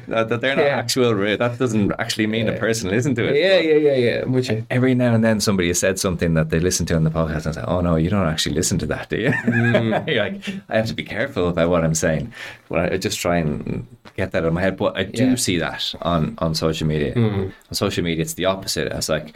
That, 0.06 0.40
they're 0.40 0.56
not 0.56 0.66
actual. 0.66 1.14
Real. 1.14 1.36
That 1.36 1.58
doesn't 1.58 1.92
actually 1.98 2.26
mean 2.26 2.48
a 2.48 2.56
person 2.56 2.90
listen 2.90 3.14
to 3.16 3.28
it. 3.28 3.36
Yeah, 3.36 3.58
yeah, 3.58 3.76
yeah, 3.76 3.94
yeah. 3.94 4.24
Which 4.24 4.50
Every 4.70 4.94
now 4.94 5.14
and 5.14 5.24
then, 5.24 5.40
somebody 5.40 5.68
has 5.68 5.78
said 5.78 5.98
something 5.98 6.34
that 6.34 6.50
they 6.50 6.60
listen 6.60 6.86
to 6.86 6.94
on 6.94 7.04
the 7.04 7.10
podcast, 7.10 7.46
and 7.46 7.54
say, 7.54 7.64
"Oh 7.66 7.80
no, 7.80 7.96
you 7.96 8.10
don't 8.10 8.26
actually 8.26 8.54
listen 8.54 8.78
to 8.78 8.86
that, 8.86 9.08
do 9.08 9.16
you?" 9.16 9.30
Mm. 9.30 10.06
You're 10.12 10.24
like, 10.24 10.48
I 10.68 10.76
have 10.76 10.86
to 10.86 10.94
be 10.94 11.02
careful 11.02 11.48
about 11.48 11.68
what 11.68 11.84
I'm 11.84 11.94
saying. 11.94 12.32
But 12.68 12.92
I 12.92 12.96
just 12.96 13.18
try 13.18 13.38
and 13.38 13.86
get 14.16 14.30
that 14.32 14.44
out 14.44 14.48
of 14.48 14.54
my 14.54 14.60
head. 14.60 14.76
But 14.76 14.96
I 14.96 15.04
do 15.04 15.36
see 15.36 15.58
that 15.58 15.94
on 16.02 16.36
on 16.38 16.54
social 16.54 16.86
media. 16.86 17.14
Mm. 17.14 17.52
On 17.68 17.74
social 17.74 18.04
media, 18.04 18.22
it's 18.22 18.34
the 18.34 18.44
opposite. 18.44 18.92
It's 18.92 19.08
like 19.08 19.34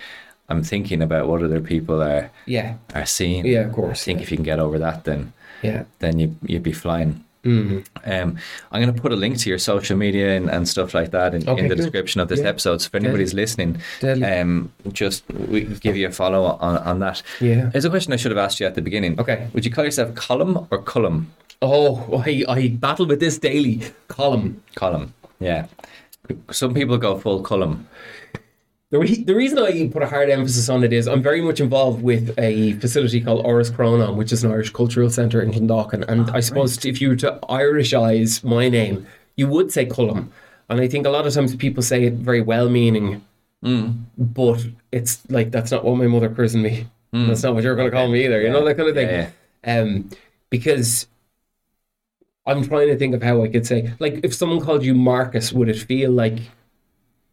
I'm 0.49 0.63
thinking 0.63 1.03
about 1.03 1.29
what 1.29 1.43
other 1.43 1.61
people 1.61 2.03
are 2.03 2.31
yeah, 2.47 2.77
are 2.95 3.07
seeing. 3.07 3.47
Yeah, 3.47 3.61
of 3.61 3.73
I 3.73 3.75
course, 3.75 4.05
think 4.05 4.19
yeah. 4.19 4.23
if 4.23 4.31
you 4.31 4.37
can 4.37 4.45
get 4.45 4.61
over 4.61 4.79
that, 4.79 5.05
then 5.05 5.33
yeah. 5.63 5.85
then 5.99 6.19
you 6.19 6.37
you'd 6.43 6.63
be 6.63 6.73
flying. 6.73 7.25
Mm. 7.45 7.85
Um, 8.07 8.39
I'm 8.73 8.83
going 8.83 8.95
to 8.95 9.01
put 9.01 9.13
a 9.13 9.17
link 9.17 9.39
to 9.39 9.49
your 9.51 9.59
social 9.59 9.97
media 9.97 10.37
and, 10.37 10.49
and 10.51 10.67
stuff 10.69 10.95
like 10.95 11.11
that 11.11 11.35
in, 11.35 11.49
Okay, 11.49 11.63
in 11.63 11.69
the 11.69 11.75
cool. 11.77 11.85
description 11.85 12.21
of 12.21 12.29
this 12.29 12.41
Yeah. 12.41 12.49
episode. 12.49 12.81
So 12.81 12.87
if 12.87 12.95
anybody's 12.95 13.35
listening, 13.35 13.81
Deadly. 14.01 14.25
um, 14.25 14.73
just 14.93 15.25
we 15.49 15.63
give 15.65 15.97
you 15.97 16.09
a 16.09 16.11
follow 16.11 16.45
on, 16.61 16.79
on 16.79 16.99
that. 17.01 17.23
Yeah. 17.41 17.67
There's 17.67 17.85
a 17.85 17.91
question 17.91 18.13
I 18.13 18.17
should 18.17 18.31
have 18.31 18.39
asked 18.39 18.61
you 18.61 18.67
at 18.67 18.75
the 18.75 18.83
beginning. 18.83 19.21
Okay. 19.21 19.47
Would 19.53 19.65
you 19.65 19.71
call 19.71 19.85
yourself 19.85 20.15
column 20.15 20.67
or 20.71 20.79
column? 20.83 21.31
Oh, 21.63 22.23
I, 22.27 22.45
I 22.49 22.69
battle 22.69 23.07
with 23.07 23.21
this 23.21 23.39
daily. 23.39 23.83
Column. 24.09 24.63
Column. 24.75 25.15
Yeah. 25.41 25.67
Some 26.51 26.73
people 26.75 26.97
go 26.99 27.19
full 27.19 27.43
column. 27.43 27.87
The, 28.95 29.01
re- 29.01 29.25
the 29.25 29.35
reason 29.35 29.59
I 29.59 29.89
put 29.89 30.05
a 30.05 30.07
hard 30.07 30.31
emphasis 30.31 30.69
on 30.69 30.85
it 30.85 30.93
is 30.93 31.09
I'm 31.09 31.21
very 31.21 31.41
much 31.41 31.59
involved 31.59 32.01
with 32.01 32.33
a 32.39 32.75
facility 32.75 33.21
called 33.21 33.45
Áras 33.45 33.73
Chrónáin, 33.73 34.15
which 34.15 34.31
is 34.31 34.45
an 34.45 34.53
Irish 34.53 34.71
cultural 34.71 35.11
centre 35.11 35.43
in 35.43 35.51
Clondalkin. 35.51 36.07
And 36.07 36.31
ah, 36.31 36.35
I 36.35 36.39
suppose 36.39 36.85
if 36.85 37.01
you 37.01 37.09
were 37.09 37.17
to 37.17 37.41
Irishize 37.51 38.45
my 38.45 38.69
name, 38.69 39.05
you 39.35 39.49
would 39.49 39.73
say 39.73 39.85
Cullum. 39.85 40.31
And 40.69 40.81
I 40.81 40.87
think 40.87 41.07
a 41.07 41.11
lot 41.11 41.27
of 41.27 41.35
times 41.35 41.57
people 41.57 41.83
say 41.83 42.05
it 42.05 42.13
very 42.13 42.41
well 42.41 42.69
meaning, 42.69 43.25
mm. 43.65 43.99
but 44.17 44.65
it's 44.93 45.29
like 45.29 45.51
that's 45.51 45.73
not 45.73 45.85
what 45.85 45.97
my 45.97 46.07
mother 46.07 46.29
christened 46.29 46.63
me. 46.63 46.87
Mm. 47.13 47.27
That's 47.27 47.43
not 47.43 47.55
what 47.55 47.65
you're 47.65 47.75
going 47.75 47.91
to 47.91 47.97
call 47.97 48.07
me 48.07 48.25
either. 48.25 48.43
You 48.43 48.51
know, 48.51 48.65
that 48.65 48.77
kind 48.77 48.89
of 48.89 48.95
thing. 48.95 49.09
Yeah, 49.09 49.31
Um, 49.65 50.09
because 50.51 51.09
I'm 52.47 52.63
trying 52.63 52.87
to 52.87 52.97
think 52.97 53.17
of 53.17 53.25
how 53.25 53.43
I 53.43 53.49
could 53.49 53.67
say, 53.67 53.93
like, 53.99 54.21
if 54.23 54.33
someone 54.33 54.61
called 54.61 54.85
you 54.85 54.95
Marcus, 54.95 55.53
would 55.53 55.69
it 55.69 55.79
feel 55.79 56.13
like, 56.13 56.39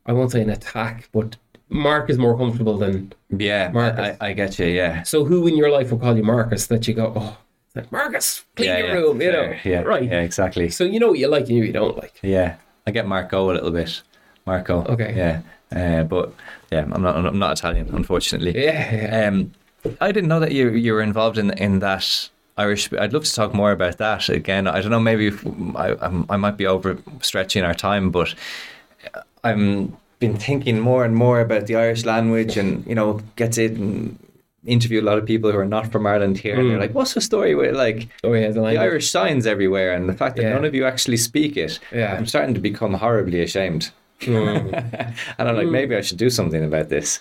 I 0.07 0.14
won't 0.14 0.32
say 0.32 0.41
an 0.41 0.49
attack, 0.49 1.07
but 1.12 1.38
Mark 1.72 2.09
is 2.09 2.17
more 2.17 2.38
comfortable 2.38 2.78
than. 2.78 3.13
Yeah, 3.30 3.69
Marcus. 3.72 4.17
I, 4.19 4.28
I 4.28 4.34
get 4.34 4.59
you. 4.59 4.67
Yeah. 4.67 5.03
So 5.03 5.24
who 5.24 5.47
in 5.47 5.55
your 5.55 5.72
life 5.72 5.91
will 5.91 5.99
call 5.99 6.15
you 6.15 6.24
Marcus 6.24 6.67
that 6.67 6.88
you 6.88 6.93
go, 6.93 7.13
oh, 7.15 7.38
like 7.76 7.91
Marcus, 7.91 8.43
clean 8.55 8.69
yeah, 8.69 8.78
your 8.78 8.88
yeah, 8.88 8.93
room, 8.93 9.22
you 9.22 9.32
know? 9.32 9.41
fair. 9.41 9.61
Yeah, 9.63 9.82
right. 9.82 10.03
Yeah, 10.03 10.22
exactly. 10.22 10.69
So 10.69 10.84
you 10.84 10.99
know 10.99 11.09
what 11.09 11.19
you 11.19 11.28
like 11.28 11.47
and 11.47 11.57
you 11.57 11.63
you 11.63 11.72
don't 11.72 11.97
like. 11.97 12.19
Yeah, 12.22 12.55
I 12.86 12.91
get 12.91 13.07
Marco 13.07 13.49
a 13.49 13.53
little 13.53 13.72
bit. 13.72 14.01
Marco. 14.45 14.84
Okay. 14.86 15.13
Yeah, 15.15 15.41
uh, 15.74 16.03
but 16.03 16.34
yeah, 16.72 16.86
I'm 16.91 17.01
not. 17.01 17.15
I'm 17.15 17.39
not 17.39 17.57
Italian, 17.57 17.89
unfortunately. 17.93 18.61
Yeah, 18.61 18.95
yeah. 18.95 19.28
Um, 19.28 19.53
I 20.01 20.11
didn't 20.11 20.28
know 20.28 20.41
that 20.41 20.51
you 20.51 20.72
you 20.72 20.93
were 20.93 21.01
involved 21.01 21.38
in 21.38 21.51
in 21.51 21.80
that 21.80 22.30
Irish. 22.57 22.91
I'd 22.93 23.13
love 23.13 23.24
to 23.24 23.34
talk 23.34 23.53
more 23.53 23.72
about 23.72 23.97
that 23.99 24.28
again. 24.28 24.67
I 24.67 24.82
don't 24.82 24.91
know. 24.91 24.99
Maybe 24.99 25.28
if 25.28 25.45
I 25.76 25.95
I'm, 26.01 26.26
I 26.30 26.36
might 26.36 26.57
be 26.57 26.65
overstretching 26.65 27.65
our 27.65 27.74
time, 27.74 28.11
but 28.11 28.36
I'm 29.45 29.95
been 30.22 30.38
thinking 30.38 30.80
more 30.80 31.03
and 31.03 31.13
more 31.15 31.41
about 31.41 31.67
the 31.67 31.76
Irish 31.76 32.05
language, 32.05 32.55
and 32.55 32.86
you 32.88 32.95
know, 32.95 33.19
get 33.36 33.57
it 33.57 33.74
and 33.74 34.17
interview 34.65 35.01
a 35.01 35.07
lot 35.09 35.17
of 35.17 35.26
people 35.26 35.51
who 35.51 35.57
are 35.57 35.65
not 35.65 35.91
from 35.91 36.05
Ireland 36.07 36.38
here, 36.38 36.57
and 36.57 36.69
they're 36.69 36.80
like, 36.80 36.93
"What's 36.93 37.13
the 37.15 37.22
story 37.22 37.53
with 37.55 37.76
like?" 37.76 38.07
Oh, 38.24 38.32
yeah, 38.34 38.47
the 38.51 38.61
the. 38.61 38.78
Irish 38.78 39.09
signs 39.11 39.45
everywhere, 39.45 39.93
and 39.93 40.07
the 40.07 40.13
fact 40.13 40.36
that 40.38 40.43
Yeah. 40.43 40.53
none 40.53 40.63
of 40.65 40.74
you 40.76 40.86
actually 40.86 41.17
speak 41.17 41.57
it, 41.57 41.80
Yeah. 41.91 42.15
I'm 42.15 42.26
starting 42.28 42.53
to 42.53 42.61
become 42.61 42.93
horribly 42.93 43.41
ashamed. 43.41 43.91
Mm. 44.22 45.15
and 45.39 45.49
I'm 45.49 45.55
like, 45.57 45.67
maybe 45.67 45.95
I 45.95 46.01
should 46.01 46.19
do 46.19 46.30
something 46.30 46.63
about 46.63 46.89
this. 46.89 47.19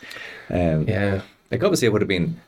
Um, 0.51 0.87
yeah. 0.87 1.23
Like, 1.51 1.65
obviously, 1.65 1.87
it 1.87 1.93
would 1.93 2.03
have 2.03 2.09
been 2.09 2.39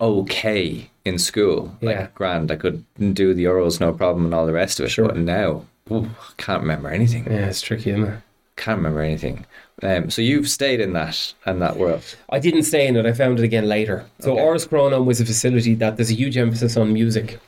okay 0.00 0.88
in 1.04 1.18
school. 1.18 1.76
Like, 1.82 1.96
Yeah. 1.96 2.06
grand. 2.14 2.50
I 2.52 2.56
could 2.56 2.84
do 3.14 3.34
the 3.34 3.44
orals, 3.44 3.80
no 3.80 3.92
problem, 3.92 4.24
and 4.26 4.34
all 4.34 4.46
the 4.46 4.52
rest 4.52 4.78
of 4.80 4.86
it. 4.86 4.90
Sure. 4.90 5.06
But 5.08 5.16
now, 5.16 5.64
ooh, 5.90 6.06
I 6.06 6.32
can't 6.36 6.62
remember 6.62 6.88
anything. 6.88 7.24
Yeah, 7.24 7.46
it's 7.46 7.60
tricky, 7.60 7.90
isn't 7.90 8.04
it? 8.04 8.18
Can't 8.60 8.76
remember 8.76 9.00
anything. 9.00 9.46
Um, 9.82 10.10
so 10.10 10.20
you've 10.20 10.48
stayed 10.50 10.80
in 10.80 10.92
that 10.92 11.32
and 11.46 11.62
that 11.62 11.76
world. 11.78 12.04
I 12.28 12.38
didn't 12.38 12.64
stay 12.64 12.86
in 12.86 12.96
it. 12.96 13.06
I 13.06 13.12
found 13.14 13.38
it 13.38 13.42
again 13.44 13.66
later. 13.66 14.04
So 14.18 14.32
Okay. 14.32 14.42
Áras 14.42 14.68
Chrónáin 14.68 15.06
was 15.06 15.18
a 15.20 15.24
facility 15.24 15.74
that 15.76 15.96
there's 15.96 16.10
a 16.10 16.14
huge 16.22 16.36
emphasis 16.36 16.76
on 16.76 16.92
music 16.92 17.38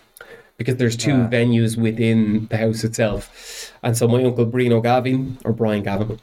because 0.57 0.77
there's 0.77 0.97
two 0.97 1.13
Ah. 1.13 1.29
venues 1.29 1.77
within 1.77 2.47
the 2.51 2.57
house 2.57 2.83
itself. 2.85 3.71
And 3.83 3.95
so 3.97 4.09
my 4.09 4.25
uncle 4.25 4.47
Brino 4.47 4.83
Gavin, 4.83 5.37
or 5.45 5.53
Brian 5.53 5.83
Gavin, 5.83 6.19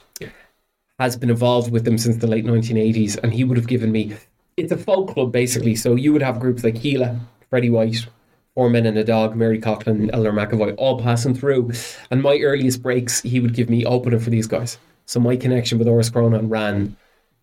has 1.00 1.16
been 1.16 1.30
involved 1.30 1.72
with 1.72 1.86
them 1.86 1.98
since 2.00 2.18
the 2.18 2.28
late 2.28 2.46
1980s. 2.46 3.16
And 3.22 3.32
he 3.34 3.44
would 3.44 3.58
have 3.58 3.68
given 3.68 3.92
me, 3.92 4.14
it's 4.58 4.72
a 4.72 4.78
folk 4.78 5.14
club 5.14 5.32
basically. 5.32 5.76
So 5.76 5.94
you 5.96 6.12
would 6.14 6.24
have 6.24 6.40
groups 6.40 6.64
like 6.64 6.76
Kíla, 6.76 7.20
Freddie 7.52 7.70
White, 7.70 8.08
Four 8.56 8.70
Men 8.70 8.86
and 8.86 8.98
a 8.98 9.04
Dog, 9.04 9.36
Mary 9.36 9.60
Coughlin, 9.60 10.10
Eleanor 10.12 10.34
McEvoy, 10.34 10.76
all 10.78 11.02
passing 11.02 11.34
through. 11.34 11.72
And 12.12 12.22
my 12.22 12.38
earliest 12.40 12.82
breaks, 12.82 13.22
he 13.22 13.40
would 13.40 13.54
give 13.54 13.70
me 13.70 13.86
opening 13.86 14.20
for 14.20 14.30
these 14.30 14.48
guys. 14.48 14.78
So 15.06 15.20
my 15.20 15.36
connection 15.36 15.78
with 15.78 15.88
Áras 15.88 16.12
Chrónáin 16.12 16.50
ran 16.50 16.96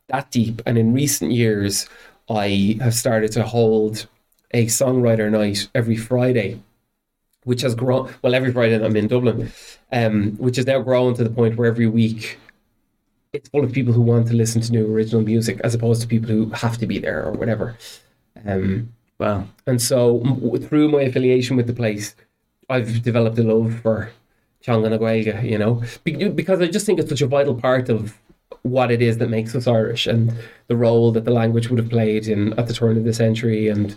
that 0.08 0.30
deep. 0.30 0.62
And 0.66 0.78
in 0.78 0.92
recent 0.92 1.32
years, 1.32 1.88
I 2.28 2.78
have 2.80 2.94
started 2.94 3.32
to 3.32 3.44
hold 3.44 4.06
a 4.52 4.66
songwriter 4.66 5.30
night 5.30 5.68
every 5.74 5.96
Friday, 5.96 6.62
which 7.44 7.62
has 7.62 7.74
grown. 7.74 8.12
Well, 8.22 8.34
every 8.34 8.52
Friday 8.52 8.84
I'm 8.84 8.96
in 8.96 9.08
Dublin, 9.08 9.52
um, 9.92 10.32
which 10.38 10.56
has 10.56 10.66
now 10.66 10.80
grown 10.80 11.14
to 11.14 11.24
the 11.24 11.30
point 11.30 11.56
where 11.56 11.68
every 11.68 11.86
week 11.86 12.38
it's 13.32 13.48
full 13.48 13.64
of 13.64 13.72
people 13.72 13.92
who 13.92 14.00
want 14.00 14.28
to 14.28 14.34
listen 14.34 14.60
to 14.62 14.72
new 14.72 14.92
original 14.92 15.22
music, 15.22 15.60
as 15.62 15.74
opposed 15.74 16.02
to 16.02 16.08
people 16.08 16.28
who 16.28 16.50
have 16.50 16.78
to 16.78 16.86
be 16.86 16.98
there 16.98 17.24
or 17.24 17.32
whatever. 17.32 17.76
Um, 18.46 18.92
Wow. 19.18 19.46
and 19.66 19.80
so 19.80 20.20
through 20.68 20.90
my 20.90 21.02
affiliation 21.02 21.56
with 21.56 21.66
the 21.66 21.72
place, 21.72 22.14
I've 22.68 23.02
developed 23.02 23.38
a 23.38 23.42
love 23.42 23.80
for 23.80 24.10
Chonga 24.62 24.90
na 24.90 25.40
you 25.42 25.56
know, 25.58 25.82
Be- 26.04 26.28
because 26.28 26.60
I 26.60 26.66
just 26.66 26.84
think 26.86 26.98
it's 26.98 27.08
such 27.08 27.22
a 27.22 27.26
vital 27.26 27.54
part 27.54 27.88
of 27.88 28.18
what 28.62 28.90
it 28.90 29.00
is 29.00 29.18
that 29.18 29.30
makes 29.30 29.54
us 29.54 29.66
Irish 29.66 30.06
and 30.06 30.32
the 30.66 30.76
role 30.76 31.12
that 31.12 31.24
the 31.24 31.30
language 31.30 31.68
would 31.70 31.78
have 31.78 31.88
played 31.88 32.26
in 32.28 32.52
at 32.58 32.66
the 32.66 32.72
turn 32.74 32.96
of 32.96 33.04
the 33.04 33.12
century 33.12 33.68
and 33.68 33.96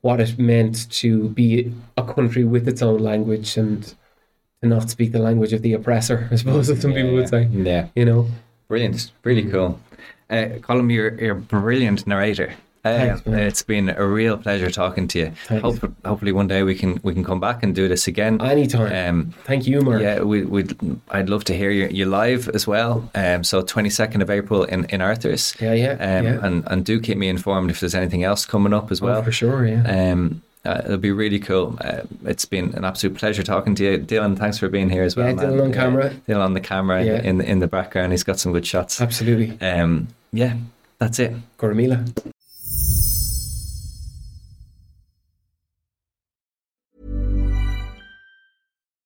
what 0.00 0.20
it 0.20 0.38
meant 0.38 0.90
to 0.90 1.28
be 1.30 1.72
a 1.96 2.02
country 2.02 2.44
with 2.44 2.68
its 2.68 2.82
own 2.82 2.98
language 3.00 3.56
and 3.56 3.94
to 4.62 4.68
not 4.68 4.90
speak 4.90 5.12
the 5.12 5.18
language 5.18 5.52
of 5.52 5.62
the 5.62 5.72
oppressor, 5.72 6.28
I 6.30 6.36
suppose, 6.36 6.68
as 6.68 6.80
some 6.82 6.92
people 6.92 7.14
would 7.14 7.28
say, 7.28 7.44
Yeah. 7.52 7.88
you 7.94 8.04
know. 8.04 8.26
Brilliant. 8.68 9.12
Really 9.22 9.48
cool. 9.48 9.78
Uh, 10.28 10.58
Colm, 10.60 10.92
you're, 10.92 11.14
you're 11.20 11.36
a 11.36 11.40
brilliant 11.40 12.06
narrator. 12.06 12.52
Uh, 12.84 13.16
Thanks, 13.16 13.22
it's 13.26 13.62
been 13.62 13.88
a 13.88 14.04
real 14.06 14.36
pleasure 14.36 14.70
talking 14.70 15.08
to 15.08 15.18
you. 15.18 15.32
Hope, 15.60 15.78
hopefully, 16.04 16.32
one 16.32 16.46
day 16.48 16.62
we 16.62 16.74
can 16.74 17.00
we 17.02 17.14
can 17.14 17.24
come 17.24 17.40
back 17.40 17.62
and 17.62 17.74
do 17.74 17.88
this 17.88 18.06
again. 18.06 18.40
Anytime. 18.42 18.92
Um, 18.92 19.34
Thank 19.44 19.66
you, 19.66 19.80
Mark. 19.80 20.02
yeah, 20.02 20.20
we, 20.20 20.44
we'd. 20.44 20.76
I'd 21.10 21.30
love 21.30 21.44
to 21.44 21.56
hear 21.56 21.70
you, 21.70 21.88
you 21.88 22.04
live 22.04 22.48
as 22.50 22.66
well. 22.66 23.08
Um, 23.14 23.42
so 23.42 23.62
twenty 23.62 23.88
second 23.90 24.20
of 24.20 24.28
April 24.28 24.64
in, 24.64 24.84
in 24.86 25.00
Arthur's. 25.00 25.54
Yeah, 25.60 25.72
yeah, 25.72 25.92
Um, 25.92 26.24
yeah. 26.26 26.46
And 26.46 26.64
and 26.66 26.84
do 26.84 27.00
keep 27.00 27.16
me 27.16 27.28
informed 27.28 27.70
if 27.70 27.80
there's 27.80 27.94
anything 27.94 28.22
else 28.22 28.44
coming 28.44 28.74
up 28.74 28.90
as 28.92 29.00
Oh, 29.00 29.06
well. 29.06 29.22
for 29.22 29.32
sure, 29.32 29.66
yeah. 29.66 30.10
Um, 30.12 30.42
uh, 30.66 30.80
it'll 30.84 30.96
be 30.98 31.10
really 31.12 31.38
cool. 31.38 31.78
Uh, 31.80 32.02
it's 32.24 32.44
been 32.46 32.74
an 32.74 32.84
absolute 32.84 33.16
pleasure 33.16 33.42
talking 33.42 33.74
to 33.76 33.84
you, 33.84 33.98
Dylan. 33.98 34.36
Thanks 34.38 34.58
for 34.58 34.68
being 34.68 34.88
here 34.90 35.02
as 35.04 35.14
well. 35.16 35.28
Yeah, 35.28 35.34
man. 35.34 35.46
Dylan 35.52 35.62
on 35.64 35.72
camera. 35.72 36.10
Dylan 36.28 36.44
on 36.44 36.52
the 36.54 36.60
camera 36.60 37.02
Yeah. 37.04 37.22
in 37.22 37.40
in 37.40 37.60
the 37.60 37.66
background. 37.68 38.12
He's 38.12 38.24
got 38.24 38.38
some 38.38 38.52
good 38.52 38.66
shots. 38.66 39.00
Absolutely. 39.00 39.58
Um, 39.66 40.08
yeah, 40.32 40.56
that's 40.98 41.18
it. 41.18 41.32
Goramila. 41.58 42.04